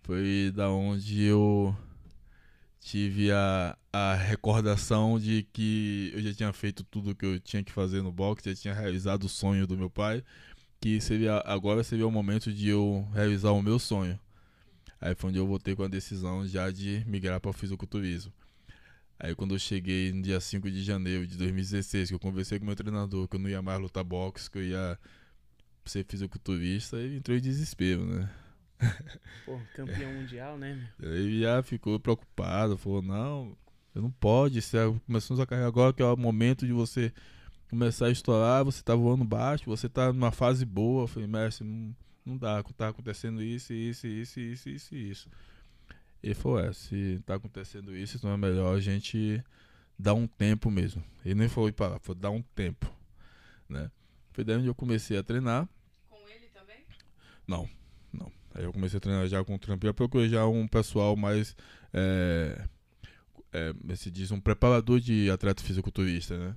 Foi 0.03 0.53
da 0.53 0.69
onde 0.69 1.23
eu 1.23 1.77
tive 2.81 3.31
a, 3.31 3.79
a 3.93 4.15
recordação 4.15 5.19
de 5.19 5.45
que 5.53 6.11
eu 6.13 6.23
já 6.23 6.35
tinha 6.35 6.53
feito 6.53 6.83
tudo 6.85 7.15
que 7.15 7.27
eu 7.27 7.39
tinha 7.39 7.63
que 7.63 7.73
fazer 7.73 8.03
no 8.03 8.11
boxe, 8.11 8.51
já 8.51 8.63
tinha 8.63 8.75
realizado 8.75 9.25
o 9.25 9.29
sonho 9.29 9.67
do 9.67 9.77
meu 9.77 9.91
pai, 9.91 10.25
que 10.81 11.01
seria 11.01 11.39
agora 11.45 11.85
seria 11.85 12.07
o 12.07 12.11
momento 12.11 12.53
de 12.53 12.69
eu 12.69 13.09
realizar 13.13 13.53
o 13.53 13.63
meu 13.63 13.79
sonho. 13.79 14.19
Aí 15.01 15.15
foi 15.15 15.31
onde 15.31 15.39
eu 15.39 15.47
voltei 15.47 15.75
com 15.77 15.83
a 15.83 15.89
decisão 15.89 16.47
já 16.47 16.71
de 16.71 17.05
migrar 17.07 17.41
para 17.41 17.51
o 17.51 17.53
fisiculturismo. 17.53 18.33
Aí 19.19 19.35
quando 19.35 19.55
eu 19.55 19.59
cheguei 19.59 20.13
no 20.13 20.23
dia 20.23 20.41
5 20.41 20.71
de 20.71 20.83
janeiro 20.83 21.27
de 21.27 21.37
2016, 21.39 22.09
que 22.09 22.15
eu 22.15 22.19
conversei 22.19 22.59
com 22.59 22.65
o 22.65 22.67
meu 22.67 22.77
treinador, 22.77 23.27
que 23.29 23.37
eu 23.37 23.41
não 23.41 23.49
ia 23.49 23.63
mais 23.63 23.81
lutar 23.81 24.05
boxe, 24.05 24.51
que 24.51 24.59
eu 24.59 24.65
ia 24.65 24.99
ser 25.85 26.05
fisiculturista, 26.05 26.97
ele 26.99 27.17
entrou 27.17 27.37
em 27.37 27.41
desespero, 27.41 28.05
né? 28.05 28.31
Pô, 29.47 29.59
campeão 29.75 30.13
mundial, 30.13 30.59
né? 30.59 30.79
Ele 31.01 31.41
já 31.41 31.63
ficou 31.63 31.99
preocupado, 31.99 32.77
falou, 32.77 33.01
não, 33.01 33.57
você 33.93 34.01
não 34.01 34.11
pode, 34.11 34.61
você 34.61 34.77
é- 34.77 35.01
começamos 35.07 35.41
a 35.41 35.47
carregar 35.47 35.69
agora 35.69 35.93
que 35.93 36.03
é 36.03 36.07
o 36.07 36.17
momento 36.17 36.67
de 36.67 36.73
você 36.73 37.13
começar 37.71 38.07
a 38.07 38.11
estourar, 38.11 38.65
você 38.65 38.83
tá 38.83 38.95
voando 38.95 39.25
baixo, 39.25 39.65
você 39.67 39.89
tá 39.89 40.13
numa 40.13 40.31
fase 40.33 40.65
boa. 40.65 41.05
Eu 41.05 41.07
falei, 41.07 41.29
mestre, 41.29 41.67
não, 41.67 41.95
não 42.27 42.37
dá, 42.37 42.63
tá 42.63 42.89
acontecendo 42.89 43.43
isso, 43.43 43.73
isso, 43.73 44.07
isso, 44.07 44.41
isso, 44.41 44.69
isso, 44.69 44.95
isso. 44.97 45.31
Ele 46.23 46.35
falou, 46.35 46.59
é, 46.59 46.73
se 46.73 47.23
tá 47.25 47.37
acontecendo 47.37 47.97
isso, 47.97 48.17
então 48.17 48.33
é 48.33 48.37
melhor 48.37 48.77
a 48.77 48.81
gente 48.81 49.43
dar 49.97 50.15
um 50.15 50.27
tempo 50.27 50.71
mesmo. 50.71 51.03
Ele 51.25 51.37
nem 51.37 51.49
falou 51.49 51.69
ir 51.69 51.73
parar, 51.73 52.01
falou 52.01 52.21
dar 52.21 52.31
um 52.31 52.43
tempo, 52.43 52.93
né? 53.69 53.91
Foi 54.33 54.45
daí 54.45 54.57
onde 54.57 54.67
eu 54.67 54.75
comecei 54.75 55.17
a 55.17 55.23
treinar. 55.23 55.69
Com 56.09 56.29
ele 56.29 56.49
também? 56.49 56.85
Não, 57.47 57.71
não. 58.13 58.31
Aí 58.55 58.65
eu 58.65 58.73
comecei 58.73 58.97
a 58.99 59.01
treinar 59.01 59.27
já 59.29 59.43
com 59.45 59.55
o 59.55 59.59
trampo. 59.59 59.87
Eu 59.87 59.95
procurei 59.95 60.29
já 60.29 60.47
um 60.47 60.67
pessoal 60.67 61.17
mais. 61.17 61.57
É, 61.93 62.69
é, 63.53 63.73
como 63.73 63.97
se 63.97 64.11
diz, 64.11 64.31
um 64.33 64.41
preparador 64.41 64.99
de 65.01 65.31
atleta 65.31 65.63
fisiculturista, 65.63 66.37
né? 66.37 66.57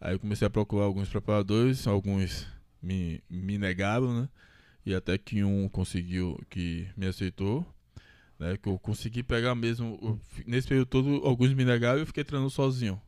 Aí 0.00 0.14
eu 0.14 0.18
comecei 0.18 0.46
a 0.46 0.50
procurar 0.50 0.84
alguns 0.84 1.08
preparadores, 1.08 1.86
alguns 1.86 2.46
me, 2.82 3.22
me 3.28 3.58
negaram, 3.58 4.22
né? 4.22 4.28
E 4.84 4.94
até 4.94 5.18
que 5.18 5.44
um 5.44 5.68
conseguiu, 5.68 6.40
que 6.48 6.88
me 6.96 7.06
aceitou, 7.06 7.66
né? 8.38 8.56
Que 8.56 8.68
eu 8.68 8.78
consegui 8.78 9.22
pegar 9.22 9.54
mesmo. 9.54 9.98
eu 10.02 10.20
Nesse 10.46 10.68
período 10.68 10.86
todo, 10.88 11.08
alguns 11.26 11.52
me 11.54 11.64
negaram 11.64 11.98
e 11.98 12.02
eu 12.02 12.06
fiquei 12.06 12.24
treinando 12.24 12.50
sozinho, 12.50 13.00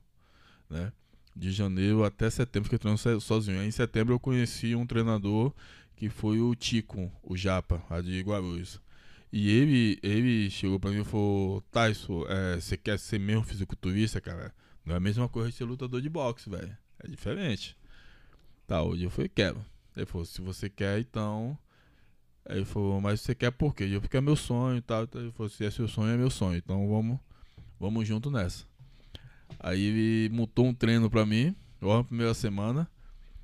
né? 0.69 0.93
De 1.35 1.53
janeiro 1.53 2.05
até 2.05 2.29
setembro 2.31 2.67
fiquei 2.67 2.79
treinando 2.79 3.01
so- 3.01 3.21
sozinho. 3.21 3.61
Aí 3.61 3.67
em 3.69 3.71
setembro 3.71 4.15
eu 4.15 4.21
conheci 4.21 4.75
um 4.75 4.87
treinador 4.87 5.55
que 5.97 6.09
foi 6.09 6.41
o 6.41 6.55
Tico, 6.55 7.11
o 7.23 7.37
Japa, 7.37 7.83
a 7.91 8.01
de 8.01 8.21
Guarulhos. 8.23 8.81
E 9.33 9.49
ele, 9.51 9.99
ele 10.03 10.51
chegou 10.51 10.81
pra 10.81 10.91
mim 10.91 11.03
e 11.03 11.05
falou, 11.05 11.61
Tyson, 11.71 12.25
é, 12.29 12.57
você 12.61 12.77
quer 12.77 12.99
ser 12.99 13.21
mesmo 13.21 13.45
fisiculturista, 13.45 14.21
cara? 14.21 14.53
Não 14.85 14.95
é 14.95 14.97
a 14.97 15.01
mesma 15.01 15.29
coisa 15.29 15.51
de 15.51 15.57
ser 15.57 15.65
lutador 15.65 16.01
de 16.03 16.09
boxe, 16.09 16.51
velho. 16.51 16.77
É 16.99 17.07
diferente. 17.09 17.77
Tá, 18.67 18.83
hoje 18.83 19.05
eu 19.05 19.11
falei, 19.11 19.29
quero. 19.29 19.65
Ele 19.97 20.07
falou, 20.07 20.25
se 20.25 20.41
você 20.41 20.69
quer, 20.69 21.01
então. 21.01 21.59
Aí 22.45 22.59
ele 22.59 22.65
falou, 22.65 23.01
mas 23.01 23.21
você 23.21 23.35
quer 23.35 23.51
por 23.51 23.75
quê? 23.75 23.85
Eu 23.85 24.01
porque 24.01 24.17
é 24.17 24.21
meu 24.21 24.37
sonho 24.37 24.79
e 24.79 24.81
tal. 24.81 25.07
Ele 25.15 25.31
falou, 25.33 25.49
se 25.49 25.65
é 25.65 25.71
seu 25.71 25.89
sonho, 25.89 26.13
é 26.13 26.17
meu 26.17 26.31
sonho. 26.31 26.57
Então 26.57 26.89
vamos, 26.89 27.19
vamos 27.79 28.07
junto 28.07 28.31
nessa. 28.31 28.65
Aí 29.59 29.83
ele 29.83 30.35
montou 30.35 30.67
um 30.67 30.75
treino 30.75 31.11
pra 31.11 31.27
mim, 31.27 31.55
logo 31.81 31.99
na 31.99 32.05
primeira 32.05 32.35
semana. 32.35 32.91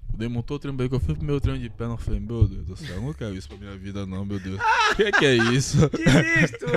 Quando 0.09 0.23
ele 0.23 0.33
montou 0.33 0.57
o 0.57 0.59
treino 0.61 0.89
que 0.89 0.95
eu 0.95 1.01
fui 1.01 1.15
pro 1.15 1.25
meu 1.25 1.39
treino 1.41 1.61
de 1.61 1.69
perna, 1.69 1.93
eu 1.95 1.99
falei, 1.99 2.21
meu 2.21 2.49
Deus 2.49 2.65
do 2.67 2.77
céu, 2.77 2.97
eu 2.97 3.03
não 3.03 3.13
quero 3.13 3.35
isso 3.37 3.49
pra 3.49 3.59
minha 3.59 3.77
vida 3.77 4.07
não, 4.07 4.25
meu 4.25 4.39
Deus. 4.41 4.59
O 4.93 4.97
que, 4.97 5.13
que 5.13 5.25
é 5.27 5.35
isso? 5.37 5.77
Desisto! 5.91 6.67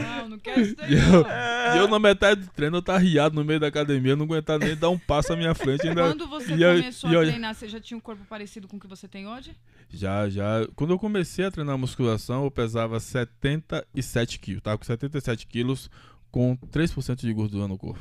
Ah, 0.00 0.20
Não, 0.22 0.28
não 0.30 0.38
quero 0.38 0.60
isso 0.62 0.74
daí. 0.76 0.92
E 0.92 0.96
eu, 0.96 1.12
não. 1.22 1.74
e 1.74 1.78
eu 1.78 1.88
na 1.88 1.98
metade 1.98 2.40
do 2.42 2.46
treino, 2.52 2.76
eu 2.78 2.82
tava 2.82 2.98
riado 2.98 3.34
no 3.34 3.44
meio 3.44 3.60
da 3.60 3.66
academia, 3.66 4.16
não 4.16 4.24
aguentava 4.24 4.64
nem 4.64 4.74
dar 4.76 4.88
um 4.90 4.98
passo 4.98 5.32
à 5.32 5.36
minha 5.36 5.54
frente. 5.54 5.86
Ainda, 5.86 6.02
Quando 6.02 6.26
você 6.28 6.54
e 6.54 6.62
eu- 6.62 6.76
começou 6.76 7.10
e 7.12 7.16
a 7.16 7.20
treinar, 7.20 7.54
você 7.54 7.68
já 7.68 7.78
tinha 7.80 7.96
um 7.98 8.00
corpo 8.00 8.24
parecido 8.26 8.66
com 8.68 8.76
o 8.76 8.80
que 8.80 8.86
você 8.86 9.06
tem 9.08 9.26
hoje? 9.26 9.54
Já, 9.90 10.28
já. 10.30 10.66
Quando 10.76 10.90
eu 10.92 10.98
comecei 10.98 11.44
a 11.44 11.50
treinar 11.50 11.76
musculação, 11.76 12.44
eu 12.44 12.50
pesava 12.50 12.98
77 13.00 14.38
quilos. 14.38 14.62
Tava 14.62 14.78
com 14.78 14.84
77 14.84 15.46
quilos, 15.46 15.90
com 16.30 16.56
3% 16.70 17.16
de 17.20 17.32
gordura 17.32 17.66
no 17.68 17.76
corpo. 17.76 18.00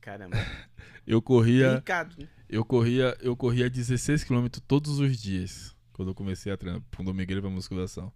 Caramba. 0.00 0.36
Eu 1.06 1.22
corria, 1.22 1.68
Delicado, 1.70 2.14
né? 2.18 2.26
Eu 2.48 2.64
corria, 2.64 3.16
eu 3.20 3.36
corria 3.36 3.68
16 3.70 4.24
km 4.24 4.46
todos 4.66 4.98
os 4.98 5.16
dias. 5.20 5.74
Quando 5.92 6.08
eu 6.08 6.14
comecei 6.14 6.52
a 6.52 6.56
treinar, 6.56 6.82
quando 6.94 7.08
eu 7.08 7.14
migrei 7.14 7.40
pra 7.40 7.50
musculação. 7.50 8.12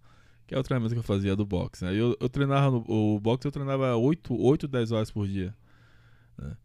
Que 0.47 0.53
é 0.55 0.59
o 0.59 0.63
treinamento 0.63 0.93
que 0.93 0.99
eu 0.99 1.03
fazia 1.03 1.35
do 1.35 1.45
boxe. 1.45 1.83
Né? 1.85 1.93
Eu, 1.93 2.15
eu 2.19 2.27
treinava 2.29 2.69
no 2.71 2.83
o 2.87 3.19
boxe, 3.19 3.47
eu 3.47 3.51
treinava 3.51 3.95
8, 3.95 4.33
8 4.39 4.67
10 4.67 4.91
horas 4.91 5.09
por 5.11 5.27
dia. 5.27 5.55
né? 6.37 6.55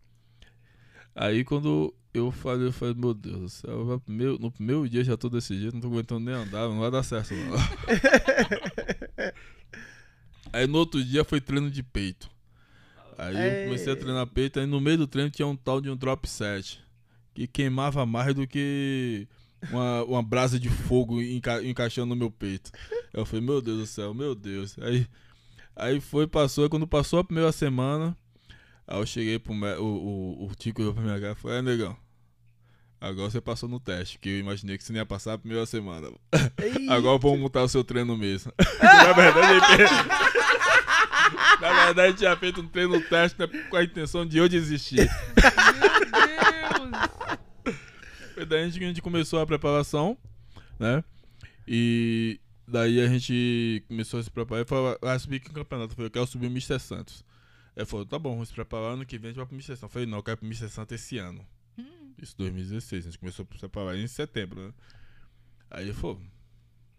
Aí 1.14 1.44
quando 1.44 1.94
eu 2.12 2.30
falei, 2.30 2.66
eu 2.68 2.72
falei, 2.72 2.94
meu 2.94 3.14
Deus 3.14 3.40
do 3.40 3.48
céu, 3.48 4.02
meu- 4.06 4.38
no 4.38 4.50
primeiro 4.50 4.88
dia 4.88 5.02
já 5.04 5.16
tô 5.16 5.28
desse 5.30 5.58
jeito, 5.58 5.72
não 5.74 5.80
tô 5.80 5.86
aguentando 5.88 6.20
nem 6.20 6.34
andar, 6.34 6.68
não 6.68 6.80
vai 6.80 6.90
dar 6.90 7.02
certo 7.02 7.32
não. 7.34 7.56
aí 10.52 10.66
no 10.66 10.78
outro 10.78 11.02
dia 11.02 11.24
foi 11.24 11.40
treino 11.40 11.70
de 11.70 11.82
peito. 11.82 12.30
Aí 13.18 13.34
eu 13.34 13.64
comecei 13.66 13.92
a 13.92 13.96
É. 13.96 13.98
treinar 13.98 14.26
peito, 14.26 14.60
aí 14.60 14.66
no 14.66 14.80
meio 14.80 14.98
do 14.98 15.06
treino 15.06 15.30
tinha 15.30 15.46
um 15.46 15.56
tal 15.56 15.80
de 15.80 15.88
um 15.88 15.96
drop 15.96 16.28
set. 16.28 16.82
Que 17.36 17.46
queimava 17.46 18.06
mais 18.06 18.34
do 18.34 18.46
que 18.46 19.28
uma, 19.70 20.02
uma 20.04 20.22
brasa 20.22 20.58
de 20.58 20.70
fogo 20.70 21.20
enca- 21.20 21.62
encaixando 21.62 22.06
no 22.06 22.16
meu 22.16 22.30
peito. 22.30 22.70
Eu 23.12 23.26
falei, 23.26 23.44
meu 23.44 23.60
Deus 23.60 23.78
do 23.78 23.86
céu, 23.86 24.14
meu 24.14 24.34
Deus. 24.34 24.74
Aí, 24.80 25.06
aí 25.76 26.00
foi, 26.00 26.26
passou, 26.26 26.64
aí 26.64 26.70
quando 26.70 26.86
passou 26.86 27.18
a 27.18 27.24
primeira 27.24 27.52
semana, 27.52 28.16
Aí 28.88 28.98
eu 28.98 29.04
cheguei 29.04 29.38
pro 29.38 29.52
o, 29.52 29.84
o, 29.84 30.46
o 30.46 30.54
Tico 30.54 30.80
olhou 30.80 30.94
pra 30.94 31.02
minha 31.02 31.20
cara 31.20 31.32
e 31.32 31.34
falou, 31.34 31.56
é 31.58 31.60
negão. 31.62 31.94
Agora 32.98 33.28
você 33.30 33.40
passou 33.40 33.68
no 33.68 33.78
teste, 33.78 34.18
que 34.18 34.28
eu 34.30 34.38
imaginei 34.38 34.78
que 34.78 34.84
você 34.84 34.92
não 34.92 35.00
ia 35.00 35.04
passar 35.06 35.34
a 35.34 35.38
primeira 35.38 35.66
semana. 35.66 36.08
Ei, 36.56 36.88
Agora 36.88 37.18
vamos 37.18 37.38
montar 37.40 37.62
o 37.64 37.68
seu 37.68 37.84
treino 37.84 38.16
mesmo. 38.16 38.50
Na 38.82 39.12
verdade. 39.12 39.82
Na 41.60 41.84
verdade, 41.84 42.16
tinha 42.16 42.34
feito 42.36 42.60
um 42.62 42.66
treino 42.68 42.98
teste 43.02 43.38
né, 43.38 43.46
com 43.68 43.76
a 43.76 43.84
intenção 43.84 44.24
de 44.24 44.38
eu 44.38 44.48
desistir. 44.48 45.06
Foi 48.36 48.44
daí 48.44 48.64
a 48.64 48.68
gente, 48.68 48.84
a 48.84 48.88
gente 48.88 49.00
começou 49.00 49.40
a 49.40 49.46
preparação, 49.46 50.14
né? 50.78 51.02
E 51.66 52.38
daí 52.68 53.00
a 53.00 53.08
gente 53.08 53.82
começou 53.88 54.20
a 54.20 54.22
se 54.22 54.30
preparar 54.30 54.62
e 54.62 54.68
falou, 54.68 54.98
ah, 55.00 55.18
subir 55.18 55.42
no 55.42 55.54
campeonato. 55.54 55.92
Eu 55.92 55.96
falei, 55.96 56.08
eu 56.08 56.10
quero 56.10 56.26
subir 56.26 56.46
o 56.46 56.50
Mr. 56.50 56.78
Santos. 56.78 57.24
Ele 57.74 57.86
falou, 57.86 58.04
tá 58.04 58.18
bom, 58.18 58.34
vamos 58.34 58.48
se 58.48 58.54
preparar, 58.54 58.92
ano 58.92 59.06
que 59.06 59.16
vem 59.16 59.28
a 59.28 59.32
gente 59.32 59.38
vai 59.38 59.46
pro 59.46 59.54
Mr. 59.54 59.68
Santos. 59.68 59.82
Eu 59.84 59.88
falei, 59.88 60.06
não, 60.06 60.18
eu 60.18 60.22
quero 60.22 60.36
pro 60.36 60.46
Mr. 60.46 60.68
Santos 60.68 61.00
esse 61.00 61.16
ano. 61.16 61.46
Hum. 61.78 62.12
Isso 62.20 62.36
2016, 62.36 63.06
a 63.06 63.08
gente 63.08 63.18
começou 63.18 63.48
a 63.50 63.54
se 63.54 63.58
preparar 63.58 63.96
em 63.96 64.06
setembro, 64.06 64.66
né? 64.66 64.74
Aí 65.70 65.84
ele 65.84 65.94
falou, 65.94 66.20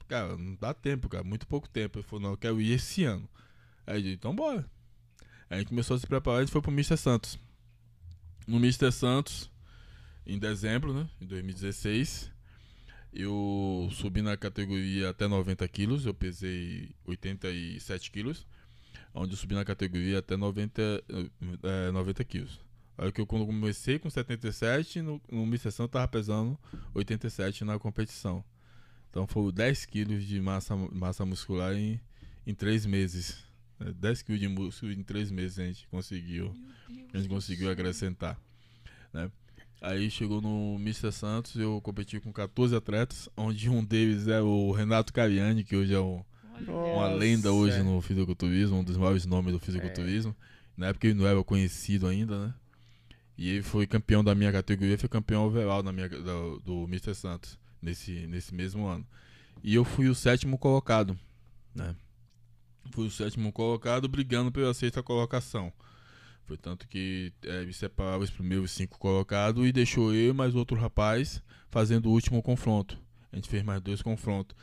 cara, 0.07 0.35
não 0.35 0.55
dá 0.55 0.73
tempo, 0.73 1.07
cara, 1.07 1.23
muito 1.23 1.45
pouco 1.45 1.69
tempo. 1.69 1.99
Ele 1.99 2.07
falou, 2.07 2.23
não, 2.23 2.31
eu 2.31 2.37
quero 2.37 2.59
ir 2.59 2.71
esse 2.71 3.03
ano. 3.03 3.29
Aí 3.85 3.97
eu 3.97 4.01
disse, 4.01 4.15
então 4.15 4.35
bora. 4.35 4.65
Aí 5.51 5.57
a 5.57 5.59
gente 5.59 5.69
começou 5.69 5.95
a 5.95 5.99
se 5.99 6.07
preparar 6.07 6.39
e 6.39 6.41
a 6.41 6.45
gente 6.45 6.51
foi 6.51 6.63
pro 6.63 6.71
Mr. 6.71 6.97
Santos. 6.97 7.37
No 8.47 8.57
Mr. 8.57 8.91
Santos, 8.91 9.51
em 10.27 10.37
dezembro, 10.37 10.93
né? 10.93 11.09
Em 11.21 11.25
2016. 11.25 12.31
Eu 13.13 13.89
subi 13.91 14.21
na 14.21 14.35
categoria 14.37 15.09
até 15.09 15.27
90 15.27 15.67
quilos, 15.69 16.05
eu 16.05 16.13
pesei 16.13 16.91
87 17.05 18.11
quilos, 18.11 18.45
onde 19.13 19.33
eu 19.33 19.37
subi 19.37 19.55
na 19.55 19.65
categoria 19.65 20.19
até 20.19 20.35
90, 20.35 20.81
eh, 21.09 21.91
90 21.91 22.23
quilos. 22.25 22.59
Aí 22.97 23.11
que 23.11 23.21
eu 23.21 23.25
quando 23.25 23.45
comecei 23.45 23.97
com 23.97 24.09
77, 24.09 25.01
no, 25.01 25.21
no 25.31 25.43
Mr. 25.43 25.71
Santos 25.71 25.79
eu 25.79 25.87
tava 25.87 26.07
pesando 26.07 26.59
87 26.93 27.63
na 27.63 27.79
competição. 27.79 28.43
Então 29.09 29.25
foram 29.25 29.51
10 29.51 29.85
quilos 29.85 30.25
de 30.25 30.39
massa, 30.41 30.75
massa 30.75 31.25
muscular 31.25 31.73
em, 31.73 31.99
em 32.45 32.53
3 32.53 32.85
meses. 32.85 33.43
né? 33.79 33.93
10 33.93 34.21
quilos 34.21 34.41
de 34.41 34.47
músculo 34.47 34.91
em 34.91 35.01
3 35.01 35.31
meses 35.31 35.59
a 35.59 35.65
gente 35.65 35.87
conseguiu 35.87 36.53
a 37.13 37.17
gente 37.17 37.29
conseguiu 37.29 37.71
acrescentar, 37.71 38.39
né? 39.13 39.31
Aí 39.81 40.09
chegou 40.09 40.41
no 40.41 40.75
Mr. 40.79 41.11
Santos, 41.11 41.55
eu 41.55 41.79
competi 41.81 42.19
com 42.19 42.31
14 42.33 42.75
atletas, 42.75 43.29
onde 43.37 43.69
um 43.69 43.83
deles 43.83 44.27
é 44.27 44.41
o 44.41 44.71
Renato 44.71 45.13
Cariani, 45.13 45.63
que 45.63 45.75
hoje 45.75 45.93
é 45.93 45.99
um- 45.99 46.23
uma 46.67 47.07
lenda 47.13 47.51
hoje 47.51 47.77
no 47.83 48.01
fisiculturismo, 48.01 48.77
um 48.79 48.83
dos 48.83 48.97
maiores 48.97 49.25
nomes 49.25 49.53
do 49.53 49.59
fisiculturismo. 49.59 50.35
Na 50.75 50.87
época 50.87 51.05
ele 51.07 51.13
não 51.19 51.27
era 51.27 51.43
conhecido 51.43 52.07
ainda, 52.07 52.47
né? 52.47 52.53
E 53.37 53.49
ele 53.49 53.61
foi 53.61 53.85
campeão 53.85 54.23
da 54.23 54.33
minha 54.33 54.51
categoria, 54.51 54.97
foi 54.97 55.07
campeão 55.07 55.45
overall 55.45 55.83
da 55.83 55.91
minha, 55.91 56.09
do, 56.09 56.59
do 56.59 56.83
Mr. 56.85 57.13
Santos, 57.13 57.59
nesse, 57.79 58.25
nesse 58.25 58.55
mesmo 58.55 58.87
ano. 58.87 59.05
E 59.63 59.75
eu 59.75 59.85
fui 59.85 60.07
o 60.09 60.15
sétimo 60.15 60.57
colocado, 60.57 61.15
né? 61.75 61.95
Fui 62.91 63.05
o 63.05 63.11
sétimo 63.11 63.51
colocado, 63.51 64.07
brigando 64.07 64.51
pela 64.51 64.73
sexta 64.73 65.03
colocação. 65.03 65.71
Foi 66.47 66.57
tanto 66.57 66.87
que 66.87 67.33
é, 67.43 67.69
separava 67.73 68.23
os 68.23 68.29
primeiros 68.31 68.71
cinco 68.71 68.97
colocados 68.97 69.67
e 69.67 69.71
deixou 69.71 70.13
eu 70.13 70.29
e 70.31 70.33
mais 70.33 70.55
outro 70.55 70.77
rapaz 70.77 71.43
fazendo 71.69 72.07
o 72.07 72.11
último 72.13 72.41
confronto. 72.41 72.97
A 73.31 73.35
gente 73.35 73.49
fez 73.49 73.61
mais 73.63 73.81
dois 73.81 74.01
confrontos. 74.01 74.55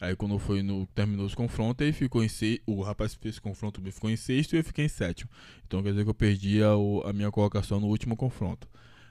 Aí 0.00 0.16
quando 0.16 0.38
foi 0.38 0.62
no, 0.62 0.86
terminou 0.88 1.26
os 1.26 1.34
confrontos, 1.34 1.84
ele 1.84 1.92
ficou 1.92 2.24
em 2.24 2.28
sexto. 2.28 2.62
O 2.66 2.82
rapaz 2.82 3.14
que 3.14 3.20
fez 3.22 3.38
confronto 3.38 3.80
comigo 3.80 3.94
ficou 3.94 4.08
em 4.10 4.16
sexto 4.16 4.54
e 4.54 4.58
eu 4.58 4.64
fiquei 4.64 4.86
em 4.86 4.88
sétimo. 4.88 5.30
Então 5.66 5.82
quer 5.82 5.90
dizer 5.90 6.04
que 6.04 6.10
eu 6.10 6.14
perdi 6.14 6.62
a, 6.62 6.74
o- 6.74 7.02
a 7.06 7.12
minha 7.12 7.30
colocação 7.30 7.78
no 7.80 7.86
último 7.86 8.16
confronto. 8.16 8.66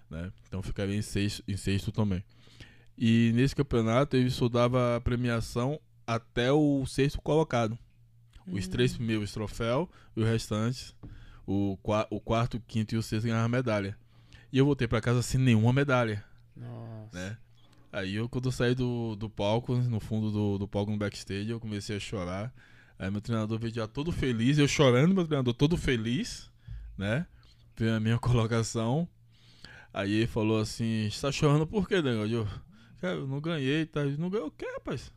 Né? 0.09 0.31
Então 0.47 0.63
ficaria 0.63 0.95
em 0.95 1.01
sexto, 1.03 1.43
em 1.47 1.55
sexto 1.57 1.91
também. 1.91 2.23
E 2.97 3.31
nesse 3.35 3.55
campeonato 3.55 4.15
ele 4.17 4.31
só 4.31 4.49
dava 4.49 4.95
a 4.95 5.01
premiação 5.01 5.79
até 6.07 6.51
o 6.51 6.83
sexto 6.87 7.21
colocado. 7.21 7.77
Os 8.47 8.67
três 8.67 8.93
primeiros 8.93 9.31
troféus 9.31 9.87
e 10.15 10.21
os 10.21 10.27
restantes, 10.27 10.95
o, 11.45 11.77
o 12.09 12.19
quarto, 12.19 12.57
o 12.57 12.59
quinto 12.59 12.95
e 12.95 12.97
o 12.97 13.03
sexto 13.03 13.25
ganhavam 13.25 13.49
medalha. 13.49 13.97
E 14.51 14.57
eu 14.57 14.65
voltei 14.65 14.87
pra 14.87 15.01
casa 15.01 15.21
sem 15.21 15.39
nenhuma 15.39 15.73
medalha, 15.73 16.23
Nossa. 16.55 17.17
né? 17.17 17.37
Aí 17.91 18.15
eu, 18.15 18.27
quando 18.27 18.45
eu 18.47 18.51
saí 18.51 18.75
do, 18.75 19.15
do 19.15 19.29
palco, 19.29 19.75
no 19.75 19.99
fundo 19.99 20.31
do, 20.31 20.57
do 20.57 20.67
palco 20.67 20.91
no 20.91 20.97
backstage, 20.97 21.49
eu 21.49 21.59
comecei 21.59 21.95
a 21.95 21.99
chorar. 21.99 22.53
Aí 22.99 23.09
meu 23.09 23.21
treinador 23.21 23.59
veio 23.59 23.73
já 23.73 23.87
todo 23.87 24.11
feliz, 24.11 24.57
eu 24.57 24.67
chorando, 24.67 25.13
meu 25.13 25.25
treinador 25.25 25.53
todo 25.53 25.77
feliz, 25.77 26.49
né? 26.97 27.25
Pela 27.75 27.99
minha 27.99 28.17
colocação. 28.19 29.07
Aí 29.93 30.11
ele 30.11 30.27
falou 30.27 30.59
assim, 30.59 31.09
você 31.09 31.21
tá 31.21 31.31
chorando 31.31 31.65
por 31.65 31.87
quê, 31.87 32.01
Daniel? 32.01 32.27
Eu, 32.27 32.47
cara, 32.99 33.15
eu 33.15 33.27
não 33.27 33.39
ganhei, 33.39 33.85
tá? 33.85 34.01
Eu 34.01 34.17
não 34.17 34.29
ganhou 34.29 34.47
o 34.47 34.51
quê, 34.51 34.65
rapaz? 34.73 35.11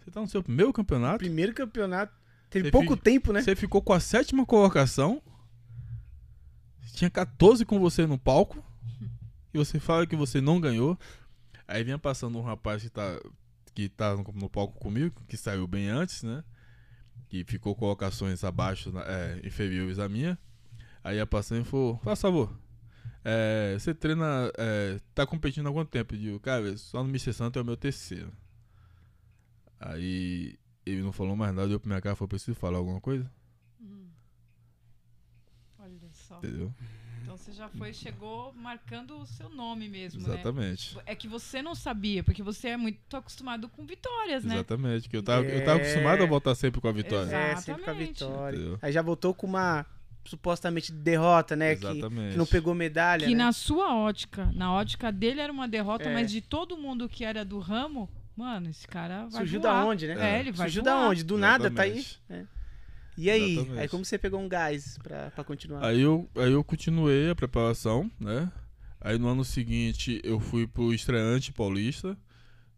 Você 0.00 0.10
tá 0.10 0.20
no 0.20 0.28
seu 0.28 0.42
primeiro 0.42 0.70
campeonato? 0.70 1.18
Primeiro 1.18 1.54
campeonato. 1.54 2.14
Teve 2.54 2.68
Você 2.68 2.70
pouco 2.70 2.90
fica- 2.92 3.02
tempo, 3.02 3.32
né? 3.32 3.42
Você 3.42 3.56
ficou 3.56 3.82
com 3.82 3.92
a 3.92 3.98
sétima 4.00 4.46
colocação. 4.46 5.20
Tinha 6.94 7.10
14 7.10 7.64
com 7.64 7.80
você 7.80 8.06
no 8.06 8.16
palco. 8.18 8.62
E 9.52 9.58
você 9.58 9.80
fala 9.80 10.06
que 10.06 10.14
você 10.16 10.40
não 10.40 10.60
ganhou. 10.60 10.96
Aí 11.66 11.82
vinha 11.82 11.98
passando 11.98 12.38
um 12.38 12.42
rapaz 12.42 12.82
que 12.82 12.90
tá, 12.90 13.20
que 13.74 13.88
tá 13.88 14.14
no, 14.16 14.22
no 14.34 14.48
palco 14.48 14.78
comigo, 14.78 15.20
que 15.26 15.36
saiu 15.36 15.66
bem 15.66 15.88
antes, 15.88 16.22
né? 16.22 16.44
Que 17.28 17.42
ficou 17.44 17.74
colocações 17.74 18.44
abaixo, 18.44 18.92
é, 18.98 19.40
inferiores 19.44 19.98
à 19.98 20.08
minha. 20.08 20.38
Aí 21.02 21.16
ia 21.16 21.26
passando 21.26 21.62
e 21.62 21.64
falou: 21.64 21.98
Faz 22.04 22.20
favor. 22.20 22.56
é, 23.24 23.76
você 23.78 23.92
treina. 23.92 24.52
É, 24.56 25.00
tá 25.14 25.26
competindo 25.26 25.68
há 25.68 25.72
quanto 25.72 25.88
tempo? 25.90 26.14
Eu 26.14 26.18
digo, 26.20 26.38
cara, 26.40 26.76
só 26.76 27.02
no 27.02 27.08
Mr. 27.08 27.32
Santo 27.32 27.58
é 27.58 27.62
o 27.62 27.64
meu 27.64 27.76
terceiro. 27.76 28.32
Aí 29.80 30.56
ele 30.86 31.02
não 31.02 31.12
falou 31.12 31.34
mais 31.36 31.54
nada, 31.54 31.68
deu 31.68 31.80
pra 31.80 31.88
minha 31.88 32.00
cara 32.00 32.14
e 32.14 32.16
falou: 32.16 32.28
Preciso 32.28 32.54
falar 32.54 32.78
alguma 32.78 33.00
coisa? 33.00 33.30
Hum. 33.80 34.06
Olha 35.78 36.08
só. 36.12 36.38
Entendeu? 36.38 36.72
Então 37.22 37.36
você 37.38 37.52
já 37.52 37.68
foi, 37.70 37.92
chegou 37.94 38.52
marcando 38.52 39.16
o 39.18 39.26
seu 39.26 39.48
nome 39.48 39.88
mesmo, 39.88 40.20
né? 40.20 40.34
Exatamente. 40.34 40.96
É 41.06 41.14
que 41.14 41.26
você 41.26 41.62
não 41.62 41.74
sabia, 41.74 42.22
porque 42.22 42.42
você 42.42 42.68
é 42.68 42.76
muito 42.76 43.16
acostumado 43.16 43.66
com 43.70 43.86
vitórias, 43.86 44.44
né? 44.44 44.56
Exatamente. 44.56 45.08
Que 45.08 45.16
eu 45.16 45.22
tava, 45.22 45.46
eu 45.46 45.64
tava 45.64 45.78
É. 45.78 45.82
acostumado 45.82 46.22
a 46.22 46.26
voltar 46.26 46.54
sempre 46.54 46.82
com 46.82 46.88
a 46.88 46.92
vitória. 46.92 47.24
Exato. 47.28 47.36
É, 47.52 47.56
sempre 47.56 47.82
com 47.82 47.90
a 47.90 47.94
Exatamente. 47.94 48.24
vitória. 48.24 48.56
Entendeu? 48.58 48.78
Aí 48.82 48.92
já 48.92 49.00
voltou 49.00 49.32
com 49.32 49.46
uma 49.46 49.86
supostamente 50.26 50.92
derrota, 50.92 51.56
né? 51.56 51.74
Que, 51.76 51.86
Exatamente. 51.86 52.32
que 52.32 52.38
não 52.38 52.46
pegou 52.46 52.74
medalha. 52.74 53.26
Que 53.26 53.34
né? 53.34 53.44
na 53.44 53.52
sua 53.52 53.94
ótica, 53.94 54.50
na 54.54 54.72
ótica 54.72 55.10
dele 55.10 55.40
era 55.40 55.52
uma 55.52 55.66
derrota, 55.68 56.08
É. 56.10 56.12
mas 56.12 56.30
de 56.30 56.42
todo 56.42 56.76
mundo 56.76 57.08
que 57.08 57.24
era 57.24 57.42
do 57.44 57.58
ramo, 57.58 58.08
mano, 58.36 58.68
esse 58.70 58.86
cara 58.86 59.26
vai 59.26 59.40
Surgiu 59.42 59.60
voar. 59.60 59.72
da 59.72 59.84
onde, 59.86 60.06
né? 60.06 60.36
É, 60.36 60.40
ele 60.40 60.52
vai 60.52 60.66
Surgiu 60.68 60.82
voar. 60.82 60.94
da 60.94 61.08
onde? 61.08 61.24
Do 61.24 61.38
nada 61.38 61.70
tá 61.70 61.82
aí. 61.82 61.98
Exatamente. 61.98 62.48
E 63.16 63.30
aí? 63.30 63.52
Exatamente. 63.52 63.80
Aí 63.80 63.88
como 63.88 64.04
você 64.04 64.18
pegou 64.18 64.40
um 64.40 64.48
gás 64.48 64.98
pra, 65.02 65.30
pra 65.30 65.44
continuar? 65.44 65.84
Aí 65.86 66.00
eu, 66.00 66.28
aí 66.36 66.52
eu 66.52 66.64
continuei 66.64 67.30
a 67.30 67.34
preparação, 67.34 68.10
né? 68.18 68.50
Aí 69.00 69.18
no 69.18 69.28
ano 69.28 69.44
seguinte 69.44 70.20
eu 70.24 70.40
fui 70.40 70.66
pro 70.66 70.92
estreante 70.92 71.52
paulista 71.52 72.16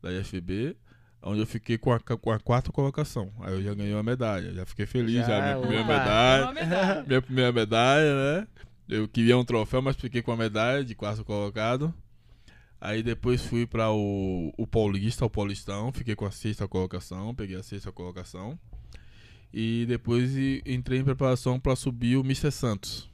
da 0.02 0.12
IFB, 0.12 0.76
onde 1.22 1.40
eu 1.40 1.46
fiquei 1.46 1.78
com 1.78 1.92
a, 1.92 1.98
com 2.00 2.30
a 2.32 2.38
quarta 2.38 2.70
colocação. 2.70 3.32
Aí 3.40 3.54
eu 3.54 3.62
já 3.62 3.74
ganhei 3.74 3.94
uma 3.94 4.02
medalha, 4.02 4.52
já 4.52 4.66
fiquei 4.66 4.86
feliz, 4.86 5.26
já, 5.26 5.38
Já, 5.38 5.42
minha 5.42 5.58
primeira 5.58 5.84
medalha. 5.84 6.42
Uma 6.44 6.52
medalha. 6.52 7.04
Minha 7.06 7.22
primeira 7.22 7.52
medalha, 7.52 8.14
né? 8.40 8.48
Eu 8.88 9.08
queria 9.08 9.36
um 9.38 9.44
troféu, 9.44 9.80
mas 9.82 9.96
fiquei 9.96 10.20
com 10.22 10.32
a 10.32 10.36
medalha 10.36 10.84
de 10.84 10.94
quarto 10.94 11.24
colocado. 11.24 11.92
Aí 12.80 13.02
depois 13.02 13.40
fui 13.42 13.66
para 13.66 13.90
o, 13.90 14.52
o 14.56 14.66
Paulista, 14.66 15.24
o 15.24 15.30
Paulistão, 15.30 15.92
fiquei 15.92 16.14
com 16.14 16.26
a 16.26 16.30
sexta 16.30 16.68
colocação, 16.68 17.34
peguei 17.34 17.56
a 17.56 17.62
sexta 17.62 17.90
colocação. 17.90 18.58
E 19.52 19.86
depois 19.88 20.32
entrei 20.66 21.00
em 21.00 21.04
preparação 21.04 21.58
para 21.58 21.74
subir 21.74 22.16
o 22.16 22.20
Mr. 22.20 22.50
Santos, 22.50 23.08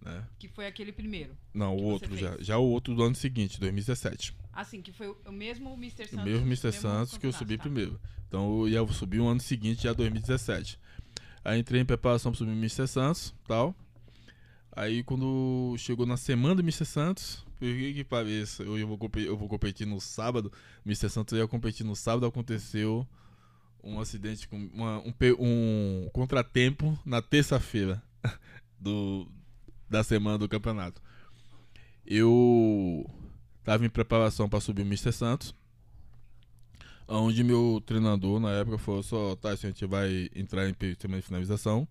né? 0.00 0.24
Que 0.38 0.46
foi 0.48 0.66
aquele 0.66 0.92
primeiro. 0.92 1.36
Não, 1.52 1.74
o 1.76 1.82
outro 1.82 2.16
já, 2.16 2.36
já 2.38 2.58
o 2.58 2.64
outro 2.64 2.94
do 2.94 3.02
ano 3.02 3.16
seguinte, 3.16 3.58
2017. 3.58 4.36
Assim, 4.52 4.80
que 4.80 4.92
foi 4.92 5.08
o- 5.08 5.32
mesmo 5.32 5.72
Mr. 5.74 6.06
Santos. 6.06 6.24
O 6.24 6.28
mesmo 6.28 6.46
Mr. 6.46 6.72
Santos 6.72 7.18
que 7.18 7.26
eu 7.26 7.32
subi 7.32 7.56
tá. 7.56 7.64
primeiro. 7.64 8.00
Então 8.28 8.60
eu 8.60 8.68
ia 8.68 8.86
subir 8.92 9.18
o 9.20 9.26
ano 9.26 9.40
seguinte, 9.40 9.82
já 9.82 9.92
2017. 9.92 10.78
Aí 11.44 11.58
entrei 11.58 11.80
em 11.80 11.84
preparação 11.84 12.30
para 12.30 12.38
subir 12.38 12.52
o 12.52 12.56
Mr. 12.56 12.86
Santos 12.86 13.34
tal. 13.48 13.74
Aí 14.70 15.02
quando 15.02 15.74
chegou 15.78 16.06
na 16.06 16.16
semana 16.16 16.54
do 16.54 16.62
Mr. 16.62 16.84
Santos, 16.84 17.44
por 17.60 17.68
que 17.76 17.94
que 17.94 18.04
pareça, 18.04 18.62
eu, 18.62 18.88
vou, 18.88 18.98
eu 19.16 19.36
vou 19.36 19.48
competir 19.48 19.86
no 19.86 20.00
sábado, 20.00 20.50
Mr. 20.84 21.08
Santos 21.10 21.38
ia 21.38 21.46
competir 21.46 21.84
no 21.84 21.94
sábado, 21.94 22.26
aconteceu 22.26 23.06
um 23.84 24.00
acidente, 24.00 24.48
com 24.48 24.56
uma- 24.72 24.98
um, 25.00 25.12
um 25.38 26.10
contratempo 26.12 26.98
na 27.04 27.22
terça-feira 27.22 28.02
do, 28.80 29.30
da 29.88 30.02
semana 30.02 30.38
do 30.38 30.48
campeonato. 30.48 31.00
Eu 32.06 33.08
tava 33.62 33.84
em 33.84 33.90
preparação 33.90 34.48
para 34.48 34.60
subir 34.60 34.82
o 34.82 34.86
Mr. 34.86 35.12
Santos, 35.12 35.54
Onde 37.12 37.42
meu 37.42 37.82
treinador 37.84 38.38
na 38.38 38.52
época 38.52 38.78
falou 38.78 39.02
só, 39.02 39.34
tá, 39.34 39.50
a 39.50 39.56
gente 39.56 39.84
vai 39.84 40.30
entrar 40.32 40.68
em 40.68 40.74
sistema 40.80 41.16
de 41.16 41.22
finalização, 41.22 41.86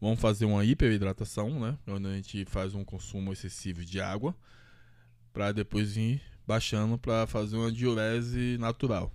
vamos 0.00 0.18
fazer 0.18 0.46
uma 0.46 0.64
hiperidratação, 0.64 1.60
né? 1.60 1.78
Onde 1.86 2.08
a 2.08 2.12
gente 2.16 2.44
faz 2.44 2.74
um 2.74 2.82
consumo 2.82 3.32
excessivo 3.32 3.84
de 3.84 4.00
água, 4.00 4.34
para 5.34 5.50
depois 5.50 5.96
ir 5.96 6.22
baixando 6.46 6.96
para 6.96 7.26
fazer 7.26 7.56
uma 7.56 7.70
diurese 7.70 8.56
natural, 8.58 9.12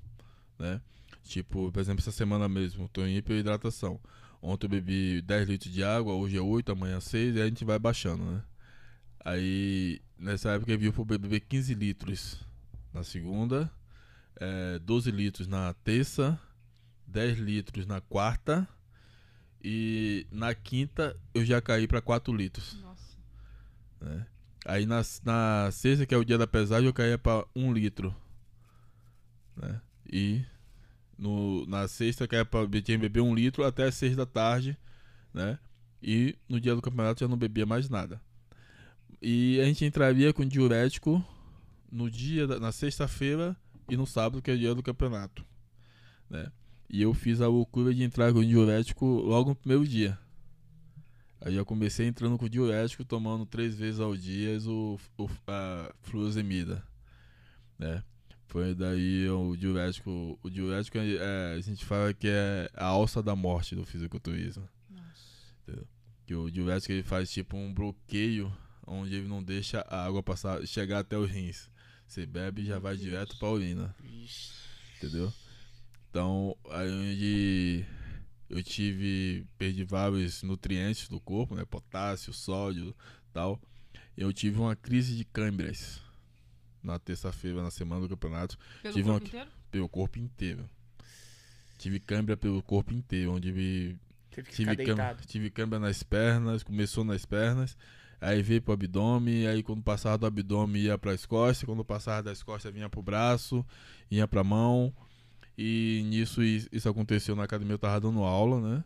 né? 0.60 0.82
Tipo, 1.24 1.72
por 1.72 1.80
exemplo, 1.80 2.02
essa 2.02 2.12
semana 2.12 2.50
mesmo, 2.50 2.86
estou 2.86 3.08
em 3.08 3.16
hiperidratação. 3.16 4.00
Ontem 4.42 4.66
eu 4.66 4.70
bebi 4.70 5.22
10 5.22 5.48
litros 5.48 5.74
de 5.74 5.84
água, 5.84 6.14
hoje 6.14 6.38
é 6.38 6.42
8, 6.42 6.72
amanhã 6.72 7.00
6, 7.00 7.36
e 7.36 7.42
a 7.42 7.46
gente 7.46 7.64
vai 7.64 7.80
baixando, 7.80 8.24
né? 8.24 8.44
Aí, 9.24 10.02
nessa 10.18 10.52
época, 10.52 10.72
eu 10.72 10.80
vi 10.80 10.92
para 10.92 11.18
beber 11.18 11.40
15 11.42 11.74
litros 11.74 12.40
na 12.94 13.04
segunda, 13.04 13.72
é, 14.36 14.80
12 14.80 15.12
litros 15.12 15.48
na 15.48 15.74
terça, 15.84 16.40
10 17.08 17.38
litros 17.38 17.86
na 17.86 18.02
quarta, 18.02 18.68
e 19.64 20.28
na 20.32 20.54
quinta 20.54 21.16
eu 21.34 21.46
já 21.46 21.62
caí 21.62 21.88
para 21.88 22.02
4 22.02 22.34
litros. 22.34 22.82
Nossa. 22.82 23.18
Né? 24.02 24.26
Aí 24.66 24.86
na, 24.86 25.02
na 25.24 25.70
sexta, 25.72 26.06
que 26.06 26.14
é 26.14 26.18
o 26.18 26.26
dia 26.26 26.38
da 26.38 26.48
pesagem, 26.48 26.88
eu 26.88 26.94
caía 26.94 27.18
para 27.18 27.46
1 27.56 27.74
litro. 27.74 28.16
Né? 29.56 29.82
E 30.12 30.46
no, 31.18 31.66
na 31.66 31.88
sexta, 31.88 32.28
que 32.28 32.36
é 32.36 32.44
pra 32.44 32.68
tinha 32.82 32.98
beber 32.98 33.22
um 33.22 33.36
litro 33.36 33.64
até 33.64 33.86
as 33.86 33.96
seis 33.96 34.16
da 34.16 34.26
tarde, 34.26 34.78
né? 35.34 35.60
E 36.02 36.38
no 36.48 36.60
dia 36.60 36.74
do 36.74 36.82
campeonato 36.82 37.20
já 37.20 37.28
não 37.28 37.38
bebia 37.38 37.66
mais 37.66 37.90
nada. 37.90 38.22
E 39.22 39.60
a 39.60 39.66
gente 39.66 39.84
entraria 39.84 40.32
com 40.32 40.46
diurético 40.46 41.24
no 41.92 42.10
dia 42.10 42.48
da, 42.48 42.60
na 42.60 42.72
sexta-feira 42.72 43.56
e 43.90 43.98
no 43.98 44.08
sábado, 44.08 44.42
que 44.42 44.50
é 44.50 44.54
o 44.54 44.58
dia 44.58 44.74
do 44.74 44.84
campeonato, 44.84 45.46
né? 46.30 46.52
E 46.90 47.02
eu 47.02 47.14
fiz 47.14 47.42
a 47.42 47.48
loucura 47.48 47.94
de 47.94 48.02
entrar 48.02 48.32
com 48.34 48.44
diurético 48.44 49.06
logo 49.06 49.50
no 49.50 49.56
primeiro 49.56 49.86
dia. 49.86 50.18
Aí 51.42 51.56
eu 51.56 51.66
comecei 51.66 52.08
entrando 52.08 52.38
com 52.38 52.50
diurético, 52.50 53.06
tomando 53.06 53.46
três 53.46 53.76
vezes 53.76 54.00
ao 54.00 54.16
dia 54.16 54.58
o, 54.68 55.00
o 55.18 55.30
a 55.48 55.94
fluosemida, 56.02 56.84
né? 57.78 58.04
Foi 58.48 58.74
daí 58.74 59.30
o 59.30 59.56
diurético. 59.56 60.38
O 60.42 60.50
diurético 60.50 60.98
é, 60.98 61.54
a 61.56 61.62
gente 61.62 61.86
fala 61.86 62.14
que 62.14 62.28
é 62.28 62.70
a 62.74 62.86
alça 62.86 63.22
da 63.22 63.36
morte 63.36 63.76
do 63.76 63.86
fisiculturismo. 63.86 64.68
Nossa. 64.90 65.88
Que 66.26 66.34
o 66.36 66.50
diurético 66.50 66.92
ele 66.92 67.04
faz 67.04 67.32
tipo 67.32 67.56
um 67.56 67.74
bloqueio 67.74 68.52
onde 68.88 69.16
ele 69.16 69.28
não 69.28 69.44
deixa 69.44 69.86
a 69.88 70.04
água 70.04 70.24
passar, 70.24 70.66
chegar 70.66 71.00
até 71.00 71.16
os 71.16 71.30
rins. 71.30 71.70
Você 72.08 72.26
bebe 72.26 72.64
e 72.64 72.66
já 72.66 72.80
vai 72.80 72.98
direto 72.98 73.38
pra 73.38 73.50
urina. 73.50 73.96
Entendeu? 74.98 75.32
Então, 76.10 76.58
aí 76.72 76.90
onde 76.90 77.86
eu 78.50 78.64
tive, 78.64 79.46
perdi 79.58 79.84
vários 79.84 80.42
nutrientes 80.42 81.08
do 81.08 81.20
corpo, 81.20 81.56
né? 81.56 81.64
Potássio, 81.66 82.34
sódio 82.34 82.96
tal. 83.32 83.62
Eu 84.18 84.34
tive 84.34 84.60
uma 84.60 84.76
crise 84.76 85.16
de 85.16 85.24
câimbras 85.24 86.02
na 86.84 86.98
terça-feira, 86.98 87.62
na 87.62 87.72
semana 87.72 88.02
do 88.02 88.10
campeonato. 88.10 88.58
Pelo 88.82 88.94
tive 88.94 89.10
corpo 89.10 89.24
uma, 89.24 89.28
inteiro? 89.28 89.52
Pelo 89.72 89.90
corpo 89.90 90.20
inteiro. 90.20 90.70
Tive 91.78 92.00
câimbra 92.00 92.36
pelo 92.36 92.62
corpo 92.62 92.94
inteiro, 92.94 93.34
onde 93.34 93.98
Teve 94.32 94.50
que 94.50 94.56
tive, 94.56 94.72
ficar 94.72 94.86
câimbra, 94.86 95.18
tive 95.26 95.50
câimbra 95.50 95.80
nas 95.80 96.04
pernas, 96.04 96.64
começou 96.64 97.04
nas 97.04 97.26
pernas, 97.26 97.78
aí 98.20 98.42
veio 98.42 98.62
pro 98.62 98.74
abdômen, 98.74 99.48
aí 99.48 99.64
quando 99.64 99.82
passava 99.82 100.18
do 100.18 100.26
abdômen 100.26 100.82
ia 100.82 100.98
para 100.98 101.12
as 101.12 101.26
costas, 101.26 101.66
quando 101.66 101.84
passava 101.86 102.24
das 102.24 102.44
costas 102.44 102.74
vinha 102.74 102.90
pro 102.90 103.02
braço, 103.02 103.66
ia 104.12 104.28
pra 104.28 104.44
mão. 104.44 104.94
E 105.62 106.06
nisso 106.06 106.42
is- 106.42 106.70
isso 106.72 106.88
aconteceu 106.88 107.36
na 107.36 107.44
academia, 107.44 107.74
eu 107.74 107.78
tava 107.78 108.00
dando 108.00 108.24
aula, 108.24 108.62
né? 108.62 108.84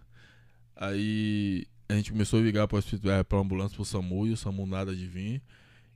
Aí 0.76 1.68
a 1.88 1.94
gente 1.94 2.12
começou 2.12 2.40
a 2.40 2.41
ligar 2.41 2.68
para 2.68 2.80
a 2.80 3.41
ambulância 3.41 3.76
pro 3.76 3.86
SAMU 3.86 4.26
e 4.26 4.32
o 4.32 4.38
SAMU 4.38 4.66
nada 4.66 4.95
de 4.95 5.06
vir. 5.08 5.40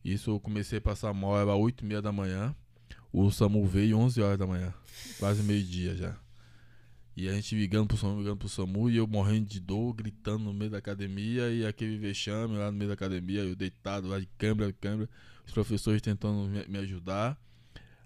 Isso 0.06 0.30
eu 0.30 0.40
comecei 0.40 0.78
a 0.78 0.82
passar 0.82 1.12
mal, 1.16 1.36
era 1.36 1.56
8 1.56 1.84
e 1.84 1.88
meia 1.88 2.00
da 2.00 2.12
manhã. 2.12 2.56
O 3.12 3.32
SAMU 3.32 3.66
veio 3.66 3.98
11 3.98 4.22
horas 4.22 4.38
da 4.38 4.46
manhã, 4.46 4.72
quase 5.18 5.42
meio-dia 5.42 5.96
já. 5.96 6.16
E 7.16 7.28
a 7.28 7.34
gente 7.34 7.56
ligando 7.56 7.88
pro 7.88 7.98
SAMU, 7.98 8.20
ligando 8.20 8.38
pro 8.38 8.48
SAMU, 8.48 8.88
e 8.92 8.98
eu 8.98 9.08
morrendo 9.08 9.48
de 9.48 9.60
dor, 9.60 9.96
gritando 9.96 10.44
no 10.44 10.54
meio 10.54 10.70
da 10.70 10.78
academia, 10.78 11.50
e 11.50 11.66
aquele 11.66 11.98
vexame 11.98 12.56
lá 12.56 12.72
no 12.72 12.78
meio 12.78 12.90
da 12.90 12.94
academia, 12.94 13.40
eu 13.40 13.56
deitado 13.56 14.08
lá 14.08 14.20
de 14.20 14.28
câmera, 14.38 14.72
câmera, 14.74 15.10
os 15.44 15.52
professores 15.52 16.04
tentando 16.04 16.48
me, 16.48 16.68
me 16.68 16.78
ajudar. 16.78 17.36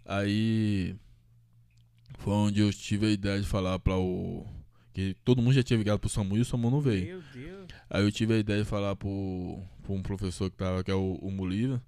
Aí 0.06 0.96
foi 2.22 2.34
onde 2.34 2.62
eu 2.62 2.72
tive 2.72 3.08
a 3.08 3.10
ideia 3.10 3.42
de 3.42 3.48
falar 3.48 3.80
para 3.80 3.98
o. 3.98 4.46
Que 4.94 5.16
todo 5.26 5.42
mundo 5.42 5.54
já 5.54 5.64
tinha 5.64 5.78
ligado 5.78 6.00
pro 6.00 6.10
SAMU 6.10 6.38
e 6.38 6.42
o 6.42 6.46
SAMU 6.46 6.70
não 6.70 6.80
veio. 6.80 7.06
Meu 7.06 7.22
Deus. 7.34 7.68
Aí 7.90 8.04
eu 8.04 8.12
tive 8.12 8.36
a 8.36 8.38
ideia 8.38 8.64
de 8.64 8.70
falar 8.70 8.96
pro, 8.96 9.60
pro 9.82 9.94
um 9.94 10.04
professor 10.04 10.50
que 10.52 10.58
tava, 10.58 10.84
que 10.84 10.92
é 10.92 10.94
o, 10.94 11.16
o 11.16 11.32
Molina. 11.32 11.82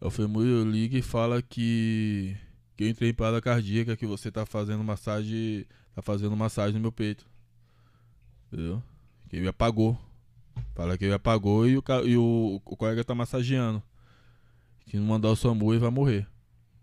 Eu 0.00 0.10
falei, 0.10 0.30
Murilo, 0.30 0.68
liga 0.68 0.98
e 0.98 1.02
fala 1.02 1.40
que, 1.40 2.36
que 2.76 2.84
eu 2.84 2.88
entrei 2.88 3.10
em 3.10 3.14
parada 3.14 3.40
cardíaca, 3.40 3.96
que 3.96 4.06
você 4.06 4.32
tá 4.32 4.44
fazendo 4.44 4.82
massagem. 4.82 5.64
Tá 5.94 6.02
fazendo 6.02 6.36
massagem 6.36 6.74
no 6.74 6.80
meu 6.80 6.92
peito. 6.92 7.28
Entendeu? 8.50 8.82
Que 9.28 9.36
ele 9.36 9.48
apagou. 9.48 9.96
Fala 10.74 10.98
que 10.98 11.04
ele 11.04 11.14
apagou 11.14 11.68
e 11.68 11.76
o, 11.76 11.84
e 12.04 12.16
o, 12.16 12.60
o 12.64 12.76
colega 12.76 13.04
tá 13.04 13.14
massageando. 13.14 13.80
Que 14.86 14.96
não 14.96 15.06
mandar 15.06 15.28
o 15.28 15.36
SAMU 15.36 15.72
ele 15.72 15.80
vai 15.80 15.90
morrer. 15.90 16.26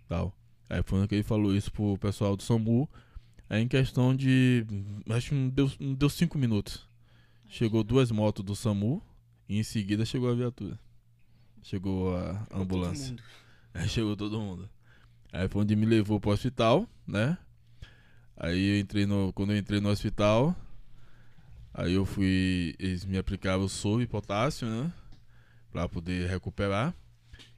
Tal. 0.07 0.33
Aí 0.75 0.83
foi 0.83 1.07
que 1.07 1.15
ele 1.15 1.23
falou 1.23 1.55
isso 1.55 1.71
pro 1.71 1.97
pessoal 1.97 2.35
do 2.35 2.43
SAMU. 2.43 2.89
Aí 3.49 3.61
em 3.61 3.67
questão 3.67 4.13
de. 4.13 4.65
Acho 5.09 5.29
que 5.29 5.35
não 5.35 5.47
deu, 5.47 5.71
não 5.79 5.93
deu 5.93 6.09
cinco 6.09 6.37
minutos. 6.37 6.85
Chegou 7.47 7.81
duas 7.81 8.11
motos 8.11 8.43
do 8.43 8.53
SAMU 8.53 9.01
e 9.47 9.57
em 9.57 9.63
seguida 9.63 10.03
chegou 10.03 10.29
a 10.29 10.35
viatura. 10.35 10.77
Chegou 11.63 12.13
a 12.17 12.45
ambulância. 12.51 13.15
Aí 13.73 13.87
chegou 13.87 14.17
todo 14.17 14.37
mundo. 14.37 14.69
Aí 15.31 15.47
foi 15.47 15.61
onde 15.61 15.77
me 15.77 15.85
levou 15.85 16.19
pro 16.19 16.31
hospital, 16.31 16.85
né? 17.07 17.37
Aí 18.35 18.75
eu 18.75 18.79
entrei 18.81 19.05
no. 19.05 19.31
Quando 19.31 19.53
eu 19.53 19.57
entrei 19.57 19.79
no 19.79 19.87
hospital, 19.87 20.53
aí 21.73 21.93
eu 21.93 22.03
fui. 22.03 22.75
Eles 22.77 23.05
me 23.05 23.17
aplicaram 23.17 23.65
soro 23.69 24.01
e 24.01 24.07
potássio, 24.07 24.67
né? 24.67 24.91
Pra 25.71 25.87
poder 25.87 26.29
recuperar. 26.29 26.93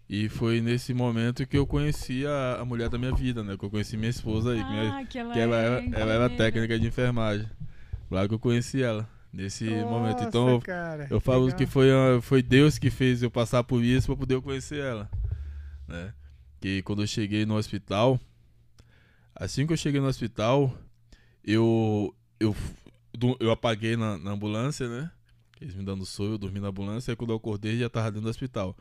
E 0.09 0.29
foi 0.29 0.61
nesse 0.61 0.93
momento 0.93 1.45
que 1.45 1.57
eu 1.57 1.67
conheci 1.67 2.25
a, 2.25 2.59
a 2.61 2.65
mulher 2.65 2.87
da 2.89 2.97
minha 2.97 3.13
vida, 3.13 3.43
né? 3.43 3.57
Que 3.57 3.65
eu 3.65 3.69
conheci 3.69 3.97
minha 3.97 4.09
esposa 4.09 4.51
aí. 4.53 4.63
que 4.63 4.69
minha- 4.69 4.97
Ah, 4.99 5.05
que 5.05 5.19
ela, 5.19 5.33
que 5.33 5.39
ela 5.39 5.55
é 5.57 5.65
era, 5.65 5.99
ela 5.99 6.13
era 6.13 6.29
técnica 6.29 6.79
de 6.79 6.87
enfermagem. 6.87 7.47
Lá 8.09 8.25
que 8.25 8.33
eu 8.33 8.39
conheci 8.39 8.81
ela, 8.81 9.07
nesse 9.33 9.65
momento. 9.65 10.23
Então 10.23 10.45
Nossa, 10.45 10.55
eu, 10.55 10.61
cara, 10.61 11.07
eu 11.09 11.19
falo 11.19 11.43
legal. 11.45 11.57
que 11.57 11.65
foi, 11.65 11.89
foi 12.21 12.41
Deus 12.41 12.77
que 12.77 12.89
fez 12.89 13.21
eu 13.21 13.29
passar 13.29 13.65
por 13.65 13.83
isso 13.83 14.07
pra 14.07 14.15
poder 14.15 14.35
eu 14.35 14.41
conhecer 14.41 14.79
ela. 14.79 15.09
Né? 15.85 16.13
Que 16.61 16.81
quando 16.83 17.03
eu 17.03 17.07
cheguei 17.07 17.45
no 17.45 17.55
hospital, 17.57 18.17
assim 19.35 19.67
que 19.67 19.73
eu 19.73 19.77
cheguei 19.77 19.99
no 19.99 20.07
hospital, 20.07 20.73
eu 21.43 22.15
eu, 22.39 22.55
eu 23.41 23.51
apaguei 23.51 23.97
na, 23.97 24.17
na 24.17 24.31
ambulância, 24.31 24.87
né? 24.87 25.11
Eles 25.59 25.73
me 25.73 25.83
dando 25.83 26.05
soro, 26.05 26.33
eu 26.33 26.37
dormi 26.37 26.59
na 26.59 26.67
ambulância, 26.67 27.11
aí 27.11 27.15
quando 27.15 27.31
eu 27.31 27.37
acordei 27.37 27.77
já 27.79 27.89
tava 27.89 28.11
dentro 28.11 28.21
do 28.25 28.29
hospital. 28.29 28.77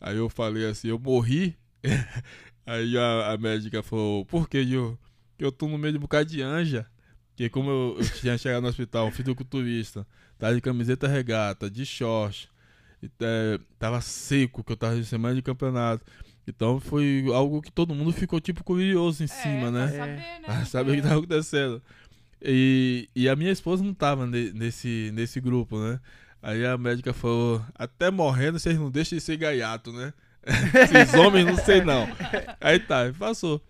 Aí 0.00 0.16
eu 0.16 0.28
falei 0.28 0.66
assim, 0.66 0.88
eu 0.88 0.98
morri. 0.98 1.56
aí 2.66 2.96
a, 2.98 3.32
a 3.32 3.38
médica 3.38 3.82
falou, 3.82 4.24
por 4.24 4.48
que 4.48 4.58
eu, 4.58 4.98
eu 5.38 5.50
tô 5.52 5.68
no 5.68 5.78
meio 5.78 5.92
de 5.92 5.98
um 5.98 6.02
bocado 6.02 6.28
de 6.28 6.42
anja? 6.42 6.86
Porque 7.30 7.48
como 7.48 7.70
eu, 7.70 7.96
eu 8.00 8.10
tinha 8.20 8.36
chegado 8.36 8.62
no 8.62 8.68
hospital, 8.68 9.06
um 9.08 9.10
fisiculturista, 9.12 10.06
tava 10.38 10.54
de 10.54 10.60
camiseta 10.60 11.06
regata, 11.06 11.70
de 11.70 11.86
short, 11.86 12.48
e, 13.02 13.08
é, 13.20 13.60
tava 13.78 14.00
seco, 14.00 14.64
que 14.64 14.72
eu 14.72 14.76
tava 14.76 14.96
de 14.96 15.04
semana 15.04 15.34
de 15.34 15.42
campeonato. 15.42 16.04
Então 16.46 16.80
foi 16.80 17.24
algo 17.32 17.60
que 17.62 17.70
todo 17.70 17.94
mundo 17.94 18.12
ficou 18.12 18.40
tipo 18.40 18.64
curioso 18.64 19.22
em 19.22 19.26
É, 19.26 19.28
cima, 19.28 19.70
né? 19.70 19.88
saber, 19.88 20.40
né? 20.48 20.64
Saber 20.66 20.92
o 20.92 20.94
que 20.96 21.02
tava 21.02 21.18
acontecendo. 21.18 21.82
E, 22.42 23.08
e 23.14 23.28
a 23.28 23.36
minha 23.36 23.50
esposa 23.50 23.82
não 23.84 23.92
tava 23.92 24.26
ne- 24.26 24.52
nesse, 24.52 25.10
nesse 25.12 25.40
grupo, 25.40 25.78
né? 25.78 26.00
Aí 26.42 26.64
a 26.64 26.78
médica 26.78 27.12
falou, 27.12 27.64
até 27.74 28.10
morrendo 28.10 28.58
vocês 28.58 28.78
não 28.78 28.90
deixam 28.90 29.18
de 29.18 29.24
ser 29.24 29.36
gaiato, 29.36 29.92
né? 29.92 30.12
Esses 31.02 31.14
homens 31.14 31.46
não 31.46 31.56
sei 31.56 31.82
não. 31.82 32.06
Aí 32.60 32.78
tá, 32.78 33.12
passou. 33.18 33.60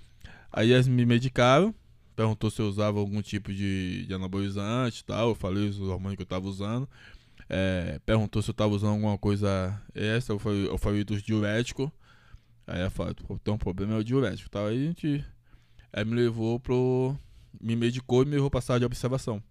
Aí 0.52 0.72
eles 0.72 0.86
me 0.86 1.04
medicaram, 1.04 1.74
perguntou 2.14 2.50
se 2.50 2.60
eu 2.60 2.66
usava 2.68 2.98
algum 2.98 3.22
tipo 3.22 3.52
de, 3.52 4.06
de 4.06 4.14
anabolizante 4.14 5.00
e 5.00 5.04
tal. 5.04 5.30
Eu 5.30 5.34
falei 5.34 5.68
os 5.68 5.80
hormônios 5.80 6.16
que 6.16 6.22
eu 6.22 6.26
tava 6.26 6.46
usando. 6.46 6.88
É, 7.48 7.98
perguntou 8.04 8.42
se 8.42 8.50
eu 8.50 8.54
tava 8.54 8.74
usando 8.74 8.92
alguma 8.92 9.16
coisa 9.16 9.80
extra, 9.94 10.34
eu 10.34 10.38
falei, 10.38 10.68
eu 10.68 10.78
falei 10.78 11.04
dos 11.04 11.22
diuréticos. 11.22 11.90
Aí 12.66 12.80
ela 12.80 12.90
falou, 12.90 13.14
então 13.30 13.54
o 13.54 13.58
problema 13.58 13.94
é 13.94 13.98
o 13.98 14.04
diurético, 14.04 14.50
tá? 14.50 14.66
Aí 14.66 14.84
a 14.84 14.86
gente 14.88 15.24
Aí 15.92 16.04
me 16.04 16.14
levou 16.14 16.60
pro. 16.60 17.16
Me 17.60 17.74
medicou 17.74 18.22
e 18.22 18.26
me 18.26 18.32
levou 18.32 18.50
pra 18.50 18.60
sala 18.60 18.78
de 18.78 18.86
observação. 18.86 19.42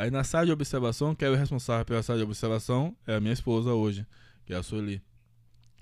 Aí 0.00 0.10
na 0.12 0.22
sala 0.22 0.46
de 0.46 0.52
observação, 0.52 1.12
quem 1.14 1.26
é 1.26 1.30
o 1.30 1.34
responsável 1.34 1.84
pela 1.84 2.02
sala 2.04 2.18
de 2.20 2.24
observação 2.24 2.96
é 3.06 3.16
a 3.16 3.20
minha 3.20 3.32
esposa 3.32 3.72
hoje, 3.72 4.06
que 4.46 4.52
é 4.54 4.56
a 4.56 4.62
Sueli. 4.62 5.02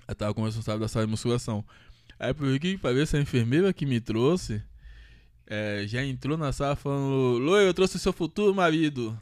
Ela 0.07 0.15
tava 0.15 0.33
como 0.33 0.47
responsável 0.47 0.79
da 0.79 0.87
sala 0.87 1.05
de 1.05 1.11
musculação. 1.11 1.63
Aí 2.19 2.33
por 2.33 2.47
que 2.59 2.71
que 2.71 2.77
pareça 2.79 3.17
a 3.17 3.21
enfermeira 3.21 3.71
que 3.71 3.85
me 3.85 4.01
trouxe, 4.01 4.63
é, 5.45 5.83
já 5.87 6.03
entrou 6.03 6.35
na 6.35 6.51
sala 6.51 6.75
falando: 6.75 7.37
Loi, 7.37 7.67
eu 7.67 7.73
trouxe 7.75 7.97
o 7.97 7.99
seu 7.99 8.11
futuro 8.11 8.55
marido. 8.55 9.15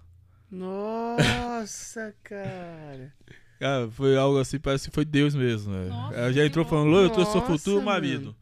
Nossa, 0.49 2.15
cara. 2.23 3.13
Cara, 3.59 3.89
foi 3.89 4.17
algo 4.17 4.38
assim, 4.38 4.59
parece 4.59 4.89
que 4.89 4.93
foi 4.95 5.05
Deus 5.05 5.34
mesmo. 5.34 5.72
né? 5.73 5.85
Nossa, 5.88 6.13
Ela 6.15 6.34
já 6.34 6.41
que 6.41 6.47
entrou 6.47 6.65
falando: 6.65 6.89
Loi, 6.89 7.05
eu 7.05 7.09
trouxe 7.09 7.30
o 7.31 7.34
seu 7.34 7.41
futuro 7.41 7.76
mano. 7.77 7.85
marido. 7.85 8.35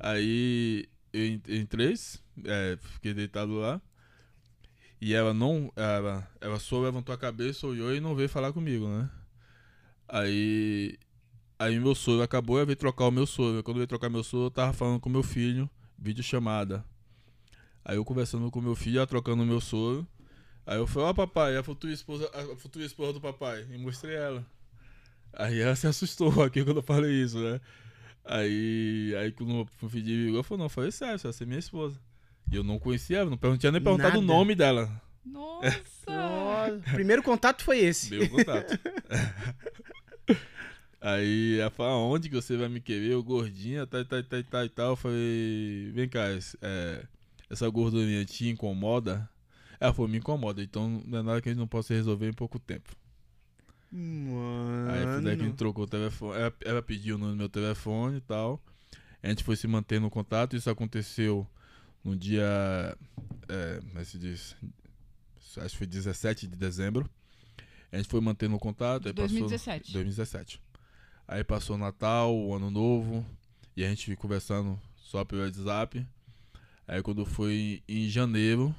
Aí 0.00 0.88
eu 1.12 1.24
en- 1.26 1.42
entrei, 1.48 1.94
é, 2.44 2.78
fiquei 2.94 3.12
deitado 3.14 3.52
lá. 3.58 3.80
E 5.00 5.14
ela 5.14 5.32
não. 5.32 5.72
Ela, 5.76 6.28
ela 6.40 6.58
só 6.58 6.80
levantou 6.80 7.14
a 7.14 7.18
cabeça, 7.18 7.66
olhou 7.66 7.94
e 7.94 8.00
não 8.00 8.14
veio 8.14 8.28
falar 8.28 8.52
comigo, 8.52 8.88
né? 8.88 9.10
Aí. 10.08 10.98
Aí 11.58 11.78
meu 11.80 11.94
soro 11.94 12.22
acabou 12.22 12.56
e 12.56 12.58
ela 12.58 12.66
veio 12.66 12.76
trocar 12.76 13.06
o 13.06 13.10
meu 13.10 13.26
soro. 13.26 13.62
Quando 13.62 13.78
veio 13.78 13.86
trocar 13.88 14.08
meu 14.08 14.22
soro, 14.22 14.46
eu 14.46 14.50
tava 14.50 14.72
falando 14.72 15.00
com 15.00 15.08
meu 15.08 15.24
filho, 15.24 15.68
vídeo 15.98 16.22
chamada. 16.22 16.84
Aí 17.84 17.96
eu 17.96 18.04
conversando 18.04 18.50
com 18.50 18.60
meu 18.60 18.76
filho, 18.76 18.98
ela 18.98 19.06
trocando 19.06 19.42
o 19.42 19.46
meu 19.46 19.60
soro. 19.60 20.06
Aí 20.66 20.78
eu 20.78 20.86
falei, 20.86 21.08
ó 21.08 21.14
papai, 21.14 21.56
a 21.56 21.62
futura 21.62 21.92
esposa, 21.92 22.30
a 22.34 22.56
futura 22.56 22.84
esposa 22.84 23.14
do 23.14 23.20
papai. 23.20 23.66
E 23.70 23.78
mostrei 23.78 24.14
ela. 24.14 24.46
Aí 25.32 25.58
ela 25.60 25.74
se 25.74 25.86
assustou 25.88 26.42
aqui 26.42 26.64
quando 26.64 26.76
eu 26.78 26.82
falei 26.82 27.12
isso, 27.12 27.38
né? 27.40 27.60
Aí, 28.24 29.14
aí 29.18 29.32
quando 29.32 29.66
o 29.82 29.88
filho 29.88 30.26
ligou, 30.26 30.40
eu 30.40 30.44
falei, 30.44 30.58
não, 30.58 30.66
eu 30.66 30.70
falei 30.70 30.92
sério, 30.92 31.18
você 31.18 31.32
ser 31.32 31.46
minha 31.46 31.58
esposa. 31.58 31.98
E 32.50 32.56
eu 32.56 32.64
não 32.64 32.78
conhecia 32.78 33.18
ela, 33.18 33.30
não, 33.30 33.58
tinha 33.58 33.72
nem 33.72 33.80
perguntado 33.80 34.18
o 34.18 34.22
Nada. 34.22 34.32
nome 34.32 34.54
dela. 34.54 34.90
Nossa! 35.24 35.88
Nossa. 36.06 36.80
Primeiro 36.92 37.22
contato 37.22 37.62
foi 37.62 37.78
esse. 37.78 38.10
Meu 38.10 38.28
contato. 38.28 38.78
Aí 41.00 41.60
ela 41.60 41.70
falou, 41.70 41.92
aonde 41.92 42.28
que 42.28 42.34
você 42.34 42.56
vai 42.56 42.68
me 42.68 42.80
querer? 42.80 43.12
Eu 43.12 43.22
gordinha, 43.22 43.86
tá, 43.86 44.04
tá, 44.04 44.22
tá, 44.22 44.42
tá 44.42 44.64
e 44.64 44.68
tal. 44.68 44.90
Eu 44.90 44.96
falei, 44.96 45.92
vem 45.94 46.08
cá, 46.08 46.24
é, 46.62 47.04
essa 47.48 47.68
gordurinha 47.68 48.24
te 48.24 48.48
incomoda? 48.48 49.28
Ela 49.78 49.92
falou, 49.92 50.08
me 50.08 50.18
incomoda, 50.18 50.60
então 50.62 51.02
não 51.06 51.18
é 51.18 51.22
nada 51.22 51.40
que 51.40 51.48
a 51.48 51.52
gente 51.52 51.60
não 51.60 51.68
possa 51.68 51.94
resolver 51.94 52.28
em 52.28 52.32
pouco 52.32 52.58
tempo. 52.58 52.96
Mano. 53.90 54.90
Aí 54.90 55.02
foi 55.04 55.22
daí 55.22 55.36
que 55.36 55.42
a 55.42 55.46
gente 55.46 55.56
trocou 55.56 55.84
o 55.84 55.88
telefone. 55.88 56.36
Ela, 56.38 56.52
ela 56.64 56.82
pediu 56.82 57.14
o 57.14 57.18
número 57.18 57.36
do 57.36 57.38
meu 57.38 57.48
telefone 57.48 58.18
e 58.18 58.20
tal. 58.20 58.60
A 59.22 59.28
gente 59.28 59.44
foi 59.44 59.56
se 59.56 59.66
mantendo 59.66 60.02
no 60.02 60.10
contato. 60.10 60.56
Isso 60.56 60.68
aconteceu 60.68 61.46
no 62.08 62.16
dia. 62.16 62.44
É, 63.48 63.80
como 63.80 63.98
é 63.98 64.04
se 64.04 64.18
diz? 64.18 64.56
Acho 65.56 65.70
que 65.70 65.78
foi 65.78 65.86
17 65.86 66.46
de 66.46 66.56
dezembro. 66.56 67.08
A 67.90 67.96
gente 67.96 68.08
foi 68.08 68.20
mantendo 68.20 68.54
o 68.54 68.58
contato. 68.58 69.02
De 69.04 69.08
aí 69.08 69.14
passou- 69.14 69.28
2017. 69.28 69.92
2017. 69.92 70.62
Aí 71.26 71.42
passou 71.44 71.76
o 71.76 71.78
Natal, 71.78 72.36
o 72.36 72.54
Ano 72.54 72.70
Novo. 72.70 73.24
E 73.76 73.84
a 73.84 73.88
gente 73.88 74.14
conversando 74.16 74.78
só 74.96 75.24
pelo 75.24 75.42
WhatsApp. 75.42 76.06
Aí 76.86 77.02
quando 77.02 77.24
foi 77.24 77.82
em 77.88 78.08
janeiro, 78.08 78.74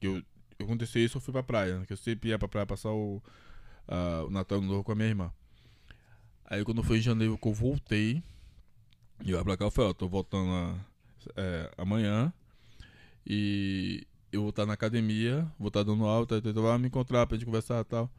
que 0.00 0.06
eu, 0.06 0.22
aconteceu 0.60 1.04
isso, 1.04 1.16
eu 1.16 1.20
fui 1.20 1.32
pra 1.32 1.42
praia. 1.42 1.78
né, 1.78 1.86
Que 1.86 1.92
eu 1.92 1.96
sempre 1.96 2.30
ia 2.30 2.38
pra 2.38 2.48
praia 2.48 2.66
passar 2.66 2.90
o, 2.90 3.22
ah, 3.88 4.24
o 4.26 4.30
Natal 4.30 4.58
Ano 4.58 4.68
Novo 4.68 4.84
com 4.84 4.92
a 4.92 4.94
minha 4.94 5.08
irmã. 5.08 5.32
Aí 6.44 6.64
quando 6.64 6.82
foi 6.82 6.98
em 6.98 7.02
janeiro 7.02 7.38
que 7.38 7.48
eu 7.48 7.52
voltei, 7.54 8.22
e 9.24 9.30
eu 9.30 9.42
pra 9.44 9.56
cá, 9.56 9.64
eu 9.64 9.70
falei, 9.70 9.90
ó, 9.90 9.94
tô 9.94 10.08
voltando 10.08 10.50
a- 10.50 10.78
é, 11.36 11.70
amanhã. 11.78 12.32
E 13.26 14.06
eu 14.32 14.42
vou 14.42 14.50
estar 14.50 14.66
na 14.66 14.72
academia, 14.72 15.46
vou 15.58 15.68
estar 15.68 15.82
dando 15.82 16.04
aula, 16.04 16.26
tá, 16.26 16.40
tá, 16.40 16.52
tá, 16.52 16.60
vai 16.60 16.78
me 16.78 16.88
encontrar 16.88 17.26
pra 17.26 17.36
gente 17.36 17.46
conversar 17.46 17.80
e 17.80 17.84
tal. 17.84 18.10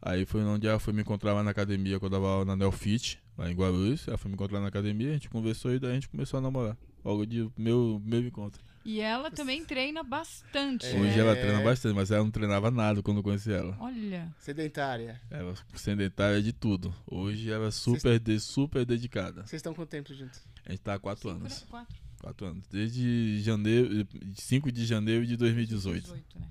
Aí 0.00 0.24
foi 0.24 0.42
onde 0.42 0.66
ela 0.66 0.80
foi 0.80 0.92
me 0.92 1.02
encontrar 1.02 1.32
lá 1.32 1.44
na 1.44 1.50
academia, 1.52 2.00
quando 2.00 2.14
eu 2.14 2.20
dava 2.20 2.32
aula 2.32 2.44
na 2.44 2.56
Nelfit, 2.56 3.20
lá 3.38 3.48
em 3.50 3.54
Guarulhos. 3.54 4.08
Ela 4.08 4.18
foi 4.18 4.28
me 4.28 4.34
encontrar 4.34 4.60
na 4.60 4.66
academia, 4.66 5.10
a 5.10 5.12
gente 5.12 5.30
conversou 5.30 5.72
e 5.72 5.78
daí 5.78 5.92
a 5.92 5.94
gente 5.94 6.08
começou 6.08 6.38
a 6.38 6.40
namorar. 6.40 6.76
Logo 7.04 7.24
de 7.24 7.48
meu, 7.56 8.00
meu 8.04 8.20
encontro. 8.20 8.60
E 8.84 9.00
ela 9.00 9.30
também 9.30 9.64
treina 9.64 10.02
bastante. 10.02 10.86
É. 10.86 10.98
Hoje 10.98 11.18
ela 11.18 11.36
treina 11.36 11.62
bastante, 11.62 11.94
mas 11.94 12.10
ela 12.10 12.24
não 12.24 12.32
treinava 12.32 12.68
nada 12.70 13.00
quando 13.00 13.18
eu 13.18 13.22
conheci 13.22 13.52
ela. 13.52 13.76
Olha. 13.78 14.28
Sedentária. 14.38 15.20
Ela 15.30 15.54
sedentária 15.74 16.42
de 16.42 16.52
tudo. 16.52 16.92
Hoje 17.06 17.50
ela 17.50 17.68
é 17.68 17.70
super, 17.70 18.18
de, 18.18 18.40
super 18.40 18.84
dedicada. 18.84 19.42
Vocês 19.42 19.60
estão 19.60 19.72
com 19.72 19.86
tempo 19.86 20.12
juntos? 20.12 20.42
A 20.66 20.70
gente 20.72 20.80
tá 20.80 20.94
há 20.94 20.98
quatro 20.98 21.28
Cinco, 21.28 21.40
anos. 21.40 21.60
né? 21.60 21.66
Quatro. 21.70 22.01
Quatro 22.22 22.46
anos. 22.46 22.64
Desde 22.68 23.40
janeiro, 23.42 24.06
5 24.36 24.70
de 24.70 24.86
janeiro 24.86 25.26
de 25.26 25.36
2018. 25.36 26.02
18, 26.04 26.38
né? 26.38 26.48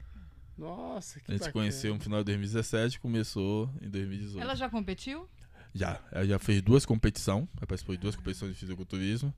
Nossa, 0.57 1.19
que 1.19 1.31
A 1.31 1.33
gente 1.33 1.43
se 1.43 1.47
bacana. 1.47 1.53
conheceu 1.53 1.93
no 1.95 1.99
final 2.01 2.19
de 2.19 2.25
2017 2.25 2.99
começou 2.99 3.69
em 3.81 3.89
2018. 3.89 4.39
Ela 4.41 4.53
já 4.53 4.69
competiu? 4.69 5.27
Já. 5.73 5.99
Ela 6.11 6.25
já 6.25 6.37
fez 6.37 6.61
duas 6.61 6.85
competições. 6.85 7.47
Ela 7.57 7.65
participou 7.65 7.95
de 7.95 8.01
duas 8.01 8.15
competições 8.17 8.51
de 8.53 8.59
fisiculturismo. 8.59 9.33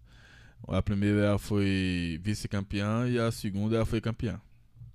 A 0.67 0.81
primeira 0.81 1.19
ela 1.21 1.39
foi 1.39 2.19
vice-campeã 2.23 3.07
e 3.07 3.19
a 3.19 3.31
segunda 3.31 3.75
ela 3.75 3.85
foi 3.85 4.01
campeã. 4.01 4.41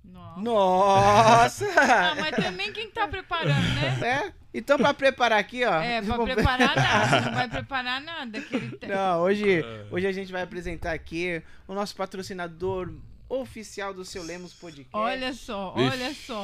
Nossa. 0.03 0.41
Nossa! 0.41 1.65
Ah, 1.77 2.15
mas 2.15 2.35
também 2.35 2.71
quem 2.71 2.89
tá 2.89 3.07
preparando, 3.07 3.61
né? 3.75 3.99
É? 4.25 4.33
Então, 4.53 4.77
pra 4.77 4.93
preparar 4.93 5.39
aqui, 5.39 5.63
ó. 5.63 5.81
É, 5.81 6.01
pra 6.01 6.15
vou- 6.17 6.25
preparar 6.25 6.75
nada. 6.75 7.21
Não 7.21 7.33
vai 7.33 7.47
preparar 7.49 8.01
nada. 8.01 8.41
Te- 8.41 8.87
Não, 8.87 9.21
hoje, 9.21 9.63
hoje 9.91 10.07
a 10.07 10.11
gente 10.11 10.31
vai 10.31 10.41
apresentar 10.41 10.93
aqui 10.93 11.41
o 11.67 11.73
nosso 11.73 11.95
patrocinador 11.95 12.91
oficial 13.27 13.93
do 13.93 14.03
seu 14.03 14.23
Lemos 14.23 14.53
Podcast. 14.53 14.89
Olha 14.93 15.33
só, 15.33 15.73
Vixe. 15.75 15.89
olha 15.91 16.13
só. 16.15 16.43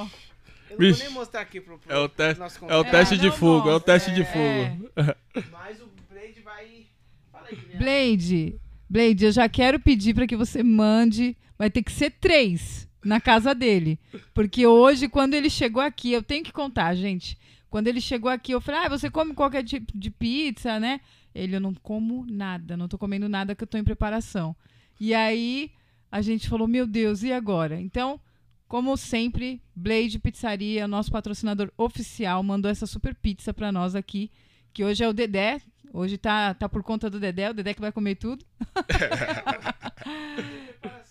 Eu 0.70 0.78
não 0.78 0.78
vou 0.78 0.78
Vixe. 0.78 1.04
nem 1.04 1.12
mostrar 1.12 1.42
aqui 1.42 1.60
pro, 1.62 1.80
pro 1.80 1.92
É 1.92 1.98
o, 1.98 2.08
te 2.08 2.34
nosso 2.38 2.64
é 2.66 2.76
o 2.76 2.84
teste 2.84 3.18
de 3.18 3.28
não 3.28 3.34
fogo, 3.34 3.70
é 3.70 3.74
o 3.74 3.80
teste 3.80 4.12
de 4.12 4.22
é. 4.22 4.26
fogo. 4.26 4.90
mas 5.52 5.82
o 5.82 5.90
Blade 6.12 6.42
vai... 6.44 6.86
Fala 7.32 7.48
aí, 7.50 7.56
Guilherme. 7.56 7.78
Blade, 7.80 8.56
Blade, 8.88 9.26
eu 9.26 9.32
já 9.32 9.50
quero 9.50 9.80
pedir 9.80 10.14
pra 10.14 10.28
que 10.28 10.36
você 10.36 10.62
mande. 10.62 11.36
Vai 11.58 11.70
ter 11.70 11.82
que 11.82 11.92
ser 11.92 12.12
três 12.12 12.88
na 13.06 13.22
casa 13.22 13.54
dele. 13.54 14.00
Porque 14.34 14.66
hoje, 14.66 15.08
quando 15.08 15.36
ele 15.36 15.50
chegou 15.50 15.82
aqui, 15.82 16.12
eu 16.12 16.24
tenho 16.24 16.44
que 16.44 16.52
contar, 16.52 16.96
gente. 16.96 17.38
Quando 17.70 17.88
ele 17.88 18.02
chegou 18.02 18.30
aqui, 18.30 18.52
eu 18.52 18.60
falei, 18.60 18.82
ah, 18.82 18.90
você 18.90 19.10
come 19.10 19.34
qualquer 19.34 19.64
tipo 19.64 19.98
de 19.98 20.10
pizza, 20.10 20.80
né? 20.80 21.00
Ele, 21.34 21.56
eu 21.56 21.60
não 21.60 21.74
como 21.74 22.26
nada, 22.28 22.76
não 22.76 22.88
tô 22.88 22.98
comendo 22.98 23.30
nada 23.30 23.54
que 23.54 23.64
eu 23.64 23.68
tô 23.68 23.78
em 23.78 23.84
preparação. 23.84 24.56
E 25.00 25.14
aí, 25.14 25.72
a 26.12 26.22
gente 26.22 26.50
falou, 26.50 26.68
meu 26.68 26.88
Deus, 26.88 27.22
e 27.24 27.32
agora? 27.32 27.80
Então, 27.80 28.20
como 28.68 28.98
sempre, 28.98 29.62
Blade 29.76 30.18
Pizzaria, 30.18 30.88
nosso 30.88 31.12
patrocinador 31.12 31.72
oficial, 31.78 32.42
mandou 32.42 32.72
essa 32.72 32.88
super 32.88 33.14
pizza 33.14 33.54
pra 33.54 33.72
nós 33.72 33.94
aqui, 33.96 34.32
que 34.74 34.84
hoje 34.84 35.04
é 35.04 35.08
o 35.08 35.14
Dedé. 35.14 35.62
Hoje 35.94 36.18
tá, 36.18 36.54
tá 36.54 36.68
por 36.68 36.84
conta 36.84 37.10
do 37.10 37.20
Dedé, 37.20 37.50
o 37.50 37.54
Dedé 37.54 37.74
que 37.74 37.82
vai 37.82 37.92
comer 37.92 38.16
tudo. 38.16 38.44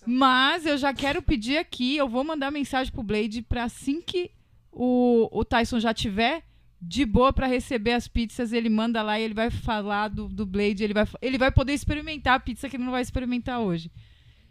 Mas 0.07 0.67
eu 0.67 0.77
já 0.77 0.93
quero 0.93 1.23
pedir 1.23 1.57
aqui, 1.57 1.97
eu 1.97 2.09
vou 2.09 2.25
mandar 2.25 2.51
mensagem 2.51 2.93
pro 2.93 3.03
Blade 3.03 3.43
pra 3.43 3.65
assim 3.65 4.01
que 4.03 4.31
o, 4.71 5.29
o 5.33 5.45
Tyson 5.45 5.81
já 5.81 5.95
tiver 5.95 6.43
de 6.81 7.07
boa 7.07 7.33
pra 7.33 7.47
receber 7.47 7.93
as 7.93 8.07
pizzas, 8.07 8.53
ele 8.53 8.69
manda 8.69 9.03
lá 9.03 9.19
e 9.19 9.23
ele 9.23 9.35
vai 9.35 9.51
falar 9.51 10.09
do, 10.09 10.29
do 10.29 10.45
Blade, 10.45 10.85
ele 10.85 10.93
vai, 10.93 11.07
ele 11.23 11.39
vai 11.39 11.51
poder 11.51 11.73
experimentar 11.73 12.35
a 12.35 12.41
pizza 12.41 12.69
que 12.69 12.77
ele 12.77 12.85
não 12.85 12.93
vai 12.93 13.01
experimentar 13.01 13.61
hoje. 13.61 13.91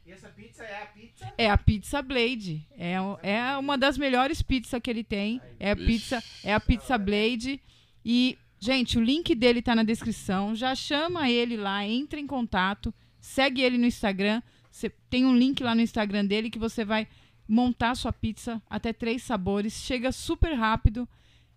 E 0.05 0.11
essa 0.11 0.27
pizza 0.29 0.63
é 0.63 0.81
a 0.81 0.85
pizza... 0.85 1.33
É 1.37 1.49
a 1.49 1.57
Pizza 1.57 2.01
Blade. 2.01 2.67
É, 2.77 2.95
é 3.21 3.57
uma 3.57 3.77
das 3.77 3.97
melhores 3.97 4.41
pizzas 4.41 4.81
que 4.81 4.89
ele 4.89 5.03
tem. 5.03 5.41
É 5.59 5.71
a 5.71 5.75
pizza, 5.75 6.21
é 6.43 6.53
a 6.53 6.59
Pizza 6.59 6.97
Blade. 6.97 7.61
E, 8.03 8.37
gente, 8.59 8.97
o 8.97 9.01
link 9.01 9.33
dele 9.33 9.61
tá 9.61 9.73
na 9.73 9.83
descrição. 9.83 10.55
Já 10.55 10.75
chama 10.75 11.29
ele 11.29 11.55
lá, 11.55 11.85
entra 11.87 12.19
em 12.19 12.27
contato, 12.27 12.93
segue 13.21 13.61
ele 13.61 13.77
no 13.77 13.85
Instagram. 13.85 14.41
Você 14.73 14.89
tem 15.07 15.23
um 15.23 15.37
link 15.37 15.61
lá 15.63 15.75
no 15.75 15.81
Instagram 15.81 16.25
dele 16.25 16.49
que 16.49 16.57
você 16.57 16.83
vai 16.83 17.07
montar 17.47 17.93
sua 17.93 18.11
pizza 18.11 18.59
até 18.67 18.91
três 18.91 19.21
sabores. 19.21 19.71
Chega 19.73 20.11
super 20.11 20.53
rápido, 20.55 21.07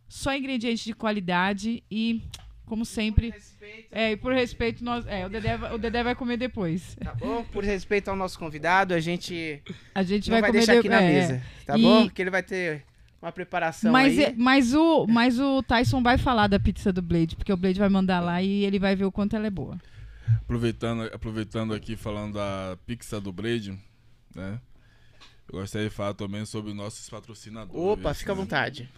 só 0.06 0.36
ingredientes 0.36 0.84
de 0.84 0.93
qualidade 0.93 1.82
e, 1.90 2.20
como 2.66 2.84
sempre, 2.84 3.30
Respeito, 3.30 3.88
é, 3.90 4.12
e 4.12 4.16
por 4.18 4.34
respeito 4.34 4.84
nós, 4.84 5.06
é, 5.06 5.24
o 5.24 5.30
Dedé, 5.30 5.56
vai- 5.56 5.74
o 5.74 5.78
Dedé 5.78 6.02
vai 6.02 6.14
comer 6.14 6.36
depois. 6.36 6.94
Tá 7.02 7.14
bom? 7.14 7.43
Por 7.44 7.64
respeito 7.64 8.09
ao 8.10 8.16
nosso 8.16 8.38
convidado, 8.38 8.93
a 8.93 9.01
gente 9.01 9.62
A 9.94 10.02
gente 10.02 10.28
vai, 10.28 10.43
vai, 10.43 10.52
deixar 10.52 10.72
de- 10.74 10.78
aqui 10.80 10.88
na 10.90 11.01
é, 11.01 11.09
mesa, 11.12 11.43
tá 11.64 11.78
E- 11.78 11.82
bom? 11.82 12.10
Que 12.10 12.20
ele 12.22 12.30
vai 12.30 12.43
ter 12.43 12.84
uma 13.22 13.32
preparação 13.32 13.90
Mas, 13.90 14.18
aí. 14.18 14.24
é- 14.24 14.34
mas, 14.36 14.74
o, 14.74 15.06
mas 15.06 15.40
o 15.40 15.62
Tyson 15.62 16.02
vai 16.02 16.18
falar 16.18 16.48
da 16.48 16.60
pizza 16.60 16.93
do 16.93 17.01
Blade, 17.01 17.34
porque 17.34 17.51
o 17.52 17.56
Blade 17.56 17.78
vai 17.78 17.88
mandar 17.88 18.20
lá 18.20 18.43
e 18.43 18.62
ele 18.62 18.78
vai 18.78 18.94
ver 18.94 19.06
o 19.06 19.10
quanto 19.12 19.34
ela 19.34 19.47
é 19.47 19.51
boa. 19.51 19.78
Aproveitando, 20.43 21.03
aproveitando 21.12 21.74
aqui, 21.74 21.97
falando 21.97 22.35
da 22.35 22.77
pizza 22.86 23.20
do 23.20 23.32
Blade, 23.32 23.78
né? 24.35 24.61
Eu 25.51 25.61
gostaria 25.61 25.89
de 25.89 25.94
falar 25.94 26.15
também 26.15 26.44
sobre 26.44 26.70
os 26.70 26.77
nossos 26.77 27.09
patrocinadores. 27.09 27.81
Opa, 27.81 28.12
fica 28.15 28.32
à 28.32 28.35
né? 28.35 28.40
vontade. 28.40 28.89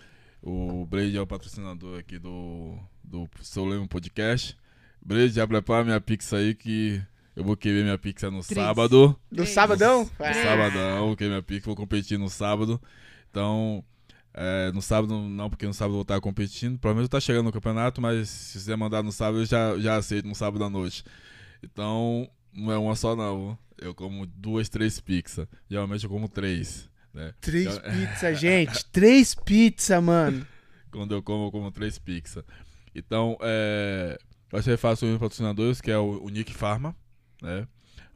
O 0.42 0.86
Blade 0.86 1.16
é 1.16 1.20
o 1.20 1.26
patrocinador 1.26 1.98
aqui 1.98 2.18
do, 2.18 2.78
do 3.04 3.28
Seu 3.42 3.64
Lemo 3.66 3.86
Podcast. 3.88 4.56
Blade, 5.04 5.30
já 5.34 5.46
prepara 5.46 5.84
minha 5.84 6.00
pizza 6.00 6.36
aí 6.36 6.54
que 6.54 7.02
eu 7.36 7.44
vou 7.44 7.56
querer 7.56 7.82
minha 7.82 7.98
pizza 7.98 8.30
no 8.30 8.42
Três. 8.42 8.64
sábado. 8.66 9.08
Do 9.30 9.36
Três. 9.36 9.50
sabadão? 9.50 10.04
No 10.04 10.24
Ah, 10.24 10.34
sabadão, 10.34 11.06
vou 11.08 11.16
querer 11.16 11.30
minha 11.30 11.42
pizza, 11.42 11.66
vou 11.66 11.76
competir 11.76 12.18
no 12.18 12.28
sábado. 12.30 12.80
Então, 13.30 13.84
é, 14.34 14.70
no 14.72 14.80
sábado 14.82 15.18
não, 15.28 15.48
porque 15.50 15.66
no 15.66 15.74
sábado 15.74 15.92
eu 15.92 15.96
vou 15.96 16.02
estar 16.02 16.20
competindo. 16.20 16.78
Provavelmente 16.78 17.04
eu 17.04 17.18
estar 17.18 17.20
chegando 17.20 17.46
no 17.46 17.52
campeonato, 17.52 18.00
mas 18.00 18.28
se 18.28 18.60
você 18.60 18.76
mandar 18.76 19.02
no 19.02 19.10
sábado, 19.12 19.40
eu 19.40 19.46
já, 19.46 19.78
já 19.78 19.96
aceito 19.96 20.26
no 20.28 20.34
sábado 20.34 20.62
à 20.64 20.70
noite. 20.70 21.04
Então, 21.62 22.28
não 22.52 22.72
é 22.72 22.78
uma 22.78 22.94
só 22.94 23.16
não. 23.16 23.58
eu 23.80 23.94
como 23.94 24.26
duas, 24.26 24.68
três 24.68 25.00
pizzas. 25.00 25.46
Geralmente 25.68 26.04
eu 26.04 26.10
como 26.10 26.28
três, 26.28 26.88
né? 27.12 27.32
Três 27.40 27.66
Então- 27.76 27.90
pizzas, 27.92 28.40
gente. 28.40 28.84
Três 28.92 29.34
pizzas, 29.34 30.02
mano. 30.02 30.46
Quando 30.90 31.14
eu 31.14 31.22
como, 31.22 31.46
eu 31.46 31.50
como 31.50 31.70
três 31.70 31.98
pizzas. 31.98 32.44
Então, 32.94 33.36
é, 33.40 34.18
vai 34.50 34.62
ser 34.62 34.76
fácil 34.76 35.12
os 35.12 35.18
patrocinadores, 35.18 35.80
que 35.80 35.90
é 35.90 35.98
o, 35.98 36.22
o 36.24 36.28
Nick 36.28 36.52
Pharma, 36.54 36.94
né? 37.42 37.66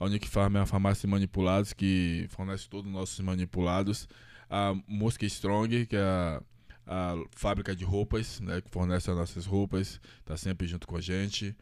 A 0.00 0.04
Unique 0.06 0.28
Pharma 0.28 0.58
é 0.58 0.60
uma 0.62 0.66
farmácia 0.66 1.06
de 1.06 1.10
manipulados 1.12 1.72
que 1.72 2.26
fornece 2.30 2.68
todos 2.68 2.86
os 2.88 2.92
nossos 2.92 3.20
manipulados. 3.20 4.08
A 4.54 4.74
Mosca 4.86 5.24
Strong, 5.24 5.86
que 5.86 5.96
é 5.96 6.02
a, 6.02 6.42
a 6.86 7.14
fábrica 7.30 7.74
de 7.74 7.86
roupas, 7.86 8.38
né? 8.38 8.60
Que 8.60 8.68
fornece 8.68 9.10
as 9.10 9.16
nossas 9.16 9.46
roupas, 9.46 9.98
tá 10.26 10.36
sempre 10.36 10.66
junto 10.66 10.86
com 10.86 10.98
a 10.98 11.00
gente. 11.00 11.56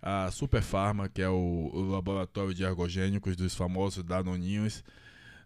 A 0.00 0.30
Super 0.30 0.62
Pharma, 0.62 1.08
que 1.08 1.20
é 1.20 1.28
o, 1.28 1.70
o 1.74 1.90
laboratório 1.90 2.54
de 2.54 2.62
ergogênicos 2.62 3.34
dos 3.34 3.56
famosos 3.56 4.04
Danoninhos, 4.04 4.84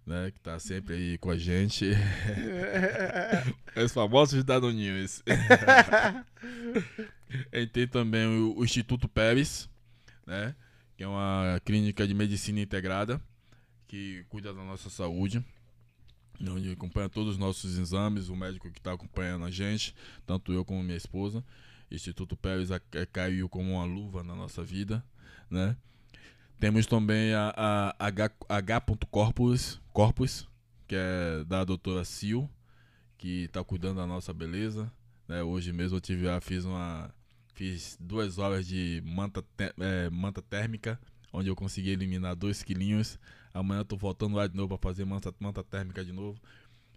né? 0.05 0.31
Que 0.31 0.39
tá 0.41 0.59
sempre 0.59 0.95
aí 0.95 1.17
com 1.17 1.31
a 1.31 1.39
gente. 1.39 1.87
Os 3.75 3.93
famosos 3.93 4.45
Danoninhos. 4.45 5.23
E 7.53 7.65
tem 7.65 7.87
também 7.87 8.27
o, 8.27 8.59
o 8.59 8.65
Instituto 8.65 9.09
Pérez, 9.09 9.71
né? 10.27 10.53
Que 10.97 11.05
é 11.05 11.07
uma 11.07 11.61
clínica 11.65 12.05
de 12.05 12.13
medicina 12.13 12.59
integrada 12.61 13.21
que 13.87 14.25
cuida 14.29 14.53
da 14.53 14.65
nossa 14.65 14.91
saúde. 14.91 15.45
Onde 16.41 16.73
acompanha 16.73 17.09
todos 17.09 17.35
os 17.35 17.39
nossos 17.39 17.79
exames, 17.79 18.29
o 18.29 18.37
médico 18.37 18.71
que 18.71 18.79
está 18.79 18.93
acompanhando 18.93 19.45
a 19.45 19.51
gente, 19.51 19.95
tanto 20.27 20.53
eu 20.53 20.65
como 20.65 20.83
minha 20.83 20.97
esposa. 20.97 21.45
Instituto 21.91 22.37
Pérez 22.37 22.71
é- 22.71 23.07
caiu 23.07 23.49
como 23.49 23.73
uma 23.73 23.85
luva 23.85 24.23
na 24.23 24.35
nossa 24.35 24.63
vida, 24.63 25.05
né? 25.51 25.77
Temos 26.59 26.87
também 26.87 27.33
a, 27.35 27.53
a 27.99 28.07
H, 28.07 28.31
H. 28.49 28.81
Corpus, 29.11 29.81
Corpus, 29.93 30.47
que 30.87 30.95
é 30.95 31.43
da 31.45 31.65
doutora 31.65 32.05
Sil, 32.05 32.45
que 33.17 33.45
está 33.45 33.65
cuidando 33.65 33.97
da 33.97 34.07
nossa 34.07 34.33
beleza. 34.33 34.93
Né? 35.27 35.43
Hoje 35.43 35.73
mesmo 35.73 35.97
eu 35.97 36.01
tive, 36.01 36.27
fiz 36.43 36.65
uma, 36.65 37.15
fiz 37.55 37.97
duas 37.99 38.37
horas 38.37 38.67
de 38.67 39.03
manta, 39.05 39.43
eh, 39.59 40.11
manta 40.11 40.43
térmica, 40.43 41.01
onde 41.33 41.49
eu 41.49 41.57
consegui 41.57 41.91
eliminar 41.91 42.37
dois 42.37 42.63
quilinhos. 42.63 43.19
Amanhã 43.53 43.81
eu 43.81 43.85
tô 43.85 43.97
voltando 43.97 44.37
lá 44.37 44.47
de 44.47 44.57
novo 44.57 44.79
para 44.79 44.91
fazer 44.91 45.05
manta, 45.05 45.35
manta 45.41 45.63
térmica 45.65 46.05
de 46.05 46.13
novo. 46.13 46.41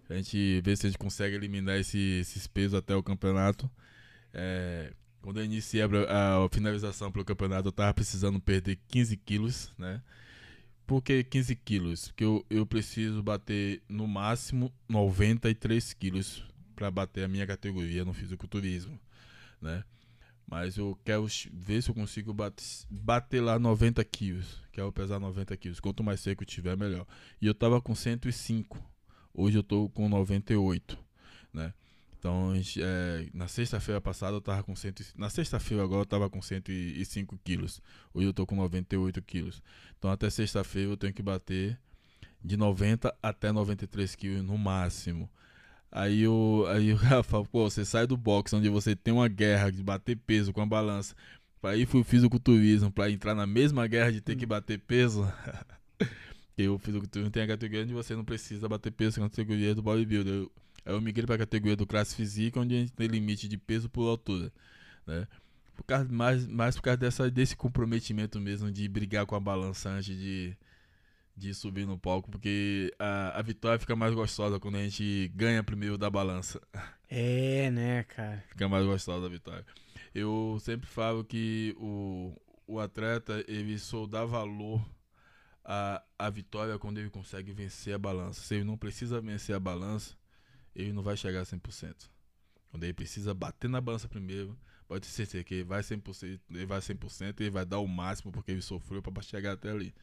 A 0.10 0.16
gente 0.16 0.62
vê 0.62 0.76
se 0.76 0.88
a 0.88 0.90
gente 0.90 1.00
consegue 1.00 1.36
eliminar 1.36 1.78
esse- 1.80 2.20
esses 2.22 2.48
pesos 2.48 2.76
até 2.76 2.96
o 2.96 3.04
campeonato. 3.04 3.70
É, 4.34 4.94
quando 5.22 5.40
eu 5.40 5.46
iniciei 5.46 5.84
a, 5.84 5.88
a 6.46 6.50
finalização 6.52 7.12
pelo 7.12 7.26
campeonato, 7.26 7.70
eu 7.70 7.72
tava 7.72 7.94
precisando 7.94 8.40
perder 8.40 8.80
15 8.90 9.18
quilos, 9.18 9.72
né? 9.78 10.02
Por 10.86 11.02
que 11.02 11.24
15 11.24 11.56
quilos? 11.56 12.10
Porque 12.10 12.24
eu, 12.26 12.46
eu 12.50 12.66
preciso 12.66 13.24
bater 13.24 13.82
no 13.88 14.08
máximo 14.08 14.72
93 14.90 15.94
quilos 15.94 16.44
para 16.76 16.92
bater 16.92 17.24
a 17.24 17.28
minha 17.28 17.48
categoria 17.48 18.04
no 18.04 18.14
fisiculturismo, 18.14 19.00
né? 19.62 19.84
Mas 20.46 20.78
eu 20.78 20.98
quero 21.04 21.26
ver 21.52 21.82
se 21.82 21.90
eu 21.90 21.96
consigo 21.96 22.34
bater, 22.34 22.64
bater 22.90 23.42
lá 23.42 23.58
90 23.58 24.04
quilos. 24.04 24.62
Quero 24.72 24.92
pesar 24.92 25.20
90 25.20 25.56
quilos. 25.58 25.80
Quanto 25.80 26.04
mais 26.04 26.20
seco 26.20 26.46
tiver, 26.46 26.76
melhor. 26.78 27.06
E 27.42 27.48
eu 27.48 27.54
tava 27.54 27.82
com 27.82 27.96
105. 27.96 28.78
Hoje 29.34 29.58
eu 29.58 29.64
tô 29.64 29.90
com 29.90 30.08
98, 30.08 30.98
né? 31.52 31.74
Então, 32.20 32.54
é, 32.78 33.28
na 33.34 33.48
sexta-feira 33.50 34.00
passada 34.00 34.38
eu 34.38 34.42
tava 34.42 34.64
com 34.64 34.76
100, 34.76 34.92
e- 34.92 35.20
na 35.20 35.30
sexta-feira 35.30 35.84
agora 35.84 36.02
eu 36.02 36.06
tava 36.06 36.30
com 36.30 36.42
105 36.42 37.38
quilos. 37.44 37.82
Hoje 38.14 38.28
eu 38.28 38.34
tô 38.34 38.46
com 38.46 38.56
98 38.56 39.22
quilos. 39.22 39.62
Então 39.98 40.10
até 40.10 40.30
sexta-feira 40.30 40.92
eu 40.92 40.98
tenho 40.98 41.14
que 41.14 41.22
bater 41.22 41.78
de 42.44 42.56
90 42.56 43.14
até 43.22 43.52
93 43.52 44.16
quilos 44.16 44.42
no 44.44 44.58
máximo. 44.58 45.30
Aí 45.96 46.28
o, 46.28 46.66
aí 46.70 46.92
o 46.92 46.98
cara 47.00 47.22
fala, 47.22 47.46
pô, 47.46 47.70
você 47.70 47.86
sai 47.86 48.08
do 48.08 48.18
boxe 48.18 48.56
onde 48.56 48.68
você 48.68 48.96
tem 48.96 49.14
uma 49.14 49.28
guerra 49.28 49.72
de 49.72 49.84
bater 49.84 50.18
peso 50.18 50.52
com 50.52 50.62
a 50.62 50.66
balança. 50.66 51.16
Pra 51.62 51.78
ir 51.78 51.88
pro 51.88 52.04
fisiculturismo, 52.04 52.92
pra 52.92 53.10
entrar 53.10 53.36
na 53.36 53.46
mesma 53.46 53.86
guerra 53.86 54.12
de 54.12 54.20
ter 54.20 54.36
que 54.36 54.46
bater 54.46 54.80
peso. 54.80 55.32
Porque 55.98 56.68
o 56.68 56.80
fisiculturismo 56.80 57.32
tem 57.32 57.44
a 57.44 57.48
categoria 57.48 57.84
onde 57.84 57.94
você 57.94 58.16
não 58.16 58.26
precisa 58.26 58.68
bater 58.68 58.92
peso 58.92 59.20
com 59.20 59.26
a 59.26 59.30
categoria 59.30 59.76
do 59.76 59.84
bodybuilder. 59.84 60.34
Eu, 60.34 60.52
aí 60.84 60.94
eu 60.94 61.00
migrei 61.00 61.28
pra 61.28 61.38
categoria 61.38 61.76
do 61.76 61.86
classe 61.86 62.16
física, 62.16 62.60
onde 62.60 62.76
a 62.76 62.80
gente 62.80 62.92
tem 62.92 63.08
limite 63.08 63.48
de 63.48 63.58
peso 63.58 63.88
por 63.88 64.08
altura, 64.10 64.52
né? 65.06 65.28
Por 65.76 65.84
causa, 65.84 66.06
mais, 66.12 66.46
mais 66.48 66.76
por 66.76 66.84
causa 66.84 66.98
dessa, 66.98 67.32
desse 67.32 67.56
comprometimento 67.56 68.40
mesmo 68.40 68.72
de 68.72 68.88
brigar 68.88 69.26
com 69.26 69.36
a 69.36 69.40
balança 69.40 69.90
antes 69.90 70.16
de, 70.18 70.56
de 71.36 71.54
subir 71.54 71.86
no 71.86 71.98
palco, 71.98 72.30
porque 72.30 72.94
a, 73.00 73.40
a 73.40 73.42
vitória 73.42 73.80
fica 73.80 73.96
mais 73.96 74.14
gostosa 74.14 74.60
quando 74.60 74.76
a 74.76 74.84
gente 74.84 75.32
ganha 75.36 75.64
primeiro 75.64 75.98
da 75.98 76.10
balança. 76.10 76.62
É, 77.10 77.70
né, 77.72 78.04
cara? 78.04 78.44
Fica 78.50 78.68
mais 78.70 78.86
gostosa 78.86 79.22
da 79.22 79.30
vitória. 79.30 79.66
Eu 80.14 80.58
sempre 80.62 80.88
falo 80.88 81.24
que 81.24 81.76
o, 81.80 82.36
o 82.68 82.80
atleta, 82.80 83.44
ele 83.48 83.78
só 83.80 84.06
dá 84.06 84.24
valor 84.26 84.84
à, 85.64 86.04
à 86.18 86.30
vitória 86.30 86.78
quando 86.78 87.00
ele 87.00 87.10
consegue 87.10 87.52
vencer 87.52 87.96
a 87.96 87.98
balança. 87.98 88.42
Se 88.42 88.56
ele 88.56 88.64
não 88.64 88.78
precisa 88.78 89.20
vencer 89.20 89.56
a 89.56 89.60
balança, 89.60 90.16
ele 90.76 90.94
não 90.94 91.02
vai 91.02 91.18
chegar 91.18 91.42
a 91.42 91.46
100%. 91.46 92.10
Quando 92.70 92.84
ele 92.84 92.94
precisa 92.94 93.34
bater 93.34 93.70
na 93.70 93.82
balança 93.82 94.08
primeiro, 94.08 94.58
pode 94.88 95.06
certeza 95.08 95.44
que 95.44 95.56
ele 95.56 95.64
vai 95.64 95.82
100%, 95.82 96.40
ele 96.50 96.66
vai 96.66 96.80
100% 96.80 97.40
e 97.40 97.44
ele 97.44 97.50
vai 97.50 97.66
dar 97.66 97.80
o 97.80 97.88
máximo 97.88 98.32
porque 98.32 98.52
ele 98.52 98.62
sofreu 98.62 99.02
para 99.02 99.22
chegar 99.22 99.54
até 99.54 99.72
ali. 99.72 99.94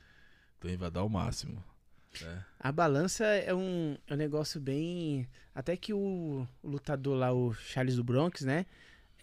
Então 0.60 0.70
ele 0.70 0.76
vai 0.76 0.90
dar 0.90 1.02
o 1.02 1.08
máximo. 1.08 1.64
né? 2.20 2.44
A 2.60 2.70
balança 2.70 3.24
é 3.24 3.54
um, 3.54 3.96
é 4.06 4.12
um 4.12 4.16
negócio 4.16 4.60
bem. 4.60 5.26
Até 5.54 5.74
que 5.74 5.94
o, 5.94 6.46
o 6.62 6.68
lutador 6.68 7.16
lá, 7.16 7.32
o 7.32 7.54
Charles 7.54 7.96
do 7.96 8.04
Bronx, 8.04 8.42
né? 8.42 8.66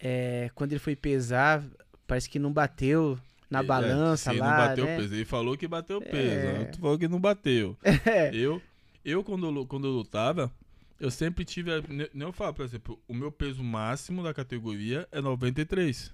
É, 0.00 0.50
quando 0.54 0.72
ele 0.72 0.80
foi 0.80 0.96
pesar, 0.96 1.64
parece 2.08 2.28
que 2.28 2.38
não 2.40 2.52
bateu 2.52 3.16
na 3.48 3.60
É, 3.60 3.62
balança 3.62 4.32
se 4.32 4.38
lá. 4.38 4.50
não 4.50 4.56
bateu 4.66 4.84
né? 4.84 4.96
peso. 4.96 5.14
Ele 5.14 5.24
falou 5.24 5.56
que 5.56 5.68
bateu 5.68 5.98
É. 5.98 6.00
peso. 6.10 6.72
Tu 6.72 6.78
falou 6.80 6.98
que 6.98 7.06
não 7.08 7.20
bateu. 7.20 7.76
É. 8.04 8.34
Eu, 8.34 8.60
eu 9.04 9.22
quando, 9.22 9.64
quando 9.66 9.86
eu 9.86 9.92
lutava, 9.92 10.52
eu 10.98 11.10
sempre 11.10 11.44
tive. 11.44 11.70
Nem 11.88 12.26
eu 12.26 12.32
falo, 12.32 12.52
por 12.54 12.64
exemplo, 12.64 13.00
o 13.06 13.14
meu 13.14 13.30
peso 13.30 13.62
máximo 13.62 14.24
da 14.24 14.34
categoria 14.34 15.06
é 15.12 15.20
93. 15.20 16.12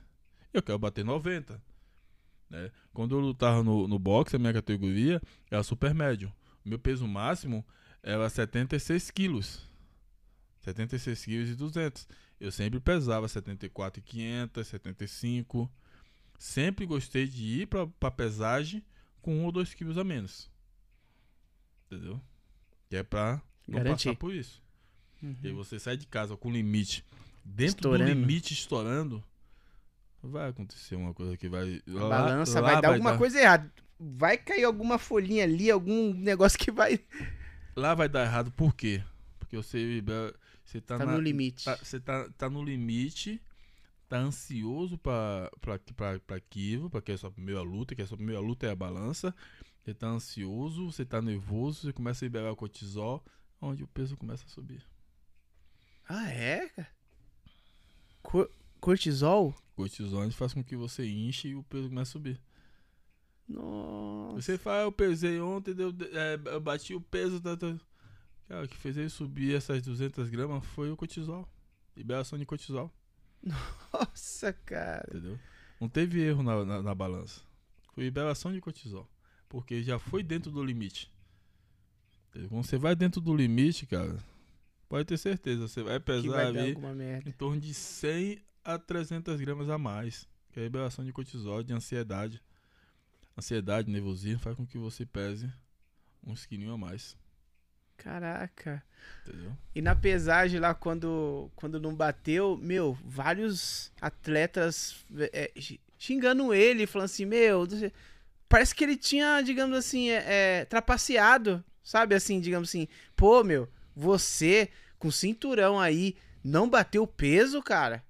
Eu 0.52 0.62
quero 0.62 0.78
bater 0.78 1.02
90. 1.04 1.58
Né? 2.50 2.70
Quando 2.92 3.14
eu 3.16 3.20
lutava 3.20 3.62
no, 3.62 3.88
no 3.88 3.98
boxe, 3.98 4.36
a 4.36 4.38
minha 4.38 4.52
categoria 4.52 5.20
era 5.50 5.62
super 5.62 5.94
médio. 5.94 6.32
O 6.64 6.68
meu 6.68 6.78
peso 6.78 7.06
máximo 7.06 7.64
era 8.02 8.28
76 8.28 9.10
quilos. 9.10 9.68
76 10.60 11.24
quilos 11.24 11.50
e 11.50 11.54
200. 11.54 12.08
Eu 12.40 12.50
sempre 12.50 12.80
pesava 12.80 13.28
74 13.28 14.00
e 14.00 14.02
500, 14.02 14.66
75. 14.66 15.70
Sempre 16.38 16.86
gostei 16.86 17.26
de 17.26 17.44
ir 17.62 17.66
pra, 17.66 17.86
pra 17.86 18.10
pesagem 18.10 18.82
com 19.20 19.40
1 19.40 19.44
ou 19.44 19.52
2 19.52 19.74
quilos 19.74 19.98
a 19.98 20.04
menos. 20.04 20.50
Entendeu? 21.86 22.20
Que 22.88 22.96
é 22.96 23.02
pra 23.02 23.40
não 23.66 23.78
Garantir. 23.78 24.08
passar 24.08 24.18
por 24.18 24.34
isso. 24.34 24.62
Uhum. 25.22 25.36
E 25.42 25.52
você 25.52 25.78
sai 25.78 25.96
de 25.96 26.06
casa 26.06 26.36
com 26.36 26.48
o 26.48 26.52
limite 26.52 27.04
dentro 27.44 27.76
Estourando. 27.76 28.04
do 28.14 28.20
limite 28.20 28.52
estourando, 28.52 29.24
vai 30.30 30.48
acontecer 30.50 30.96
uma 30.96 31.12
coisa 31.14 31.36
que 31.36 31.48
vai. 31.48 31.82
A 31.88 32.08
balança 32.08 32.60
vai 32.62 32.80
dar 32.80 32.88
alguma 32.92 33.16
coisa 33.18 33.40
errada. 33.40 33.72
Vai 33.98 34.36
cair 34.36 34.64
alguma 34.64 34.98
folhinha 34.98 35.44
ali, 35.44 35.70
algum 35.70 36.12
negócio 36.14 36.58
que 36.58 36.70
vai. 36.70 36.98
Lá 37.76 37.94
vai 37.94 38.08
dar 38.08 38.24
errado, 38.24 38.50
por 38.52 38.74
quê? 38.74 39.02
Porque 39.38 39.56
você, 39.56 40.02
você 40.64 40.80
tá, 40.80 40.98
Tá 40.98 41.06
na- 41.06 41.12
no 41.12 41.20
limite. 41.20 41.64
tá- 41.64 41.76
você 41.76 42.00
tá, 42.00 42.28
tá 42.36 42.50
no 42.50 42.62
limite, 42.62 43.40
tá 44.08 44.18
ansioso 44.18 44.96
pra, 44.98 45.50
pra, 45.60 45.78
pra, 45.96 46.20
pra 46.20 46.36
aquilo, 46.36 46.88
pra 46.90 47.00
que 47.02 47.12
é 47.12 47.14
a 47.14 47.18
sua 47.18 47.30
primeira 47.30 47.62
luta, 47.62 47.94
que 47.94 48.02
a 48.02 48.06
sua 48.06 48.16
primeira 48.16 48.40
luta 48.40 48.66
é 48.66 48.70
a 48.70 48.76
balança. 48.76 49.34
Você 49.82 49.92
tá 49.94 50.06
ansioso, 50.08 50.90
você 50.90 51.04
tá 51.04 51.20
nervoso, 51.20 51.82
você 51.82 51.92
começa 51.92 52.24
a 52.24 52.26
liberar 52.26 52.52
o 52.52 52.56
cortisol, 52.56 53.24
onde 53.60 53.82
o 53.84 53.88
peso 53.88 54.16
começa 54.16 54.44
a 54.44 54.48
subir. 54.48 54.82
Ah, 56.08 56.30
é? 56.30 56.68
cara? 56.68 56.88
Cor- 58.84 58.94
cortisol? 58.94 59.54
Cortisol 59.74 60.20
a 60.20 60.24
gente 60.24 60.36
faz 60.36 60.52
com 60.52 60.62
que 60.62 60.76
você 60.76 61.08
enche 61.08 61.48
e 61.48 61.54
o 61.54 61.62
peso 61.62 61.88
começa 61.88 62.10
a 62.10 62.12
subir. 62.12 62.40
Nossa. 63.48 64.40
Você 64.42 64.58
fala, 64.58 64.82
eu 64.82 64.92
pesei 64.92 65.40
ontem, 65.40 65.74
deu, 65.74 65.94
é, 66.12 66.38
eu 66.54 66.60
bati 66.60 66.94
o 66.94 67.00
peso. 67.00 67.40
Tá, 67.40 67.56
tá. 67.56 67.74
Cara, 68.46 68.64
o 68.64 68.68
que 68.68 68.76
fez 68.76 68.96
ele 68.96 69.08
subir 69.08 69.54
essas 69.54 69.82
200 69.82 70.28
gramas 70.28 70.64
foi 70.66 70.90
o 70.90 70.96
cortisol. 70.96 71.48
Liberação 71.96 72.38
de 72.38 72.44
cortisol, 72.44 72.92
Nossa, 73.92 74.52
cara. 74.52 75.06
entendeu? 75.08 75.38
Não 75.80 75.88
teve 75.88 76.20
erro 76.20 76.42
na, 76.42 76.64
na, 76.64 76.82
na 76.82 76.94
balança. 76.94 77.40
Foi 77.94 78.04
liberação 78.04 78.52
de 78.52 78.60
cortisol. 78.60 79.08
Porque 79.48 79.82
já 79.82 79.98
foi 79.98 80.22
dentro 80.22 80.50
do 80.50 80.62
limite. 80.64 81.12
Entendeu? 82.30 82.48
Quando 82.48 82.64
você 82.64 82.76
vai 82.76 82.96
dentro 82.96 83.20
do 83.20 83.34
limite, 83.34 83.86
cara, 83.86 84.18
pode 84.88 85.04
ter 85.06 85.16
certeza. 85.16 85.68
Você 85.68 85.82
vai 85.82 86.00
pesar 86.00 86.32
vai 86.32 86.46
ali 86.46 86.76
em 87.26 87.32
torno 87.32 87.60
de 87.60 87.72
100 87.72 88.42
a 88.64 88.78
300 88.78 89.40
gramas 89.40 89.68
a 89.68 89.78
mais. 89.78 90.26
Que 90.52 90.60
é 90.60 90.62
a 90.62 90.66
liberação 90.66 91.04
de 91.04 91.12
cortisol, 91.12 91.62
de 91.62 91.72
ansiedade. 91.72 92.40
ansiedade, 93.36 93.90
nervosismo 93.90 94.38
faz 94.38 94.56
com 94.56 94.66
que 94.66 94.78
você 94.78 95.04
pese 95.04 95.52
uns 96.26 96.46
quilinhos 96.46 96.74
a 96.74 96.78
mais. 96.78 97.16
Caraca. 97.96 98.82
Entendeu? 99.26 99.56
E 99.74 99.82
na 99.82 99.94
pesagem 99.94 100.60
lá, 100.60 100.74
quando, 100.74 101.50
quando 101.54 101.80
não 101.80 101.94
bateu, 101.94 102.56
meu, 102.56 102.96
vários 103.04 103.92
atletas 104.00 105.04
é, 105.32 105.52
xingando 105.98 106.52
ele, 106.52 106.86
falando 106.86 107.06
assim, 107.06 107.24
meu, 107.24 107.66
parece 108.48 108.74
que 108.74 108.84
ele 108.84 108.96
tinha, 108.96 109.40
digamos 109.40 109.76
assim, 109.76 110.10
é, 110.10 110.24
é, 110.26 110.64
trapaceado, 110.64 111.64
sabe? 111.82 112.14
Assim, 112.14 112.40
digamos 112.40 112.68
assim, 112.68 112.88
pô, 113.16 113.42
meu, 113.42 113.68
você 113.96 114.70
com 114.98 115.10
cinturão 115.10 115.80
aí 115.80 116.16
não 116.42 116.68
bateu 116.68 117.06
peso, 117.06 117.62
cara. 117.62 118.03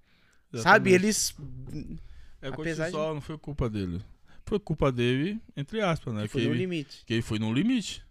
Exatamente. 0.55 0.63
Sabe? 0.63 0.93
Eles. 0.93 1.37
É 2.41 2.51
coisa 2.51 2.91
só, 2.91 3.15
não 3.15 3.21
foi 3.21 3.39
culpa 3.39 3.69
dele. 3.69 4.03
Foi 4.45 4.59
culpa 4.59 4.93
dele, 4.93 5.41
entre 5.57 5.81
aspas, 5.81 6.13
né? 6.13 6.23
Que 6.23 6.29
foi 6.29 6.43
que 6.43 6.49
no 6.49 6.55
ele, 6.55 6.61
limite. 6.61 7.05
Que 7.07 7.15
ele 7.15 7.23
foi 7.23 7.39
no 7.39 7.53
limite. 7.53 8.05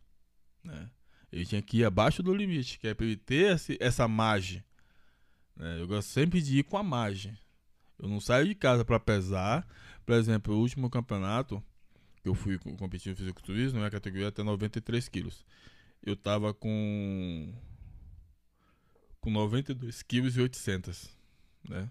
Né? 0.63 0.89
Ele 1.31 1.45
tinha 1.45 1.61
que 1.61 1.77
ir 1.77 1.85
abaixo 1.85 2.23
do 2.23 2.33
limite, 2.33 2.79
que 2.79 2.87
é 2.87 2.93
pra 2.93 3.05
ele 3.05 3.17
ter 3.17 3.55
esse, 3.55 3.77
essa 3.79 4.07
margem. 4.07 4.63
Né? 5.55 5.79
Eu 5.79 5.87
gosto 5.87 6.09
sempre 6.09 6.41
de 6.41 6.59
ir 6.59 6.63
com 6.63 6.77
a 6.77 6.83
margem. 6.83 7.37
Eu 7.99 8.09
não 8.09 8.19
saio 8.19 8.47
de 8.47 8.55
casa 8.55 8.83
para 8.83 8.99
pesar. 8.99 9.67
Por 10.05 10.15
exemplo, 10.15 10.55
o 10.55 10.59
último 10.59 10.89
campeonato 10.89 11.63
que 12.23 12.29
eu 12.29 12.33
fui 12.33 12.57
competir 12.57 13.11
no 13.11 13.15
fisiculturismo, 13.15 13.79
minha 13.79 13.91
categoria 13.91 14.29
até 14.29 14.41
93 14.41 15.07
quilos. 15.09 15.45
Eu 16.01 16.15
tava 16.15 16.53
com 16.53 17.53
com 19.19 19.29
92 19.29 20.01
quilos 20.03 20.35
e 20.35 20.41
800, 20.41 21.09
né? 21.69 21.89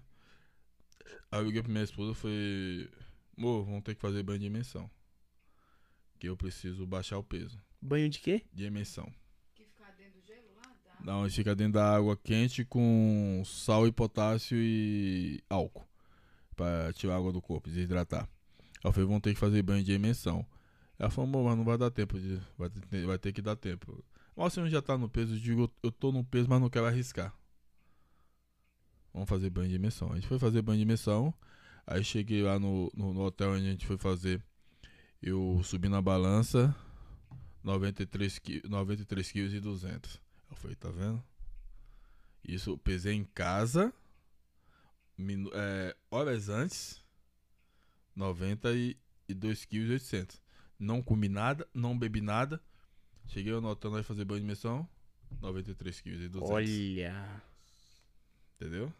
Aí 1.31 1.39
eu 1.39 1.45
liguei 1.45 1.61
pra 1.61 1.71
minha 1.71 1.83
esposa 1.83 2.11
e 2.11 2.15
falei, 2.15 2.89
amor, 3.37 3.65
vamos 3.65 3.83
ter 3.83 3.95
que 3.95 4.01
fazer 4.01 4.23
banho 4.23 4.39
de 4.39 4.45
dimensão. 4.45 4.89
Que 6.19 6.29
eu 6.29 6.37
preciso 6.37 6.85
baixar 6.85 7.17
o 7.17 7.23
peso. 7.23 7.59
Banho 7.81 8.09
de 8.09 8.19
quê? 8.19 8.45
De 8.53 8.63
emissão. 8.63 9.11
Não, 11.03 11.29
fica 11.29 11.53
dentro 11.53 11.73
da 11.73 11.95
água 11.95 12.15
quente 12.15 12.63
com 12.63 13.43
sal 13.45 13.85
e 13.85 13.91
potássio 13.91 14.57
e 14.57 15.43
álcool. 15.49 15.85
Pra 16.55 16.93
tirar 16.93 17.15
a 17.15 17.17
água 17.17 17.33
do 17.33 17.41
corpo, 17.41 17.69
desidratar. 17.69 18.23
Aí 18.23 18.89
eu 18.89 18.93
falei, 18.93 19.07
vão 19.07 19.19
ter 19.19 19.33
que 19.33 19.39
fazer 19.39 19.61
banho 19.61 19.83
de 19.83 19.91
emissão. 19.91 20.45
Ela 20.97 21.09
falou, 21.09 21.43
mas 21.43 21.57
não 21.57 21.65
vai 21.65 21.77
dar 21.77 21.91
tempo. 21.91 22.17
De, 22.17 22.39
vai, 22.57 22.69
ter, 22.69 23.05
vai 23.05 23.17
ter 23.17 23.33
que 23.33 23.41
dar 23.41 23.57
tempo. 23.57 24.03
Mas 24.35 24.53
você 24.53 24.69
já 24.69 24.81
tá 24.81 24.97
no 24.97 25.09
peso, 25.09 25.35
eu 25.35 25.39
digo, 25.39 25.73
eu 25.83 25.91
tô 25.91 26.11
no 26.11 26.23
peso, 26.23 26.47
mas 26.49 26.61
não 26.61 26.69
quero 26.69 26.85
arriscar. 26.85 27.35
Vamos 29.13 29.29
fazer 29.29 29.49
banho 29.49 29.69
de 29.69 29.75
imersão. 29.75 30.11
A 30.11 30.15
gente 30.15 30.27
foi 30.27 30.39
fazer 30.39 30.61
banho 30.61 30.77
de 30.77 30.83
imersão. 30.83 31.33
Aí 31.85 32.03
cheguei 32.03 32.41
lá 32.41 32.57
no, 32.57 32.91
no, 32.95 33.13
no 33.13 33.21
hotel 33.21 33.51
onde 33.51 33.67
a 33.67 33.71
gente 33.71 33.85
foi 33.85 33.97
fazer. 33.97 34.43
Eu 35.21 35.61
subi 35.63 35.87
na 35.87 36.01
balança. 36.01 36.75
93 37.63 38.39
quilos 38.39 38.69
93 38.69 39.31
quilos 39.31 39.53
e 39.53 39.59
200. 39.59 40.19
Eu 40.49 40.55
falei, 40.57 40.75
tá 40.75 40.89
vendo? 40.89 41.23
Isso 42.43 42.71
eu 42.71 42.77
pesei 42.77 43.13
em 43.13 43.23
casa, 43.23 43.93
é, 45.53 45.95
horas 46.11 46.49
antes, 46.49 47.01
92 48.15 49.65
quilos 49.65 49.89
e 49.89 49.93
800. 49.93 50.41
Não 50.77 51.01
comi 51.01 51.29
nada, 51.29 51.65
não 51.73 51.97
bebi 51.97 52.19
nada. 52.19 52.61
Cheguei 53.27 53.53
anotando 53.53 53.95
aí 53.95 54.03
fazer 54.03 54.25
banho 54.25 54.41
de 54.41 54.45
imersão, 54.45 54.87
93 55.39 56.01
quilos 56.01 56.21
e 56.21 56.27
200. 56.27 56.53
Olha! 56.53 57.43
Entendeu? 58.55 58.93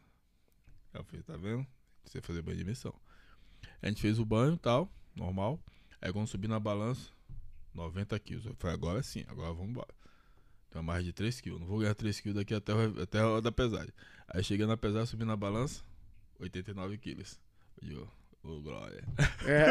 Eu 0.93 1.03
falei, 1.03 1.23
tá 1.23 1.35
vendo? 1.35 1.65
Você 2.05 2.21
fazer 2.21 2.41
banho 2.41 2.57
de 2.57 2.63
imersão. 2.63 2.93
A 3.81 3.87
gente 3.87 4.01
fez 4.01 4.19
o 4.19 4.25
banho 4.25 4.53
e 4.53 4.57
tal, 4.57 4.91
normal. 5.15 5.59
Aí 6.01 6.11
quando 6.11 6.27
subi 6.27 6.47
na 6.47 6.59
balança, 6.59 7.09
90 7.73 8.19
quilos. 8.19 8.45
Eu 8.45 8.55
falei, 8.59 8.75
agora 8.75 9.01
sim, 9.01 9.25
agora 9.27 9.53
vamos 9.53 9.69
embora. 9.69 9.93
Então 10.69 10.83
mais 10.83 11.03
de 11.03 11.11
3 11.13 11.41
quilos. 11.41 11.59
Não 11.59 11.67
vou 11.67 11.79
ganhar 11.79 11.95
3 11.95 12.19
quilos 12.19 12.37
daqui 12.37 12.53
até, 12.53 12.73
até 13.01 13.19
a 13.19 13.27
hora 13.27 13.41
da 13.41 13.51
pesagem. 13.51 13.93
Aí 14.27 14.43
cheguei 14.43 14.65
na 14.65 14.77
pesagem, 14.77 15.07
subi 15.07 15.25
na 15.25 15.35
balança, 15.35 15.83
89 16.39 16.97
quilos. 16.97 17.39
Eu, 17.81 18.07
ô, 18.43 18.61
glória. 18.61 19.03
É. 19.45 19.63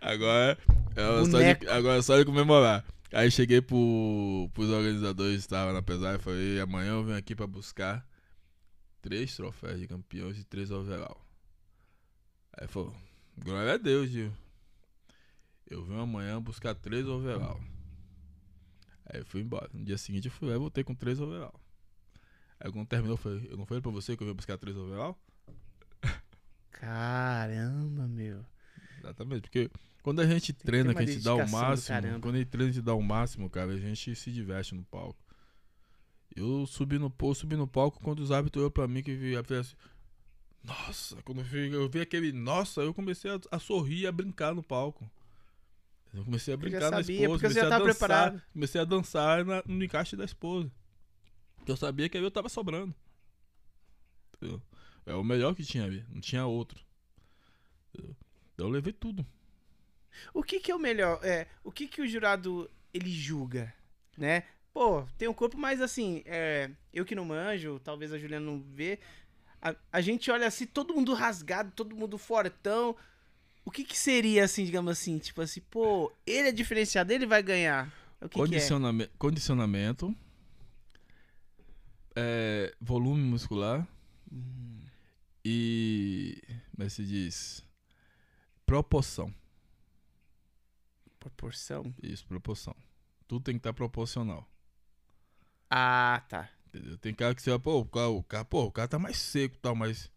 agora, 0.00 0.58
é 0.96 1.24
só 1.30 1.38
de, 1.38 1.68
agora 1.68 1.98
é 1.98 2.02
só 2.02 2.18
de 2.18 2.24
comemorar. 2.24 2.84
Aí 3.12 3.30
cheguei 3.30 3.60
pro, 3.60 4.50
pros 4.52 4.68
organizadores 4.70 5.36
que 5.36 5.40
estavam 5.40 5.72
na 5.72 5.82
pesagem 5.82 6.20
e 6.20 6.22
falei, 6.22 6.60
amanhã 6.60 6.90
eu 6.90 7.04
venho 7.04 7.16
aqui 7.16 7.34
pra 7.34 7.46
buscar 7.46 8.06
três 9.00 9.34
troféus 9.34 9.78
de 9.80 9.86
campeões 9.86 10.38
e 10.38 10.44
três 10.44 10.70
overall. 10.70 11.20
Aí 12.52 12.66
falou, 12.66 12.94
glória 13.36 13.74
a 13.74 13.76
Deus, 13.76 14.10
Gil. 14.10 14.32
Eu 15.66 15.84
venho 15.84 16.00
amanhã 16.00 16.40
buscar 16.40 16.74
três 16.74 17.06
overall. 17.06 17.60
Aí 19.06 19.20
eu 19.20 19.26
fui 19.26 19.40
embora. 19.40 19.68
No 19.72 19.84
dia 19.84 19.98
seguinte 19.98 20.26
eu 20.26 20.32
fui 20.32 20.48
lá 20.48 20.54
e 20.54 20.58
voltei 20.58 20.82
com 20.82 20.94
três 20.94 21.20
overall. 21.20 21.58
Aí 22.60 22.72
quando 22.72 22.88
terminou, 22.88 23.14
eu 23.14 23.18
falei, 23.18 23.48
eu 23.50 23.56
não 23.56 23.66
falei 23.66 23.80
pra 23.80 23.90
você 23.90 24.16
que 24.16 24.22
eu 24.22 24.28
ia 24.28 24.34
buscar 24.34 24.58
três 24.58 24.76
overall? 24.76 25.18
Caramba, 26.70 28.06
meu. 28.08 28.44
Exatamente, 28.98 29.42
porque 29.42 29.70
quando 30.02 30.20
a 30.20 30.26
gente 30.26 30.52
treina, 30.52 30.94
que 30.94 31.02
a 31.02 31.06
gente 31.06 31.22
dá 31.22 31.34
o 31.34 31.48
máximo, 31.48 32.20
quando 32.20 32.34
a 32.34 32.38
gente 32.38 32.48
treina, 32.48 32.70
a 32.70 32.72
gente 32.72 32.84
dá 32.84 32.94
o 32.94 33.02
máximo, 33.02 33.50
cara, 33.50 33.72
a 33.72 33.78
gente 33.78 34.14
se 34.14 34.32
diverte 34.32 34.74
no 34.74 34.84
palco. 34.84 35.18
Eu 36.36 36.66
subi 36.66 36.98
no, 36.98 37.12
subi 37.34 37.56
no 37.56 37.66
palco 37.66 38.00
quando 38.00 38.20
os 38.20 38.30
hábitos 38.30 38.58
olhou 38.60 38.70
pra 38.70 38.86
mim 38.86 39.02
que 39.02 39.14
via 39.14 39.40
assim, 39.40 39.74
nossa, 40.62 41.20
quando 41.22 41.38
eu 41.38 41.44
vi, 41.44 41.72
eu 41.72 41.88
vi 41.88 42.00
aquele 42.00 42.32
nossa, 42.32 42.82
eu 42.82 42.92
comecei 42.92 43.30
a, 43.30 43.40
a 43.50 43.58
sorrir, 43.58 44.06
a 44.06 44.12
brincar 44.12 44.54
no 44.54 44.62
palco. 44.62 45.10
Eu 46.12 46.24
comecei 46.24 46.54
a 46.54 46.56
brincar 46.56 46.90
na 46.90 47.00
esposa. 47.00 47.28
Porque 47.28 47.48
você 47.48 47.54
já 47.54 47.68
tava 47.68 47.84
dançar, 47.84 47.98
preparado. 47.98 48.42
Comecei 48.52 48.80
a 48.80 48.84
dançar 48.84 49.44
na, 49.44 49.62
no 49.66 49.84
encaixe 49.84 50.16
da 50.16 50.24
esposa. 50.24 50.70
Eu 51.66 51.76
sabia 51.76 52.08
que 52.08 52.16
eu 52.16 52.30
tava 52.30 52.48
sobrando. 52.48 52.94
Entendeu? 54.34 54.62
É 55.04 55.14
o 55.14 55.24
melhor 55.24 55.54
que 55.54 55.64
tinha 55.64 55.84
ali. 55.84 56.04
Não 56.08 56.20
tinha 56.20 56.46
outro. 56.46 56.80
Entendeu? 57.92 58.16
Então 58.54 58.66
eu 58.66 58.72
levei 58.72 58.92
tudo. 58.92 59.26
O 60.32 60.42
que 60.42 60.60
que 60.60 60.70
é 60.70 60.74
o 60.74 60.78
melhor? 60.78 61.20
É, 61.22 61.46
o 61.62 61.70
que 61.70 61.86
que 61.86 62.00
o 62.00 62.08
jurado 62.08 62.70
ele 62.92 63.10
julga, 63.10 63.72
né? 64.16 64.44
Pô, 64.72 65.04
tem 65.16 65.28
um 65.28 65.34
corpo 65.34 65.58
mais 65.58 65.80
assim, 65.80 66.22
é, 66.26 66.70
eu 66.92 67.04
que 67.04 67.14
não 67.14 67.24
manjo, 67.24 67.80
talvez 67.80 68.12
a 68.12 68.18
Juliana 68.18 68.46
não 68.46 68.60
vê. 68.60 68.98
A, 69.60 69.74
a 69.92 70.00
gente 70.00 70.30
olha 70.30 70.46
assim, 70.46 70.66
todo 70.66 70.94
mundo 70.94 71.14
rasgado, 71.14 71.72
todo 71.74 71.96
mundo 71.96 72.16
fortão 72.16 72.96
o 73.68 73.70
que, 73.70 73.84
que 73.84 73.98
seria, 73.98 74.44
assim, 74.44 74.64
digamos 74.64 74.90
assim, 74.90 75.18
tipo 75.18 75.42
assim, 75.42 75.60
pô, 75.60 76.10
ele 76.26 76.48
é 76.48 76.52
diferenciado, 76.52 77.12
ele 77.12 77.26
vai 77.26 77.42
ganhar. 77.42 77.92
O 78.18 78.26
que 78.26 78.30
que 78.30 78.40
é? 78.40 79.08
Condicionamento, 79.18 80.16
é, 82.16 82.74
volume 82.80 83.22
muscular 83.22 83.86
hum. 84.32 84.80
e, 85.44 86.42
como 86.70 86.86
é 86.86 86.88
se 86.88 87.04
diz? 87.04 87.62
Proporção. 88.64 89.34
Proporção? 91.20 91.94
Isso, 92.02 92.26
proporção. 92.26 92.74
Tudo 93.26 93.44
tem 93.44 93.54
que 93.56 93.58
estar 93.58 93.74
proporcional. 93.74 94.48
Ah, 95.70 96.22
tá. 96.28 96.48
Entendeu? 96.68 96.98
Tem 96.98 97.14
cara 97.14 97.34
que 97.34 97.42
você 97.42 97.50
vai, 97.50 97.58
pô, 97.58 97.80
o 97.80 97.86
cara, 97.86 98.08
o 98.08 98.22
cara, 98.22 98.44
pô, 98.44 98.64
o 98.64 98.72
cara 98.72 98.88
tá 98.88 98.98
mais 98.98 99.18
seco 99.18 99.54
e 99.54 99.58
tal, 99.58 99.74
mas 99.74 100.10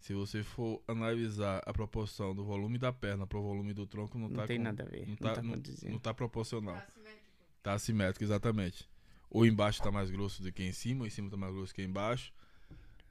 se 0.00 0.14
você 0.14 0.42
for 0.42 0.82
analisar 0.88 1.62
a 1.66 1.72
proporção 1.72 2.34
do 2.34 2.44
volume 2.44 2.78
da 2.78 2.92
perna 2.92 3.26
para 3.26 3.38
o 3.38 3.42
volume 3.42 3.74
do 3.74 3.86
tronco, 3.86 4.18
não, 4.18 4.28
não 4.28 4.36
tá 4.36 4.46
tem 4.46 4.56
com, 4.56 4.64
nada 4.64 4.82
a 4.82 4.86
ver. 4.86 5.06
Não, 5.06 5.16
tá, 5.16 5.42
não, 5.42 5.60
tá 5.60 5.70
não, 5.82 5.90
não 5.92 5.98
tá 5.98 6.14
proporcional. 6.14 6.74
Tá 6.74 6.82
assimétrico. 6.82 7.24
Tá 7.62 7.72
assimétrico, 7.74 8.24
exatamente. 8.24 8.88
Ou 9.30 9.46
embaixo 9.46 9.82
tá 9.82 9.92
mais 9.92 10.10
grosso 10.10 10.42
do 10.42 10.50
que 10.50 10.62
em 10.62 10.72
cima, 10.72 11.02
ou 11.02 11.06
em 11.06 11.10
cima 11.10 11.30
tá 11.30 11.36
mais 11.36 11.54
grosso 11.54 11.74
que 11.74 11.82
embaixo. 11.82 12.32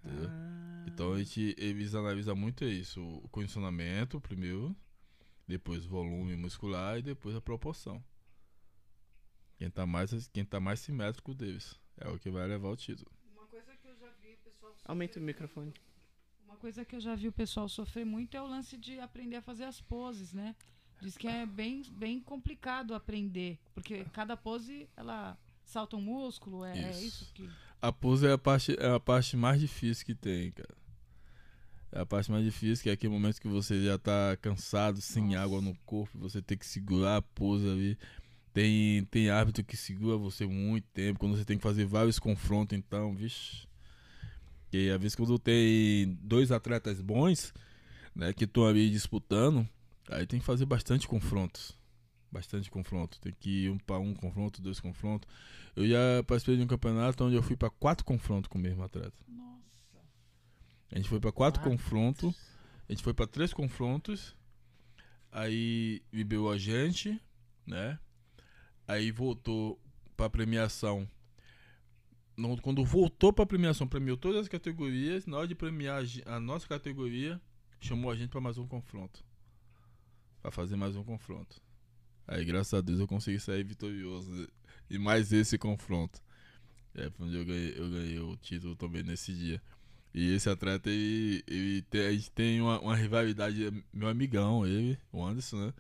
Ah. 0.04 0.86
Então 0.88 1.14
a 1.14 1.20
gente, 1.20 1.56
eles 1.58 1.94
analisam 1.94 2.36
muito 2.36 2.66
isso. 2.66 3.02
O 3.24 3.30
condicionamento 3.30 4.20
primeiro, 4.20 4.76
depois 5.48 5.86
o 5.86 5.90
volume 5.90 6.36
muscular 6.36 6.98
e 6.98 7.04
depois 7.04 7.36
a 7.36 7.42
proporção. 7.42 8.04
Quem 9.60 9.70
tá 9.70 9.86
mais, 9.86 10.28
quem 10.30 10.44
tá 10.44 10.60
mais 10.60 10.80
simétrico 10.80 11.36
deles 11.36 11.80
é 11.98 12.10
o 12.10 12.18
que 12.18 12.32
vai 12.32 12.48
levar 12.48 12.70
o 12.70 12.76
título. 12.76 13.12
Uma 13.32 13.46
coisa 13.46 13.76
que 13.78 13.88
eu 13.88 13.96
já 13.96 14.10
vi, 14.20 14.36
pessoal. 14.38 14.76
Aumenta 14.86 15.20
o 15.20 15.22
microfone 15.22 15.74
coisa 16.60 16.84
que 16.86 16.96
eu 16.96 17.00
já 17.00 17.16
vi 17.16 17.28
o 17.28 17.32
pessoal 17.32 17.68
sofrer 17.68 18.06
muito 18.06 18.36
é 18.36 18.42
o 18.42 18.48
lance 18.48 18.78
de 18.78 19.00
aprender 19.00 19.38
a 19.38 19.42
fazer 19.42 19.64
as 19.64 19.82
poses, 19.82 20.34
né? 20.34 20.56
Diz 21.02 21.18
que 21.18 21.28
é 21.28 21.46
bem, 21.46 21.82
bem 21.94 22.20
complicado 22.20 22.94
aprender, 22.94 23.58
porque 23.74 24.04
cada 24.12 24.36
pose 24.36 24.90
ela 24.98 25.38
salta 25.64 25.96
um 25.96 26.02
músculo, 26.02 26.66
é 26.66 26.78
isso, 26.78 26.88
é 26.88 27.02
isso 27.02 27.34
que. 27.34 27.50
A 27.82 27.92
pose 27.94 28.28
é 28.28 28.34
a 28.34 28.38
parte 28.38 28.76
é 28.78 28.94
a 28.94 29.00
parte 29.00 29.38
mais 29.38 29.62
difícil 29.62 30.06
que 30.06 30.14
tem, 30.14 30.52
cara. 30.52 30.78
É 31.92 32.02
a 32.02 32.06
parte 32.06 32.30
mais 32.30 32.44
difícil, 32.44 32.84
que 32.84 32.90
é 32.90 32.94
aquele 32.94 33.14
momento 33.14 33.40
que 33.40 33.48
você 33.48 33.84
já 33.84 33.98
tá 33.98 34.38
cansado, 34.42 35.02
sem 35.02 35.24
Nossa. 35.24 35.40
água 35.40 35.62
no 35.62 35.74
corpo, 35.86 36.20
você 36.20 36.42
tem 36.42 36.58
que 36.58 36.66
segurar 36.66 37.18
a 37.18 37.22
pose 37.22 37.68
ali. 37.68 37.98
Tem, 38.54 39.04
tem 39.06 39.30
árbitro 39.30 39.64
que 39.64 39.78
segura 39.78 40.18
você 40.18 40.46
muito 40.46 40.88
tempo, 40.94 41.20
quando 41.20 41.38
você 41.38 41.46
tem 41.46 41.58
que 41.58 41.64
fazer 41.64 41.86
vários 41.86 42.20
confrontos, 42.20 42.78
então, 42.78 43.16
vixe. 43.16 43.68
Porque 44.64 44.92
às 44.94 45.02
vezes 45.02 45.16
quando 45.16 45.38
tem 45.40 46.18
dois 46.22 46.52
atletas 46.52 47.02
bons, 47.02 47.54
né, 48.16 48.34
que 48.34 48.46
estão 48.46 48.66
ali 48.68 48.90
disputando, 48.90 49.68
Aí 50.10 50.26
tem 50.26 50.40
que 50.40 50.46
fazer 50.46 50.66
bastante 50.66 51.08
confrontos. 51.08 51.78
Bastante 52.32 52.70
confronto. 52.70 53.20
Tem 53.20 53.34
que 53.40 53.66
ir 53.66 53.70
um 53.70 53.78
para 53.78 54.00
um 54.00 54.14
confronto, 54.14 54.62
dois 54.62 54.80
confrontos. 54.80 55.30
Eu 55.76 55.88
já 55.88 56.24
participei 56.26 56.58
de 56.58 56.64
um 56.64 56.68
campeonato 56.68 57.24
onde 57.24 57.36
eu 57.36 57.44
fui 57.44 57.56
para 57.56 57.70
quatro 57.70 58.04
confrontos 58.04 58.48
com 58.48 58.58
o 58.58 58.62
mesmo 58.62 58.84
atleta. 58.84 59.14
Nossa. 59.28 60.00
A 60.92 60.96
gente 60.98 61.08
foi 61.08 61.20
para 61.20 61.32
quatro 61.32 61.62
Quatro? 61.62 61.72
confrontos. 61.78 62.36
A 62.88 62.92
gente 62.92 63.04
foi 63.04 63.14
para 63.14 63.28
três 63.28 63.54
confrontos. 63.54 64.36
Aí 65.32 66.02
liberou 66.12 66.52
a 66.52 66.58
gente, 66.58 67.20
né? 67.66 68.00
Aí 68.90 69.12
voltou 69.12 69.80
pra 70.18 70.28
premiação. 70.28 71.08
Não, 72.36 72.58
quando 72.58 72.84
voltou 72.84 73.32
pra 73.32 73.46
premiação, 73.46 73.88
premiou 73.88 74.18
todas 74.18 74.42
as 74.42 74.48
categorias. 74.48 75.28
Na 75.28 75.38
hora 75.38 75.48
de 75.48 75.54
premiar 75.54 76.02
a 76.26 76.40
nossa 76.40 76.68
categoria, 76.68 77.40
chamou 77.80 78.10
a 78.10 78.16
gente 78.16 78.32
pra 78.32 78.42
mais 78.42 78.58
um 78.58 78.66
confronto. 78.66 79.24
Pra 80.42 80.50
fazer 80.50 80.76
mais 80.76 80.96
um 80.96 81.04
confronto. 81.04 81.62
Aí, 82.28 82.44
graças 82.44 82.74
a 82.74 82.82
Deus, 82.82 83.00
eu 83.00 83.08
consegui 83.08 83.40
sair 83.40 83.64
vitorioso. 83.64 84.48
E 84.90 84.98
mais 84.98 85.32
esse 85.32 85.56
confronto. 85.56 86.20
É, 86.96 87.12
foi 87.12 87.28
onde 87.28 87.38
eu 87.38 87.46
ganhei, 87.46 87.74
eu 87.78 87.90
ganhei 87.92 88.20
o 88.20 88.36
título 88.38 88.76
também 88.76 89.04
nesse 89.04 89.32
dia. 89.36 89.62
E 90.16 90.34
esse 90.34 90.50
atleta, 90.50 90.90
ele, 90.90 91.44
ele 91.46 91.84
tem, 91.84 92.08
a 92.08 92.12
gente 92.12 92.32
tem 92.32 92.60
uma, 92.60 92.80
uma 92.80 92.96
rivalidade, 92.96 93.72
meu 93.94 94.08
amigão, 94.08 94.66
ele, 94.66 94.98
o 95.12 95.24
Anderson, 95.24 95.68
né? 95.68 95.74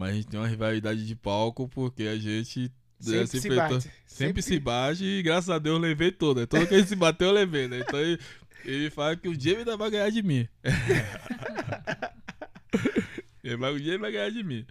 Mas 0.00 0.12
a 0.12 0.14
gente 0.14 0.28
tem 0.28 0.40
uma 0.40 0.48
rivalidade 0.48 1.06
de 1.06 1.14
palco 1.14 1.68
porque 1.68 2.04
a 2.04 2.16
gente 2.16 2.72
Sempre 2.98 3.20
né, 3.20 3.26
se 3.26 3.50
bate. 3.50 3.90
sempre 4.06 4.42
se 4.42 4.58
bate 4.58 5.04
e 5.04 5.22
graças 5.22 5.50
a 5.50 5.58
Deus 5.58 5.76
eu 5.76 5.80
levei 5.80 6.10
toda. 6.10 6.46
Todo 6.46 6.66
que 6.66 6.74
a 6.74 6.78
gente 6.78 6.88
se 6.88 6.96
bateu, 6.96 7.28
eu 7.28 7.34
levei, 7.34 7.68
né? 7.68 7.80
Então 7.80 8.00
ele, 8.00 8.18
ele 8.64 8.88
fala 8.88 9.14
que 9.14 9.28
o 9.28 9.36
dia 9.36 9.52
ele 9.52 9.60
ainda 9.60 9.76
vai 9.76 9.90
ganhar 9.90 10.08
de 10.08 10.22
mim. 10.22 10.48
ele 13.44 13.58
vai, 13.58 13.74
um 13.74 13.76
dia 13.76 13.92
ele 13.92 14.00
vai 14.00 14.10
ganhar 14.10 14.30
de 14.30 14.42
mim. 14.42 14.64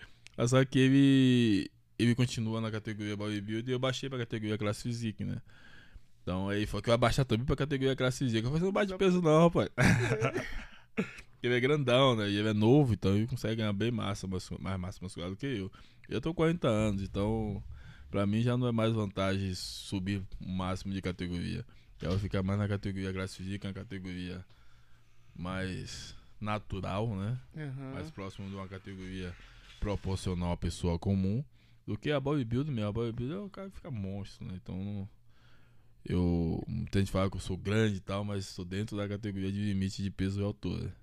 Só 0.47 0.65
que 0.65 0.79
ele, 0.79 1.71
ele 1.99 2.15
continua 2.15 2.59
na 2.59 2.71
categoria 2.71 3.15
bodybuilder 3.15 3.69
e 3.69 3.73
eu 3.73 3.79
baixei 3.79 4.09
pra 4.09 4.17
categoria 4.17 4.57
classe 4.57 4.81
physique, 4.81 5.23
né? 5.23 5.39
Então 6.23 6.49
aí 6.49 6.65
falou 6.65 6.81
que 6.81 6.89
eu 6.89 6.93
ia 6.93 6.97
baixar 6.97 7.23
também 7.23 7.45
pra 7.45 7.55
categoria 7.55 7.95
classe 7.95 8.17
physique. 8.17 8.45
Eu 8.45 8.51
falei, 8.51 8.65
não 8.65 8.71
bate 8.71 8.97
peso 8.97 9.21
não, 9.21 9.43
rapaz. 9.43 9.69
ele 11.41 11.55
é 11.55 11.59
grandão, 11.59 12.15
né? 12.15 12.29
E 12.29 12.35
ele 12.37 12.49
é 12.49 12.53
novo, 12.53 12.93
então 12.93 13.15
ele 13.15 13.27
consegue 13.27 13.57
ganhar 13.57 13.73
bem 13.73 13.91
massa, 13.91 14.27
mais 14.27 14.79
massa 14.79 14.99
muscular 15.01 15.29
do 15.29 15.35
que 15.35 15.45
eu. 15.45 15.71
Eu 16.07 16.19
tô 16.19 16.29
com 16.33 16.37
40 16.37 16.67
anos, 16.67 17.01
então 17.01 17.63
pra 18.09 18.25
mim 18.25 18.41
já 18.41 18.57
não 18.57 18.67
é 18.67 18.71
mais 18.71 18.91
vantagem 18.93 19.53
subir 19.53 20.21
o 20.41 20.47
máximo 20.49 20.93
de 20.93 21.01
categoria. 21.01 21.65
Eu 22.01 22.11
vou 22.11 22.19
ficar 22.19 22.41
mais 22.41 22.57
na 22.57 22.67
categoria 22.67 23.13
physique, 23.27 23.67
na 23.67 23.73
categoria 23.73 24.43
mais 25.35 26.15
natural, 26.39 27.07
né? 27.15 27.37
Aham. 27.55 27.93
mais 27.93 28.09
próximo 28.11 28.47
de 28.49 28.55
uma 28.55 28.67
categoria 28.67 29.35
proporcional 29.79 30.51
à 30.53 30.57
pessoa 30.57 30.97
comum 30.97 31.43
do 31.85 31.97
que 31.97 32.11
a 32.11 32.19
bodybuilder 32.19 32.73
mesmo. 32.73 32.89
A 32.89 32.93
bodybuilder 32.93 33.37
é 33.37 33.41
o 33.41 33.49
cara 33.49 33.69
que 33.69 33.75
fica 33.75 33.91
monstro, 33.91 34.45
né? 34.45 34.53
Então 34.61 34.75
não- 34.83 35.09
eu 36.05 36.63
muita 36.67 36.99
gente 36.99 37.11
fala 37.11 37.29
que 37.29 37.35
eu 37.37 37.41
sou 37.41 37.57
grande 37.57 37.97
e 37.97 37.99
tal, 37.99 38.23
mas 38.23 38.45
estou 38.49 38.63
dentro 38.65 38.95
da 38.97 39.07
categoria 39.07 39.51
de 39.51 39.59
limite 39.59 40.01
de 40.01 40.09
peso 40.09 40.39
e 40.41 40.43
altura. 40.43 40.93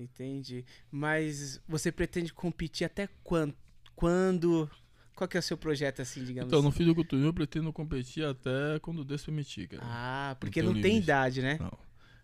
Entendi. 0.00 0.64
Mas 0.90 1.60
você 1.68 1.92
pretende 1.92 2.32
competir 2.32 2.84
até 2.86 3.08
quando? 3.22 3.54
Quando? 3.94 4.70
Qual 5.14 5.28
que 5.28 5.36
é 5.36 5.40
o 5.40 5.42
seu 5.42 5.58
projeto, 5.58 6.00
assim, 6.00 6.24
digamos 6.24 6.48
Então, 6.48 6.62
no 6.62 6.68
assim? 6.68 6.78
fisiculturismo 6.78 7.28
eu 7.28 7.34
pretendo 7.34 7.72
competir 7.72 8.24
até 8.24 8.78
quando 8.80 9.04
Deus 9.04 9.22
permitir, 9.22 9.68
cara. 9.68 9.82
Ah, 9.84 10.36
porque 10.40 10.62
tem 10.62 10.72
não 10.72 10.80
tem 10.80 10.96
idade, 10.96 11.42
né? 11.42 11.58
Não. 11.60 11.78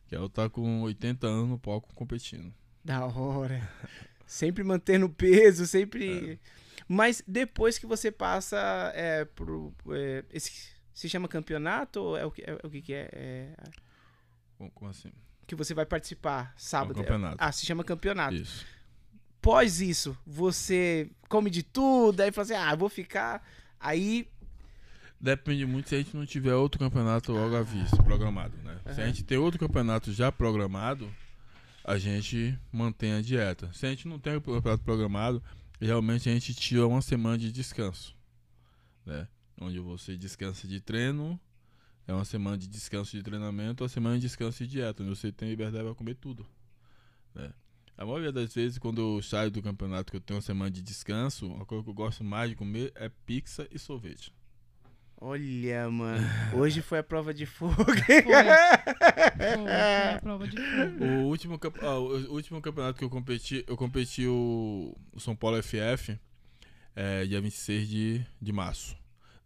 Que 0.08 0.16
eu 0.16 0.28
tá 0.28 0.48
com 0.48 0.82
80 0.82 1.26
anos 1.26 1.50
no 1.50 1.58
palco 1.58 1.92
competindo. 1.94 2.54
Da 2.82 3.04
hora. 3.04 3.68
sempre 4.26 4.64
mantendo 4.64 5.08
peso, 5.10 5.66
sempre. 5.66 6.32
É. 6.32 6.38
Mas 6.88 7.22
depois 7.26 7.78
que 7.78 7.86
você 7.86 8.10
passa 8.10 8.56
é, 8.94 9.24
pro. 9.24 9.74
é, 9.90 10.24
esse, 10.32 10.70
se 10.94 11.08
chama 11.08 11.28
campeonato 11.28 12.00
ou 12.00 12.16
é 12.16 12.24
o 12.24 12.30
que, 12.30 12.42
é, 12.42 12.54
o 12.64 12.70
que, 12.70 12.80
que 12.80 12.94
é? 12.94 13.10
É, 13.12 13.54
Como, 14.56 14.70
como 14.70 14.90
assim? 14.90 15.12
Que 15.46 15.54
você 15.54 15.74
vai 15.74 15.86
participar 15.86 16.52
sábado. 16.56 16.98
É 16.98 17.00
um 17.00 17.04
campeonato. 17.04 17.36
Ah, 17.38 17.52
se 17.52 17.64
chama 17.64 17.84
campeonato. 17.84 18.34
Isso. 18.34 18.66
Pós 19.40 19.80
isso, 19.80 20.16
você 20.26 21.08
come 21.28 21.50
de 21.50 21.62
tudo, 21.62 22.20
aí 22.20 22.32
fala 22.32 22.44
assim, 22.44 22.54
ah, 22.54 22.74
vou 22.74 22.88
ficar. 22.88 23.46
Aí. 23.78 24.28
Depende 25.20 25.64
muito 25.64 25.88
se 25.88 25.94
a 25.94 25.98
gente 25.98 26.16
não 26.16 26.26
tiver 26.26 26.54
outro 26.54 26.80
campeonato 26.80 27.32
logo 27.32 27.54
à 27.54 27.62
vista, 27.62 28.02
programado, 28.02 28.56
né? 28.64 28.76
Se 28.92 29.00
a 29.00 29.06
gente 29.06 29.22
tem 29.22 29.38
outro 29.38 29.58
campeonato 29.60 30.12
já 30.12 30.32
programado, 30.32 31.08
a 31.84 31.96
gente 31.96 32.58
mantém 32.72 33.12
a 33.12 33.22
dieta. 33.22 33.72
Se 33.72 33.86
a 33.86 33.90
gente 33.90 34.08
não 34.08 34.18
tem 34.18 34.34
o 34.34 34.40
campeonato 34.40 34.82
programado, 34.82 35.42
realmente 35.80 36.28
a 36.28 36.32
gente 36.32 36.52
tira 36.52 36.86
uma 36.86 37.00
semana 37.00 37.38
de 37.38 37.52
descanso, 37.52 38.16
né? 39.04 39.28
Onde 39.60 39.78
você 39.78 40.16
descansa 40.16 40.66
de 40.66 40.80
treino, 40.80 41.40
é 42.06 42.12
uma 42.12 42.24
semana 42.24 42.56
de 42.56 42.66
descanso 42.68 43.16
de 43.16 43.22
treinamento, 43.22 43.82
uma 43.82 43.88
semana 43.88 44.16
de 44.16 44.22
descanso 44.22 44.64
de 44.64 44.70
dieta, 44.70 45.02
onde 45.02 45.16
você 45.16 45.32
tem 45.32 45.48
liberdade 45.48 45.84
para 45.84 45.94
comer 45.94 46.14
tudo, 46.14 46.46
né? 47.34 47.52
A 47.98 48.04
maioria 48.04 48.30
das 48.30 48.54
vezes, 48.54 48.78
quando 48.78 49.00
eu 49.00 49.22
saio 49.22 49.50
do 49.50 49.62
campeonato 49.62 50.10
que 50.10 50.18
eu 50.18 50.20
tenho 50.20 50.36
uma 50.36 50.42
semana 50.42 50.70
de 50.70 50.82
descanso, 50.82 51.50
a 51.60 51.64
coisa 51.64 51.82
que 51.82 51.88
eu 51.88 51.94
gosto 51.94 52.22
mais 52.22 52.50
de 52.50 52.56
comer 52.56 52.92
é 52.94 53.08
pizza 53.24 53.66
e 53.70 53.78
sorvete. 53.78 54.34
Olha, 55.18 55.88
mano. 55.88 56.22
Hoje 56.54 56.82
foi 56.82 56.98
a 56.98 57.02
prova 57.02 57.32
de 57.32 57.46
fogo. 57.46 57.74
Foi. 57.74 57.94
Foi, 57.96 59.72
a 59.72 60.18
prova 60.20 60.46
de 60.46 60.56
fogo. 60.56 61.04
O 61.24 61.28
último, 61.28 61.58
ah, 61.80 61.98
o 61.98 62.34
último 62.34 62.60
campeonato 62.60 62.98
que 62.98 63.04
eu 63.04 63.08
competi, 63.08 63.64
eu 63.66 63.76
competi 63.78 64.26
o, 64.26 64.94
o 65.12 65.18
São 65.18 65.34
Paulo 65.34 65.62
FF, 65.62 66.18
é, 66.94 67.24
dia 67.24 67.40
26 67.40 67.88
de, 67.88 68.26
de 68.40 68.52
março, 68.52 68.94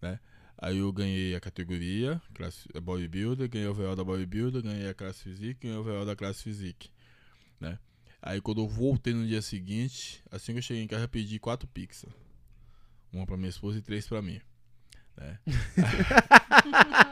né? 0.02 0.18
Aí 0.60 0.78
eu 0.78 0.92
ganhei 0.92 1.34
a 1.34 1.40
categoria, 1.40 2.20
classe 2.34 2.68
bodybuilder, 2.82 3.48
ganhei 3.48 3.66
o 3.66 3.72
VO 3.72 3.96
da 3.96 4.04
bodybuilder, 4.04 4.62
ganhei 4.62 4.88
a 4.88 4.94
classe 4.94 5.22
physique, 5.22 5.66
ganhei 5.66 5.78
o 5.78 5.82
VO 5.82 6.04
da 6.04 6.14
classe 6.14 6.42
physique, 6.42 6.90
né? 7.58 7.78
Aí 8.20 8.42
quando 8.42 8.60
eu 8.60 8.68
voltei 8.68 9.14
no 9.14 9.26
dia 9.26 9.40
seguinte, 9.40 10.22
assim 10.30 10.52
que 10.52 10.58
eu 10.58 10.62
cheguei 10.62 10.82
em 10.82 10.86
casa, 10.86 11.04
eu 11.04 11.08
pedi 11.08 11.38
quatro 11.38 11.66
pizzas. 11.66 12.12
Uma 13.10 13.26
pra 13.26 13.38
minha 13.38 13.48
esposa 13.48 13.78
e 13.78 13.82
três 13.82 14.06
pra 14.06 14.20
mim. 14.20 14.38
Né? 15.16 15.38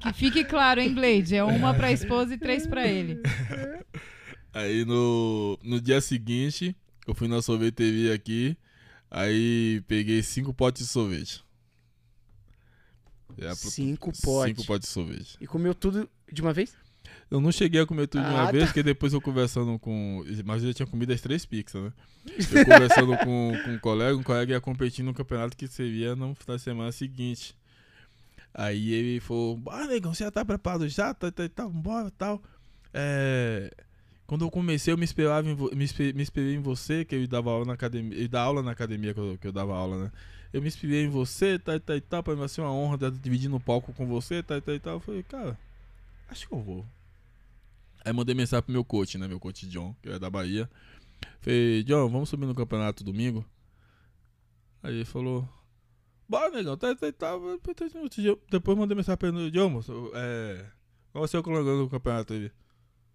Que 0.00 0.12
fique 0.12 0.44
claro, 0.44 0.80
hein, 0.80 0.94
Blade? 0.94 1.34
É 1.34 1.42
uma 1.42 1.74
pra 1.74 1.90
esposa 1.90 2.34
e 2.34 2.38
três 2.38 2.66
pra 2.66 2.86
ele. 2.86 3.20
Aí 4.54 4.84
no, 4.84 5.58
no 5.62 5.80
dia 5.80 6.00
seguinte, 6.00 6.74
eu 7.06 7.14
fui 7.14 7.28
na 7.28 7.42
sorveteria 7.42 8.14
aqui, 8.14 8.56
aí 9.10 9.82
peguei 9.86 10.22
cinco 10.22 10.54
potes 10.54 10.82
de 10.82 10.88
sorvete. 10.88 11.44
Pro- 13.46 13.70
Cinco 13.70 14.12
potes. 14.22 14.56
Cinco 14.56 14.66
potes 14.66 14.88
de 14.88 14.92
sorvete. 14.92 15.36
E 15.40 15.46
comeu 15.46 15.74
tudo 15.74 16.08
de 16.32 16.42
uma 16.42 16.52
vez? 16.52 16.74
Eu 17.30 17.40
não 17.40 17.52
cheguei 17.52 17.80
a 17.80 17.86
comer 17.86 18.06
tudo 18.06 18.22
de 18.24 18.30
uma 18.30 18.48
Ah, 18.48 18.50
vez, 18.50 18.64
tá. 18.64 18.68
porque 18.68 18.82
depois 18.82 19.12
eu 19.12 19.20
conversando 19.20 19.78
com. 19.78 20.24
Mas 20.44 20.62
eu 20.62 20.68
já 20.70 20.74
tinha 20.74 20.86
comido 20.86 21.12
as 21.12 21.20
três 21.20 21.44
pizzas, 21.46 21.82
né? 21.82 21.92
Eu 22.26 22.64
conversando 22.64 23.16
com, 23.18 23.52
com 23.64 23.70
um 23.72 23.78
colega, 23.78 24.16
um 24.16 24.22
colega 24.22 24.52
ia 24.52 24.60
competir 24.60 25.04
no 25.04 25.14
campeonato 25.14 25.56
que 25.56 25.66
seria 25.68 26.14
no, 26.16 26.36
na 26.46 26.58
semana 26.58 26.90
seguinte. 26.92 27.54
Aí 28.54 28.92
ele 28.92 29.20
falou: 29.20 29.60
Ah, 29.68 29.86
negão, 29.86 30.12
você 30.14 30.24
já 30.24 30.30
tá 30.30 30.44
preparado 30.44 30.88
já? 30.88 31.12
Tá, 31.14 31.30
tá, 31.30 31.48
tá, 31.48 31.68
bora 31.68 32.10
tal. 32.16 32.42
É, 32.92 33.70
Quando 34.26 34.44
eu 34.44 34.50
comecei, 34.50 34.92
eu 34.92 34.98
me 34.98 35.04
esperava 35.04 35.48
em 35.48 35.54
vo- 35.54 35.70
me, 35.74 35.86
me 36.14 36.22
esperei 36.22 36.54
em 36.54 36.60
você, 36.60 37.04
que 37.04 37.14
ele 37.14 37.26
dava 37.26 37.50
aula 37.50 37.64
na 37.66 37.74
academia. 37.74 38.16
Ele 38.18 38.28
dá 38.28 38.40
aula 38.42 38.62
na 38.62 38.70
academia 38.72 39.14
que 39.14 39.20
eu, 39.20 39.38
que 39.40 39.46
eu 39.46 39.52
dava 39.52 39.74
aula, 39.74 40.04
né? 40.04 40.12
Eu 40.52 40.62
me 40.62 40.68
inspirei 40.68 41.04
em 41.04 41.08
você, 41.08 41.58
tal 41.58 41.74
e 41.76 42.00
tal, 42.00 42.22
pra 42.22 42.32
mim 42.32 42.40
vai 42.40 42.48
ser 42.48 42.62
uma 42.62 42.72
honra 42.72 42.94
estar 42.94 43.10
dividindo 43.10 43.56
o 43.56 43.60
palco 43.60 43.92
com 43.92 44.06
você, 44.06 44.42
tal 44.42 44.56
e 44.58 44.78
tal. 44.80 44.94
Eu 44.94 45.00
falei, 45.00 45.22
cara, 45.22 45.58
acho 46.28 46.48
que 46.48 46.54
eu 46.54 46.60
vou. 46.60 46.86
Aí 48.04 48.12
mandei 48.12 48.34
mensagem 48.34 48.62
pro 48.62 48.72
meu 48.72 48.84
coach, 48.84 49.18
né? 49.18 49.28
Meu 49.28 49.38
coach 49.38 49.66
John, 49.68 49.94
que 50.02 50.08
é 50.08 50.18
da 50.18 50.30
Bahia. 50.30 50.70
Falei, 51.40 51.82
John, 51.84 52.08
vamos 52.08 52.28
subir 52.28 52.46
no 52.46 52.54
campeonato 52.54 53.04
domingo? 53.04 53.44
Aí 54.82 54.94
ele 54.94 55.04
falou, 55.04 55.46
bora, 56.28 56.50
negão, 56.50 56.76
tá, 56.76 56.94
tá, 56.94 57.12
tá. 57.12 57.32
Depois 58.50 58.78
mandei 58.78 58.96
mensagem 58.96 59.18
pra 59.18 59.28
ele, 59.28 59.50
John, 59.50 59.68
moço, 59.68 60.10
é. 60.14 60.64
Qual 61.12 61.22
vai 61.22 61.28
ser 61.28 61.38
o 61.38 61.42
colocando 61.42 61.78
no 61.78 61.90
campeonato 61.90 62.32
aí? 62.32 62.50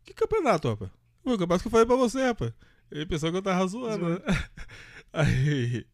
Que 0.04 0.14
campeonato, 0.14 0.70
rapaz? 0.70 0.92
O 1.24 1.32
campeonato 1.32 1.62
que 1.62 1.68
eu 1.68 1.72
falei 1.72 1.86
pra 1.86 1.96
você, 1.96 2.26
rapaz. 2.26 2.54
Ele 2.92 3.06
pensou 3.06 3.32
que 3.32 3.38
eu 3.38 3.42
tava 3.42 3.66
zoando, 3.66 4.10
né? 4.10 4.20
Aí, 5.14 5.86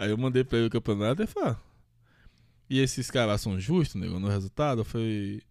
aí 0.00 0.10
eu 0.10 0.16
mandei 0.16 0.42
pra 0.42 0.56
ele 0.56 0.68
o 0.68 0.70
campeonato 0.70 1.22
e 1.22 1.26
falou, 1.26 1.50
ah, 1.50 1.60
e 2.70 2.78
esses 2.78 3.10
caras 3.10 3.40
são 3.42 3.60
justos, 3.60 4.00
nego, 4.00 4.18
no 4.18 4.28
resultado? 4.28 4.80
Eu 4.80 4.84
falei, 4.84 5.42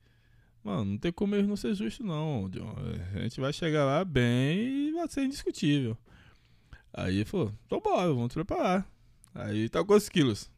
mano, 0.64 0.86
não 0.86 0.98
tem 0.98 1.12
como 1.12 1.36
eles 1.36 1.48
não 1.48 1.56
ser 1.56 1.76
justos 1.76 2.04
não, 2.04 2.50
John. 2.50 2.76
A 3.14 3.20
gente 3.20 3.40
vai 3.40 3.54
chegar 3.54 3.86
lá 3.86 4.04
bem 4.04 4.88
e 4.88 4.92
vai 4.94 5.08
ser 5.08 5.24
indiscutível. 5.24 5.96
Aí 6.92 7.18
ele 7.18 7.26
falou, 7.26 7.54
então 7.68 7.80
bora, 7.80 8.08
vamos 8.08 8.30
te 8.30 8.34
preparar. 8.34 8.90
Aí 9.36 9.70
tá 9.70 9.86
quantos 9.86 10.10
quilos? 10.10 10.50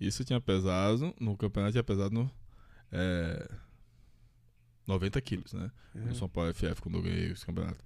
Isso 0.00 0.24
tinha 0.24 0.40
pesado, 0.40 1.14
no 1.20 1.36
campeonato 1.36 1.72
tinha 1.72 1.84
pesado 1.84 2.14
no, 2.14 2.30
é, 2.90 3.50
90 4.86 5.20
quilos, 5.20 5.52
né? 5.52 5.70
No 5.94 6.14
São 6.14 6.28
Paulo 6.28 6.54
FF, 6.54 6.80
quando 6.80 6.96
eu 6.96 7.02
ganhei 7.02 7.32
esse 7.32 7.44
campeonato. 7.44 7.84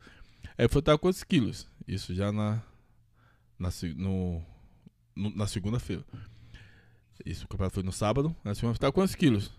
Aí 0.57 0.69
foi 0.69 0.81
tá 0.81 0.97
quantos 0.97 1.25
quilos? 1.25 1.67
Isso 1.89 2.15
já 2.15 2.31
na, 2.31 2.63
na, 3.59 3.71
no, 3.97 4.45
no- 5.21 5.35
na 5.37 5.47
segunda-feira. 5.47 6.05
Isso, 7.25 7.45
o 7.45 7.49
campeonato 7.49 7.75
foi 7.75 7.83
no 7.83 7.93
sábado. 7.93 8.35
Na 8.43 8.55
segunda 8.55 8.79
tá 8.79 8.91
quantos 8.91 9.15
quilos? 9.15 9.53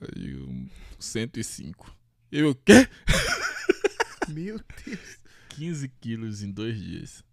Aí, 0.00 0.36
um, 0.36 0.68
105. 0.98 1.94
Eu, 2.30 2.50
o 2.50 2.54
quê? 2.54 2.88
Meu 4.28 4.60
Deus. 4.84 5.18
15 5.50 5.88
quilos 6.00 6.42
em 6.42 6.50
dois 6.52 6.78
dias. 6.78 7.24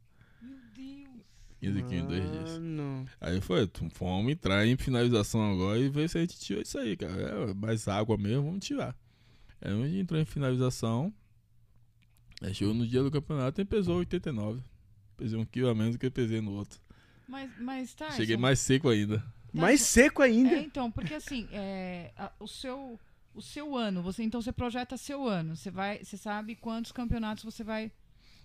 Meu 0.41 0.57
Deus. 0.73 1.25
15 1.59 1.83
quilos 1.83 1.93
em 2.03 2.07
dois 2.07 2.31
dias. 2.31 2.51
Mano. 2.59 3.05
Aí 3.19 3.41
foi, 3.41 3.69
vamos 3.99 4.31
entrar 4.31 4.65
em 4.65 4.77
finalização 4.77 5.51
agora 5.53 5.79
e 5.79 5.89
ver 5.89 6.07
se 6.09 6.17
a 6.17 6.21
gente 6.21 6.39
tira 6.39 6.61
isso 6.61 6.77
aí, 6.77 6.95
cara. 6.95 7.21
É 7.49 7.53
mais 7.53 7.87
água 7.87 8.17
mesmo, 8.17 8.43
vamos 8.45 8.65
tirar. 8.65 8.95
Aí 9.61 9.71
a 9.71 9.87
gente 9.87 9.97
entrou 9.99 10.19
em 10.21 10.25
finalização. 10.25 11.13
Aí 12.41 12.53
chegou 12.53 12.73
no 12.73 12.87
dia 12.87 13.01
do 13.03 13.11
campeonato 13.11 13.59
e 13.59 13.65
pesou 13.65 13.97
89. 13.97 14.61
Pesei 15.17 15.37
um 15.37 15.45
quilo 15.45 15.69
a 15.69 15.75
menos 15.75 15.95
do 15.95 15.99
que 15.99 16.05
eu 16.05 16.11
pesei 16.11 16.39
no 16.41 16.51
outro. 16.51 16.79
Mas, 17.27 17.51
mas 17.59 17.93
tá. 17.93 18.11
Cheguei 18.11 18.37
mais 18.37 18.59
seco 18.59 18.89
ainda. 18.89 19.23
Mais 19.53 19.81
seco 19.81 20.21
ainda. 20.21 20.55
É, 20.55 20.63
então, 20.63 20.91
porque 20.91 21.13
assim, 21.13 21.47
é, 21.51 22.11
a- 22.17 22.31
o 22.39 22.47
seu 22.47 22.99
o 23.35 23.41
seu 23.41 23.75
ano, 23.75 24.03
você 24.03 24.21
então 24.23 24.41
você 24.41 24.51
projeta 24.51 24.95
seu 24.95 25.27
ano, 25.27 25.55
você 25.55 25.71
vai, 25.71 26.03
você 26.03 26.15
sabe 26.17 26.55
quantos 26.55 26.91
campeonatos 26.91 27.43
você 27.43 27.63
vai 27.63 27.91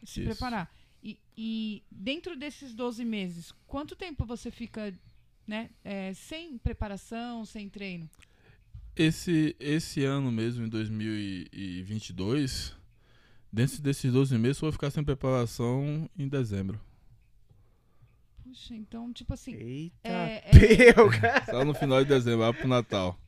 se 0.02 0.20
Isso. 0.20 0.30
preparar. 0.30 0.72
E, 1.02 1.18
e 1.36 1.82
dentro 1.90 2.34
desses 2.36 2.74
12 2.74 3.04
meses, 3.04 3.52
quanto 3.66 3.94
tempo 3.94 4.24
você 4.24 4.50
fica, 4.50 4.92
né, 5.46 5.68
é, 5.84 6.12
sem 6.14 6.56
preparação, 6.58 7.44
sem 7.44 7.68
treino? 7.68 8.08
Esse, 8.96 9.54
esse 9.60 10.04
ano 10.04 10.32
mesmo, 10.32 10.64
em 10.64 10.68
2022, 10.68 12.74
dentro 13.52 13.80
desses 13.80 14.12
12 14.12 14.36
meses, 14.38 14.56
eu 14.56 14.62
vou 14.66 14.72
ficar 14.72 14.90
sem 14.90 15.04
preparação 15.04 16.10
em 16.18 16.26
dezembro. 16.26 16.80
Puxa, 18.48 18.74
então, 18.74 19.12
tipo 19.12 19.34
assim, 19.34 19.54
Eita. 19.54 20.08
é, 20.08 20.44
é. 20.46 20.50
Só 21.50 21.64
no 21.64 21.74
final 21.74 22.02
de 22.02 22.08
dezembro, 22.08 22.40
lá 22.40 22.52
pro 22.52 22.66
Natal. 22.68 23.18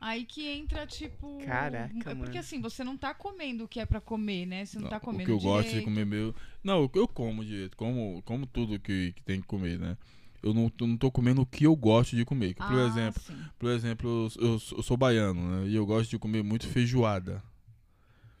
aí 0.00 0.24
que 0.24 0.46
entra, 0.46 0.86
tipo. 0.86 1.38
Caraca, 1.44 1.92
é 1.94 2.14
Porque 2.14 2.14
mano. 2.14 2.38
assim, 2.38 2.60
você 2.60 2.84
não 2.84 2.96
tá 2.96 3.12
comendo 3.14 3.64
o 3.64 3.68
que 3.68 3.80
é 3.80 3.86
pra 3.86 4.00
comer, 4.00 4.46
né? 4.46 4.64
Você 4.64 4.78
não, 4.78 4.88
tá 4.88 4.98
o 4.98 5.00
comendo 5.00 5.24
que 5.24 5.30
eu 5.30 5.40
gosto 5.40 5.64
de 5.64 5.68
direito. 5.70 5.84
comer 5.86 6.06
meu. 6.06 6.34
Não, 6.62 6.84
o 6.84 6.90
eu 6.94 7.08
como 7.08 7.44
direito, 7.44 7.76
como, 7.76 8.22
como 8.22 8.46
tudo 8.46 8.78
que, 8.78 9.12
que 9.12 9.22
tem 9.22 9.40
que 9.40 9.46
comer, 9.46 9.78
né? 9.78 9.96
Eu 10.40 10.54
não, 10.54 10.70
eu 10.80 10.86
não 10.86 10.96
tô 10.96 11.10
comendo 11.10 11.42
o 11.42 11.46
que 11.46 11.64
eu 11.64 11.74
gosto 11.74 12.14
de 12.14 12.24
comer. 12.24 12.54
Que, 12.54 12.60
por 12.62 12.78
Ah, 12.78 12.86
exemplo, 12.86 13.20
sim. 13.20 13.36
por 13.58 13.70
exemplo, 13.70 14.08
eu, 14.38 14.44
eu 14.52 14.58
sou- 14.60 14.78
eu 14.78 14.82
sou 14.84 14.96
baiano, 14.96 15.40
né? 15.62 15.68
E 15.68 15.74
eu 15.74 15.84
gosto 15.84 16.10
de 16.10 16.18
comer 16.18 16.44
muito 16.44 16.68
feijoada, 16.68 17.42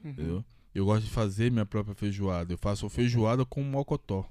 Uhum. 0.04 0.10
entendeu? 0.12 0.44
Eu 0.72 0.84
gosto 0.84 1.04
de 1.06 1.10
fazer 1.10 1.50
minha 1.50 1.66
própria 1.66 1.94
feijoada. 1.96 2.52
Eu 2.52 2.58
faço 2.58 2.88
feijoada 2.88 3.44
com 3.44 3.64
mocotó. 3.64 4.24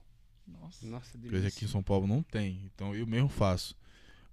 Nossa. 0.47 0.85
Nossa, 0.87 1.11
Coisa 1.17 1.29
delícia. 1.29 1.47
aqui 1.49 1.65
em 1.65 1.67
São 1.67 1.83
Paulo 1.83 2.07
não 2.07 2.23
tem. 2.23 2.61
Então 2.73 2.95
eu 2.95 3.05
mesmo 3.05 3.29
faço. 3.29 3.75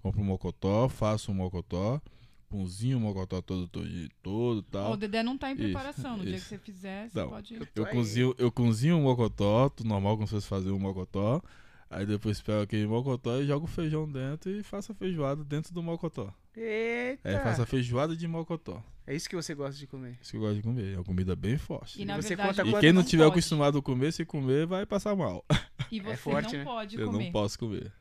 Compro 0.03 0.21
um 0.21 0.25
mocotó, 0.25 0.89
faço 0.89 1.31
um 1.33 1.35
mocotó, 1.35 2.01
punzinho 2.49 2.99
o 2.99 3.01
mocotó 3.01 3.41
todo, 3.41 3.67
todo, 3.69 3.89
todo 4.23 4.63
tal. 4.65 4.93
o 4.93 4.97
Dedé 4.97 5.23
não 5.23 5.37
tá 5.39 5.51
em 5.51 5.55
Isso, 5.55 5.63
preparação. 5.63 6.17
No 6.19 6.23
dia 6.25 6.33
que 6.35 6.39
isso. 6.39 6.49
você 6.49 6.59
fizer, 6.59 7.09
você 7.09 7.19
Não. 7.21 7.29
pode. 7.31 7.55
Eu 7.75 7.85
aí. 7.87 7.93
cozinho, 7.93 8.35
eu 8.39 8.53
cozinho 8.53 8.97
um 8.97 9.03
mocotó, 9.03 9.69
tudo 9.71 9.89
normal, 9.89 10.17
como 10.17 10.27
se 10.27 10.35
fosse 10.35 10.47
fazer 10.47 10.71
um 10.71 10.79
mocotó. 10.79 11.43
Aí 11.91 12.05
depois 12.05 12.41
pego 12.41 12.63
aquele 12.63 12.87
mocotó 12.87 13.39
e 13.41 13.47
jogo 13.47 13.65
o 13.67 13.69
feijão 13.69 14.11
dentro 14.11 14.51
e 14.51 14.63
faço 14.63 14.93
a 14.93 14.95
feijoada 14.95 15.43
dentro 15.45 15.73
do 15.73 15.83
mocotó. 15.83 16.33
Eita. 16.57 17.29
Aí 17.29 17.39
faço 17.41 17.63
a 17.63 17.67
feijoada 17.67 18.17
de 18.17 18.27
mocotó. 18.29 18.83
É 19.07 19.15
isso 19.15 19.29
que 19.29 19.37
você 19.37 19.55
gosta 19.55 19.79
de 19.79 19.87
comer. 19.87 20.17
Isso 20.23 20.31
que 20.31 20.37
eu 20.37 20.41
gosto 20.41 20.57
de 20.57 20.63
comer. 20.63 20.93
É 20.95 20.97
uma 20.97 21.05
comida 21.05 21.37
bem 21.37 21.59
forte. 21.59 22.01
E 22.01 22.05
na 22.05 22.17
você 22.17 22.29
verdade, 22.37 22.63
conta 22.63 22.79
E 22.79 22.81
quem 22.81 22.93
não 22.93 23.03
não 23.03 23.09
tiver 23.09 23.25
pode. 23.25 23.33
acostumado 23.39 23.79
a 23.79 23.83
comer, 23.83 24.13
se 24.13 24.25
comer, 24.25 24.67
vai 24.67 24.87
passar 24.87 25.15
mal. 25.15 25.45
E 25.93 26.01
você 26.01 26.17
forte, 26.17 26.53
não 26.53 26.59
né? 26.59 26.65
pode 26.65 26.99
Eu 26.99 27.07
comer. 27.11 27.25
não 27.25 27.33
posso 27.33 27.59
comer. 27.59 27.93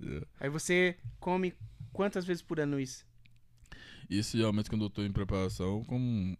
Entendeu? 0.00 0.26
Aí 0.40 0.50
você 0.50 0.96
come 1.20 1.54
quantas 1.92 2.24
vezes 2.24 2.42
por 2.42 2.58
ano 2.58 2.78
isso? 2.80 3.06
Isso 4.10 4.36
geralmente 4.36 4.68
quando 4.68 4.84
eu 4.84 4.90
tô 4.90 5.02
em 5.02 5.12
preparação, 5.12 5.82
como 5.84 6.36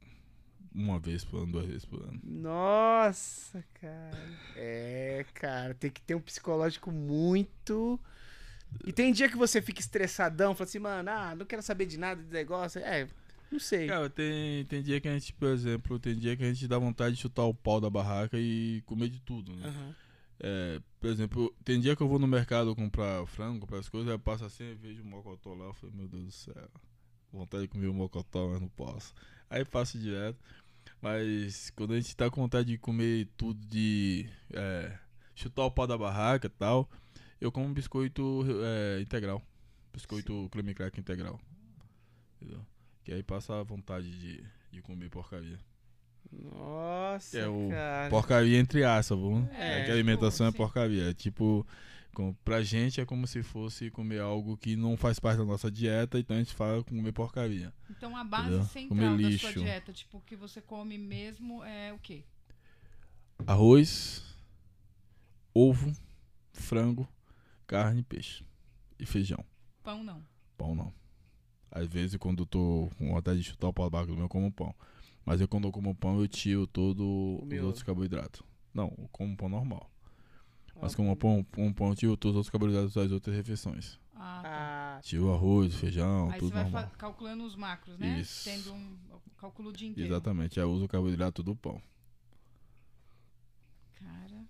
uma 0.75 0.99
vez 0.99 1.25
por 1.25 1.43
ano, 1.43 1.53
duas 1.53 1.67
vezes 1.67 1.85
por 1.85 2.03
ano. 2.03 2.21
Nossa, 2.25 3.65
cara. 3.81 4.19
É, 4.57 5.25
cara, 5.33 5.73
tem 5.75 5.91
que 5.91 6.01
ter 6.03 6.15
um 6.17 6.21
psicológico 6.21 6.91
muito. 6.91 7.99
E 8.85 8.93
tem 8.93 9.13
dia 9.13 9.29
que 9.29 9.37
você 9.37 9.61
fica 9.61 9.81
estressadão, 9.81 10.55
fala 10.55 10.69
assim, 10.69 10.79
mano, 10.79 11.11
ah, 11.11 11.35
não 11.35 11.47
quero 11.47 11.63
saber 11.63 11.87
de 11.87 11.99
nada 11.99 12.23
de 12.23 12.33
negócio. 12.33 12.81
É, 12.81 13.07
não 13.51 13.59
sei. 13.59 13.87
Cara, 13.87 14.11
tem, 14.11 14.65
tem 14.65 14.83
dia 14.83 15.01
que 15.01 15.09
a 15.09 15.13
gente, 15.13 15.33
por 15.33 15.49
exemplo, 15.49 15.99
tem 15.99 16.17
dia 16.17 16.37
que 16.37 16.43
a 16.43 16.53
gente 16.53 16.67
dá 16.67 16.79
vontade 16.79 17.15
de 17.15 17.23
chutar 17.23 17.45
o 17.45 17.55
pau 17.55 17.81
da 17.81 17.89
barraca 17.89 18.39
e 18.39 18.83
comer 18.87 19.09
de 19.09 19.21
tudo, 19.21 19.55
né? 19.55 19.69
Aham. 19.69 19.95
É, 20.41 20.81
por 21.01 21.09
exemplo, 21.09 21.55
tem 21.65 21.81
dia 21.81 21.95
que 21.95 22.03
eu 22.03 22.09
vou 22.09 22.19
no 22.19 22.27
mercado 22.27 22.75
comprar 22.75 23.25
frango, 23.27 23.61
comprar 23.61 23.79
as 23.79 23.89
coisas, 23.89 24.11
eu 24.11 24.19
passo 24.19 24.45
assim 24.45 24.65
e 24.65 24.75
vejo 24.75 25.03
um 25.03 25.07
mocotó 25.07 25.55
lá, 25.55 25.67
eu 25.67 25.75
falei, 25.75 25.95
meu 25.95 26.09
Deus 26.09 26.25
do 26.25 26.33
céu, 26.33 26.69
vontade 27.33 27.63
de 27.63 27.69
comer 27.69 27.89
um 27.89 27.95
mocotó, 27.95 28.49
mas 28.49 28.61
não 28.61 28.69
posso. 28.69 29.15
Aí 29.49 29.65
passo 29.65 29.99
direto. 29.99 30.39
Mas 31.01 31.71
quando 31.71 31.93
a 31.93 32.01
gente 32.01 32.17
tá 32.17 32.31
com 32.31 32.41
vontade 32.41 32.69
de 32.69 32.79
comer 32.79 33.29
tudo 33.37 33.65
de 33.67 34.29
é, 34.53 34.99
chutar 35.35 35.65
o 35.65 35.71
pau 35.71 35.87
da 35.87 35.97
barraca 35.97 36.47
e 36.47 36.51
tal, 36.51 36.89
eu 37.41 37.53
como 37.53 37.69
biscoito 37.73 38.45
é, 38.65 39.01
integral. 39.01 39.43
Biscoito 39.93 40.49
creme 40.51 40.75
crack 40.75 40.99
integral. 40.99 41.41
Entendeu? 42.41 42.65
Que 43.05 43.13
aí 43.13 43.23
passa 43.23 43.61
a 43.61 43.63
vontade 43.63 44.11
de, 44.19 44.45
de 44.71 44.83
comer 44.83 45.09
porcaria. 45.11 45.59
Nossa, 46.33 47.39
É 47.39 47.47
o 47.47 47.69
cara. 47.69 48.11
Porcaria 48.11 48.59
entre 48.59 48.83
aspas, 48.85 49.19
viu? 49.19 49.49
É, 49.53 49.81
É, 49.81 49.85
que 49.85 49.91
a 49.91 49.95
alimentação 49.95 50.47
é 50.47 50.51
sim. 50.51 50.57
porcaria. 50.57 51.11
É 51.11 51.15
tipo, 51.15 51.67
com, 52.15 52.33
pra 52.45 52.63
gente 52.63 53.01
é 53.01 53.05
como 53.05 53.27
se 53.27 53.43
fosse 53.43 53.91
comer 53.91 54.21
algo 54.21 54.57
que 54.57 54.75
não 54.75 54.97
faz 54.97 55.19
parte 55.21 55.39
da 55.39 55.45
nossa 55.45 55.71
dieta, 55.71 56.19
então 56.19 56.35
a 56.37 56.39
gente 56.39 56.55
fala 56.55 56.83
comer 56.83 57.13
porcaria. 57.13 57.73
Então 57.91 58.17
a 58.17 58.25
base 58.25 58.61
Entendeu? 58.61 58.65
central 58.65 59.17
Comer 59.17 59.19
da 59.21 59.33
sua 59.39 59.53
lixo. 59.53 59.53
dieta, 59.53 59.93
tipo, 59.93 60.19
o 60.19 60.23
que 60.23 60.35
você 60.35 60.61
come 60.61 60.99
mesmo 60.99 61.63
é 61.65 61.93
o 61.93 61.99
quê? 61.99 62.25
Arroz, 63.47 64.23
ovo, 65.53 65.93
frango, 66.53 67.09
carne, 67.75 68.05
peixe 68.05 68.45
e 69.01 69.05
feijão. 69.05 69.45
Pão 69.83 70.05
não. 70.05 70.25
Pão 70.57 70.75
não. 70.77 70.95
Às 71.69 71.89
vezes 71.89 72.17
quando 72.17 72.43
eu 72.43 72.47
tô 72.47 72.89
com 72.97 73.13
vontade 73.13 73.41
de 73.41 73.45
chutar 73.45 73.67
o 73.67 73.73
pau 73.73 73.91
do 73.91 74.15
meu, 74.15 74.27
eu 74.27 74.29
como 74.29 74.53
pão. 74.53 74.73
Mas 75.25 75.41
eu 75.41 75.49
quando 75.49 75.67
eu 75.67 75.73
como 75.73 75.93
pão, 75.93 76.21
eu 76.21 76.29
tiro 76.29 76.69
todo 76.69 77.43
os 77.45 77.63
outros 77.63 77.83
carboidratos. 77.83 78.43
Não, 78.73 78.95
eu 78.97 79.09
como 79.11 79.37
pão 79.37 79.49
normal. 79.49 79.91
Mas 80.81 80.93
Ah, 80.93 80.97
como 80.97 81.17
pão, 81.17 81.45
um 81.59 81.73
pão, 81.73 81.89
eu 81.89 81.95
tiro 81.97 82.17
todos 82.17 82.35
os 82.35 82.37
outros 82.39 82.51
carboidratos 82.51 82.95
das 82.95 83.11
outras 83.11 83.35
refeições. 83.35 83.99
Ah, 84.15 84.41
tá. 84.43 84.97
Ah, 84.99 85.01
Tiro 85.03 85.33
arroz, 85.33 85.75
feijão, 85.75 86.31
Aí 86.31 86.39
tudo 86.39 86.51
você 86.51 86.55
vai 86.55 86.65
normal. 86.71 86.91
calculando 86.97 87.45
os 87.45 87.57
macros, 87.57 87.99
né? 87.99 88.21
Isso. 88.21 88.45
Tendo 88.45 88.73
um 88.73 88.97
cálculo 89.37 89.73
dia 89.73 89.89
inteiro. 89.89 90.09
Exatamente, 90.09 90.61
aí 90.61 90.65
eu 90.67 90.71
uso 90.71 90.85
o 90.85 90.89
carboidrato 90.89 91.43
do 91.43 91.57
pão. 91.57 91.83
Cara. 93.95 94.45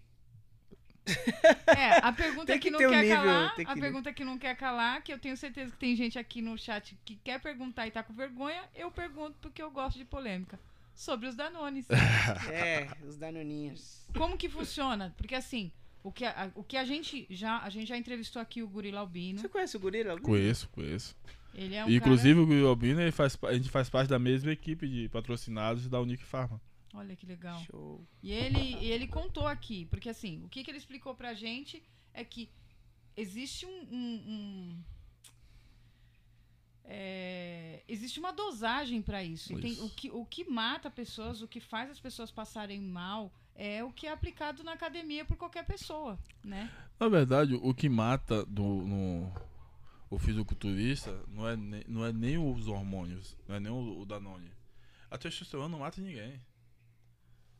É, 1.76 1.98
a 1.98 2.12
pergunta 2.12 2.46
Tem 2.46 2.58
que, 2.58 2.68
que 2.68 2.70
não 2.70 2.78
ter 2.78 2.86
um 2.86 2.90
quer 2.90 3.02
nível, 3.02 3.16
calar, 3.16 3.54
tem 3.54 3.66
a 3.66 3.74
que- 3.74 3.80
pergunta 3.80 4.12
que 4.12 4.24
não 4.24 4.38
quer 4.38 4.56
calar, 4.56 5.02
que 5.02 5.12
eu 5.12 5.18
tenho 5.18 5.36
certeza 5.36 5.72
que 5.72 5.78
tem 5.78 5.94
gente 5.96 6.18
aqui 6.18 6.40
no 6.40 6.56
chat 6.56 6.96
que 7.04 7.16
quer 7.16 7.40
perguntar 7.40 7.86
e 7.86 7.90
tá 7.90 8.02
com 8.02 8.12
vergonha, 8.12 8.62
eu 8.74 8.90
pergunto 8.90 9.36
porque 9.40 9.62
eu 9.62 9.70
gosto 9.70 9.98
de 9.98 10.04
polêmica. 10.04 10.58
Sobre 10.94 11.26
os 11.28 11.34
Danones. 11.34 11.86
é, 12.50 12.88
os 13.06 13.16
danoninhos. 13.16 14.06
Como 14.16 14.36
que 14.38 14.48
funciona? 14.48 15.12
Porque 15.16 15.34
assim, 15.34 15.72
o 16.04 16.12
que 16.12 16.24
a, 16.24 16.50
o 16.54 16.62
que 16.62 16.76
a 16.76 16.84
gente 16.84 17.26
já 17.28 17.58
a 17.58 17.68
gente 17.68 17.88
já 17.88 17.96
entrevistou 17.96 18.40
aqui 18.40 18.62
o 18.62 18.68
Gorila 18.68 19.00
Albino. 19.00 19.40
Você 19.40 19.48
conhece 19.48 19.76
o 19.76 19.80
gorila? 19.80 20.20
Conheço, 20.20 20.68
conheço. 20.68 21.16
Ele 21.52 21.74
é 21.74 21.84
um 21.84 21.90
Inclusive 21.90 22.38
o 22.38 22.46
Guilherme 22.46 22.68
Albino, 22.68 23.00
ele 23.00 23.12
faz, 23.12 23.36
a 23.42 23.54
gente 23.54 23.70
faz 23.70 23.88
parte 23.88 24.08
da 24.08 24.18
mesma 24.18 24.52
equipe 24.52 24.88
de 24.88 25.08
patrocinados 25.08 25.88
da 25.88 26.00
Unique 26.00 26.24
Pharma. 26.24 26.60
Olha 26.94 27.14
que 27.16 27.26
legal. 27.26 27.60
Show. 27.64 28.06
E 28.22 28.32
ele, 28.32 28.74
ele 28.84 29.06
contou 29.06 29.46
aqui, 29.46 29.84
porque 29.86 30.08
assim, 30.08 30.42
o 30.44 30.48
que, 30.48 30.62
que 30.64 30.70
ele 30.70 30.78
explicou 30.78 31.14
pra 31.14 31.34
gente 31.34 31.82
é 32.12 32.24
que 32.24 32.48
existe 33.16 33.66
um. 33.66 33.82
um- 33.90 34.22
um- 34.26 34.84
é, 36.86 37.82
existe 37.88 38.18
uma 38.20 38.32
dosagem 38.32 39.00
pra 39.00 39.24
isso. 39.24 39.56
Tem- 39.58 39.80
o, 39.80 39.88
que, 39.90 40.10
o 40.10 40.24
que 40.26 40.44
mata 40.44 40.90
pessoas, 40.90 41.40
o 41.42 41.48
que 41.48 41.60
faz 41.60 41.90
as 41.90 41.98
pessoas 42.00 42.30
passarem 42.30 42.80
mal, 42.80 43.32
é 43.54 43.82
o 43.82 43.90
que 43.92 44.06
é 44.06 44.12
aplicado 44.12 44.62
na 44.62 44.72
academia 44.72 45.24
por 45.24 45.36
qualquer 45.36 45.64
pessoa, 45.64 46.18
né? 46.44 46.70
Na 47.00 47.08
verdade, 47.08 47.54
o 47.54 47.72
que 47.74 47.88
mata 47.88 48.44
do, 48.44 48.62
no, 48.62 49.32
o 50.10 50.18
fisiculturista 50.18 51.24
não 51.28 51.48
é, 51.48 51.56
nem, 51.56 51.84
não 51.88 52.04
é 52.04 52.12
nem 52.12 52.36
os 52.36 52.66
hormônios, 52.68 53.36
não 53.48 53.56
é 53.56 53.60
nem 53.60 53.72
o, 53.72 54.00
o 54.00 54.04
Danone. 54.04 54.52
A 55.10 55.16
testosterona 55.16 55.68
não 55.70 55.78
mata 55.78 56.00
ninguém. 56.02 56.40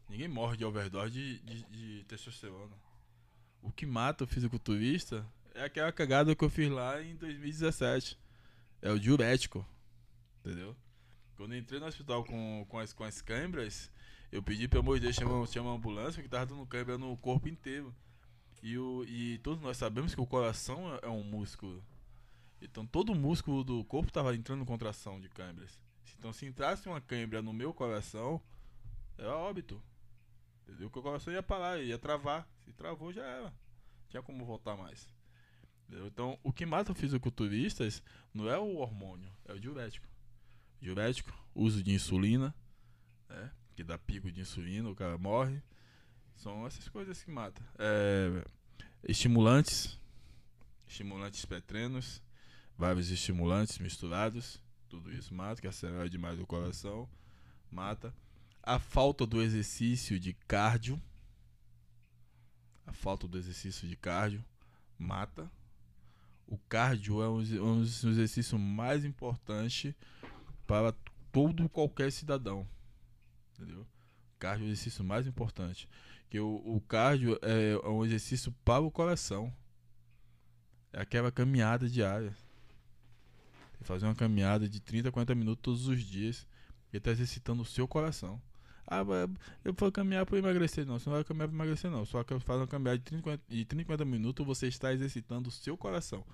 Ninguém 0.09 0.29
morre 0.29 0.57
de 0.57 0.65
overdose 0.65 1.13
de, 1.13 1.39
de, 1.41 1.63
de 1.65 2.05
testosterona. 2.05 2.77
O 3.63 3.73
que 3.73 3.87
mata 3.87 4.25
o 4.25 4.27
fisiculturista 4.27 5.27
é 5.55 5.65
aquela 5.65 5.91
cagada 5.93 6.35
que 6.35 6.45
eu 6.45 6.51
fiz 6.51 6.71
lá 6.71 7.03
em 7.03 7.17
2017. 7.17 8.19
É 8.83 8.91
o 8.91 8.99
diurético. 8.99 9.67
Entendeu? 10.41 10.77
Quando 11.37 11.57
entrei 11.57 11.81
no 11.81 11.87
hospital 11.87 12.25
com, 12.25 12.67
com, 12.69 12.79
as, 12.79 12.93
com 12.93 13.05
as 13.05 13.23
câimbras, 13.23 13.91
eu 14.31 14.43
pedi 14.43 14.69
pelo 14.69 14.83
amor 14.83 14.99
de 14.99 15.05
Deus 15.05 15.17
chamar, 15.17 15.71
ambulância 15.71 16.23
que 16.23 16.29
tava 16.29 16.47
dando 16.47 16.67
câimbra 16.67 16.99
no 16.99 17.17
corpo 17.17 17.49
inteiro. 17.49 17.95
E, 18.63 18.77
o, 18.79 19.05
e 19.05 19.39
todos 19.39 19.63
nós 19.63 19.77
sabemos 19.77 20.15
que 20.15 20.21
o 20.21 20.27
coração 20.27 20.95
é, 20.97 21.07
é 21.07 21.09
um 21.09 21.23
músculo. 21.23 21.83
Então 22.61 22.87
todo 22.87 23.15
músculo 23.15 23.63
do 23.63 23.85
corpo 23.85 24.09
estava 24.09 24.35
entrando 24.35 24.63
em 24.63 24.67
contração 24.67 25.21
de 25.21 25.29
câimbras. 25.29 25.79
Então 26.19 26.33
se 26.33 26.47
entrasse 26.47 26.89
uma 26.89 27.01
câimbra 27.01 27.43
no 27.43 27.53
meu 27.53 27.73
coração, 27.73 28.41
era 29.19 29.37
óbito. 29.37 29.83
Entendeu? 30.67 30.91
Que 30.91 30.99
o 30.99 31.03
coração 31.03 31.33
ia 31.33 31.43
parar, 31.43 31.79
ia 31.81 31.99
travar. 31.99 32.49
Se 32.65 32.73
travou, 32.73 33.13
já 33.13 33.23
era. 33.23 33.51
Não 33.51 34.09
tinha 34.09 34.23
como 34.23 34.45
voltar 34.45 34.77
mais. 34.77 35.09
Entendeu? 35.87 36.07
Então, 36.07 36.39
o 36.43 36.53
que 36.53 36.65
mata 36.65 36.95
fisiculturistas 36.95 38.03
não 38.33 38.49
é 38.49 38.59
o 38.59 38.77
hormônio, 38.77 39.31
é 39.45 39.53
o 39.53 39.61
diurético. 39.61 40.09
Diurético, 40.81 41.33
uso 41.55 41.83
de 41.83 41.93
insulina, 41.93 42.55
né? 43.29 43.53
que 43.77 43.85
dá 43.85 43.99
pico 43.99 44.31
de 44.31 44.41
insulina, 44.41 44.89
o 44.89 44.95
cara 44.95 45.19
morre. 45.19 45.63
São 46.37 46.67
essas 46.67 46.89
coisas 46.89 47.23
que 47.23 47.31
matam. 47.31 47.65
É, 47.79 48.45
estimulantes, 49.07 49.99
estimulantes 50.87 51.45
pré-treinos, 51.45 52.23
vários 52.77 53.11
estimulantes 53.11 53.79
misturados, 53.79 54.61
tudo 54.89 55.13
isso 55.13 55.35
mata, 55.35 55.61
que 55.61 55.69
acelera 55.69 56.09
demais 56.09 56.41
o 56.41 56.47
coração, 56.47 57.09
mata 57.71 58.15
a 58.67 58.79
falta 58.79 59.27
do 59.27 59.43
exercício 59.43 60.19
de 60.19 60.33
cardio, 60.33 61.01
a 62.87 62.93
falta 62.93 63.29
do 63.29 63.37
exercício 63.37 63.87
de 63.87 63.95
cardio 63.95 64.43
mata. 64.99 65.51
O 66.47 66.57
cardio 66.57 67.23
é 67.23 67.29
um, 67.29 67.83
exercício 67.83 68.59
mais 68.59 69.05
importante 69.05 69.95
para 70.67 70.95
todo 71.31 71.69
qualquer 71.69 72.11
cidadão. 72.11 72.67
Entendeu? 73.53 73.83
O 73.83 74.39
cardio 74.39 74.65
é 74.65 74.69
o 74.69 74.73
exercício 74.73 75.05
mais 75.05 75.27
importante. 75.27 75.89
Que 76.31 76.41
o, 76.41 76.63
o 76.65 76.81
cardio 76.81 77.39
é 77.43 77.89
um 77.89 78.05
exercício 78.05 78.53
para 78.65 78.83
o 78.83 78.91
coração. 78.91 79.55
É 80.93 81.01
aquela 81.01 81.31
caminhada 81.31 81.89
diária. 81.89 82.35
Fazer 83.83 84.07
uma 84.07 84.15
caminhada 84.15 84.67
de 84.67 84.81
30 84.81 85.11
a 85.11 85.13
40 85.13 85.35
minutos 85.35 85.63
todos 85.63 85.87
os 85.87 86.03
dias. 86.03 86.47
E 86.93 86.97
está 86.97 87.11
exercitando 87.11 87.63
o 87.63 87.67
seu 87.67 87.87
coração. 87.87 88.41
Ah, 88.87 89.03
eu 89.65 89.73
vou 89.73 89.91
caminhar 89.91 90.27
para 90.27 90.39
emagrecer. 90.39 90.87
Não, 90.87 90.99
você 90.99 91.09
não 91.09 91.17
vai 91.17 91.25
caminhar 91.25 91.49
para 91.49 91.57
emagrecer, 91.57 91.91
não. 91.91 92.05
Só 92.05 92.23
que 92.23 92.39
faz 92.41 92.61
uma 92.61 92.67
caminhada 92.67 92.99
de 92.99 93.05
30, 93.05 93.41
de 93.49 93.65
30 93.65 93.83
50 93.85 94.05
minutos, 94.05 94.47
você 94.47 94.67
está 94.67 94.93
exercitando 94.93 95.49
o 95.49 95.53
seu 95.53 95.77
coração. 95.77 96.25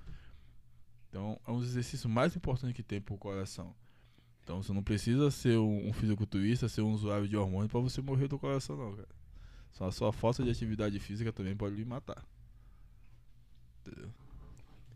Então, 1.08 1.40
é 1.46 1.50
um 1.50 1.58
dos 1.58 1.68
exercícios 1.70 2.10
mais 2.10 2.34
importantes 2.36 2.74
que 2.74 2.82
tem 2.82 3.00
para 3.00 3.14
o 3.14 3.18
coração. 3.18 3.74
Então, 4.42 4.62
você 4.62 4.72
não 4.72 4.82
precisa 4.82 5.30
ser 5.30 5.58
um, 5.58 5.88
um 5.88 5.92
fisiculturista, 5.92 6.68
ser 6.68 6.82
um 6.82 6.92
usuário 6.92 7.28
de 7.28 7.36
hormônio 7.36 7.68
para 7.68 7.80
você 7.80 8.00
morrer 8.00 8.28
do 8.28 8.38
coração, 8.38 8.76
não, 8.76 8.94
cara. 8.94 9.08
Só 9.72 9.86
a 9.86 9.92
sua 9.92 10.12
falta 10.12 10.42
de 10.42 10.50
atividade 10.50 10.98
física 10.98 11.32
também 11.32 11.56
pode 11.56 11.76
lhe 11.76 11.84
matar. 11.84 12.24
Entendeu? 13.80 14.10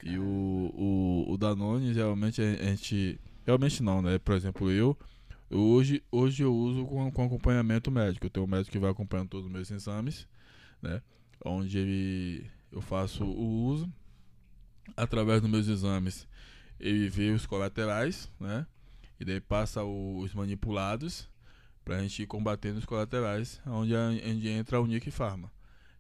E 0.02 0.18
o, 0.18 0.72
o, 0.74 1.32
o 1.32 1.36
Danone, 1.38 1.94
geralmente, 1.94 2.42
a 2.42 2.64
gente. 2.66 3.18
Realmente 3.46 3.82
não, 3.82 4.02
né? 4.02 4.18
Por 4.18 4.34
exemplo, 4.34 4.70
eu 4.70 4.96
Hoje, 5.56 6.02
hoje 6.10 6.42
eu 6.42 6.52
uso 6.52 6.84
com, 6.84 7.12
com 7.12 7.26
acompanhamento 7.26 7.88
médico. 7.88 8.26
Eu 8.26 8.30
tenho 8.30 8.44
um 8.44 8.48
médico 8.48 8.72
que 8.72 8.78
vai 8.78 8.90
acompanhando 8.90 9.28
todos 9.28 9.46
os 9.46 9.52
meus 9.52 9.70
exames, 9.70 10.26
né? 10.82 11.00
Onde 11.44 11.78
ele, 11.78 12.50
eu 12.72 12.80
faço 12.80 13.24
o 13.24 13.66
uso. 13.66 13.88
Através 14.96 15.40
dos 15.40 15.48
meus 15.48 15.68
exames, 15.68 16.26
ele 16.80 17.08
vê 17.08 17.30
os 17.30 17.46
colaterais, 17.46 18.28
né? 18.40 18.66
E 19.20 19.24
daí 19.24 19.40
passa 19.40 19.84
os 19.84 20.34
manipulados 20.34 21.30
para 21.84 21.98
a 21.98 22.02
gente 22.02 22.24
ir 22.24 22.26
combatendo 22.26 22.80
os 22.80 22.84
colaterais, 22.84 23.60
onde, 23.64 23.94
a, 23.94 24.08
onde 24.08 24.48
entra 24.48 24.78
a 24.78 24.80
Unique 24.80 25.12
Pharma, 25.12 25.52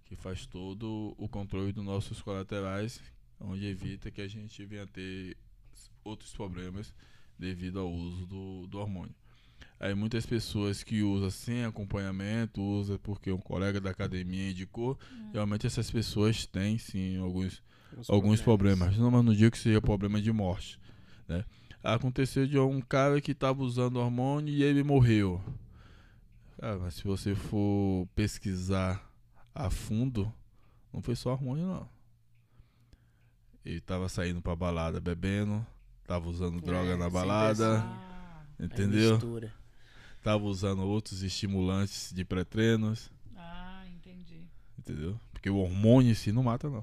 que 0.04 0.16
faz 0.16 0.46
todo 0.46 1.14
o 1.16 1.28
controle 1.28 1.70
dos 1.70 1.84
nossos 1.84 2.20
colaterais, 2.20 3.00
onde 3.38 3.66
evita 3.66 4.10
que 4.10 4.20
a 4.20 4.26
gente 4.26 4.64
venha 4.66 4.84
ter 4.84 5.36
outros 6.02 6.32
problemas 6.32 6.92
devido 7.38 7.78
ao 7.78 7.88
uso 7.88 8.26
do, 8.26 8.66
do 8.66 8.78
hormônio. 8.80 9.14
Aí 9.78 9.94
muitas 9.94 10.24
pessoas 10.24 10.82
que 10.82 11.02
usam 11.02 11.30
sem 11.30 11.64
acompanhamento, 11.64 12.62
usa 12.62 12.98
porque 12.98 13.30
um 13.30 13.38
colega 13.38 13.80
da 13.80 13.90
academia 13.90 14.50
indicou, 14.50 14.98
hum. 15.12 15.30
realmente 15.32 15.66
essas 15.66 15.90
pessoas 15.90 16.46
têm 16.46 16.78
sim 16.78 17.18
alguns, 17.18 17.62
alguns 18.08 18.40
problemas. 18.40 18.94
problemas. 18.94 18.98
Não, 18.98 19.10
mas 19.10 19.24
não 19.24 19.34
digo 19.34 19.50
que 19.50 19.58
seja 19.58 19.80
problema 19.80 20.22
de 20.22 20.32
morte. 20.32 20.80
Né? 21.28 21.44
Aconteceu 21.82 22.46
de 22.46 22.58
um 22.58 22.80
cara 22.80 23.20
que 23.20 23.32
estava 23.32 23.62
usando 23.62 23.96
hormônio 23.96 24.54
e 24.54 24.62
ele 24.62 24.82
morreu. 24.82 25.42
Cara, 26.58 26.78
mas 26.78 26.94
se 26.94 27.04
você 27.04 27.34
for 27.34 28.06
pesquisar 28.14 29.06
a 29.54 29.68
fundo, 29.68 30.32
não 30.92 31.02
foi 31.02 31.14
só 31.14 31.32
hormônio 31.32 31.66
não. 31.66 31.88
Ele 33.64 33.78
estava 33.78 34.08
saindo 34.08 34.40
pra 34.40 34.54
balada 34.54 35.00
bebendo, 35.00 35.66
estava 36.00 36.28
usando 36.28 36.58
é, 36.58 36.60
droga 36.60 36.96
na 36.96 37.10
balada. 37.10 37.84
Entendeu? 38.58 39.18
Tava 40.24 40.44
usando 40.44 40.80
outros 40.82 41.22
estimulantes 41.22 42.10
de 42.10 42.24
pré-treinos. 42.24 43.10
Ah, 43.36 43.84
entendi. 43.94 44.48
Entendeu? 44.78 45.20
Porque 45.34 45.50
o 45.50 45.56
hormônio 45.58 46.12
em 46.12 46.14
si 46.14 46.32
não 46.32 46.42
mata, 46.42 46.70
não. 46.70 46.82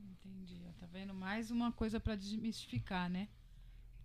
Entendi. 0.00 0.60
Tá 0.80 0.86
vendo? 0.92 1.14
Mais 1.14 1.52
uma 1.52 1.70
coisa 1.70 2.00
para 2.00 2.16
desmistificar, 2.16 3.08
né? 3.08 3.28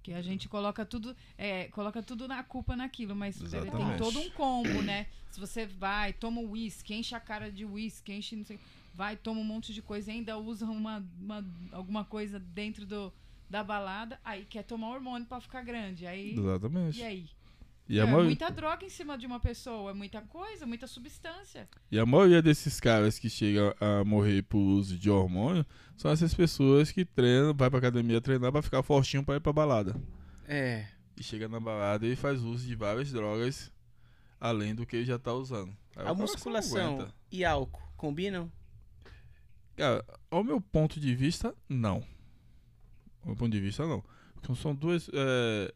Que 0.03 0.13
a 0.13 0.21
gente 0.21 0.47
coloca 0.47 0.85
tudo, 0.85 1.15
é, 1.35 1.69
coloca 1.69 2.03
tudo 2.03 2.27
na 2.27 2.43
culpa 2.43 2.75
naquilo, 2.75 3.15
mas 3.15 3.41
pera, 3.41 3.65
tem 3.65 3.97
todo 3.97 4.19
um 4.19 4.29
combo, 4.29 4.83
né? 4.83 5.07
Se 5.31 5.39
você 5.39 5.65
vai, 5.65 6.13
toma 6.13 6.39
uísque, 6.39 6.93
enche 6.93 7.15
a 7.15 7.19
cara 7.19 7.51
de 7.51 7.65
uísque, 7.65 8.13
enche 8.13 8.35
não 8.35 8.45
sei, 8.45 8.59
vai, 8.93 9.17
toma 9.17 9.41
um 9.41 9.43
monte 9.43 9.73
de 9.73 9.81
coisa, 9.81 10.11
ainda 10.11 10.37
usa 10.37 10.67
uma, 10.67 11.03
uma 11.19 11.43
alguma 11.71 12.05
coisa 12.05 12.37
dentro 12.37 12.85
do, 12.85 13.11
da 13.49 13.63
balada, 13.63 14.19
aí 14.23 14.45
quer 14.45 14.63
tomar 14.63 14.89
hormônio 14.89 15.27
para 15.27 15.41
ficar 15.41 15.63
grande. 15.63 16.05
Aí, 16.05 16.37
Exatamente. 16.37 16.99
E 16.99 17.03
aí? 17.03 17.36
E 17.89 17.99
é, 17.99 18.03
maioria... 18.03 18.25
muita 18.25 18.49
droga 18.49 18.85
em 18.85 18.89
cima 18.89 19.17
de 19.17 19.25
uma 19.25 19.39
pessoa, 19.39 19.91
é 19.91 19.93
muita 19.93 20.21
coisa, 20.21 20.65
muita 20.65 20.87
substância. 20.87 21.69
E 21.89 21.97
a 21.97 22.05
maioria 22.05 22.41
desses 22.41 22.79
caras 22.79 23.17
que 23.17 23.29
chegam 23.29 23.73
a 23.79 24.03
morrer 24.03 24.43
por 24.43 24.59
uso 24.59 24.97
de 24.97 25.09
hormônio 25.09 25.65
são 25.95 26.11
essas 26.11 26.33
pessoas 26.33 26.91
que 26.91 27.05
treinam, 27.05 27.53
vai 27.53 27.69
pra 27.69 27.79
academia 27.79 28.19
treinar 28.19 28.51
pra 28.51 28.61
ficar 28.61 28.83
fortinho 28.83 29.23
pra 29.23 29.35
ir 29.35 29.39
pra 29.39 29.53
balada. 29.53 29.95
É. 30.47 30.87
E 31.15 31.23
chega 31.23 31.47
na 31.47 31.59
balada 31.59 32.05
e 32.05 32.15
faz 32.15 32.41
uso 32.41 32.67
de 32.67 32.75
várias 32.75 33.11
drogas 33.11 33.71
além 34.39 34.75
do 34.75 34.85
que 34.85 34.97
ele 34.97 35.05
já 35.05 35.17
tá 35.17 35.33
usando. 35.33 35.75
Aí 35.95 36.07
a 36.07 36.13
musculação 36.13 37.07
e 37.31 37.43
álcool 37.43 37.81
combinam? 37.95 38.51
Cara, 39.75 40.05
ao 40.29 40.43
meu 40.43 40.59
ponto 40.59 40.99
de 40.99 41.15
vista, 41.15 41.55
não 41.67 42.03
meu 43.27 43.35
ponto 43.35 43.51
de 43.51 43.59
vista, 43.59 43.85
não. 43.85 44.03
Então, 44.39 44.55
são 44.55 44.73
duas. 44.73 45.09
É, 45.13 45.73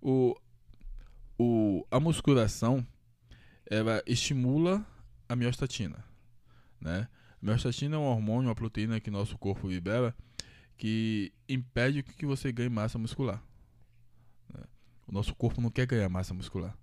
o, 0.00 0.34
o, 1.38 1.86
a 1.90 1.98
musculação 1.98 2.86
ela 3.66 4.02
estimula 4.06 4.86
a 5.28 5.34
miostatina. 5.34 6.04
Né? 6.80 7.08
A 7.40 7.44
miostatina 7.44 7.96
é 7.96 7.98
um 7.98 8.04
hormônio, 8.04 8.48
uma 8.48 8.54
proteína 8.54 9.00
que 9.00 9.10
nosso 9.10 9.38
corpo 9.38 9.68
libera 9.68 10.14
que 10.76 11.32
impede 11.48 12.02
que 12.02 12.26
você 12.26 12.52
ganhe 12.52 12.68
massa 12.68 12.98
muscular. 12.98 13.42
Né? 14.52 14.64
O 15.06 15.12
nosso 15.12 15.34
corpo 15.34 15.60
não 15.60 15.70
quer 15.70 15.86
ganhar 15.86 16.08
massa 16.08 16.34
muscular. 16.34 16.76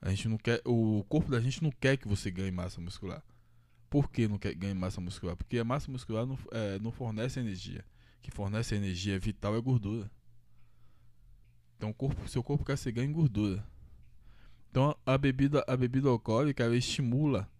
A 0.00 0.08
gente 0.10 0.28
não 0.28 0.38
quer, 0.38 0.62
o 0.64 1.04
corpo 1.08 1.30
da 1.30 1.40
gente 1.40 1.62
não 1.62 1.70
quer 1.70 1.96
que 1.96 2.08
você 2.08 2.30
ganhe 2.30 2.50
massa 2.50 2.80
muscular. 2.80 3.22
Por 3.90 4.10
que 4.10 4.28
não 4.28 4.38
quer 4.38 4.54
ganhar 4.54 4.74
massa 4.74 5.00
muscular? 5.00 5.36
Porque 5.36 5.58
a 5.58 5.64
massa 5.64 5.90
muscular 5.90 6.24
não, 6.24 6.38
é, 6.52 6.78
não 6.78 6.92
fornece 6.92 7.40
energia 7.40 7.84
que 8.20 8.30
fornece 8.30 8.74
energia 8.74 9.18
vital 9.18 9.56
é 9.56 9.60
gordura. 9.60 10.10
Então 11.80 11.88
o 11.88 11.94
corpo, 11.94 12.28
seu 12.28 12.42
corpo 12.42 12.62
quer 12.62 12.76
se 12.76 12.92
ganhar 12.92 13.08
em 13.08 13.12
gordura. 13.12 13.66
Então 14.70 14.94
a 15.06 15.16
bebida, 15.16 15.64
a 15.66 15.74
bebida 15.74 16.10
alcoólica 16.10 16.62
ela 16.62 16.76
estimula 16.76 17.50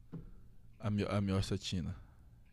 a, 0.79 0.91
mi 0.91 1.05
a 1.05 1.23
miostatina. 1.23 1.97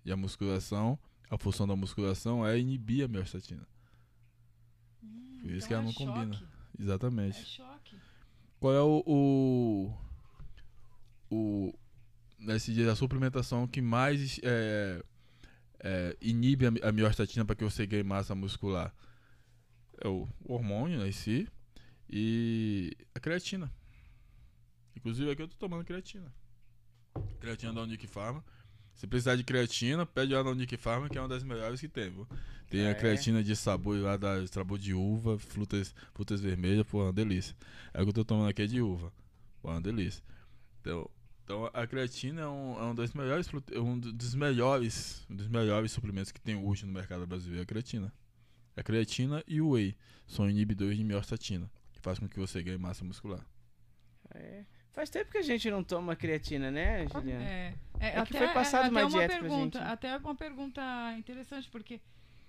E 0.05 0.09
a 0.09 0.15
musculação, 0.15 0.97
a 1.29 1.37
função 1.37 1.67
da 1.67 1.75
musculação 1.75 2.47
é 2.47 2.57
inibir 2.57 3.03
a 3.03 3.09
miostatina. 3.09 3.67
Hum, 5.03 5.39
Por 5.41 5.51
isso 5.51 5.57
então 5.57 5.67
que 5.67 5.73
ela 5.73 5.83
é 5.83 5.85
não 5.85 5.91
choque. 5.91 6.05
combina. 6.05 6.43
Exatamente. 6.79 7.41
É 7.41 7.43
choque. 7.43 7.97
Qual 8.61 8.73
é 8.73 8.81
o, 8.81 9.03
o, 9.05 9.93
o 11.29 11.73
nesse 12.39 12.73
dia 12.73 12.85
da 12.85 12.95
suplementação 12.95 13.67
que 13.67 13.81
mais 13.81 14.39
é, 14.41 15.03
é, 15.81 16.17
inibe 16.21 16.65
a, 16.67 16.87
a 16.87 16.91
miostatina 16.93 17.43
para 17.43 17.57
que 17.57 17.63
você 17.65 17.85
ganhe 17.85 18.03
massa 18.03 18.33
muscular? 18.33 18.95
É 20.01 20.07
o 20.07 20.29
hormônio 20.45 20.99
né, 20.99 21.09
em 21.09 21.11
si 21.11 21.45
e 22.09 22.95
a 23.13 23.19
creatina. 23.19 23.71
Inclusive 24.95 25.29
aqui 25.31 25.41
eu 25.41 25.47
tô 25.47 25.55
tomando 25.57 25.85
creatina. 25.85 26.33
Creatina 27.39 27.73
da 27.73 27.81
Unique 27.81 28.07
Pharma. 28.07 28.43
Se 28.93 29.05
precisar 29.05 29.35
de 29.35 29.43
creatina, 29.43 30.05
pede 30.05 30.33
lá 30.33 30.43
na 30.43 30.49
Unique 30.49 30.75
Pharma, 30.75 31.07
que 31.07 31.17
é 31.17 31.21
uma 31.21 31.27
das 31.27 31.43
melhores 31.43 31.79
que 31.79 31.87
tem, 31.87 32.09
viu? 32.09 32.27
Tem 32.69 32.85
a 32.87 32.89
é. 32.89 32.93
creatina 32.95 33.43
de 33.43 33.55
sabor 33.55 33.97
lá, 33.99 34.17
da 34.17 34.45
sabor 34.47 34.79
de 34.79 34.93
uva, 34.93 35.37
frutas, 35.37 35.93
frutas 36.13 36.41
vermelhas, 36.41 36.85
pô, 36.85 37.03
uma 37.03 37.13
delícia. 37.13 37.55
É 37.93 38.01
o 38.01 38.03
que 38.03 38.09
eu 38.09 38.13
tô 38.13 38.25
tomando 38.25 38.49
aqui 38.49 38.63
é 38.63 38.65
de 38.65 38.81
uva. 38.81 39.13
Pô, 39.61 39.69
uma 39.69 39.79
delícia. 39.79 40.23
Então, 40.81 41.09
Então 41.43 41.69
a 41.71 41.85
creatina 41.85 42.41
é 42.41 42.47
um, 42.47 42.79
é 42.79 42.83
um 42.85 42.95
dos 42.95 43.13
melhores 43.13 43.47
é 43.71 43.79
um 43.79 43.99
dos 43.99 44.35
melhores 44.35 45.25
um 45.29 45.35
dos 45.35 45.47
melhores 45.47 45.91
suplementos 45.91 46.31
que 46.31 46.41
tem 46.41 46.55
hoje 46.55 46.85
no 46.85 46.91
mercado 46.91 47.25
brasileiro 47.27 47.61
é 47.61 47.63
a 47.63 47.67
creatina. 47.67 48.11
A 48.75 48.83
creatina 48.83 49.43
e 49.47 49.61
o 49.61 49.69
whey 49.69 49.95
são 50.27 50.49
inibidores 50.49 50.97
de 50.97 51.03
miostatina, 51.03 51.69
que 51.97 52.03
faz 52.03 52.19
com 52.19 52.27
que 52.27 52.39
você 52.39 52.61
ganhe 52.63 52.77
massa 52.77 53.03
muscular. 53.03 53.45
É. 54.33 54.63
Faz 54.93 55.09
tempo 55.09 55.31
que 55.31 55.37
a 55.37 55.43
gente 55.43 55.69
não 55.69 55.83
toma 55.83 56.15
creatina, 56.15 56.71
né, 56.71 57.05
Juliana? 57.07 57.43
É, 57.43 57.73
é, 57.99 58.07
É 58.07 58.11
que 58.13 58.17
até, 58.35 58.37
foi 58.39 58.47
passado 58.49 58.85
é, 58.87 58.89
uma 59.05 59.09
pra 59.09 59.27
pergunta, 59.27 59.79
gente. 59.79 59.87
Até 59.91 60.17
uma 60.17 60.35
pergunta 60.35 60.81
interessante, 61.17 61.69
porque 61.69 62.01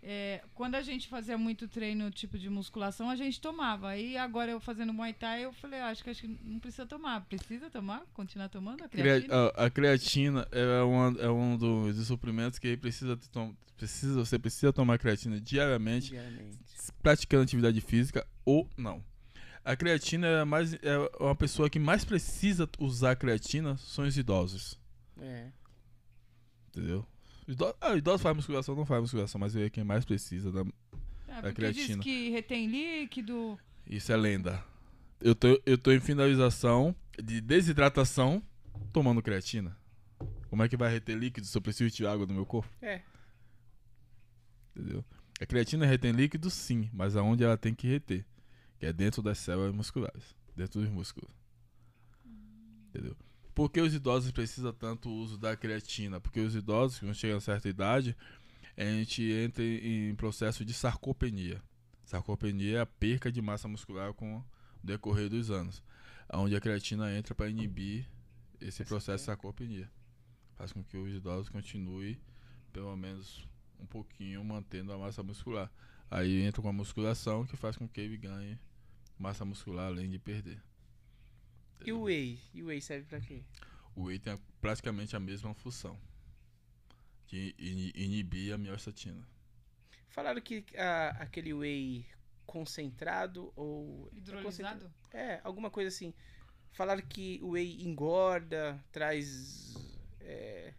é, 0.02 0.42
quando 0.54 0.76
a 0.76 0.80
gente 0.82 1.08
fazia 1.08 1.36
muito 1.36 1.68
treino, 1.68 2.10
tipo 2.10 2.38
de 2.38 2.48
musculação, 2.48 3.10
a 3.10 3.16
gente 3.16 3.38
tomava. 3.38 3.88
Aí 3.90 4.16
agora 4.16 4.50
eu 4.50 4.60
fazendo 4.60 4.94
Muay 4.94 5.12
Thai, 5.12 5.44
eu 5.44 5.52
falei, 5.52 5.78
ah, 5.80 5.88
acho 5.88 6.02
que 6.02 6.08
acho 6.08 6.22
que 6.22 6.38
não 6.42 6.58
precisa 6.58 6.86
tomar. 6.86 7.20
Precisa 7.26 7.68
tomar? 7.68 8.02
Continuar 8.14 8.48
tomando 8.48 8.82
a 8.84 8.88
Crea- 8.88 9.02
creatina? 9.02 9.34
a, 9.54 9.66
a 9.66 9.70
creatina 9.70 10.48
é, 10.50 10.82
uma, 10.82 11.20
é 11.20 11.28
um 11.28 11.56
dos, 11.56 12.06
suplementos 12.06 12.58
que 12.58 12.76
precisa, 12.78 13.18
precisa 13.76 14.14
você 14.24 14.38
precisa 14.38 14.72
tomar 14.72 14.98
creatina 14.98 15.38
diariamente, 15.38 16.10
Diariamente. 16.10 16.58
praticando 17.02 17.42
atividade 17.42 17.78
física 17.82 18.26
ou 18.44 18.66
não. 18.76 19.04
A 19.68 19.76
creatina 19.76 20.26
é, 20.26 20.40
a 20.40 20.46
mais, 20.46 20.72
é 20.72 20.96
uma 21.20 21.36
pessoa 21.36 21.68
que 21.68 21.78
mais 21.78 22.02
precisa 22.02 22.66
usar 22.78 23.16
creatina 23.16 23.76
são 23.76 24.06
os 24.06 24.16
idosos. 24.16 24.80
É. 25.20 25.48
Entendeu? 26.68 27.04
Idoso, 27.46 27.74
ah, 27.78 27.94
idoso 27.94 28.22
faz 28.22 28.34
musculação, 28.34 28.74
não 28.74 28.86
faz 28.86 29.02
musculação, 29.02 29.38
mas 29.38 29.54
é 29.54 29.68
quem 29.68 29.84
mais 29.84 30.06
precisa. 30.06 30.50
Da, 30.50 30.60
É, 31.28 31.42
porque 31.42 31.52
creatina. 31.52 31.86
diz 31.86 31.98
que 31.98 32.30
retém 32.30 32.66
líquido. 32.66 33.58
isso 33.86 34.10
é 34.10 34.16
lenda. 34.16 34.64
Eu 35.20 35.34
tô, 35.34 35.60
eu 35.66 35.76
tô 35.76 35.92
em 35.92 36.00
finalização 36.00 36.96
de 37.22 37.38
desidratação 37.38 38.42
tomando 38.90 39.20
creatina. 39.20 39.76
Como 40.48 40.62
é 40.62 40.68
que 40.70 40.78
vai 40.78 40.90
reter 40.90 41.14
líquido 41.14 41.46
se 41.46 41.54
eu 41.54 41.60
preciso 41.60 41.94
de 41.94 42.06
água 42.06 42.24
no 42.24 42.32
meu 42.32 42.46
corpo? 42.46 42.70
É. 42.80 43.02
Entendeu? 44.74 45.04
A 45.38 45.44
creatina 45.44 45.84
retém 45.84 46.12
líquido 46.12 46.48
sim, 46.48 46.88
mas 46.90 47.16
aonde 47.16 47.44
ela 47.44 47.58
tem 47.58 47.74
que 47.74 47.86
reter? 47.86 48.24
Que 48.78 48.86
é 48.86 48.92
dentro 48.92 49.22
das 49.22 49.38
células 49.38 49.74
musculares, 49.74 50.36
dentro 50.56 50.80
dos 50.80 50.88
músculos. 50.88 51.30
Entendeu? 52.88 53.16
Por 53.54 53.70
que 53.70 53.80
os 53.80 53.92
idosos 53.92 54.30
precisam 54.30 54.72
tanto 54.72 55.10
uso 55.10 55.36
da 55.36 55.56
creatina? 55.56 56.20
Porque 56.20 56.38
os 56.40 56.54
idosos, 56.54 57.00
quando 57.00 57.14
chegam 57.14 57.38
a 57.38 57.40
certa 57.40 57.68
idade, 57.68 58.16
a 58.76 58.84
gente 58.84 59.22
entra 59.32 59.64
em 59.64 60.14
processo 60.14 60.64
de 60.64 60.72
sarcopenia. 60.72 61.60
Sarcopenia 62.04 62.78
é 62.78 62.80
a 62.80 62.86
perca 62.86 63.32
de 63.32 63.42
massa 63.42 63.66
muscular 63.66 64.14
com 64.14 64.36
o 64.36 64.44
decorrer 64.82 65.28
dos 65.28 65.50
anos. 65.50 65.82
Onde 66.32 66.54
a 66.54 66.60
creatina 66.60 67.12
entra 67.16 67.34
para 67.34 67.48
inibir 67.48 68.08
esse 68.60 68.84
processo 68.84 69.22
de 69.22 69.26
sarcopenia. 69.26 69.90
Faz 70.54 70.72
com 70.72 70.82
que 70.84 70.96
os 70.96 71.12
idosos 71.12 71.48
continuem, 71.48 72.16
pelo 72.72 72.96
menos 72.96 73.48
um 73.80 73.86
pouquinho, 73.86 74.44
mantendo 74.44 74.92
a 74.92 74.98
massa 74.98 75.22
muscular. 75.22 75.70
Aí 76.10 76.42
entra 76.42 76.62
com 76.62 76.68
a 76.68 76.72
musculação 76.72 77.44
que 77.44 77.56
faz 77.56 77.76
com 77.76 77.88
que 77.88 78.00
ele 78.00 78.16
ganhe 78.16 78.58
massa 79.18 79.44
muscular 79.44 79.86
além 79.86 80.08
de 80.10 80.18
perder. 80.18 80.60
E 81.84 81.92
o 81.92 82.02
whey? 82.02 82.38
E 82.54 82.62
o 82.62 82.66
whey 82.66 82.80
serve 82.80 83.06
pra 83.06 83.20
quê? 83.20 83.42
O 83.94 84.04
whey 84.04 84.18
tem 84.18 84.38
praticamente 84.60 85.14
a 85.16 85.20
mesma 85.20 85.54
função 85.54 85.98
de 87.26 87.54
ini- 87.58 87.92
inibir 87.94 88.54
a 88.54 88.58
miostatina. 88.58 89.22
Falaram 90.08 90.40
que 90.40 90.64
ah, 90.76 91.16
aquele 91.20 91.52
whey 91.52 92.06
concentrado 92.46 93.52
ou... 93.54 94.10
Hidrolisado? 94.12 94.90
É, 95.12 95.40
alguma 95.44 95.70
coisa 95.70 95.88
assim. 95.88 96.14
Falaram 96.72 97.02
que 97.02 97.38
o 97.42 97.50
whey 97.50 97.82
engorda, 97.82 98.82
traz... 98.90 99.74
É, 100.20 100.72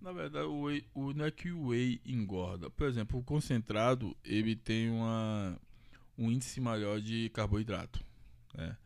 Na 0.00 0.12
verdade, 0.12 0.46
o 0.46 0.62
whey, 0.62 0.84
o, 0.94 1.12
não 1.12 1.24
é 1.24 1.30
que 1.30 1.50
o 1.50 1.68
whey 1.68 2.00
engorda. 2.04 2.70
Por 2.70 2.86
exemplo, 2.88 3.18
o 3.20 3.22
concentrado, 3.22 4.16
ele 4.24 4.56
tem 4.56 4.90
uma, 4.90 5.60
um 6.16 6.30
índice 6.30 6.60
maior 6.60 7.00
de 7.00 7.28
carboidrato. 7.30 8.04
Né? 8.54 8.76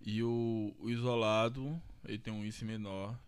E 0.00 0.22
o, 0.22 0.74
o 0.78 0.90
isolado, 0.90 1.80
ele 2.04 2.18
tem 2.18 2.32
um 2.32 2.44
índice 2.44 2.64
menor 2.64 3.18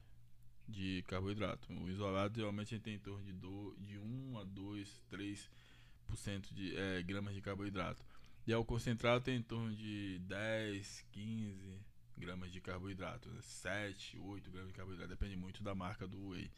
de 0.69 1.03
carboidrato. 1.07 1.73
O 1.73 1.89
isolado, 1.89 2.35
geralmente, 2.35 2.75
ele 2.75 2.83
tem 2.83 2.95
em 2.95 2.99
torno 2.99 3.23
de, 3.25 3.33
do, 3.33 3.75
de 3.79 3.99
1 3.99 4.39
a 4.39 4.45
2, 4.45 5.03
3% 5.11 6.53
de 6.53 6.77
é, 6.77 7.03
gramas 7.03 7.35
de 7.35 7.41
carboidrato. 7.41 8.05
E 8.47 8.55
o 8.55 8.65
concentrado 8.65 9.25
tem 9.25 9.37
em 9.37 9.43
torno 9.43 9.75
de 9.75 10.19
10, 10.27 11.07
15 11.13 11.79
gramas 12.17 12.53
de 12.53 12.61
carboidrato. 12.61 13.29
Né? 13.31 13.41
7, 13.41 14.19
8 14.19 14.51
gramas 14.51 14.69
de 14.69 14.75
carboidrato. 14.75 15.11
Depende 15.11 15.37
muito 15.37 15.63
da 15.63 15.75
marca 15.75 16.07
do 16.07 16.29
whey 16.29 16.51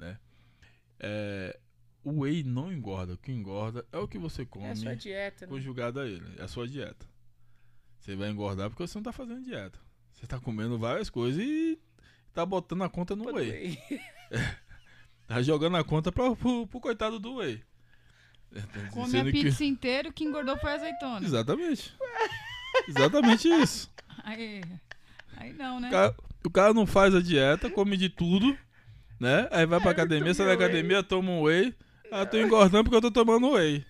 né? 0.00 0.18
É, 0.98 1.58
o 2.04 2.20
whey 2.20 2.42
não 2.42 2.72
engorda. 2.72 3.14
O 3.14 3.18
que 3.18 3.30
engorda 3.32 3.84
é 3.92 3.98
o 3.98 4.08
que 4.08 4.18
você 4.18 4.44
come 4.46 4.66
é 4.66 4.70
a 4.70 4.76
sua 4.76 4.96
dieta, 4.96 5.46
né? 5.46 5.50
conjugado 5.52 6.00
a 6.00 6.06
ele. 6.06 6.24
É 6.38 6.42
a 6.42 6.48
sua 6.48 6.66
dieta. 6.66 7.06
Você 7.98 8.16
vai 8.16 8.30
engordar 8.30 8.70
porque 8.70 8.86
você 8.86 8.96
não 8.98 9.02
tá 9.02 9.12
fazendo 9.12 9.42
dieta. 9.44 9.78
Você 10.12 10.26
tá 10.26 10.38
comendo 10.40 10.78
várias 10.78 11.08
coisas 11.10 11.42
e 11.42 11.78
tá 12.32 12.44
botando 12.46 12.82
a 12.82 12.88
conta 12.88 13.14
no 13.14 13.24
Pô, 13.24 13.32
whey. 13.34 13.50
whey. 13.50 14.00
Tá 15.26 15.40
jogando 15.42 15.76
a 15.76 15.84
conta 15.84 16.10
pra, 16.10 16.34
pro, 16.34 16.66
pro 16.66 16.80
coitado 16.80 17.20
do 17.20 17.36
whey. 17.36 17.62
Tá 18.52 18.88
Come 18.90 19.02
a 19.02 19.04
dizendo 19.06 19.30
que- 19.30 19.42
pizza 19.44 19.64
inteira, 19.64 20.08
o 20.08 20.12
que 20.12 20.24
engordou 20.24 20.56
foi 20.58 20.72
a 20.72 20.74
azeitona. 20.74 21.24
Exatamente. 21.24 21.94
Exatamente 22.88 23.48
isso. 23.48 23.88
Aí, 24.24 24.60
aí 25.36 25.52
não, 25.54 25.80
né? 25.80 25.88
O 25.88 25.90
cara, 25.90 26.16
o 26.46 26.50
cara 26.50 26.74
não 26.74 26.84
faz 26.86 27.14
a 27.14 27.22
dieta, 27.22 27.70
come 27.70 27.96
de 27.96 28.08
tudo, 28.10 28.56
né? 29.18 29.48
Aí 29.50 29.64
vai 29.64 29.80
pra 29.80 29.90
É, 29.90 29.92
academia, 29.92 30.34
sai 30.34 30.46
da 30.46 30.52
academia, 30.52 31.02
toma 31.02 31.30
um 31.30 31.42
whey. 31.42 31.74
Ah, 32.12 32.26
tô 32.26 32.36
engordando 32.38 32.84
porque 32.84 32.96
eu 32.96 33.00
tô 33.00 33.10
tomando 33.10 33.52
whey. 33.52 33.86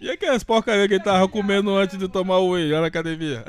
E 0.00 0.10
aquelas 0.10 0.42
porcaria 0.42 0.88
que 0.88 0.94
ele 0.94 1.04
tava 1.04 1.28
comendo 1.28 1.76
antes 1.76 1.98
de 1.98 2.08
tomar 2.08 2.38
o 2.38 2.52
whey 2.52 2.72
lá 2.72 2.80
na 2.80 2.86
academia? 2.86 3.44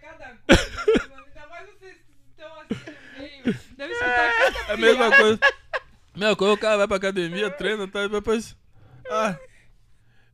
Cada 0.00 0.34
coisa, 0.46 1.08
mano. 1.10 1.24
Ainda 1.26 1.46
mais 1.48 1.68
vocês 1.68 1.96
estão 2.30 2.50
assim 2.60 2.74
no 2.90 3.22
meio. 3.22 3.58
Deve 3.76 3.92
escutar 3.92 4.36
cada 4.36 4.58
É 4.70 4.72
a 4.72 4.76
mesma 4.76 5.16
coisa. 5.16 5.38
Mesma 6.16 6.36
coisa, 6.36 6.54
o 6.54 6.58
cara 6.58 6.76
vai 6.78 6.88
pra 6.88 6.96
academia, 6.96 7.50
treina, 7.50 7.86
tá? 7.86 8.04
E 8.04 8.08
depois. 8.08 8.56
Ah, 9.10 9.38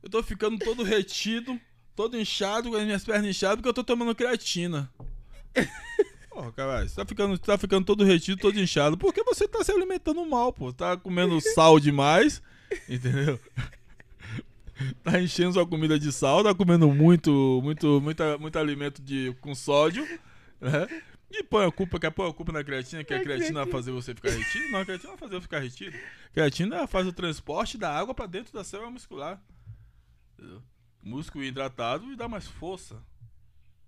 eu 0.01 0.09
tô 0.09 0.23
ficando 0.23 0.57
todo 0.57 0.81
retido, 0.81 1.59
todo 1.95 2.17
inchado, 2.17 2.69
com 2.69 2.77
as 2.77 2.83
minhas 2.83 3.03
pernas 3.03 3.27
inchadas, 3.27 3.57
porque 3.57 3.69
eu 3.69 3.73
tô 3.73 3.83
tomando 3.83 4.15
creatina. 4.15 4.89
Porra, 6.37 6.51
caralho, 6.51 6.87
você 6.87 6.95
tá 6.95 7.03
ficando, 7.03 7.39
tá 7.39 7.57
ficando 7.57 7.83
todo 7.83 8.03
retido, 8.03 8.39
todo 8.39 8.59
inchado, 8.59 8.95
porque 8.95 9.23
você 9.23 9.47
tá 9.47 9.63
se 9.63 9.71
alimentando 9.71 10.23
mal, 10.23 10.53
pô. 10.53 10.71
Tá 10.71 10.95
comendo 10.95 11.41
sal 11.55 11.79
demais, 11.79 12.43
entendeu? 12.87 13.39
Tá 15.03 15.19
enchendo 15.19 15.53
sua 15.53 15.65
comida 15.65 15.97
de 15.97 16.11
sal, 16.11 16.43
tá 16.43 16.53
comendo 16.53 16.87
muito, 16.93 17.59
muito, 17.63 17.99
muita, 17.99 18.37
muito 18.37 18.59
alimento 18.59 19.01
de, 19.01 19.35
com 19.41 19.55
sódio, 19.55 20.07
né? 20.61 20.87
E 21.31 21.41
põe 21.41 21.65
a 21.65 21.71
culpa, 21.71 21.99
quer 21.99 22.11
pôr 22.11 22.29
a 22.29 22.33
culpa 22.33 22.51
na 22.51 22.63
creatina, 22.63 23.03
que 23.03 23.11
a 23.11 23.19
creatina 23.19 23.63
vai 23.63 23.71
fazer 23.71 23.91
você 23.91 24.13
ficar 24.13 24.29
retido? 24.29 24.69
Não, 24.69 24.81
a 24.81 24.85
creatina 24.85 25.09
vai 25.09 25.17
fazer 25.17 25.33
você 25.33 25.41
ficar 25.41 25.59
retido. 25.61 25.97
A 25.97 26.29
creatina 26.31 26.85
faz 26.85 27.07
o 27.07 27.11
transporte 27.11 27.75
da 27.75 27.91
água 27.91 28.13
pra 28.13 28.27
dentro 28.27 28.53
da 28.53 28.63
célula 28.63 28.91
muscular. 28.91 29.41
Entendeu? 30.37 30.61
Músculo 31.01 31.43
hidratado 31.43 32.05
me 32.05 32.15
dá 32.15 32.27
mais 32.27 32.47
força. 32.47 33.01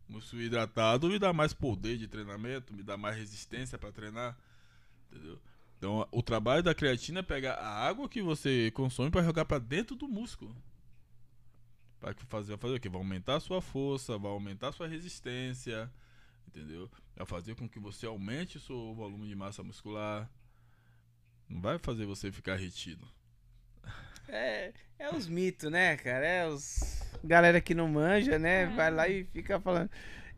Músculo 0.09 0.41
hidratado 0.41 1.07
me 1.07 1.19
dá 1.19 1.31
mais 1.31 1.53
poder 1.53 1.95
de 1.95 2.07
treinamento, 2.07 2.73
me 2.73 2.81
dá 2.81 2.97
mais 2.97 3.15
resistência 3.15 3.77
pra 3.77 3.91
treinar. 3.91 4.35
Entendeu? 5.09 5.39
Então, 5.77 6.05
o 6.11 6.23
trabalho 6.23 6.63
da 6.63 6.73
creatina 6.73 7.19
é 7.19 7.23
pegar 7.23 7.53
a 7.53 7.87
água 7.87 8.09
que 8.09 8.21
você 8.21 8.71
consome 8.71 9.11
pra 9.11 9.23
jogar 9.23 9.45
pra 9.45 9.59
dentro 9.59 9.95
do 9.95 10.07
músculo. 10.07 10.53
Vai 12.01 12.13
fazer, 12.27 12.57
fazer 12.57 12.75
o 12.75 12.79
quê? 12.79 12.89
Vai 12.89 12.99
aumentar 12.99 13.35
a 13.35 13.39
sua 13.39 13.61
força, 13.61 14.17
vai 14.17 14.31
aumentar 14.31 14.69
a 14.69 14.71
sua 14.71 14.87
resistência, 14.87 15.91
entendeu? 16.47 16.89
Vai 17.15 17.25
fazer 17.25 17.55
com 17.55 17.69
que 17.69 17.79
você 17.79 18.05
aumente 18.05 18.57
o 18.57 18.59
seu 18.59 18.93
volume 18.95 19.27
de 19.27 19.35
massa 19.35 19.61
muscular. 19.61 20.29
Não 21.47 21.61
vai 21.61 21.77
fazer 21.77 22.05
você 22.05 22.31
ficar 22.31 22.55
retido. 22.55 23.07
É, 24.31 24.71
é 24.97 25.09
os 25.09 25.27
mitos, 25.27 25.71
né, 25.71 25.97
cara? 25.97 26.25
É 26.25 26.47
os. 26.47 26.99
Galera 27.23 27.59
que 27.59 27.73
não 27.73 27.87
manja, 27.87 28.39
né? 28.39 28.63
É. 28.63 28.65
Vai 28.67 28.91
lá 28.91 29.07
e 29.07 29.25
fica 29.25 29.59
falando. 29.59 29.89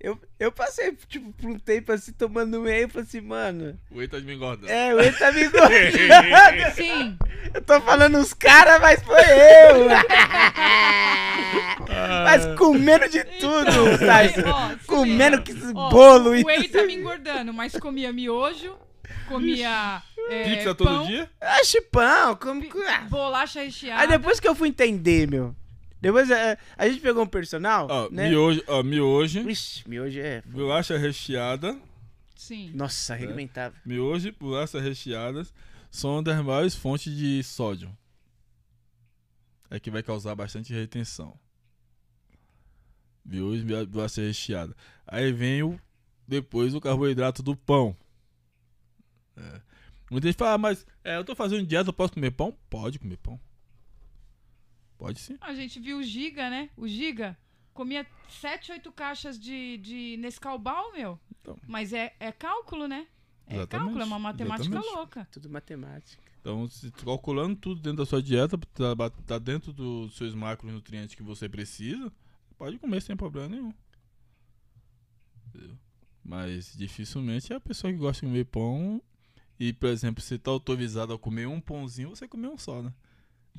Eu, 0.04 0.20
eu 0.40 0.52
passei, 0.52 0.98
tipo, 1.08 1.32
por 1.34 1.52
um 1.52 1.60
tempo 1.60 1.92
assim, 1.92 2.12
tomando 2.12 2.64
whey, 2.64 2.86
eu 2.86 2.90
falei 2.90 3.06
assim, 3.08 3.22
mano. 3.22 3.80
O 3.92 4.00
Whey 4.00 4.08
tá 4.08 4.20
me 4.20 4.34
engordando. 4.34 4.72
É, 4.72 4.96
o 4.96 4.98
whey 4.98 5.12
tá 5.12 5.32
me 5.32 5.44
engordando. 5.46 6.72
Sim, 6.74 7.20
Eu 7.54 7.62
tô 7.62 7.80
falando 7.82 8.18
os 8.18 8.34
caras, 8.34 8.82
mas 8.82 9.00
foi 9.04 9.22
eu. 9.22 9.90
mas 12.26 12.48
comendo 12.58 13.08
de 13.10 13.24
tudo, 13.24 14.00
Tyson. 14.00 14.42
Comendo 14.88 15.44
que 15.44 15.54
Ó, 15.76 15.90
bolo 15.92 16.36
e. 16.36 16.42
O 16.42 16.48
whey 16.48 16.68
tá 16.68 16.84
me 16.84 16.96
engordando, 16.96 17.54
mas 17.54 17.74
comia 17.74 18.12
miojo, 18.12 18.76
comia 19.22 20.02
é, 20.30 20.44
Pizza 20.44 20.76
todo 20.76 20.88
pão, 20.88 21.06
dia? 21.08 21.30
Ah, 21.40 21.64
chipão, 21.64 22.36
como. 22.36 22.64
bolacha 23.10 23.62
recheada. 23.62 24.02
Aí 24.02 24.08
depois 24.08 24.40
que 24.40 24.48
eu 24.48 24.56
fui 24.56 24.70
entender, 24.70 25.28
meu. 25.28 25.56
Depois 26.00 26.32
é, 26.32 26.58
a 26.78 26.90
gente 26.90 27.00
pegou 27.00 27.24
um 27.24 27.28
personal, 27.28 27.88
Ó, 27.90 28.10
né? 28.10 28.28
miojo, 28.28 28.64
ó, 28.68 28.82
miojo, 28.82 29.48
Ixi, 29.48 29.88
miojo 29.88 30.20
é... 30.20 30.42
bolacha 30.42 30.98
recheada, 30.98 31.80
Sim. 32.36 32.72
Nossa, 32.74 33.14
arregimentava. 33.14 33.76
miojo 33.86 34.30
e 34.30 34.32
bolachas 34.32 34.82
recheadas 34.82 35.54
são 35.92 36.14
uma 36.14 36.24
das 36.24 36.44
maiores 36.44 36.74
fontes 36.74 37.16
de 37.16 37.44
sódio. 37.44 37.96
É 39.70 39.80
que 39.80 39.92
vai 39.92 40.02
causar 40.02 40.34
bastante 40.34 40.74
retenção. 40.74 41.38
Miojo 43.24 43.64
e 43.64 43.86
bolacha 43.86 44.22
recheada. 44.22 44.76
Aí 45.06 45.32
vem 45.32 45.62
o, 45.62 45.80
depois 46.28 46.74
o 46.74 46.82
carboidrato 46.82 47.44
do 47.44 47.56
pão. 47.56 47.96
É. 49.42 49.62
Muita 50.10 50.28
gente 50.28 50.38
fala, 50.38 50.54
ah, 50.54 50.58
mas 50.58 50.86
é, 51.04 51.18
eu 51.18 51.24
tô 51.24 51.36
fazendo 51.36 51.66
dieta, 51.66 51.90
eu 51.90 51.94
posso 51.94 52.14
comer 52.14 52.32
pão? 52.32 52.58
Pode 52.70 53.00
comer 53.00 53.18
pão. 53.18 53.40
Pode 54.98 55.20
sim. 55.20 55.38
A 55.42 55.54
gente 55.54 55.80
viu 55.80 56.00
o 56.00 56.04
Giga, 56.04 56.50
né? 56.50 56.70
O 56.76 56.88
Giga 56.88 57.38
comia 57.74 58.06
7, 58.30 58.74
8 58.74 58.92
caixas 58.92 59.40
de, 59.40 59.78
de 59.78 60.18
Nescau 60.18 60.60
Ball, 60.60 60.94
meu. 60.94 61.20
Então. 61.40 61.58
Mas 61.68 61.94
é, 61.94 62.14
é 62.20 62.32
cálculo, 62.32 62.88
né? 62.88 63.08
É 63.48 63.56
Exatamente, 63.56 63.86
cálculo, 63.86 64.02
é 64.02 64.06
uma 64.06 64.20
matemática 64.20 64.70
exatamente. 64.70 64.96
louca. 64.96 65.28
Tudo 65.32 65.50
matemática. 65.50 66.22
Então, 66.40 66.68
se 66.68 66.92
calculando 66.92 67.56
tudo 67.56 67.82
dentro 67.82 68.00
da 68.00 68.06
sua 68.06 68.22
dieta, 68.22 68.58
tá, 68.58 69.10
tá 69.26 69.40
dentro 69.40 69.72
dos 69.72 70.16
seus 70.16 70.34
macronutrientes 70.34 71.16
que 71.16 71.24
você 71.24 71.48
precisa, 71.48 72.12
pode 72.58 72.78
comer 72.80 73.02
sem 73.02 73.16
problema 73.16 73.50
nenhum. 73.50 73.74
Entendeu? 75.48 75.78
Mas 76.24 76.76
dificilmente 76.76 77.52
é 77.52 77.56
a 77.56 77.60
pessoa 77.60 77.92
que 77.92 78.00
gosta 78.00 78.26
de 78.26 78.32
comer 78.32 78.46
pão 78.46 79.02
e, 79.64 79.72
por 79.74 79.90
exemplo, 79.90 80.22
você 80.24 80.38
tá 80.40 80.50
autorizado 80.52 81.14
a 81.14 81.20
comer 81.20 81.46
um 81.48 81.60
pãozinho, 81.62 82.10
você 82.10 82.28
comer 82.28 82.48
um 82.48 82.58
só, 82.58 82.82
né? 82.82 82.92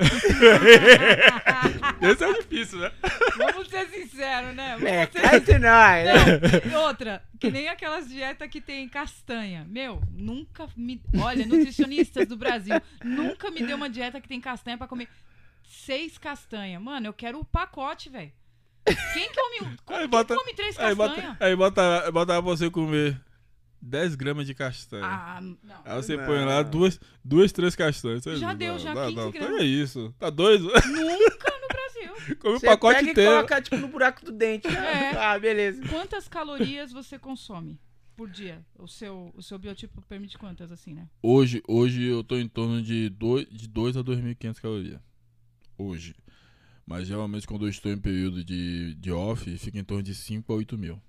Esse 2.01 2.25
é 2.25 2.33
difícil, 2.33 2.79
né? 2.79 2.91
Vamos 3.37 3.69
ser 3.69 3.87
sinceros, 3.89 4.55
né? 4.55 4.77
Vamos 4.79 4.91
É, 4.91 5.07
ser 5.41 5.59
nós, 5.61 6.05
né? 6.05 6.13
Não, 6.15 6.73
e 6.73 6.77
outra, 6.77 7.23
que 7.39 7.51
nem 7.51 7.69
aquelas 7.69 8.09
dietas 8.09 8.49
que 8.49 8.61
tem 8.61 8.89
castanha. 8.89 9.67
Meu, 9.69 10.03
nunca 10.11 10.67
me. 10.77 11.01
Olha, 11.21 11.47
nutricionistas 11.47 12.27
do 12.27 12.37
Brasil, 12.37 12.75
nunca 13.05 13.51
me 13.51 13.63
deu 13.65 13.77
uma 13.77 13.89
dieta 13.91 14.21
que 14.21 14.29
tem 14.29 14.41
castanha 14.41 14.79
pra 14.79 14.89
comer 14.89 15.09
seis 15.69 16.17
castanhas. 16.19 16.81
Mano, 16.83 17.07
eu 17.09 17.13
quero 17.13 17.39
o 17.39 17.45
pacote, 17.45 18.09
velho. 18.09 18.33
Quem 18.85 19.31
come, 19.33 19.77
Aí 19.89 19.99
quem 19.99 20.09
bota- 20.09 20.35
come 20.37 20.55
três 20.55 20.77
Aí 20.79 20.97
castanhas? 20.97 21.25
bota, 21.27 21.45
aí 21.45 21.55
bota, 21.55 22.11
bota 22.13 22.33
pra 22.33 22.41
você 22.41 22.69
comer 22.71 23.21
10 23.83 24.15
gramas 24.15 24.47
de 24.47 24.55
castanha. 24.55 25.05
Ah, 25.05 25.41
não. 25.41 25.57
Aí 25.85 25.97
você 26.03 26.17
Não. 26.17 26.25
põe 26.25 26.45
lá 26.45 26.63
duas, 26.63 27.01
duas 27.25 27.51
três 27.51 27.75
castanhas. 27.75 28.23
Você- 28.23 28.37
Já 28.37 28.55
deu, 28.55 28.73
não, 28.75 28.79
já 28.79 28.95
não, 28.95 29.03
15 29.07 29.17
não, 29.17 29.31
gramas. 29.33 29.61
É 29.61 29.65
isso. 29.65 30.15
Tá 30.19 30.31
doido? 30.31 30.65
Nunca 30.87 31.53
no 31.61 31.69
Brasil. 31.69 32.37
Come 32.39 32.55
o 32.57 32.61
Você 32.61 32.67
pacote 32.67 32.95
pega 32.99 33.09
e 33.09 33.11
inteiro. 33.13 33.31
coloca, 33.33 33.61
tipo, 33.63 33.77
no 33.77 33.89
buraco 33.89 34.25
do 34.25 34.33
dente. 34.33 34.69
É. 34.73 35.17
Ah, 35.17 35.39
beleza. 35.39 35.83
Quantas 35.89 36.29
calorias 36.29 36.93
você 36.93 37.19
consome 37.19 37.79
por 38.17 38.31
dia? 38.31 38.65
O 38.79 38.87
seu, 38.87 39.33
o 39.37 39.43
seu 39.43 39.59
biotipo 39.59 40.01
permite 40.03 40.39
quantas, 40.39 40.71
assim, 40.71 40.95
né? 40.95 41.09
Hoje, 41.21 41.61
hoje 41.67 42.05
eu 42.05 42.23
tô 42.23 42.37
em 42.39 42.47
torno 42.49 42.81
de 42.81 43.09
2 43.09 43.49
de 43.51 43.69
dois 43.69 43.97
a 43.97 44.01
2.500 44.05 44.61
calorias. 44.61 45.01
Hoje. 45.77 46.15
Mas 46.87 47.07
geralmente 47.09 47.47
quando 47.47 47.65
eu 47.65 47.69
estou 47.69 47.91
em 47.93 47.99
período 47.99 48.45
de, 48.45 48.95
de 48.95 49.11
off, 49.13 49.57
fica 49.59 49.79
em 49.79 49.85
torno 49.85 50.03
de 50.03 50.15
5 50.15 50.53
a 50.53 50.57
8 50.57 50.79
mil. 50.79 51.01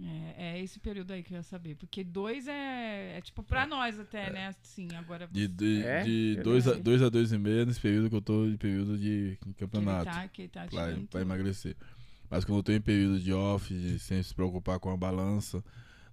É, 0.00 0.54
é 0.54 0.62
esse 0.62 0.78
período 0.78 1.12
aí 1.12 1.22
que 1.22 1.32
eu 1.32 1.36
ia 1.38 1.42
saber. 1.42 1.74
Porque 1.74 2.04
dois 2.04 2.46
é, 2.46 3.16
é 3.18 3.20
tipo 3.20 3.42
pra 3.42 3.66
nós 3.66 3.98
até, 3.98 4.30
né? 4.30 4.54
Sim, 4.62 4.88
agora. 4.94 5.26
De 5.30 5.48
2 5.48 5.84
É? 5.84 6.02
de 6.04 6.40
dois 6.42 6.68
a. 6.68 6.74
2 6.74 7.02
a 7.02 7.10
2,5 7.10 7.66
nesse 7.66 7.80
período 7.80 8.08
que 8.08 8.14
eu 8.16 8.22
tô 8.22 8.46
em 8.46 8.56
período 8.56 8.96
de 8.96 9.36
que 9.40 9.48
ele 9.48 9.54
campeonato. 9.54 10.04
tá, 10.04 10.28
que 10.28 10.42
ele 10.42 10.48
tá 10.48 10.66
pra, 10.66 10.96
pra 11.10 11.20
emagrecer. 11.20 11.76
Mas 12.30 12.44
quando 12.44 12.58
eu 12.58 12.62
tô 12.62 12.72
em 12.72 12.80
período 12.80 13.18
de 13.18 13.32
off, 13.32 13.72
de 13.74 13.98
sem 13.98 14.22
se 14.22 14.34
preocupar 14.34 14.78
com 14.78 14.90
a 14.90 14.96
balança, 14.96 15.64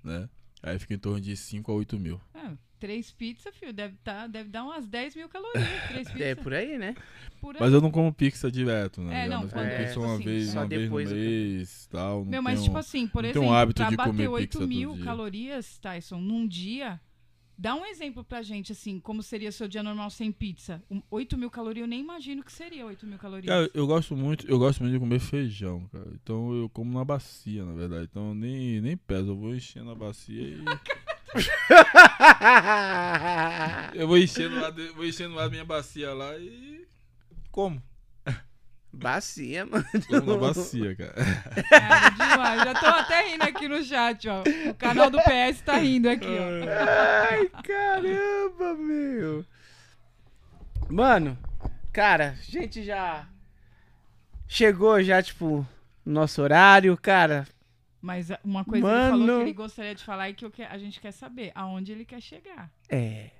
né? 0.03 0.27
Aí 0.63 0.79
fica 0.79 0.93
em 0.95 0.97
torno 0.99 1.21
de 1.21 1.35
5 1.37 1.71
a 1.71 1.75
8 1.75 1.99
mil. 1.99 2.19
É, 2.33 2.51
três 2.79 3.11
pizzas, 3.11 3.55
filho, 3.55 3.73
deve, 3.73 3.95
tá, 4.03 4.27
deve 4.27 4.49
dar 4.49 4.63
umas 4.63 4.87
10 4.87 5.15
mil 5.15 5.27
calorias. 5.29 5.63
Três 5.89 6.07
pizzas. 6.11 6.21
É 6.27 6.35
por 6.35 6.53
aí, 6.53 6.77
né? 6.77 6.95
por 7.41 7.55
aí. 7.55 7.61
Mas 7.61 7.73
eu 7.73 7.81
não 7.81 7.91
como 7.91 8.13
pizza 8.13 8.51
direto, 8.51 9.01
né? 9.01 9.25
É, 9.25 9.29
não, 9.29 9.41
quando 9.41 9.51
como 9.51 9.63
é, 9.65 9.83
pizza 9.85 9.99
uma 9.99 10.15
assim, 10.15 10.23
vez, 10.23 10.53
uma 10.53 10.65
vez 10.67 10.89
no 10.89 11.03
do- 11.03 11.15
mês 11.15 11.87
tal. 11.91 12.23
Não 12.23 12.31
Meu, 12.31 12.41
mas 12.41 12.55
tenho- 12.59 12.65
tipo 12.65 12.77
assim, 12.77 13.07
por 13.07 13.23
exemplo, 13.25 13.53
hábito 13.53 13.81
pra 13.81 13.89
de 13.89 13.95
bater 13.95 14.09
comer 14.11 14.27
8 14.27 14.41
pizza 14.47 14.59
todo 14.59 14.67
mil 14.67 14.97
calorias, 15.03 15.77
Tyson, 15.77 16.19
num 16.19 16.47
dia, 16.47 16.99
dá 17.57 17.73
um 17.75 17.85
exemplo 17.85 18.23
pra 18.23 18.41
gente, 18.41 18.71
assim, 18.73 18.99
como 18.99 19.23
seria 19.23 19.51
seu 19.51 19.67
dia 19.67 19.81
normal 19.81 20.09
sem 20.09 20.31
pizza. 20.31 20.83
Um, 20.91 21.01
8 21.09 21.37
mil 21.37 21.49
calorias, 21.49 21.83
eu 21.83 21.87
nem 21.87 22.01
imagino 22.01 22.43
que 22.43 22.51
seria 22.51 22.85
8 22.85 23.05
mil 23.07 23.17
calorias. 23.17 23.47
Cara, 23.47 23.69
eu 23.73 23.87
gosto 23.87 24.15
muito, 24.15 24.45
eu 24.47 24.59
gosto 24.59 24.81
muito 24.81 24.93
de 24.93 24.99
comer 24.99 25.19
feijão, 25.19 25.87
cara. 25.91 26.09
Então 26.21 26.53
eu 26.53 26.67
como 26.69 26.91
na 26.97 27.05
bacia, 27.05 27.63
na 27.63 27.73
verdade. 27.73 28.07
Então 28.11 28.29
eu 28.29 28.35
nem, 28.35 28.81
nem 28.81 28.97
peso, 28.97 29.31
eu 29.31 29.37
vou 29.37 29.55
enchendo 29.55 29.89
a 29.91 29.95
bacia 29.95 30.41
e. 30.41 30.57
eu 33.93 34.07
vou 34.07 34.17
enchendo 34.17 34.59
lá, 34.59 34.69
de- 34.69 34.89
vou 34.89 35.05
enchendo 35.05 35.35
lá 35.35 35.45
a 35.45 35.49
minha 35.49 35.65
bacia 35.65 36.13
lá 36.13 36.37
e. 36.37 36.85
Como? 37.51 37.81
Bacia, 38.91 39.65
mano. 39.65 39.85
Como 40.07 40.33
na 40.33 40.37
bacia, 40.53 40.95
cara. 40.95 41.13
É, 41.17 42.09
demais. 42.11 42.63
Já 42.63 42.73
tô 42.73 42.85
até 42.85 43.27
rindo 43.29 43.43
aqui 43.43 43.67
no 43.67 43.83
chat, 43.83 44.27
ó. 44.29 44.41
O 44.69 44.73
canal 44.75 45.09
do 45.09 45.17
PS 45.19 45.61
tá 45.65 45.77
rindo 45.77 46.09
aqui, 46.09 46.25
ó. 46.25 47.29
Ai, 47.29 47.49
caramba, 47.61 48.73
meu. 48.75 49.45
Mano, 50.89 51.37
cara, 51.91 52.37
a 52.39 52.51
gente 52.51 52.83
já 52.85 53.27
chegou 54.47 55.01
já, 55.03 55.21
tipo, 55.21 55.67
no 56.05 56.13
nosso 56.13 56.41
horário, 56.41 56.95
cara. 56.95 57.45
Mas 58.05 58.29
a- 58.29 58.39
uma 58.43 58.63
coisa 58.63 58.85
que 58.85 58.91
ele 58.93 59.09
falou 59.09 59.25
Mano. 59.25 59.37
que 59.39 59.43
ele 59.45 59.53
gostaria 59.53 59.95
de 59.95 60.03
falar 60.03 60.29
e 60.29 60.35
que 60.35 60.45
eu 60.45 60.51
que- 60.51 60.61
a 60.61 60.77
gente 60.77 61.01
quer 61.01 61.11
saber, 61.11 61.51
aonde 61.55 61.91
ele 61.91 62.05
quer 62.05 62.21
chegar. 62.21 62.71
É. 62.87 63.31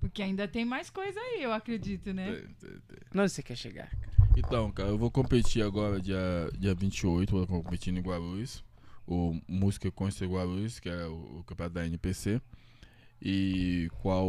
Porque 0.00 0.22
ainda 0.22 0.48
tem 0.48 0.64
mais 0.64 0.88
coisa 0.88 1.20
aí, 1.20 1.42
eu 1.42 1.52
acredito, 1.52 2.10
né? 2.14 2.32
Tem, 2.32 2.54
tem, 2.54 2.80
tem. 2.80 3.20
Onde 3.20 3.30
você 3.30 3.42
quer 3.42 3.54
chegar? 3.56 3.92
Então, 4.34 4.72
cara, 4.72 4.88
eu 4.88 4.96
vou 4.96 5.10
competir 5.10 5.62
agora 5.62 6.00
dia, 6.00 6.18
dia 6.58 6.74
28, 6.74 7.30
vou 7.46 7.62
competir 7.62 7.94
em 7.94 8.00
Guarulhos. 8.00 8.64
O 9.06 9.38
Música 9.46 9.90
Consta 9.90 10.24
Guarulhos, 10.24 10.80
que 10.80 10.88
é 10.88 11.04
o, 11.06 11.40
o 11.40 11.44
campeonato 11.44 11.74
da 11.74 11.86
NPC. 11.86 12.40
E 13.20 13.88
qual 14.00 14.28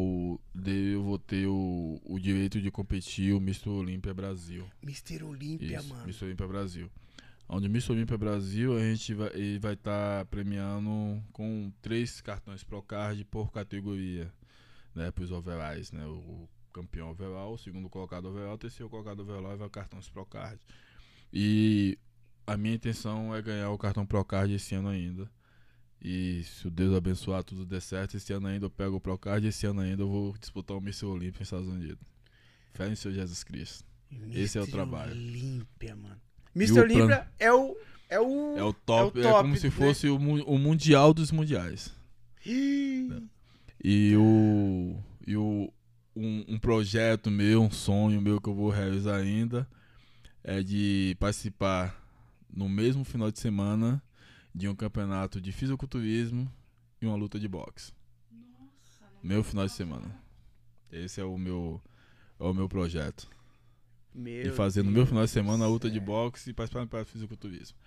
dele 0.53 0.95
eu 0.95 1.03
vou 1.03 1.17
ter 1.17 1.47
o, 1.47 1.99
o 2.05 2.19
direito 2.19 2.59
de 2.61 2.69
competir 2.69 3.33
o 3.33 3.37
Mr. 3.37 3.69
Olímpia 3.69 4.13
Brasil. 4.13 4.67
Mr. 4.83 5.23
Olímpia, 5.23 5.81
mano. 5.83 6.03
Mr. 6.03 6.25
Olímpia 6.25 6.47
Brasil. 6.47 6.91
Onde 7.55 7.67
o 7.67 7.69
Mr. 7.69 7.91
Olímpia 7.91 8.17
Brasil 8.17 8.75
a 8.75 8.79
gente 8.79 9.13
vai 9.59 9.73
estar 9.73 10.25
premiando 10.25 11.23
com 11.31 11.71
três 11.83 12.19
cartões 12.19 12.63
Procard 12.63 13.23
por 13.25 13.51
categoria, 13.51 14.33
né, 14.95 15.11
para 15.11 15.23
os 15.23 15.31
overalls, 15.31 15.91
né, 15.91 16.03
o 16.03 16.49
campeão 16.73 17.11
overall, 17.11 17.53
o 17.53 17.57
segundo 17.59 17.87
colocado 17.89 18.25
overall, 18.25 18.55
o 18.55 18.57
terceiro 18.57 18.89
colocado 18.89 19.19
overall 19.19 19.55
vai 19.55 19.69
cartões 19.69 20.09
Procard. 20.09 20.59
E 21.31 21.99
a 22.47 22.57
minha 22.57 22.73
intenção 22.73 23.35
é 23.35 23.39
ganhar 23.39 23.69
o 23.69 23.77
cartão 23.77 24.03
Procard 24.03 24.51
esse 24.51 24.73
ano 24.73 24.87
ainda. 24.87 25.29
E 26.01 26.43
se 26.45 26.67
o 26.67 26.71
Deus 26.71 26.95
abençoar 26.95 27.43
tudo 27.43 27.67
der 27.67 27.81
certo, 27.81 28.17
esse 28.17 28.33
ano 28.33 28.47
ainda 28.47 28.65
eu 28.65 28.71
pego 28.71 28.95
o 28.95 28.99
Procard, 28.99 29.45
esse 29.45 29.67
ano 29.67 29.81
ainda 29.81 30.01
eu 30.01 30.09
vou 30.09 30.35
disputar 30.39 30.75
o 30.75 30.81
Mr. 30.81 31.05
Olímpia 31.05 31.41
nos 31.41 31.47
Estados 31.47 31.67
Unidos. 31.67 32.03
Fé 32.73 32.89
em 32.89 32.95
Senhor 32.95 33.13
Jesus 33.13 33.43
Cristo. 33.43 33.85
Esse 34.31 34.57
é 34.57 34.61
o 34.61 34.63
Mr. 34.63 34.71
trabalho. 34.71 35.11
Olímpia, 35.11 35.95
mano. 35.95 36.19
Mr. 36.55 36.79
o 36.79 36.81
Olímpia 36.83 37.27
é 37.39 37.53
o. 37.53 37.77
É 38.09 38.19
o. 38.19 38.57
É 38.57 38.63
o 38.63 38.73
top, 38.73 39.19
é, 39.19 39.23
top, 39.23 39.41
como 39.41 39.57
se 39.57 39.67
né? 39.67 39.71
fosse 39.71 40.07
o, 40.07 40.15
o 40.15 40.57
mundial 40.59 41.13
dos 41.13 41.31
mundiais. 41.31 41.93
E 43.83 44.15
o 44.15 44.95
e 45.25 45.35
o 45.35 45.71
um, 46.15 46.45
um 46.47 46.59
projeto 46.59 47.31
meu, 47.31 47.61
um 47.61 47.71
sonho 47.71 48.21
meu 48.21 48.39
que 48.39 48.49
eu 48.49 48.53
vou 48.53 48.69
realizar 48.69 49.15
ainda 49.15 49.67
é 50.43 50.61
de 50.61 51.15
participar 51.19 51.99
no 52.49 52.69
mesmo 52.69 53.03
final 53.03 53.31
de 53.31 53.39
semana 53.39 54.01
de 54.53 54.67
um 54.67 54.75
campeonato 54.75 55.41
de 55.41 55.51
fisiculturismo 55.51 56.51
e 57.01 57.05
uma 57.05 57.15
luta 57.15 57.39
de 57.39 57.47
boxe. 57.47 57.91
Meu 59.23 59.43
final 59.43 59.65
de 59.65 59.71
semana. 59.71 60.15
Esse 60.91 61.19
é 61.19 61.23
o 61.23 61.37
meu 61.37 61.81
é 62.39 62.43
o 62.43 62.53
meu 62.53 62.67
projeto. 62.67 63.27
Meu 64.13 64.43
de 64.43 64.51
fazer 64.51 64.83
no 64.83 64.91
meu 64.91 65.05
final 65.05 65.23
de 65.23 65.31
semana 65.31 65.65
a 65.65 65.67
luta 65.67 65.89
de 65.89 65.99
boxe 65.99 66.49
e 66.49 66.53
participar 66.53 66.85
do 66.85 67.05
fisiculturismo. 67.05 67.77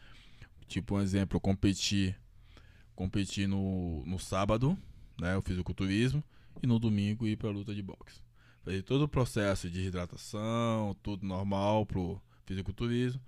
Tipo, 0.66 0.97
um 0.97 1.01
exemplo, 1.01 1.36
eu 1.36 1.40
competi, 1.40 2.15
competi 2.94 3.47
no, 3.47 4.05
no 4.05 4.19
sábado, 4.19 4.77
né, 5.20 5.36
o 5.36 5.43
fisiculturismo, 5.43 6.23
e 6.62 6.66
no 6.66 6.78
domingo 6.78 7.27
ir 7.27 7.36
pra 7.36 7.51
luta 7.51 7.74
de 7.74 7.82
boxe. 7.82 8.20
Fazer 8.65 8.82
todo 8.82 9.03
o 9.03 9.09
processo 9.09 9.70
de 9.70 9.82
hidratação, 9.82 10.97
tudo 11.03 11.24
normal 11.24 11.86
pro 11.86 12.20
fisiculturismo. 12.44 13.20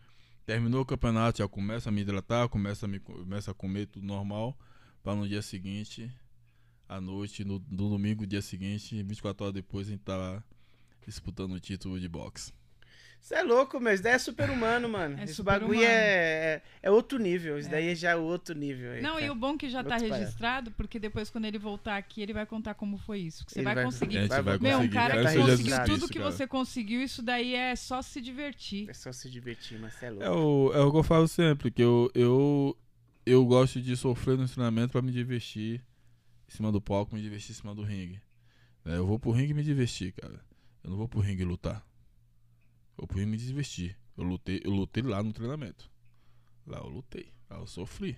Terminou 0.44 0.80
o 0.80 0.86
campeonato, 0.86 1.38
já 1.38 1.48
começa 1.48 1.90
a 1.90 1.92
me 1.92 2.00
hidratar, 2.00 2.48
começa 2.48 2.86
a, 2.86 2.88
me, 2.88 2.98
começa 2.98 3.50
a 3.50 3.54
comer 3.54 3.86
tudo 3.86 4.04
normal, 4.04 4.58
para 5.02 5.14
no 5.14 5.28
dia 5.28 5.42
seguinte, 5.42 6.10
à 6.88 7.00
noite, 7.00 7.44
no, 7.44 7.62
no 7.70 7.88
domingo, 7.90 8.26
dia 8.26 8.42
seguinte, 8.42 9.00
24 9.02 9.44
horas 9.44 9.54
depois, 9.54 9.86
a 9.86 9.90
gente 9.90 10.00
tá 10.00 10.42
disputando 11.06 11.52
o 11.52 11.60
título 11.60 12.00
de 12.00 12.08
boxe. 12.08 12.52
Você 13.20 13.34
é 13.34 13.42
louco, 13.42 13.78
mas 13.80 13.94
isso 13.94 14.02
daí 14.04 14.12
é 14.14 14.18
super 14.18 14.48
humano, 14.48 14.88
mano. 14.88 15.18
É 15.18 15.24
Esse 15.24 15.34
super 15.34 15.60
bagulho 15.60 15.82
é, 15.82 15.84
é, 15.84 16.62
é 16.84 16.90
outro 16.90 17.18
nível. 17.18 17.58
Isso 17.58 17.68
daí 17.68 17.94
já 17.94 18.10
é 18.12 18.16
outro 18.16 18.54
nível. 18.54 18.92
aí, 18.92 19.02
Não, 19.02 19.14
cara. 19.14 19.26
e 19.26 19.30
o 19.30 19.34
bom 19.34 19.58
que 19.58 19.68
já 19.68 19.82
tá 19.84 19.90
Outros 19.94 20.02
paradas. 20.08 20.18
registrado, 20.26 20.70
porque 20.70 20.98
depois 20.98 21.28
quando 21.28 21.44
ele 21.44 21.58
voltar 21.58 21.96
aqui, 21.98 22.22
ele 22.22 22.32
vai 22.32 22.46
contar 22.46 22.74
como 22.74 22.96
foi 22.96 23.18
isso. 23.20 23.44
Que 23.44 23.52
você 23.52 23.62
vai, 23.62 23.74
vai- 23.74 23.84
conseguir. 23.84 24.14
Gente 24.22 24.28
vai 24.28 24.42
Meu, 24.42 24.60
Meu, 24.60 24.70
um 24.70 24.76
conseguir. 24.78 24.94
cara 24.94 25.14
que 25.14 25.20
isso 25.28 25.34
já 25.34 25.46
conseguiu 25.46 25.84
tudo 25.84 26.08
que 26.12 26.18
cara. 26.18 26.30
você 26.32 26.46
conseguiu, 26.46 27.02
isso 27.02 27.22
daí 27.22 27.54
é 27.54 27.76
só 27.76 28.00
se 28.00 28.20
divertir. 28.20 28.88
É 28.88 28.94
só 28.94 29.12
se 29.12 29.28
divertir, 29.28 29.78
mas 29.78 29.94
você 29.94 30.06
é 30.06 30.10
louco. 30.10 30.24
É 30.24 30.30
o, 30.30 30.72
é 30.74 30.80
o 30.80 30.90
que 30.90 30.98
eu 30.98 31.02
falo 31.02 31.28
sempre, 31.28 31.70
que 31.70 31.82
eu, 31.82 32.10
eu, 32.14 32.76
eu 33.26 33.44
gosto 33.44 33.80
de 33.80 33.94
sofrer 33.96 34.38
no 34.38 34.48
treinamento 34.48 34.92
pra 34.92 35.02
me 35.02 35.12
divertir 35.12 35.82
em 36.48 36.50
cima 36.56 36.72
do 36.72 36.80
palco, 36.80 37.14
me 37.14 37.20
divertir 37.20 37.50
em 37.50 37.54
cima 37.56 37.74
do 37.74 37.82
ringue. 37.82 38.20
É, 38.86 38.96
eu 38.96 39.06
vou 39.06 39.18
pro 39.18 39.32
ringue 39.32 39.52
me 39.52 39.62
divertir, 39.62 40.12
cara. 40.12 40.40
Eu 40.82 40.90
não 40.90 40.96
vou 40.96 41.06
pro 41.08 41.20
ringue 41.20 41.44
lutar. 41.44 41.84
Ringue 43.10 43.26
me 43.26 43.36
divertir. 43.36 43.97
Eu 44.16 44.24
lutei, 44.24 44.60
eu 44.64 44.70
lutei 44.70 45.02
lá 45.02 45.22
no 45.22 45.32
treinamento. 45.32 45.90
Lá 46.66 46.78
eu 46.78 46.89
lutei. 46.89 47.32
Lá 47.48 47.59
eu 47.59 47.66
sofri. 47.66 48.16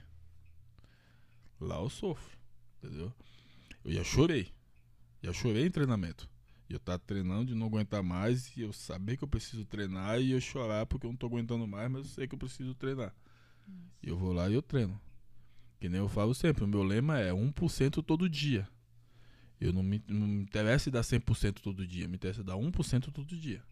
Lá 1.60 1.76
eu 1.76 1.88
sofro. 1.88 2.38
Entendeu? 2.78 3.12
Eu 3.84 3.92
já 3.92 4.04
chorei. 4.04 4.52
Já 5.22 5.32
chorei 5.32 5.66
em 5.66 5.70
treinamento. 5.70 6.28
E 6.68 6.72
eu 6.72 6.80
tava 6.80 6.98
treinando 7.00 7.46
de 7.46 7.54
não 7.54 7.66
aguentar 7.66 8.02
mais 8.02 8.56
e 8.56 8.62
eu 8.62 8.72
saber 8.72 9.16
que 9.16 9.24
eu 9.24 9.28
preciso 9.28 9.64
treinar 9.64 10.20
e 10.20 10.30
eu 10.30 10.40
chorar 10.40 10.86
porque 10.86 11.06
eu 11.06 11.10
não 11.10 11.16
tô 11.16 11.26
aguentando 11.26 11.66
mais, 11.66 11.90
mas 11.90 12.06
eu 12.06 12.08
sei 12.12 12.28
que 12.28 12.34
eu 12.34 12.38
preciso 12.38 12.74
treinar. 12.74 13.14
E 14.02 14.08
eu 14.08 14.16
vou 14.16 14.32
lá 14.32 14.48
e 14.48 14.54
eu 14.54 14.62
treino. 14.62 15.00
Que 15.80 15.88
nem 15.88 16.00
eu 16.00 16.08
falo 16.08 16.34
sempre, 16.34 16.62
o 16.62 16.68
meu 16.68 16.82
lema 16.82 17.18
é 17.18 17.32
1% 17.32 18.04
todo 18.04 18.28
dia. 18.28 18.68
Eu 19.60 19.72
não 19.72 19.82
me, 19.82 20.02
não 20.06 20.26
me 20.26 20.42
interessa 20.42 20.90
dar 20.90 21.02
100% 21.02 21.60
todo 21.60 21.86
dia, 21.86 22.06
me 22.06 22.14
interessa 22.14 22.42
dar 22.44 22.54
1% 22.54 23.10
todo 23.10 23.36
dia. 23.36 23.62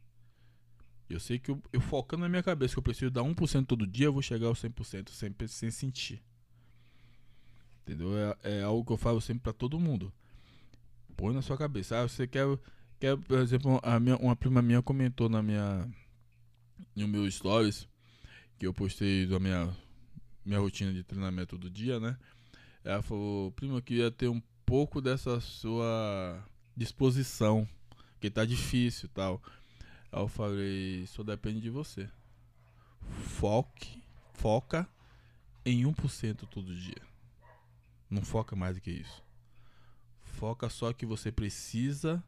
Eu 1.08 1.20
sei 1.20 1.38
que 1.38 1.50
eu, 1.50 1.62
eu 1.72 1.80
focando 1.80 2.22
na 2.22 2.28
minha 2.28 2.42
cabeça 2.42 2.74
que 2.74 2.78
eu 2.78 2.82
preciso 2.82 3.10
dar 3.10 3.22
1% 3.22 3.66
todo 3.66 3.86
dia, 3.86 4.06
eu 4.06 4.12
vou 4.12 4.22
chegar 4.22 4.46
aos 4.48 4.58
100% 4.58 5.10
sem, 5.12 5.32
pe- 5.32 5.48
sem 5.48 5.70
sentir. 5.70 6.22
Entendeu? 7.82 8.16
É, 8.16 8.58
é 8.58 8.62
algo 8.62 8.84
que 8.84 8.92
eu 8.92 8.96
falo 8.96 9.20
sempre 9.20 9.42
pra 9.44 9.52
todo 9.52 9.80
mundo. 9.80 10.12
Põe 11.16 11.34
na 11.34 11.42
sua 11.42 11.56
cabeça. 11.58 11.98
Ah, 12.00 12.08
você 12.08 12.26
quer, 12.26 12.46
quer 13.00 13.16
por 13.16 13.38
exemplo, 13.38 13.80
a 13.82 13.98
minha, 13.98 14.16
uma 14.16 14.36
prima 14.36 14.62
minha 14.62 14.82
comentou 14.82 15.28
na 15.28 15.42
minha 15.42 15.88
no 16.94 17.08
meu 17.08 17.30
stories 17.30 17.88
que 18.58 18.66
eu 18.66 18.74
postei 18.74 19.26
da 19.26 19.38
minha 19.40 19.74
minha 20.44 20.60
rotina 20.60 20.92
de 20.92 21.04
treinamento 21.04 21.58
do 21.58 21.70
dia, 21.70 22.00
né? 22.00 22.16
Ela 22.84 23.02
falou, 23.02 23.52
primo, 23.52 23.76
eu 23.78 23.82
queria 23.82 24.10
ter 24.10 24.28
um 24.28 24.42
pouco 24.66 25.00
dessa 25.00 25.40
sua 25.40 26.42
disposição, 26.76 27.68
que 28.20 28.30
tá 28.30 28.44
difícil 28.44 29.08
tal. 29.10 29.42
Aí 30.10 30.20
eu 30.20 30.28
falei, 30.28 31.06
só 31.06 31.22
depende 31.22 31.60
de 31.60 31.70
você. 31.70 32.08
Foque, 33.00 34.02
foca 34.32 34.88
em 35.64 35.84
1% 35.84 36.46
todo 36.48 36.74
dia. 36.74 37.02
Não 38.08 38.22
foca 38.22 38.56
mais 38.56 38.76
do 38.76 38.80
que 38.80 38.90
isso. 38.90 39.22
Foca 40.22 40.68
só 40.68 40.92
que 40.92 41.04
você 41.04 41.30
precisa. 41.30 42.22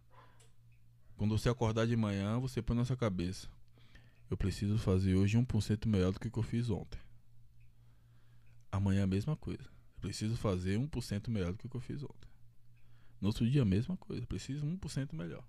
Quando 1.16 1.36
você 1.38 1.48
acordar 1.48 1.86
de 1.86 1.96
manhã, 1.96 2.38
você 2.38 2.60
põe 2.60 2.76
na 2.76 2.84
sua 2.84 2.96
cabeça. 2.96 3.48
Eu 4.30 4.36
preciso 4.36 4.78
fazer 4.78 5.14
hoje 5.14 5.38
1% 5.38 5.86
melhor 5.86 6.12
do 6.12 6.20
que 6.20 6.30
que 6.30 6.38
eu 6.38 6.42
fiz 6.42 6.70
ontem. 6.70 7.00
Amanhã 8.70 9.04
a 9.04 9.06
mesma 9.06 9.36
coisa. 9.36 9.64
Eu 9.64 10.00
preciso 10.00 10.36
fazer 10.36 10.78
1% 10.78 11.28
melhor 11.28 11.52
do 11.52 11.58
que 11.58 11.68
que 11.68 11.76
eu 11.76 11.80
fiz 11.80 12.02
ontem. 12.02 12.28
No 13.20 13.28
outro 13.28 13.48
dia 13.48 13.62
a 13.62 13.66
mesma 13.66 13.96
coisa. 13.96 14.22
Eu 14.22 14.26
preciso 14.26 14.66
1% 14.66 15.14
melhor. 15.14 15.44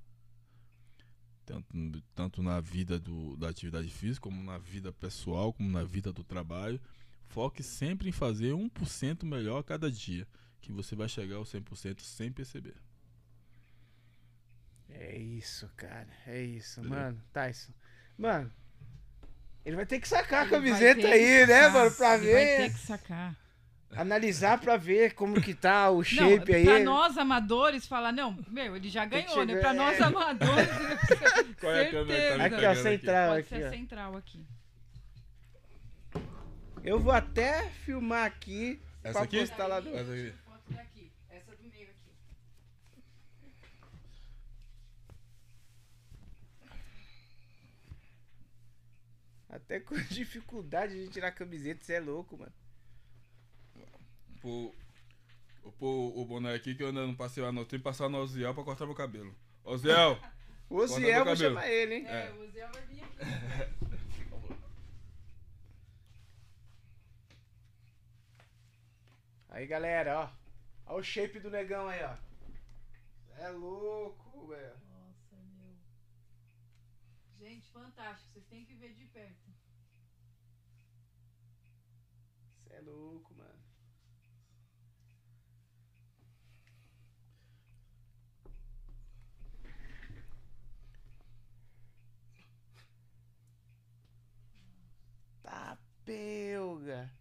Tanto, 1.51 2.01
tanto 2.15 2.41
na 2.41 2.61
vida 2.61 2.97
do, 2.97 3.35
da 3.35 3.49
atividade 3.49 3.89
física, 3.89 4.21
como 4.23 4.41
na 4.41 4.57
vida 4.57 4.91
pessoal, 4.93 5.51
como 5.51 5.69
na 5.69 5.83
vida 5.83 6.13
do 6.13 6.23
trabalho. 6.23 6.79
Foque 7.27 7.61
sempre 7.61 8.07
em 8.07 8.11
fazer 8.13 8.53
1% 8.53 9.25
melhor 9.25 9.59
a 9.59 9.63
cada 9.63 9.91
dia. 9.91 10.25
Que 10.61 10.71
você 10.71 10.95
vai 10.95 11.09
chegar 11.09 11.35
ao 11.35 11.43
100% 11.43 11.99
sem 12.01 12.31
perceber. 12.31 12.75
É 14.89 15.17
isso, 15.17 15.69
cara. 15.75 16.07
É 16.25 16.41
isso, 16.41 16.79
Entendeu? 16.79 16.97
mano. 16.99 17.23
Tyson. 17.33 17.73
Mano, 18.17 18.51
ele 19.65 19.75
vai 19.75 19.85
ter 19.85 19.99
que 19.99 20.07
sacar 20.07 20.41
a 20.41 20.43
Ele 20.43 20.51
camiseta 20.51 21.07
aí, 21.07 21.45
né, 21.47 21.67
mano? 21.69 21.91
Pra 21.91 22.15
ele 22.17 22.31
Vai 22.31 22.45
ver. 22.45 22.57
ter 22.57 22.73
que 22.73 22.79
sacar. 22.79 23.37
Analisar 23.95 24.57
pra 24.59 24.77
ver 24.77 25.13
como 25.13 25.41
que 25.41 25.53
tá 25.53 25.89
o 25.89 26.01
shape 26.03 26.49
não, 26.51 26.57
aí. 26.57 26.63
Pra 26.65 26.79
nós 26.79 27.17
amadores, 27.17 27.85
falar, 27.85 28.11
não, 28.13 28.37
meu, 28.47 28.75
ele 28.75 28.89
já 28.89 29.03
ganhou, 29.05 29.45
né? 29.45 29.53
chegar- 29.53 29.59
Pra 29.59 29.73
nós 29.73 29.99
é. 29.99 30.03
amadores, 30.03 30.69
Qual 31.59 31.73
é 31.73 31.87
a 31.87 31.91
câmera 31.91 32.31
que 32.31 32.37
tá. 32.37 32.45
Aqui, 32.45 32.65
ó, 32.65 32.75
central 32.83 33.27
Pode 33.29 33.39
aqui, 33.41 33.49
ser 33.49 33.65
ó. 33.65 33.69
central 33.69 34.17
aqui. 34.17 34.45
Eu 36.83 36.99
vou 36.99 37.11
até 37.11 37.69
filmar 37.85 38.25
aqui 38.25 38.79
Essa 39.03 39.13
pra 39.13 39.21
aqui? 39.23 39.39
postar 39.39 39.67
lá. 39.67 39.77
Essa 39.79 39.89
aqui. 40.81 41.11
Essa 41.29 41.51
do 41.55 41.63
meio 41.69 41.89
aqui. 41.89 42.11
Até 49.49 49.79
com 49.79 49.95
dificuldade 50.09 50.93
de 50.93 51.09
tirar 51.09 51.27
a 51.27 51.31
camiseta, 51.31 51.83
você 51.83 51.93
é 51.93 51.99
louco, 51.99 52.37
mano. 52.37 52.53
Pô, 54.41 54.73
vou 55.63 55.71
pôr 55.73 56.17
o 56.19 56.25
boné 56.25 56.53
aqui 56.53 56.73
que 56.75 56.83
eu 56.83 56.87
ainda 56.87 57.05
não 57.05 57.15
passei 57.15 57.43
lá 57.43 57.51
no 57.51 57.65
tempo 57.65 57.83
passar 57.83 58.09
no 58.09 58.17
Oziel 58.19 58.53
pra 58.53 58.63
cortar 58.63 58.85
meu 58.85 58.95
cabelo. 58.95 59.35
Oziel! 59.63 60.17
O 60.69 60.77
Oziel, 60.77 61.25
vou 61.25 61.33
cabelo. 61.33 61.55
chamar 61.55 61.67
ele, 61.67 61.95
hein? 61.95 62.07
É, 62.07 62.31
o 62.31 62.49
Zé 62.49 62.65
vai 62.65 62.81
vir 62.83 63.03
aqui. 63.03 63.15
Aí, 69.49 69.67
galera, 69.67 70.21
ó. 70.21 70.29
Olha 70.93 70.99
o 71.01 71.03
shape 71.03 71.39
do 71.39 71.49
negão 71.49 71.87
aí, 71.89 72.01
ó. 72.03 72.15
É 73.37 73.49
louco, 73.49 74.47
velho. 74.47 74.75
Nossa, 74.89 75.35
meu. 75.35 75.75
Gente, 77.37 77.69
fantástico. 77.69 78.31
Vocês 78.31 78.45
têm 78.45 78.65
que 78.65 78.73
ver 78.75 78.93
de 78.93 79.05
perto. 79.07 79.51
Você 82.63 82.73
é 82.75 82.81
louco, 82.81 83.33
mano. 83.35 83.60
Tá 95.51 95.77
pelga. 96.05 97.11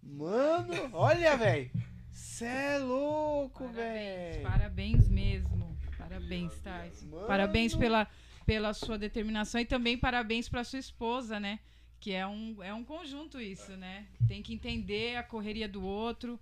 Mano, 0.00 0.72
olha, 0.92 1.36
velho. 1.36 1.68
Cê 2.12 2.44
é 2.44 2.78
louco, 2.78 3.66
velho. 3.70 4.42
parabéns 4.44 5.08
mesmo. 5.08 5.76
Parabéns. 5.98 6.62
Mano. 7.02 7.26
Parabéns 7.26 7.74
pela, 7.74 8.06
pela 8.46 8.72
sua 8.72 8.96
determinação 8.96 9.60
e 9.60 9.64
também 9.64 9.98
parabéns 9.98 10.48
pra 10.48 10.62
sua 10.62 10.78
esposa, 10.78 11.40
né? 11.40 11.58
Que 11.98 12.12
é 12.12 12.24
um, 12.24 12.62
é 12.62 12.72
um 12.72 12.84
conjunto 12.84 13.40
isso, 13.40 13.72
né? 13.76 14.06
Tem 14.28 14.44
que 14.44 14.54
entender 14.54 15.16
a 15.16 15.24
correria 15.24 15.68
do 15.68 15.82
outro. 15.82 16.38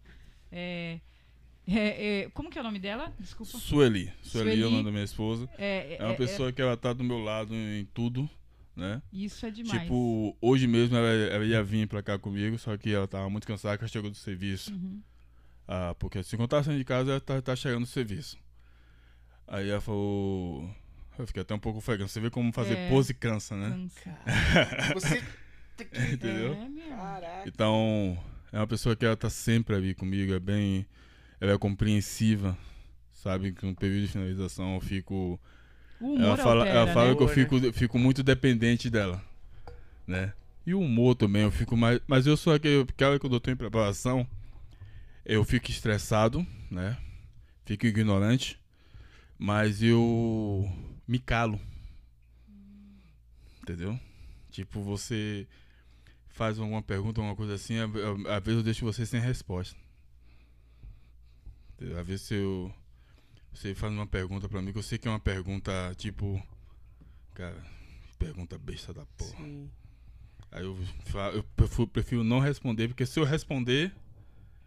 É, 0.52 1.00
é, 1.66 2.22
é, 2.24 2.30
como 2.30 2.50
que 2.50 2.58
é 2.58 2.60
o 2.60 2.64
nome 2.64 2.78
dela? 2.78 3.12
Desculpa. 3.18 3.56
Sueli. 3.58 4.12
Sueli 4.22 4.50
é 4.50 4.52
o 4.52 4.56
Sueli. 4.56 4.70
nome 4.72 4.84
da 4.84 4.90
minha 4.90 5.04
esposa. 5.04 5.48
É, 5.58 5.96
É 5.98 6.04
uma 6.04 6.14
pessoa 6.14 6.52
que 6.52 6.60
ela 6.60 6.76
tá 6.76 6.92
do 6.92 7.02
meu 7.04 7.18
lado 7.18 7.54
em 7.54 7.84
tudo, 7.94 8.28
né? 8.76 9.00
isso 9.12 9.46
é 9.46 9.50
demais. 9.50 9.82
Tipo, 9.82 10.36
hoje 10.40 10.66
mesmo 10.66 10.96
ela, 10.96 11.08
ela 11.08 11.44
ia 11.44 11.62
vir 11.62 11.86
pra 11.88 12.02
cá 12.02 12.18
comigo, 12.18 12.58
só 12.58 12.76
que 12.76 12.90
ela 12.92 13.06
tava 13.08 13.28
muito 13.30 13.46
cansada 13.46 13.76
que 13.78 13.84
ela 13.84 13.88
chegou 13.90 14.10
do 14.10 14.16
serviço. 14.16 14.72
Uhum. 14.72 15.00
Ah, 15.66 15.94
porque 15.98 16.22
se 16.22 16.36
eu 16.36 16.48
tava 16.48 16.62
saindo 16.62 16.78
de 16.78 16.84
casa, 16.84 17.12
ela 17.12 17.20
tá, 17.20 17.40
tá 17.40 17.56
chegando 17.56 17.84
do 17.84 17.86
serviço. 17.88 18.36
Aí 19.48 19.70
ela 19.70 19.80
falou. 19.80 20.68
Eu 21.18 21.26
fiquei 21.26 21.42
até 21.42 21.54
um 21.54 21.58
pouco 21.58 21.78
ofegante. 21.78 22.10
Você 22.10 22.20
vê 22.20 22.28
como 22.28 22.52
fazer 22.52 22.76
É. 22.76 22.88
pose 22.88 23.14
cansa, 23.14 23.56
né? 23.56 23.70
Cansa. 23.70 24.18
Você. 24.94 25.22
tem 25.76 25.86
que- 25.86 25.98
Entendeu? 26.12 26.54
É, 26.54 26.68
meu. 26.68 26.88
Caraca. 26.88 27.48
Então, 27.48 28.18
é 28.52 28.58
uma 28.58 28.66
pessoa 28.66 28.96
que 28.96 29.04
ela 29.06 29.16
tá 29.16 29.30
sempre 29.30 29.76
ali 29.76 29.94
comigo, 29.94 30.32
é 30.34 30.40
bem. 30.40 30.84
Ela 31.40 31.52
é 31.52 31.58
compreensiva, 31.58 32.56
sabe? 33.12 33.52
Que 33.52 33.66
no 33.66 33.74
período 33.74 34.02
de 34.02 34.08
finalização 34.08 34.74
eu 34.74 34.80
fico. 34.80 35.40
Ela 36.00 36.36
fala, 36.36 36.62
altera, 36.62 36.78
ela 36.78 36.92
fala 36.92 37.10
né? 37.10 37.16
que 37.16 37.22
eu 37.22 37.28
fico, 37.28 37.72
fico 37.72 37.98
muito 37.98 38.22
dependente 38.22 38.90
dela, 38.90 39.22
né? 40.06 40.32
E 40.66 40.74
o 40.74 40.80
humor 40.80 41.14
também, 41.14 41.42
eu 41.42 41.50
fico 41.50 41.76
mais. 41.76 42.00
Mas 42.06 42.26
eu 42.26 42.36
sou 42.36 42.52
aquele 42.52 42.84
cara 42.96 43.18
que 43.18 43.26
eu 43.26 43.40
tô 43.40 43.50
em 43.50 43.56
preparação, 43.56 44.26
eu 45.24 45.44
fico 45.44 45.70
estressado, 45.70 46.46
né? 46.70 46.96
Fico 47.64 47.86
ignorante, 47.86 48.60
mas 49.38 49.82
eu 49.82 50.70
me 51.06 51.18
calo. 51.18 51.60
Entendeu? 53.62 53.98
Tipo, 54.50 54.82
você 54.82 55.46
faz 56.28 56.58
alguma 56.58 56.82
pergunta, 56.82 57.20
alguma 57.20 57.36
coisa 57.36 57.54
assim, 57.54 57.76
às 57.78 58.44
vezes 58.44 58.58
eu 58.58 58.62
deixo 58.62 58.84
você 58.84 59.06
sem 59.06 59.20
resposta. 59.20 59.83
Entendeu? 61.74 61.98
Às 61.98 62.06
vezes 62.06 62.30
eu, 62.30 62.72
você 63.52 63.74
faz 63.74 63.92
uma 63.92 64.06
pergunta 64.06 64.48
pra 64.48 64.62
mim, 64.62 64.72
que 64.72 64.78
eu 64.78 64.82
sei 64.82 64.98
que 64.98 65.08
é 65.08 65.10
uma 65.10 65.20
pergunta 65.20 65.92
tipo. 65.96 66.40
Cara, 67.34 67.60
pergunta 68.18 68.56
besta 68.58 68.92
da 68.92 69.04
porra. 69.16 69.36
Sim. 69.44 69.70
Aí 70.52 70.62
eu, 70.64 70.78
eu 71.34 71.86
prefiro, 71.88 72.22
não 72.22 72.38
responder, 72.38 72.86
porque 72.88 73.04
se 73.04 73.18
eu 73.18 73.24
responder, 73.24 73.92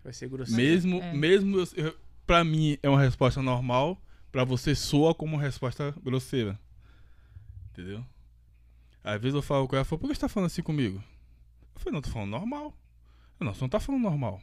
Vai 0.04 0.12
ser 0.12 0.28
grosseiro. 0.28 0.62
mesmo, 0.62 1.02
É. 1.02 1.14
mesmo 1.14 1.58
eu, 1.60 1.68
eu- 1.86 1.98
pra 2.26 2.44
mim 2.44 2.78
é 2.84 2.90
uma 2.90 3.00
resposta 3.02 3.42
normal, 3.42 4.02
pra 4.34 4.44
você 4.44 4.76
soa 4.76 5.16
como 5.16 5.36
uma 5.38 5.42
resposta 5.42 5.96
grosseira. 6.04 6.60
Entendeu? 7.72 8.04
Às 9.02 9.22
vezes 9.22 9.36
eu 9.36 9.42
falo 9.42 9.66
com 9.66 9.78
ela, 9.78 9.86
falo, 9.86 10.00
por 10.02 10.10
que 10.10 10.16
você 10.16 10.20
tá 10.22 10.28
falando 10.28 10.48
assim 10.48 10.62
comigo? 10.62 11.02
Eu 11.74 11.80
falei, 11.80 11.94
não, 11.94 12.02
tô 12.02 12.10
falando 12.10 12.32
normal. 12.32 12.78
Eu, 13.40 13.46
não, 13.46 13.54
você 13.54 13.62
não 13.62 13.70
tá 13.70 13.80
falando 13.80 14.02
normal. 14.02 14.42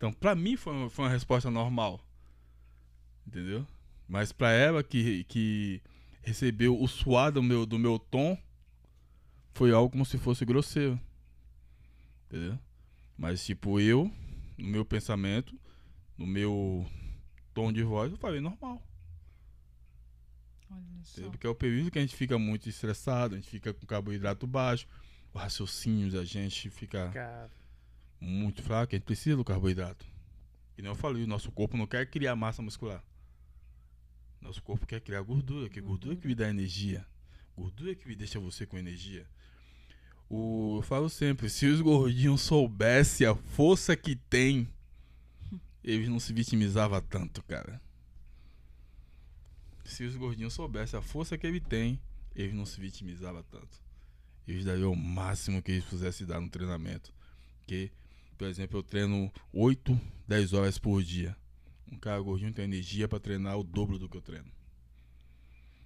Então, 0.00 0.10
pra 0.14 0.34
mim 0.34 0.56
foi, 0.56 0.72
uma- 0.72 0.88
foi 0.88 1.04
uma 1.04 1.10
resposta 1.10 1.50
normal. 1.50 2.00
Entendeu? 3.26 3.66
Mas 4.08 4.32
pra 4.32 4.50
ela 4.50 4.82
que, 4.82 5.24
que 5.24 5.82
recebeu 6.22 6.80
o 6.80 6.88
suar 6.88 7.30
do 7.30 7.42
meu, 7.42 7.66
do 7.66 7.78
meu 7.78 7.98
tom, 7.98 8.34
foi 9.52 9.72
algo 9.72 9.90
como 9.90 10.06
se 10.06 10.16
fosse 10.16 10.42
grosseiro. 10.46 10.98
Entendeu? 12.26 12.58
Mas, 13.18 13.44
tipo, 13.44 13.78
eu, 13.78 14.10
no 14.56 14.68
meu 14.68 14.86
pensamento, 14.86 15.54
no 16.16 16.26
meu 16.26 16.86
tom 17.52 17.70
de 17.70 17.82
voz, 17.82 18.10
eu 18.10 18.16
falei 18.16 18.40
normal. 18.40 18.82
Olha 20.70 20.80
só. 21.02 21.12
Entendeu? 21.12 21.30
Porque 21.32 21.46
é 21.46 21.50
o 21.50 21.54
período 21.54 21.90
que 21.90 21.98
a 21.98 22.02
gente 22.02 22.16
fica 22.16 22.38
muito 22.38 22.70
estressado, 22.70 23.34
a 23.34 23.36
gente 23.38 23.50
fica 23.50 23.74
com 23.74 23.84
carboidrato 23.86 24.46
baixo, 24.46 24.86
o 25.34 25.38
raciocínio 25.38 26.10
da 26.10 26.24
gente 26.24 26.70
fica 26.70 27.10
Cara, 27.10 27.50
muito 28.20 28.62
fraco, 28.62 28.94
a 28.94 28.96
gente 28.96 29.04
precisa 29.04 29.36
do 29.36 29.44
carboidrato. 29.44 30.06
E 30.76 30.82
não 30.82 30.90
eu 30.90 30.94
falei, 30.94 31.24
o 31.24 31.26
nosso 31.26 31.50
corpo 31.50 31.76
não 31.76 31.86
quer 31.86 32.06
criar 32.06 32.36
massa 32.36 32.62
muscular. 32.62 33.02
Nosso 34.40 34.62
corpo 34.62 34.86
quer 34.86 35.00
criar 35.00 35.20
gordura, 35.22 35.68
que 35.68 35.80
gordura 35.80 36.16
que 36.16 36.26
me 36.26 36.34
dá 36.34 36.48
energia. 36.48 37.06
Gordura 37.56 37.94
que 37.94 38.08
me 38.08 38.16
deixa 38.16 38.40
você 38.40 38.66
com 38.66 38.78
energia. 38.78 39.26
O, 40.28 40.78
eu 40.78 40.82
falo 40.82 41.10
sempre, 41.10 41.50
se 41.50 41.66
os 41.66 41.80
gordinhos 41.80 42.40
soubessem 42.40 43.26
a 43.26 43.34
força 43.34 43.96
que 43.96 44.14
tem, 44.14 44.68
eles 45.82 46.08
não 46.08 46.20
se 46.20 46.32
vitimizavam 46.32 47.00
tanto, 47.02 47.42
cara. 47.42 47.80
Se 49.84 50.04
os 50.04 50.14
gordinhos 50.16 50.54
soubessem 50.54 50.98
a 50.98 51.02
força 51.02 51.36
que 51.36 51.46
ele 51.46 51.60
tem, 51.60 52.00
eles 52.34 52.54
não 52.54 52.64
se 52.64 52.80
vitimizavam 52.80 53.42
tanto. 53.42 53.82
Eles 54.46 54.64
dariam 54.64 54.92
o 54.92 54.96
máximo 54.96 55.60
que 55.62 55.72
eles 55.72 55.84
pudessem 55.84 56.26
dar 56.26 56.40
no 56.40 56.48
treinamento. 56.48 57.12
Porque, 57.58 57.90
por 58.40 58.48
exemplo, 58.48 58.78
eu 58.78 58.82
treino 58.82 59.30
8, 59.52 60.00
10 60.26 60.54
horas 60.54 60.78
por 60.78 61.02
dia. 61.02 61.36
Um 61.92 61.98
cara 61.98 62.18
gordinho 62.22 62.50
tem 62.54 62.64
energia 62.64 63.06
pra 63.06 63.20
treinar 63.20 63.58
o 63.58 63.62
dobro 63.62 63.98
do 63.98 64.08
que 64.08 64.16
eu 64.16 64.22
treino. 64.22 64.50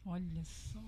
Olha 0.06 0.44
só. 0.44 0.78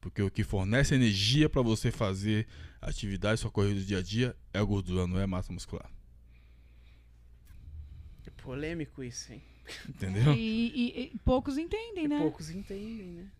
Porque 0.00 0.20
o 0.20 0.28
que 0.28 0.42
fornece 0.42 0.96
energia 0.96 1.48
pra 1.48 1.62
você 1.62 1.92
fazer 1.92 2.48
atividade, 2.80 3.40
sua 3.40 3.48
corrida 3.50 3.78
do 3.78 3.86
dia 3.86 3.98
a 3.98 4.02
dia, 4.02 4.34
é 4.52 4.58
a 4.58 4.64
gordura, 4.64 5.06
não 5.06 5.20
é 5.20 5.22
a 5.22 5.26
massa 5.28 5.52
muscular. 5.52 5.88
é 8.26 8.30
polêmico 8.42 9.00
isso, 9.04 9.32
hein? 9.32 9.42
Entendeu? 9.88 10.34
E, 10.34 10.66
e- 10.74 11.12
e 11.14 11.18
poucos 11.24 11.56
entendem, 11.58 12.06
E 12.06 12.08
né? 12.08 12.18
poucos 12.18 12.50
entendem, 12.50 13.06
né? 13.12 13.30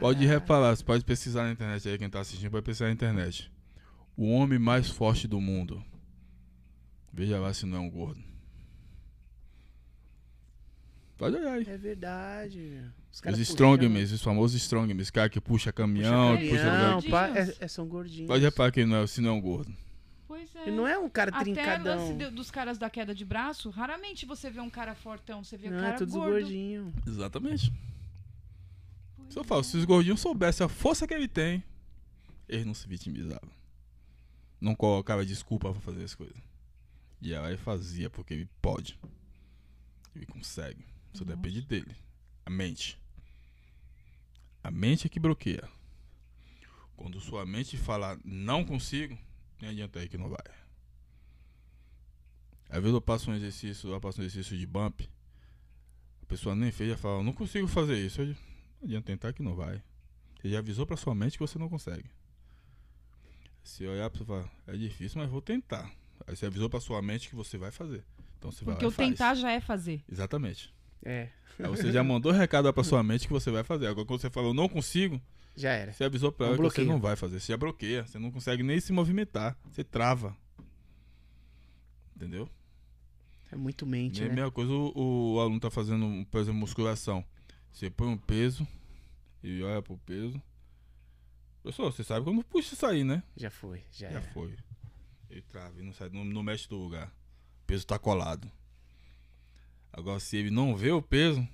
Pode 0.00 0.20
Caralho. 0.20 0.28
reparar, 0.28 0.74
você 0.76 0.82
pode 0.82 1.04
pesquisar 1.04 1.42
na 1.44 1.52
internet 1.52 1.86
aí, 1.86 1.98
quem 1.98 2.08
tá 2.08 2.20
assistindo 2.20 2.50
pode 2.50 2.64
pesquisar 2.64 2.86
na 2.86 2.92
internet. 2.92 3.52
O 4.16 4.30
homem 4.30 4.58
mais 4.58 4.88
forte 4.88 5.28
do 5.28 5.38
mundo. 5.38 5.84
Veja 7.12 7.38
lá 7.38 7.52
se 7.52 7.66
não 7.66 7.76
é 7.78 7.80
um 7.80 7.90
gordo. 7.90 8.22
Pode 11.16 11.36
olhar 11.36 11.52
aí. 11.54 11.64
É 11.68 11.76
verdade. 11.76 12.80
Os 13.10 13.16
Os 13.18 13.20
caras 13.20 13.38
strongmen, 13.40 14.02
os 14.02 14.22
famosos 14.22 14.60
strongmen, 14.60 14.98
esse 15.00 15.12
cara 15.12 15.28
que 15.28 15.40
puxa 15.40 15.72
caminhão, 15.72 16.36
que 16.36 16.48
puxa 16.48 16.64
Não, 16.64 17.02
pá, 17.02 17.26
Gordinhos. 17.28 17.60
é, 17.60 17.64
é- 17.64 17.68
são 17.68 17.86
gordinhos. 17.86 18.26
Pode 18.28 18.42
reparar 18.42 18.72
que 18.72 18.84
não 18.84 18.96
é, 18.96 19.06
se 19.06 19.20
não 19.20 19.30
é 19.30 19.32
um 19.32 19.40
gordo. 19.40 19.72
Pois 20.26 20.54
é. 20.56 20.62
Ele 20.62 20.76
não 20.76 20.88
é 20.88 20.98
um 20.98 21.08
cara 21.10 21.30
Até 21.30 21.44
trincadão. 21.44 22.16
de- 22.16 22.30
dos 22.30 22.50
caras 22.50 22.78
da 22.78 22.88
queda 22.88 23.14
de 23.14 23.24
braço, 23.24 23.68
raramente 23.70 24.24
você 24.24 24.50
vê 24.50 24.60
um 24.60 24.70
cara 24.70 24.94
fortão, 24.94 25.44
você 25.44 25.56
vê 25.58 25.68
um 25.68 25.72
Não, 25.72 25.80
cara 25.80 25.94
é 25.94 25.98
todos 25.98 26.14
gordo. 26.14 26.30
gordinhos. 26.40 26.92
Exatamente. 27.06 27.70
Pois 29.16 29.32
Se 29.32 29.38
eu 29.38 29.42
é. 29.42 29.46
falo, 29.46 29.62
se 29.62 29.76
os 29.76 29.84
gordinhos 29.84 30.20
soubessem 30.20 30.64
a 30.64 30.68
força 30.68 31.06
que 31.06 31.12
ele 31.14 31.28
tem, 31.28 31.62
eles 32.48 32.64
não 32.66 32.74
se 32.74 32.88
vitimizavam. 32.88 33.50
Não 34.60 34.74
colocava 34.74 35.24
desculpa 35.24 35.70
pra 35.70 35.80
fazer 35.82 36.02
as 36.02 36.14
coisas. 36.14 36.36
E 37.22 37.36
aí 37.36 37.56
fazia, 37.56 38.10
porque 38.10 38.34
ele 38.34 38.50
pode. 38.60 38.98
Ele 40.14 40.26
consegue. 40.26 40.84
Só 41.14 41.24
Nossa. 41.24 41.36
depende 41.36 41.62
dele. 41.62 41.94
A 42.44 42.50
mente. 42.50 43.00
A 44.62 44.72
mente 44.72 45.06
é 45.06 45.08
que 45.08 45.20
bloqueia. 45.20 45.68
Quando 46.96 47.20
sua 47.20 47.46
mente 47.46 47.76
fala 47.76 48.18
não 48.24 48.64
consigo, 48.64 49.16
nem 49.60 49.70
adianta 49.70 50.00
aí 50.00 50.08
que 50.08 50.18
não 50.18 50.28
vai. 50.28 50.44
Às 52.68 52.80
vezes 52.80 52.92
eu 52.92 53.00
passo 53.00 53.30
um 53.30 53.34
exercício, 53.34 53.88
eu 53.88 54.00
passo 54.00 54.20
um 54.20 54.24
exercício 54.24 54.58
de 54.58 54.66
bump, 54.66 55.08
a 56.22 56.26
pessoa 56.26 56.56
nem 56.56 56.72
fez, 56.72 56.90
já 56.90 56.96
fala, 56.96 57.22
não 57.22 57.32
consigo 57.32 57.68
fazer 57.68 58.04
isso. 58.04 58.20
Não 58.24 58.34
adianta 58.82 59.06
tentar 59.06 59.32
que 59.32 59.42
não 59.42 59.54
vai. 59.54 59.80
Você 60.40 60.50
já 60.50 60.58
avisou 60.58 60.86
pra 60.86 60.96
sua 60.96 61.14
mente 61.14 61.34
que 61.34 61.46
você 61.46 61.56
não 61.56 61.68
consegue. 61.68 62.10
Se 63.62 63.86
olhar 63.86 64.10
pra 64.10 64.18
você 64.18 64.24
falar, 64.24 64.52
é 64.66 64.76
difícil, 64.76 65.20
mas 65.20 65.30
vou 65.30 65.40
tentar. 65.40 66.01
Aí 66.26 66.36
você 66.36 66.46
avisou 66.46 66.68
pra 66.70 66.80
sua 66.80 67.00
mente 67.02 67.28
que 67.28 67.34
você 67.34 67.56
vai 67.58 67.70
fazer. 67.70 68.04
Então 68.38 68.50
você 68.50 68.64
vai 68.64 68.74
Porque 68.74 68.86
o 68.86 68.90
e 68.90 68.94
tentar 69.10 69.34
já 69.34 69.50
é 69.50 69.60
fazer. 69.60 70.02
Exatamente. 70.10 70.72
É, 71.04 71.28
Aí 71.58 71.66
você 71.68 71.90
já 71.92 72.02
mandou 72.02 72.30
recado 72.32 72.72
pra 72.72 72.84
sua 72.84 73.02
mente 73.02 73.26
que 73.26 73.32
você 73.32 73.50
vai 73.50 73.64
fazer. 73.64 73.86
Agora 73.86 74.06
quando 74.06 74.20
você 74.20 74.30
falou 74.30 74.54
não 74.54 74.68
consigo, 74.68 75.20
já 75.56 75.70
era. 75.72 75.92
você 75.92 76.04
avisou 76.04 76.30
pra 76.32 76.46
É 76.46 76.50
um 76.50 76.54
ela 76.54 76.68
que 76.70 76.76
você 76.76 76.84
não 76.84 77.00
vai 77.00 77.16
fazer. 77.16 77.40
Você 77.40 77.52
já 77.52 77.56
bloqueia. 77.56 78.06
Você 78.06 78.18
não 78.18 78.30
consegue 78.30 78.62
nem 78.62 78.80
se 78.80 78.92
movimentar. 78.92 79.56
Você 79.70 79.82
trava. 79.84 80.36
Entendeu? 82.16 82.48
É 83.50 83.56
muito 83.56 83.84
mente, 83.84 84.22
É 84.22 84.26
a 84.26 84.28
né? 84.28 84.34
mesma 84.36 84.50
coisa 84.50 84.72
o, 84.72 85.34
o 85.34 85.40
aluno 85.40 85.60
tá 85.60 85.70
fazendo, 85.70 86.24
por 86.30 86.40
exemplo, 86.40 86.58
musculação. 86.60 87.24
Você 87.70 87.90
põe 87.90 88.08
um 88.08 88.16
peso 88.16 88.66
e 89.42 89.62
olha 89.62 89.82
pro 89.82 89.98
peso. 89.98 90.40
Pessoal, 91.62 91.92
você 91.92 92.02
sabe 92.02 92.24
como 92.24 92.42
puxa 92.44 92.74
isso 92.74 92.86
aí, 92.86 93.04
né? 93.04 93.22
Já 93.36 93.50
foi, 93.50 93.82
já, 93.92 94.08
Já 94.10 94.18
era. 94.20 94.32
foi. 94.32 94.54
Ele 95.32 95.40
trava, 95.48 95.82
não 95.82 95.94
sai, 95.94 96.10
não, 96.10 96.24
não 96.26 96.42
mexe 96.42 96.68
do 96.68 96.76
lugar. 96.76 97.08
O 97.08 97.66
peso 97.66 97.86
tá 97.86 97.98
colado. 97.98 98.50
Agora, 99.90 100.20
se 100.20 100.36
ele 100.36 100.50
não 100.50 100.76
vê 100.76 100.90
o 100.92 101.00
peso. 101.00 101.48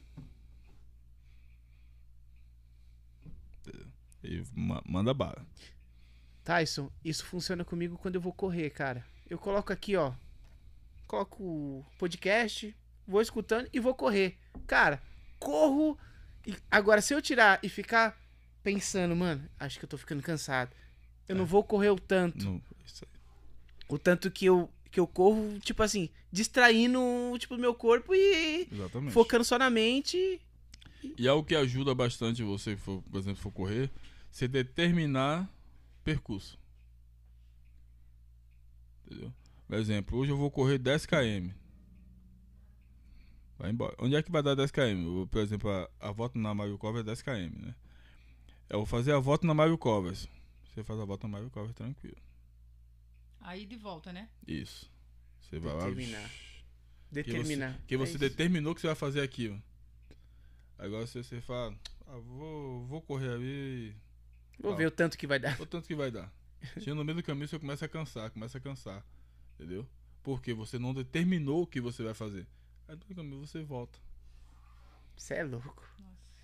Ele 4.23 4.45
ma- 4.53 4.83
manda 4.85 5.15
bala. 5.15 5.47
Tyson, 6.45 6.91
isso 7.05 7.25
funciona 7.25 7.65
comigo 7.65 7.97
quando 7.99 8.17
eu 8.17 8.21
vou 8.21 8.33
correr, 8.33 8.71
cara. 8.71 9.05
Eu 9.31 9.39
coloco 9.39 9.73
aqui, 9.73 9.95
ó. 9.97 10.13
Coloco 11.07 11.43
o 11.43 11.87
podcast, 11.99 12.75
vou 13.07 13.21
escutando 13.23 13.69
e 13.73 13.79
vou 13.79 13.95
correr. 13.95 14.37
Cara, 14.67 15.01
corro. 15.39 15.97
E 16.47 16.57
agora, 16.71 17.01
se 17.01 17.15
eu 17.15 17.23
tirar 17.23 17.61
e 17.63 17.69
ficar 17.69 18.19
pensando, 18.63 19.15
mano, 19.15 19.49
acho 19.59 19.79
que 19.79 19.85
eu 19.85 19.89
tô 19.89 19.97
ficando 19.97 20.23
cansado. 20.23 20.75
Eu 21.29 21.37
não 21.37 21.47
vou 21.47 21.63
correr 21.63 21.91
o 21.91 21.97
tanto. 22.01 22.45
Não, 22.45 22.61
isso 22.85 23.05
aí. 23.05 23.18
O 23.89 23.99
tanto 23.99 24.31
que 24.31 24.47
eu, 24.47 24.71
que 24.91 25.01
eu 25.01 25.07
corro, 25.07 25.59
tipo 25.61 25.83
assim, 25.83 26.11
distraindo, 26.31 27.01
tipo, 27.39 27.55
o 27.55 27.59
meu 27.59 27.75
corpo 27.75 28.15
e 28.15 28.69
Exatamente. 28.71 29.13
focando 29.13 29.45
só 29.45 29.59
na 29.59 29.71
mente. 29.71 30.41
E 31.17 31.29
algo 31.29 31.45
que 31.45 31.55
ajuda 31.55 31.95
bastante 31.95 32.43
você, 32.43 32.77
for, 32.77 33.03
por 33.03 33.19
exemplo, 33.19 33.41
for 33.41 33.51
correr, 33.51 33.91
você 34.31 34.47
determinar 34.47 35.49
percurso. 36.05 36.59
Entendeu? 39.07 39.33
Por 39.67 39.77
exemplo, 39.77 40.19
hoje 40.19 40.33
eu 40.33 40.37
vou 40.37 40.51
correr 40.51 40.79
10 40.79 41.07
km. 41.07 41.51
Vai 43.59 43.71
embora. 43.71 43.95
Onde 43.99 44.17
é 44.17 44.23
que 44.23 44.31
vai 44.31 44.43
dar 44.43 44.55
10 44.55 44.71
km? 44.71 45.27
Por 45.31 45.41
exemplo, 45.41 45.71
a, 45.71 45.89
a 46.01 46.13
volta 46.13 46.39
na 46.39 46.55
Mario 46.55 46.79
Cover 46.79 47.01
é 47.01 47.05
10 47.05 47.23
km, 47.23 47.59
né? 47.59 47.75
Eu 48.69 48.79
vou 48.79 48.87
fazer 48.87 49.13
a 49.13 49.19
volta 49.19 49.47
na 49.47 49.55
Mario 49.55 49.79
Covers. 49.79 50.29
Você 50.65 50.85
faz 50.85 51.01
a 51.01 51.05
volta 51.05 51.27
na 51.27 51.33
Mario 51.33 51.51
Cover 51.51 51.73
tranquilo. 51.73 52.17
Aí 53.41 53.65
de 53.67 53.77
volta, 53.77 54.13
né? 54.13 54.29
Isso. 54.47 54.91
Você 55.41 55.59
vai 55.59 55.73
lá. 55.75 55.81
Determinar. 55.85 56.29
Que 56.29 57.15
Determinar. 57.15 57.73
você, 57.73 57.83
que 57.87 57.95
É 57.95 57.99
você 57.99 58.11
isso. 58.13 58.19
determinou 58.19 58.75
que 58.75 58.81
você 58.81 58.87
vai 58.89 58.97
fazer 58.97 59.21
aquilo. 59.23 59.61
Agora 60.79 61.07
se 61.07 61.23
você 61.23 61.41
fala, 61.41 61.75
ah, 62.07 62.19
vou, 62.19 62.87
vou 62.87 63.01
correr 63.03 63.31
ali. 63.31 63.97
Vou 64.61 64.77
ver 64.77 64.87
o 64.87 64.91
tanto 64.91 65.17
que 65.17 65.27
vai 65.27 65.39
dar. 65.39 65.59
O 65.61 65.67
tanto 65.67 65.87
que 65.89 65.95
vai 65.95 66.11
dar. 66.11 66.33
Chega 66.79 66.95
no 66.95 67.05
meio 67.05 67.17
do 67.17 67.23
caminho, 67.23 67.49
você 67.49 67.59
começa 67.59 67.85
a 67.85 67.89
cansar, 67.89 68.31
começa 68.31 68.59
a 68.59 68.61
cansar. 68.61 69.05
Entendeu? 69.55 69.89
Porque 70.23 70.53
você 70.53 70.79
não 70.79 70.93
determinou 70.93 71.63
o 71.63 71.67
que 71.67 71.81
você 71.81 72.03
vai 72.03 72.15
fazer. 72.15 72.47
Aí 72.87 72.95
no 72.95 73.01
meio 73.01 73.09
do 73.09 73.15
caminho 73.15 73.47
você 73.47 73.63
volta. 73.63 73.99
Você 75.17 75.35
é 75.35 75.45
louco. 75.45 75.83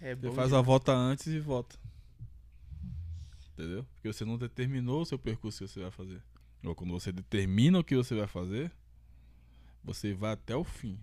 É 0.01 0.15
Você 0.15 0.29
bom. 0.29 0.35
faz 0.35 0.53
a 0.53 0.61
volta 0.61 0.93
antes 0.93 1.27
e 1.27 1.39
volta. 1.41 1.77
Entendeu? 3.53 3.85
Porque 3.95 4.13
você 4.13 4.25
não 4.25 4.37
determinou 4.37 5.03
o 5.03 5.07
seu 5.07 5.19
percurso 5.19 5.65
que 5.65 5.71
você 5.71 5.81
vai 5.81 5.91
fazer. 5.91 6.21
Ou 6.65 6.75
quando 6.75 6.93
você 6.93 7.13
determina 7.13 7.79
o 7.79 7.85
que 7.85 7.95
você 7.97 8.15
vai 8.15 8.27
fazer, 8.27 8.73
você 9.83 10.15
vai 10.15 10.33
até 10.33 10.57
o 10.57 10.65
fim. 10.65 10.99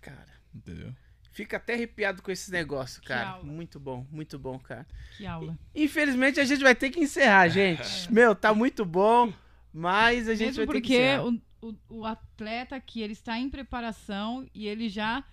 cara. 0.00 0.28
Entendeu? 0.54 0.94
Fica 1.30 1.56
até 1.56 1.72
arrepiado 1.72 2.20
com 2.22 2.30
esse 2.30 2.50
negócio, 2.50 3.00
Que 3.00 3.08
cara. 3.08 3.30
aula. 3.30 3.44
Muito 3.44 3.80
bom, 3.80 4.06
muito 4.10 4.38
bom, 4.38 4.58
cara. 4.58 4.86
Que 5.16 5.24
aula. 5.24 5.58
Infelizmente 5.74 6.38
a 6.38 6.44
gente 6.44 6.62
vai 6.62 6.74
ter 6.74 6.90
que 6.90 7.00
encerrar, 7.00 7.48
gente. 7.48 7.82
Meu, 8.12 8.34
tá 8.34 8.52
muito 8.52 8.84
bom, 8.84 9.32
mas 9.72 10.28
a 10.28 10.34
gente 10.34 10.58
Mesmo 10.58 10.66
vai 10.66 10.74
ter 10.74 10.80
que 10.82 10.88
porque 10.88 10.98
encerrar. 10.98 11.24
o, 11.62 11.68
o, 11.70 11.76
o 12.00 12.04
atleta 12.04 12.76
aqui, 12.76 13.00
ele 13.00 13.14
está 13.14 13.38
em 13.38 13.48
preparação 13.48 14.46
e 14.54 14.66
ele 14.66 14.90
já 14.90 15.24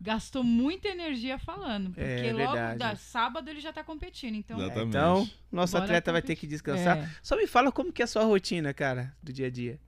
gastou 0.00 0.42
muita 0.44 0.88
energia 0.88 1.38
falando. 1.38 1.86
Porque 1.90 2.00
É, 2.00 2.32
logo 2.32 2.52
verdade. 2.52 2.78
da 2.78 2.96
sábado 2.96 3.48
ele 3.50 3.60
já 3.60 3.70
está 3.70 3.82
competindo. 3.82 4.34
Então. 4.36 4.58
Exatamente. 4.58 4.88
Então, 4.88 5.30
nosso 5.50 5.72
Bora 5.72 5.84
atleta 5.84 6.12
vai 6.12 6.20
ter 6.22 6.28
competir. 6.28 6.40
que 6.40 6.46
descansar. 6.46 6.98
É. 6.98 7.10
Só 7.22 7.36
me 7.36 7.46
fala 7.46 7.72
como 7.72 7.92
que 7.92 8.02
é 8.02 8.04
a 8.04 8.08
sua 8.08 8.24
rotina, 8.24 8.72
cara, 8.74 9.14
do 9.22 9.32
dia 9.32 9.46
a 9.46 9.50
dia. 9.50 9.78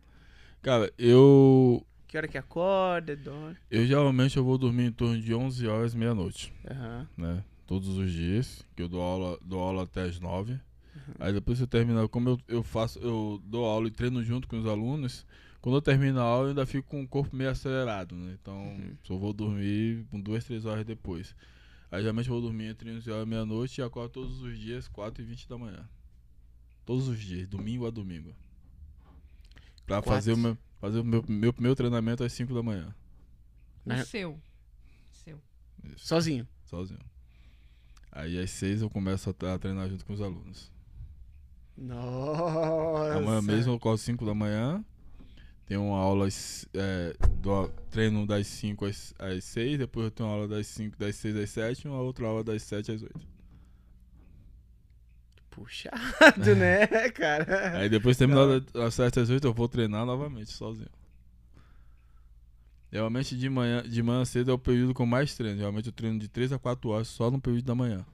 Cara, 0.62 0.92
eu. 0.98 1.86
Que 2.06 2.16
hora 2.16 2.26
que 2.26 2.36
acorda, 2.36 3.14
dorme. 3.16 3.56
Eu 3.70 3.86
geralmente 3.86 4.36
eu 4.36 4.44
vou 4.44 4.58
dormir 4.58 4.86
em 4.86 4.92
torno 4.92 5.20
de 5.20 5.32
11 5.32 5.66
horas, 5.68 5.94
meia-noite, 5.94 6.52
Aham. 6.68 7.08
né? 7.16 7.44
Todos 7.66 7.88
os 7.96 8.10
dias, 8.10 8.66
que 8.74 8.82
eu 8.82 8.88
dou 8.88 9.00
aula, 9.00 9.38
dou 9.42 9.60
aula 9.60 9.84
até 9.84 10.02
as 10.02 10.18
9. 10.18 10.54
Uhum. 10.54 10.58
Aí 11.20 11.32
depois 11.32 11.58
que 11.58 11.62
eu 11.62 11.68
terminar, 11.68 12.08
como 12.08 12.30
eu, 12.30 12.40
eu 12.48 12.62
faço, 12.64 12.98
eu 12.98 13.40
dou 13.44 13.64
aula 13.64 13.86
e 13.86 13.92
treino 13.92 14.24
junto 14.24 14.48
com 14.48 14.58
os 14.58 14.66
alunos, 14.66 15.24
quando 15.60 15.76
eu 15.76 15.82
termino 15.82 16.18
a 16.20 16.22
aula 16.22 16.44
eu 16.46 16.48
ainda 16.50 16.66
fico 16.66 16.88
com 16.88 17.02
o 17.02 17.08
corpo 17.08 17.34
meio 17.36 17.50
acelerado, 17.50 18.14
né? 18.14 18.36
Então, 18.40 18.56
Uhum. 18.56 18.96
só 19.04 19.16
vou 19.16 19.32
dormir 19.32 20.04
com 20.10 20.20
duas, 20.20 20.44
três 20.44 20.64
horas 20.64 20.84
depois. 20.84 21.34
Aí 21.90 22.00
geralmente 22.02 22.28
eu 22.28 22.34
vou 22.34 22.42
dormir 22.42 22.66
entre 22.66 22.90
11 22.90 23.10
horas 23.10 23.26
e 23.26 23.28
meia-noite 23.28 23.80
e 23.80 23.84
acordo 23.84 24.10
todos 24.12 24.40
os 24.42 24.58
dias, 24.58 24.86
4 24.88 25.22
e 25.22 25.26
20 25.26 25.48
da 25.48 25.58
manhã. 25.58 25.88
Todos 26.86 27.08
os 27.08 27.18
dias, 27.20 27.48
domingo 27.48 27.86
a 27.86 27.90
domingo. 27.90 28.34
Pra 29.86 29.96
Quatro. 29.96 30.10
fazer 30.10 30.32
o 30.32 30.36
meu, 30.36 30.56
fazer 30.80 31.00
o 31.00 31.04
meu, 31.04 31.24
meu 31.28 31.52
primeiro 31.52 31.74
treinamento 31.74 32.22
às 32.24 32.32
5 32.32 32.54
da 32.54 32.62
manhã. 32.62 32.94
o 33.84 33.88
Né? 33.88 34.04
seu. 34.04 34.40
Seu. 35.12 35.40
Isso, 35.84 36.06
Sozinho. 36.06 36.46
sozinho. 36.64 37.00
Aí 38.12 38.38
às 38.38 38.50
6 38.50 38.82
eu 38.82 38.90
começo 38.90 39.30
a 39.30 39.58
treinar 39.58 39.88
junto 39.88 40.04
com 40.04 40.12
os 40.12 40.20
alunos. 40.20 40.70
Nossa. 41.76 43.16
Amanhã 43.18 43.42
mesmo 43.42 43.72
eu 43.72 43.76
acordo 43.76 43.98
5 43.98 44.24
da 44.24 44.34
manhã. 44.34 44.84
Tenho 45.70 45.84
uma 45.84 45.98
aula, 45.98 46.26
é, 46.74 47.14
do, 47.36 47.68
treino 47.92 48.26
das 48.26 48.48
5 48.48 48.86
às, 48.86 49.14
às 49.16 49.44
6, 49.44 49.78
depois 49.78 50.06
eu 50.06 50.10
tenho 50.10 50.28
uma 50.28 50.34
aula 50.34 50.48
das 50.48 50.66
5, 50.66 50.98
das 50.98 51.14
6 51.14 51.36
às 51.36 51.50
7 51.50 51.82
e 51.82 51.88
uma 51.88 52.00
outra 52.00 52.26
aula 52.26 52.42
das 52.42 52.60
7 52.64 52.90
às 52.90 53.00
8. 53.00 53.20
Puxado, 55.48 56.56
né, 56.58 56.88
cara? 57.10 57.78
Aí 57.78 57.88
depois 57.88 58.16
terminar 58.16 58.58
das 58.58 58.94
7 58.94 59.20
às 59.20 59.30
8 59.30 59.46
eu 59.46 59.54
vou 59.54 59.68
treinar 59.68 60.04
novamente, 60.04 60.50
sozinho. 60.50 60.90
Geralmente 62.90 63.38
de 63.38 63.48
manhã, 63.48 63.84
de 63.88 64.02
manhã 64.02 64.24
cedo 64.24 64.50
é 64.50 64.54
o 64.54 64.58
período 64.58 64.92
com 64.92 65.06
mais 65.06 65.36
treino. 65.36 65.58
Geralmente 65.58 65.86
eu 65.86 65.92
treino 65.92 66.18
de 66.18 66.26
3 66.26 66.52
a 66.52 66.58
4 66.58 66.90
horas 66.90 67.06
só 67.06 67.30
no 67.30 67.40
período 67.40 67.64
da 67.66 67.76
manhã. 67.76 68.04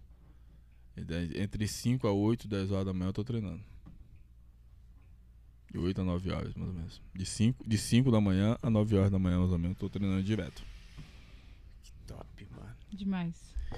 Entre 1.34 1.66
5 1.66 2.06
a 2.06 2.12
8, 2.12 2.46
10 2.46 2.70
horas 2.70 2.84
da 2.84 2.92
manhã 2.92 3.08
eu 3.08 3.14
tô 3.14 3.24
treinando. 3.24 3.62
De 5.70 5.78
8 5.78 6.00
a 6.00 6.04
9 6.04 6.30
horas, 6.32 6.54
mais 6.54 6.68
ou 6.68 6.74
menos. 6.74 7.02
De 7.14 7.26
5, 7.26 7.68
de 7.68 7.76
5 7.78 8.10
da 8.10 8.20
manhã 8.20 8.56
a 8.62 8.70
9 8.70 8.96
horas 8.96 9.10
da 9.10 9.18
manhã, 9.18 9.38
mais 9.38 9.52
ou 9.52 9.58
menos, 9.58 9.76
tô 9.76 9.88
treinando 9.88 10.22
direto. 10.22 10.62
Top, 12.06 12.26
mano. 12.56 12.74
Demais. 12.92 13.34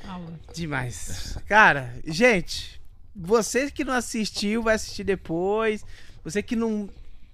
Aula. 0.06 0.38
Demais. 0.54 1.38
Cara, 1.46 1.94
gente, 2.06 2.80
você 3.16 3.70
que 3.70 3.84
não 3.84 3.94
assistiu, 3.94 4.62
vai 4.62 4.74
assistir 4.74 5.02
depois. 5.02 5.84
Você 6.22 6.42
que 6.42 6.54
não, 6.54 6.88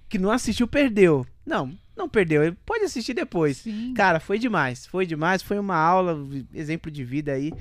que 0.07 0.17
não 0.17 0.31
assistiu, 0.31 0.67
perdeu. 0.67 1.27
Não, 1.45 1.77
não 1.95 2.07
perdeu. 2.09 2.43
Ele 2.43 2.57
pode 2.65 2.85
assistir 2.85 3.13
depois. 3.13 3.57
Sim. 3.57 3.93
Cara, 3.93 4.19
foi 4.19 4.39
demais. 4.39 4.85
Foi 4.85 5.05
demais. 5.05 5.41
Foi 5.43 5.59
uma 5.59 5.75
aula, 5.75 6.17
exemplo 6.53 6.89
de 6.89 7.03
vida 7.03 7.33
aí. 7.33 7.51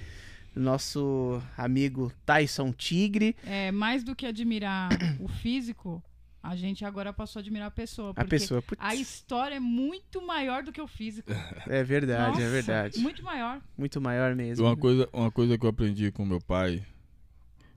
do 0.54 0.60
Nosso 0.60 1.42
amigo 1.58 2.12
Tyson 2.24 2.72
Tigre. 2.72 3.36
É, 3.44 3.72
mais 3.72 4.04
do 4.04 4.14
que 4.14 4.24
admirar 4.26 4.90
o 5.20 5.28
físico, 5.28 6.02
a 6.44 6.54
gente 6.54 6.84
agora 6.84 7.10
passou 7.10 7.40
a 7.40 7.42
admirar 7.42 7.68
a 7.68 7.70
pessoa. 7.70 8.12
A 8.14 8.24
pessoa. 8.24 8.60
Putz, 8.60 8.78
A 8.78 8.94
história 8.94 9.54
é 9.54 9.60
muito 9.60 10.20
maior 10.20 10.62
do 10.62 10.72
que 10.72 10.80
o 10.80 10.86
físico. 10.86 11.32
é 11.66 11.82
verdade, 11.82 12.32
Nossa, 12.32 12.42
é 12.42 12.50
verdade. 12.50 12.98
Muito 12.98 13.24
maior. 13.24 13.62
Muito 13.78 13.98
maior 13.98 14.34
mesmo. 14.36 14.66
Uma 14.66 14.76
coisa, 14.76 15.08
uma 15.10 15.30
coisa 15.30 15.56
que 15.56 15.64
eu 15.64 15.70
aprendi 15.70 16.12
com 16.12 16.22
meu 16.26 16.42
pai, 16.42 16.84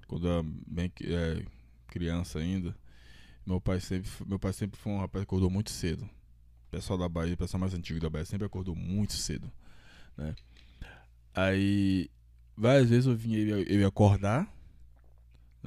quando 0.05 0.27
eu 0.27 0.33
era 0.33 0.43
bem 0.67 0.91
é, 1.01 1.45
criança 1.87 2.39
ainda, 2.39 2.75
meu 3.45 3.61
pai 3.61 3.79
sempre, 3.79 4.09
meu 4.25 4.37
pai 4.37 4.51
sempre 4.51 4.77
foi 4.77 4.91
um 4.91 4.99
rapaz 4.99 5.23
que 5.23 5.29
acordou 5.29 5.49
muito 5.49 5.71
cedo. 5.71 6.03
O 6.03 6.69
pessoal 6.69 6.99
da 6.99 7.07
Bahia, 7.07 7.35
o 7.35 7.37
pessoal 7.37 7.61
mais 7.61 7.73
antigo 7.73 8.01
da 8.01 8.09
Bahia, 8.09 8.25
sempre 8.25 8.45
acordou 8.45 8.75
muito 8.75 9.13
cedo, 9.13 9.49
né? 10.17 10.35
Aí, 11.33 12.09
várias 12.57 12.89
vezes 12.89 13.05
eu 13.05 13.15
vinha 13.15 13.37
ele, 13.37 13.73
ele 13.73 13.85
acordar, 13.85 14.45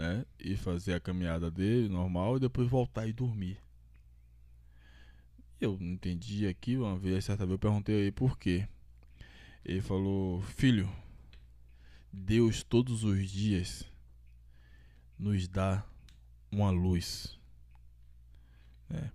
né? 0.01 0.25
E 0.39 0.57
fazer 0.57 0.95
a 0.95 1.01
caminhada 1.01 1.51
dele, 1.51 1.87
normal, 1.87 2.39
e 2.39 2.41
depois 2.41 2.67
voltar 2.67 3.07
e 3.07 3.13
dormir. 3.13 3.59
Eu 5.61 5.77
não 5.79 5.93
entendi 5.93 6.47
aquilo, 6.47 6.87
uma 6.87 6.97
vez, 6.97 7.27
certa 7.27 7.45
vez 7.45 7.53
eu 7.53 7.59
perguntei 7.59 7.95
a 7.95 7.99
ele 7.99 8.11
por 8.11 8.39
quê. 8.39 8.67
Ele 9.63 9.83
falou: 9.83 10.41
Filho, 10.41 10.91
Deus 12.11 12.63
todos 12.63 13.05
os 13.05 13.31
dias 13.31 13.85
nos 15.19 15.47
dá 15.47 15.85
uma 16.51 16.71
luz, 16.71 17.39
né? 18.89 19.13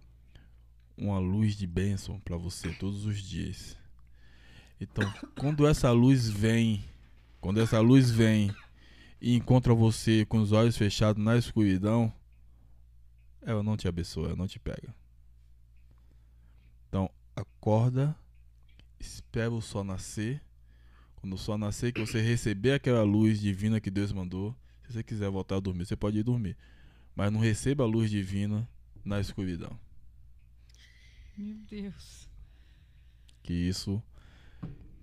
Uma 0.96 1.18
luz 1.18 1.56
de 1.56 1.66
bênção 1.66 2.20
para 2.20 2.38
você 2.38 2.72
todos 2.74 3.08
os 3.08 3.24
dias. 3.24 3.76
Então, 4.80 5.12
quando 5.36 5.66
essa 5.66 5.92
luz 5.92 6.30
vem, 6.30 6.86
quando 7.42 7.60
essa 7.60 7.80
luz 7.80 8.12
vem 8.12 8.56
e 9.20 9.36
encontra 9.36 9.74
você 9.74 10.26
com 10.26 10.40
os 10.40 10.52
olhos 10.52 10.78
fechados 10.78 11.24
na 11.24 11.38
escuridão, 11.38 12.12
ela 13.42 13.64
não 13.64 13.78
te 13.78 13.88
abençoa, 13.88 14.28
ela 14.28 14.36
não 14.36 14.48
te 14.48 14.60
pega. 14.60 14.94
Então, 16.88 17.10
acorda, 17.36 18.16
espera 19.00 19.52
o 19.52 19.62
sol 19.62 19.84
nascer. 19.84 20.42
Quando 21.16 21.34
o 21.34 21.38
sol 21.38 21.58
nascer, 21.58 21.92
que 21.92 22.00
você 22.00 22.22
receber 22.22 22.74
aquela 22.74 23.04
luz 23.04 23.40
divina 23.40 23.80
que 23.80 23.90
Deus 23.90 24.12
mandou. 24.12 24.56
Se 24.84 24.94
você 24.94 25.04
quiser 25.04 25.30
voltar 25.30 25.58
a 25.58 25.60
dormir, 25.60 25.86
você 25.86 25.96
pode 25.96 26.20
ir 26.20 26.24
dormir. 26.24 26.58
Mas 27.16 27.32
não 27.32 27.40
receba 27.40 27.84
a 27.84 27.88
luz 27.88 28.10
divina 28.10 28.68
na 29.04 29.20
escuridão. 29.20 29.80
Meu 31.38 31.58
Deus. 31.70 32.30
Que 33.44 33.54
isso, 33.54 34.02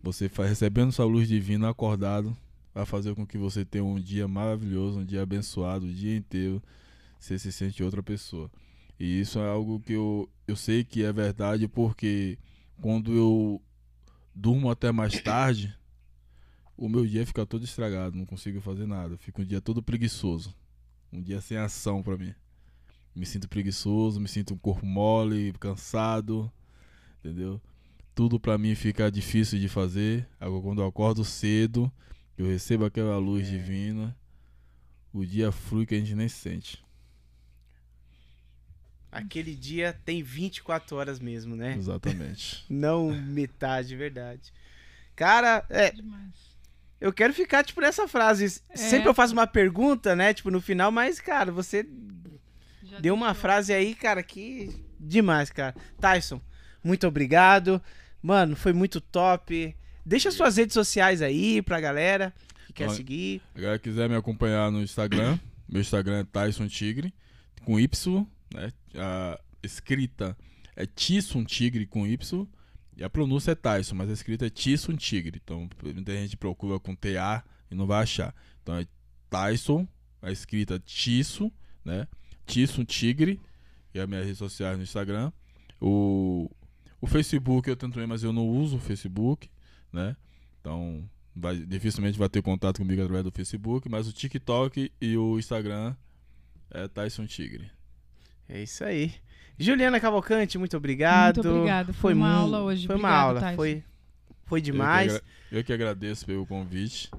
você 0.02 0.28
faz, 0.28 0.48
recebendo 0.48 0.90
sua 0.92 1.04
luz 1.04 1.28
divina 1.28 1.70
acordado, 1.70 2.36
vai 2.74 2.86
fazer 2.86 3.14
com 3.14 3.26
que 3.26 3.36
você 3.36 3.64
tenha 3.64 3.84
um 3.84 4.00
dia 4.00 4.26
maravilhoso, 4.26 5.00
um 5.00 5.04
dia 5.04 5.22
abençoado, 5.22 5.86
o 5.86 5.92
dia 5.92 6.16
inteiro. 6.16 6.62
Você 7.18 7.38
se 7.38 7.52
sente 7.52 7.82
outra 7.82 8.02
pessoa. 8.02 8.50
E 8.98 9.20
isso 9.20 9.38
é 9.38 9.48
algo 9.48 9.80
que 9.80 9.92
eu, 9.92 10.28
eu 10.46 10.56
sei 10.56 10.84
que 10.84 11.04
é 11.04 11.12
verdade, 11.12 11.68
porque 11.68 12.38
quando 12.80 13.12
eu 13.12 13.62
durmo 14.34 14.70
até 14.70 14.90
mais 14.90 15.20
tarde, 15.22 15.76
o 16.76 16.88
meu 16.88 17.06
dia 17.06 17.26
fica 17.26 17.46
todo 17.46 17.64
estragado, 17.64 18.16
não 18.16 18.26
consigo 18.26 18.60
fazer 18.60 18.86
nada. 18.86 19.16
Fica 19.16 19.42
um 19.42 19.44
dia 19.44 19.60
todo 19.60 19.82
preguiçoso. 19.82 20.54
Um 21.12 21.20
dia 21.20 21.40
sem 21.40 21.56
ação 21.56 22.02
pra 22.02 22.16
mim. 22.16 22.34
Me 23.14 23.26
sinto 23.26 23.48
preguiçoso, 23.48 24.18
me 24.18 24.26
sinto 24.26 24.54
um 24.54 24.58
corpo 24.58 24.86
mole, 24.86 25.52
cansado, 25.60 26.50
entendeu? 27.20 27.60
Tudo 28.14 28.40
pra 28.40 28.56
mim 28.56 28.74
fica 28.74 29.10
difícil 29.10 29.58
de 29.58 29.68
fazer. 29.68 30.26
Agora 30.40 30.62
quando 30.62 30.82
eu 30.82 30.86
acordo 30.86 31.24
cedo, 31.24 31.92
eu 32.38 32.46
recebo 32.46 32.84
aquela 32.84 33.18
luz 33.18 33.46
É. 33.46 33.50
divina, 33.50 34.16
o 35.12 35.24
dia 35.24 35.50
flui 35.52 35.84
que 35.86 35.94
a 35.94 35.98
gente 35.98 36.14
nem 36.14 36.28
sente. 36.28 36.82
Aquele 39.10 39.54
dia 39.54 39.98
tem 40.06 40.22
24 40.22 40.96
horas 40.96 41.20
mesmo, 41.20 41.54
né? 41.54 41.74
Exatamente. 41.76 42.64
Não 42.70 43.10
metade, 43.12 43.94
verdade. 43.94 44.50
Cara, 45.14 45.66
é, 45.68 45.90
Demais. 45.90 46.32
eu 46.98 47.12
quero 47.12 47.34
ficar, 47.34 47.62
tipo, 47.62 47.80
nessa 47.82 48.08
frase. 48.08 48.62
É. 48.70 48.76
Sempre 48.76 49.08
eu 49.08 49.14
faço 49.14 49.34
uma 49.34 49.46
pergunta, 49.46 50.16
né? 50.16 50.32
Tipo, 50.32 50.50
no 50.50 50.62
final, 50.62 50.90
mas, 50.90 51.20
cara, 51.20 51.52
você 51.52 51.86
Já 52.82 53.00
deu 53.00 53.12
uma 53.14 53.26
deixou. 53.26 53.40
frase 53.42 53.72
aí, 53.74 53.94
cara, 53.94 54.22
que. 54.22 54.82
Demais, 54.98 55.50
cara. 55.50 55.74
Tyson, 56.00 56.40
muito 56.82 57.06
obrigado. 57.06 57.82
Mano, 58.22 58.56
foi 58.56 58.72
muito 58.72 58.98
top. 58.98 59.76
Deixa 60.04 60.30
suas 60.30 60.56
redes 60.56 60.74
sociais 60.74 61.22
aí 61.22 61.62
pra 61.62 61.80
galera 61.80 62.32
que 62.66 62.72
quer 62.72 62.88
Olha, 62.88 62.96
seguir. 62.96 63.42
A 63.54 63.60
galera 63.60 63.78
quiser 63.78 64.08
me 64.08 64.16
acompanhar 64.16 64.70
no 64.70 64.82
Instagram, 64.82 65.38
meu 65.68 65.80
Instagram 65.80 66.20
é 66.20 66.24
Tyson 66.24 66.66
Tigre, 66.66 67.14
com 67.64 67.78
Y, 67.78 68.26
né? 68.52 68.72
A 68.96 69.38
escrita 69.62 70.36
é 70.74 70.86
Tisson 70.86 71.44
Tigre 71.44 71.86
com 71.86 72.06
Y, 72.06 72.46
e 72.96 73.04
a 73.04 73.10
pronúncia 73.10 73.52
é 73.52 73.54
Tyson, 73.54 73.94
mas 73.94 74.10
a 74.10 74.12
escrita 74.12 74.46
é 74.46 74.50
Tisson 74.50 74.96
Tigre. 74.96 75.40
Então, 75.42 75.68
muita 75.82 76.12
gente 76.12 76.36
procura 76.36 76.78
com 76.78 76.94
TA 76.94 77.44
e 77.70 77.74
não 77.74 77.86
vai 77.86 78.02
achar. 78.02 78.34
Então 78.62 78.76
é 78.76 78.86
Tyson, 79.30 79.86
a 80.20 80.30
escrita 80.30 80.78
Tisso, 80.78 81.50
né? 81.84 82.06
Tisson 82.46 82.84
Tigre, 82.84 83.40
e 83.94 84.00
a 84.00 84.06
minha 84.06 84.22
rede 84.22 84.36
social 84.36 84.76
no 84.76 84.82
Instagram. 84.82 85.32
O, 85.80 86.50
o 87.00 87.06
Facebook 87.06 87.68
eu 87.68 87.76
tento 87.76 87.98
mas 88.06 88.22
eu 88.22 88.32
não 88.32 88.48
uso 88.48 88.76
o 88.76 88.80
Facebook, 88.80 89.50
né? 89.92 90.16
Então, 90.60 91.02
vai, 91.34 91.56
dificilmente 91.56 92.18
vai 92.18 92.28
ter 92.28 92.42
contato 92.42 92.78
comigo 92.78 93.00
através 93.02 93.24
do 93.24 93.30
Facebook, 93.32 93.88
mas 93.88 94.06
o 94.08 94.12
TikTok 94.12 94.90
e 95.00 95.16
o 95.16 95.38
Instagram 95.38 95.94
é 96.70 96.88
Tyson 96.88 97.26
Tigre. 97.26 97.70
É 98.48 98.62
isso 98.62 98.84
aí. 98.84 99.12
Juliana 99.58 100.00
Cavalcante, 100.00 100.58
muito 100.58 100.76
obrigado. 100.76 101.36
Muito 101.36 101.50
obrigado. 101.50 101.92
Foi 101.92 102.14
uma 102.14 102.28
mu- 102.28 102.34
aula 102.36 102.62
hoje. 102.62 102.86
Foi 102.86 102.96
uma 102.96 103.08
Obrigado, 103.08 103.26
aula. 103.28 103.40
Tyson. 103.40 103.56
Foi, 103.56 103.84
foi 104.46 104.58
Eu 104.58 104.62
que 104.62 104.70
demais. 104.72 105.22
Eu 105.50 105.64
que 105.64 105.72
agradeço 105.72 106.24
pelo 106.26 106.46
convite. 106.46 107.10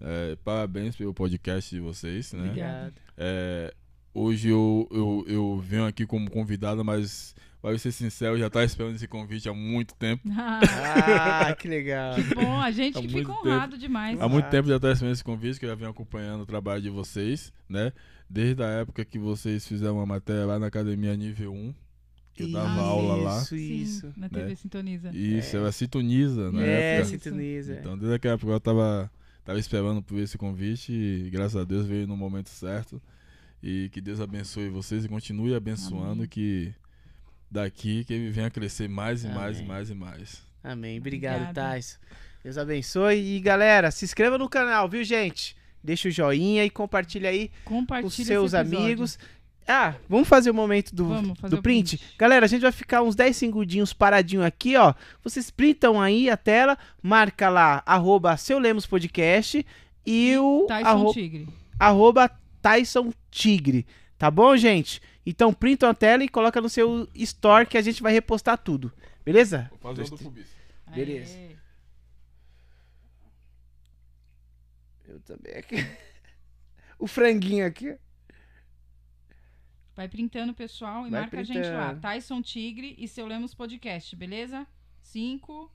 É, 0.00 0.36
parabéns 0.44 0.94
pelo 0.96 1.14
podcast 1.14 1.74
de 1.74 1.80
vocês, 1.80 2.32
né? 2.32 2.40
Obrigada. 2.48 2.94
É, 3.16 3.74
hoje 4.12 4.48
eu, 4.48 4.88
eu, 4.90 5.24
eu 5.26 5.58
venho 5.58 5.86
aqui 5.86 6.04
como 6.06 6.30
convidado, 6.30 6.84
mas 6.84 7.34
para 7.68 7.78
ser 7.78 7.90
sincero, 7.92 8.34
eu 8.34 8.38
já 8.40 8.46
estava 8.46 8.64
esperando 8.64 8.94
esse 8.94 9.08
convite 9.08 9.48
há 9.48 9.52
muito 9.54 9.94
tempo. 9.96 10.22
Ah, 10.32 11.54
que 11.58 11.66
legal. 11.68 12.14
que 12.14 12.34
bom, 12.34 12.60
a 12.60 12.70
gente 12.70 12.96
Há 12.96 13.00
que 13.00 13.08
fica 13.08 13.20
tempo. 13.32 13.32
honrado 13.48 13.76
demais. 13.78 14.20
Há 14.20 14.28
muito 14.28 14.46
Ah. 14.46 14.50
tempo 14.50 14.68
já 14.68 14.76
estava 14.76 14.92
esperando 14.92 15.14
esse 15.14 15.24
convite, 15.24 15.58
que 15.58 15.64
eu 15.64 15.70
já 15.70 15.74
venho 15.74 15.90
acompanhando 15.90 16.42
o 16.42 16.46
trabalho 16.46 16.80
de 16.82 16.90
vocês, 16.90 17.52
né? 17.68 17.92
Desde 18.30 18.62
a 18.62 18.66
época 18.68 19.04
que 19.04 19.18
vocês 19.18 19.66
fizeram 19.66 19.96
uma 19.96 20.06
matéria 20.06 20.44
lá 20.46 20.58
na 20.58 20.66
academia 20.66 21.16
nível 21.16 21.52
1, 21.52 21.74
que 22.34 22.44
eu 22.44 22.52
dava 22.52 22.70
Isso, 22.72 22.80
aula 22.80 23.16
lá. 23.16 23.38
Isso, 23.42 23.56
isso. 23.56 24.12
na 24.16 24.28
TV 24.28 24.54
Sintoniza. 24.56 25.10
Isso, 25.12 25.56
ela 25.56 25.72
sintoniza, 25.72 26.52
na 26.52 26.62
É, 26.62 26.98
época. 26.98 27.18
sintoniza. 27.18 27.74
Então, 27.80 27.96
desde 27.98 28.14
aquela 28.14 28.34
época 28.34 28.52
eu 28.52 28.60
tava, 28.60 29.10
tava 29.44 29.58
esperando 29.58 30.02
por 30.02 30.18
esse 30.18 30.36
convite 30.38 30.92
e 30.92 31.30
graças 31.30 31.56
a 31.56 31.64
Deus 31.64 31.86
veio 31.86 32.06
no 32.06 32.16
momento 32.16 32.48
certo. 32.48 33.00
E 33.62 33.88
que 33.90 34.00
Deus 34.00 34.20
abençoe 34.20 34.68
vocês 34.68 35.04
e 35.04 35.08
continue 35.08 35.54
abençoando 35.54 36.12
Amém. 36.12 36.28
que 36.28 36.72
daqui 37.50 38.04
que 38.04 38.12
ele 38.14 38.30
venha 38.30 38.50
crescer 38.50 38.88
mais 38.88 39.24
e 39.24 39.28
mais 39.28 39.56
e 39.56 39.60
Amém. 39.60 39.68
mais 39.68 39.90
e 39.90 39.94
mais. 39.94 40.42
Amém. 40.62 40.98
Obrigado, 40.98 41.34
Obrigada. 41.42 41.60
Tais. 41.70 41.98
Deus 42.42 42.58
abençoe. 42.58 43.36
E 43.36 43.40
galera, 43.40 43.90
se 43.90 44.04
inscreva 44.04 44.36
no 44.38 44.48
canal, 44.48 44.88
viu, 44.88 45.02
gente? 45.04 45.56
Deixa 45.82 46.08
o 46.08 46.10
joinha 46.10 46.64
e 46.64 46.70
compartilha 46.70 47.30
aí 47.30 47.50
Compartilha 47.64 48.02
com 48.08 48.24
seus 48.24 48.54
amigos. 48.54 49.18
Ah, 49.68 49.94
vamos 50.08 50.28
fazer 50.28 50.50
o 50.50 50.54
momento 50.54 50.94
do, 50.94 51.08
do 51.48 51.56
o 51.58 51.62
print? 51.62 52.00
Galera, 52.16 52.46
a 52.46 52.48
gente 52.48 52.62
vai 52.62 52.70
ficar 52.70 53.02
uns 53.02 53.16
10 53.16 53.36
segundinhos 53.36 53.92
paradinho 53.92 54.44
aqui, 54.44 54.76
ó. 54.76 54.94
Vocês 55.24 55.50
printam 55.50 56.00
aí 56.00 56.30
a 56.30 56.36
tela, 56.36 56.78
marca 57.02 57.48
lá, 57.48 57.82
arroba 57.84 58.36
seu 58.36 58.60
Lemos 58.60 58.86
Podcast 58.86 59.66
e 60.06 60.36
o 60.36 60.66
Tyson 60.68 60.86
arro- 60.88 61.12
Tigre. 61.12 61.48
arroba 61.80 62.30
Tyson 62.62 63.12
Tigre. 63.28 63.84
Tá 64.16 64.30
bom, 64.30 64.56
gente? 64.56 65.00
Então 65.26 65.52
printam 65.52 65.90
a 65.90 65.94
tela 65.94 66.22
e 66.22 66.28
coloca 66.28 66.60
no 66.60 66.68
seu 66.68 67.08
store 67.12 67.66
que 67.66 67.76
a 67.76 67.82
gente 67.82 68.00
vai 68.00 68.12
repostar 68.12 68.56
tudo. 68.56 68.92
Beleza? 69.24 69.66
Vou 69.70 69.78
fazer 69.80 70.02
um 70.02 70.10
do 70.10 70.16
Fubis. 70.16 70.46
Beleza. 70.94 71.36
Aê. 71.36 71.56
Eu 75.08 75.20
também 75.20 75.54
aqui. 75.54 75.76
o 76.96 77.08
franguinho 77.08 77.66
aqui. 77.66 77.98
Vai 79.96 80.08
printando, 80.08 80.54
pessoal, 80.54 81.06
e 81.06 81.10
Vai 81.10 81.22
marca 81.22 81.40
a 81.40 81.42
gente 81.42 81.68
lá. 81.68 81.86
printando. 81.86 82.00
Tyson 82.02 82.42
Tigre 82.42 82.94
e 82.96 83.08
seu 83.08 83.26
Lemos 83.26 83.54
Podcast, 83.54 84.14
beleza? 84.14 84.64
5, 85.00 85.72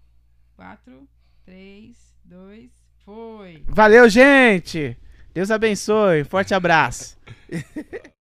4, 0.55 1.09
3, 1.43 2.15
2, 2.23 2.71
foi. 3.03 3.63
Valeu, 3.67 4.07
gente! 4.07 4.97
Deus 5.33 5.49
abençoe. 5.49 6.23
Forte 6.23 6.53
abraço. 6.53 7.17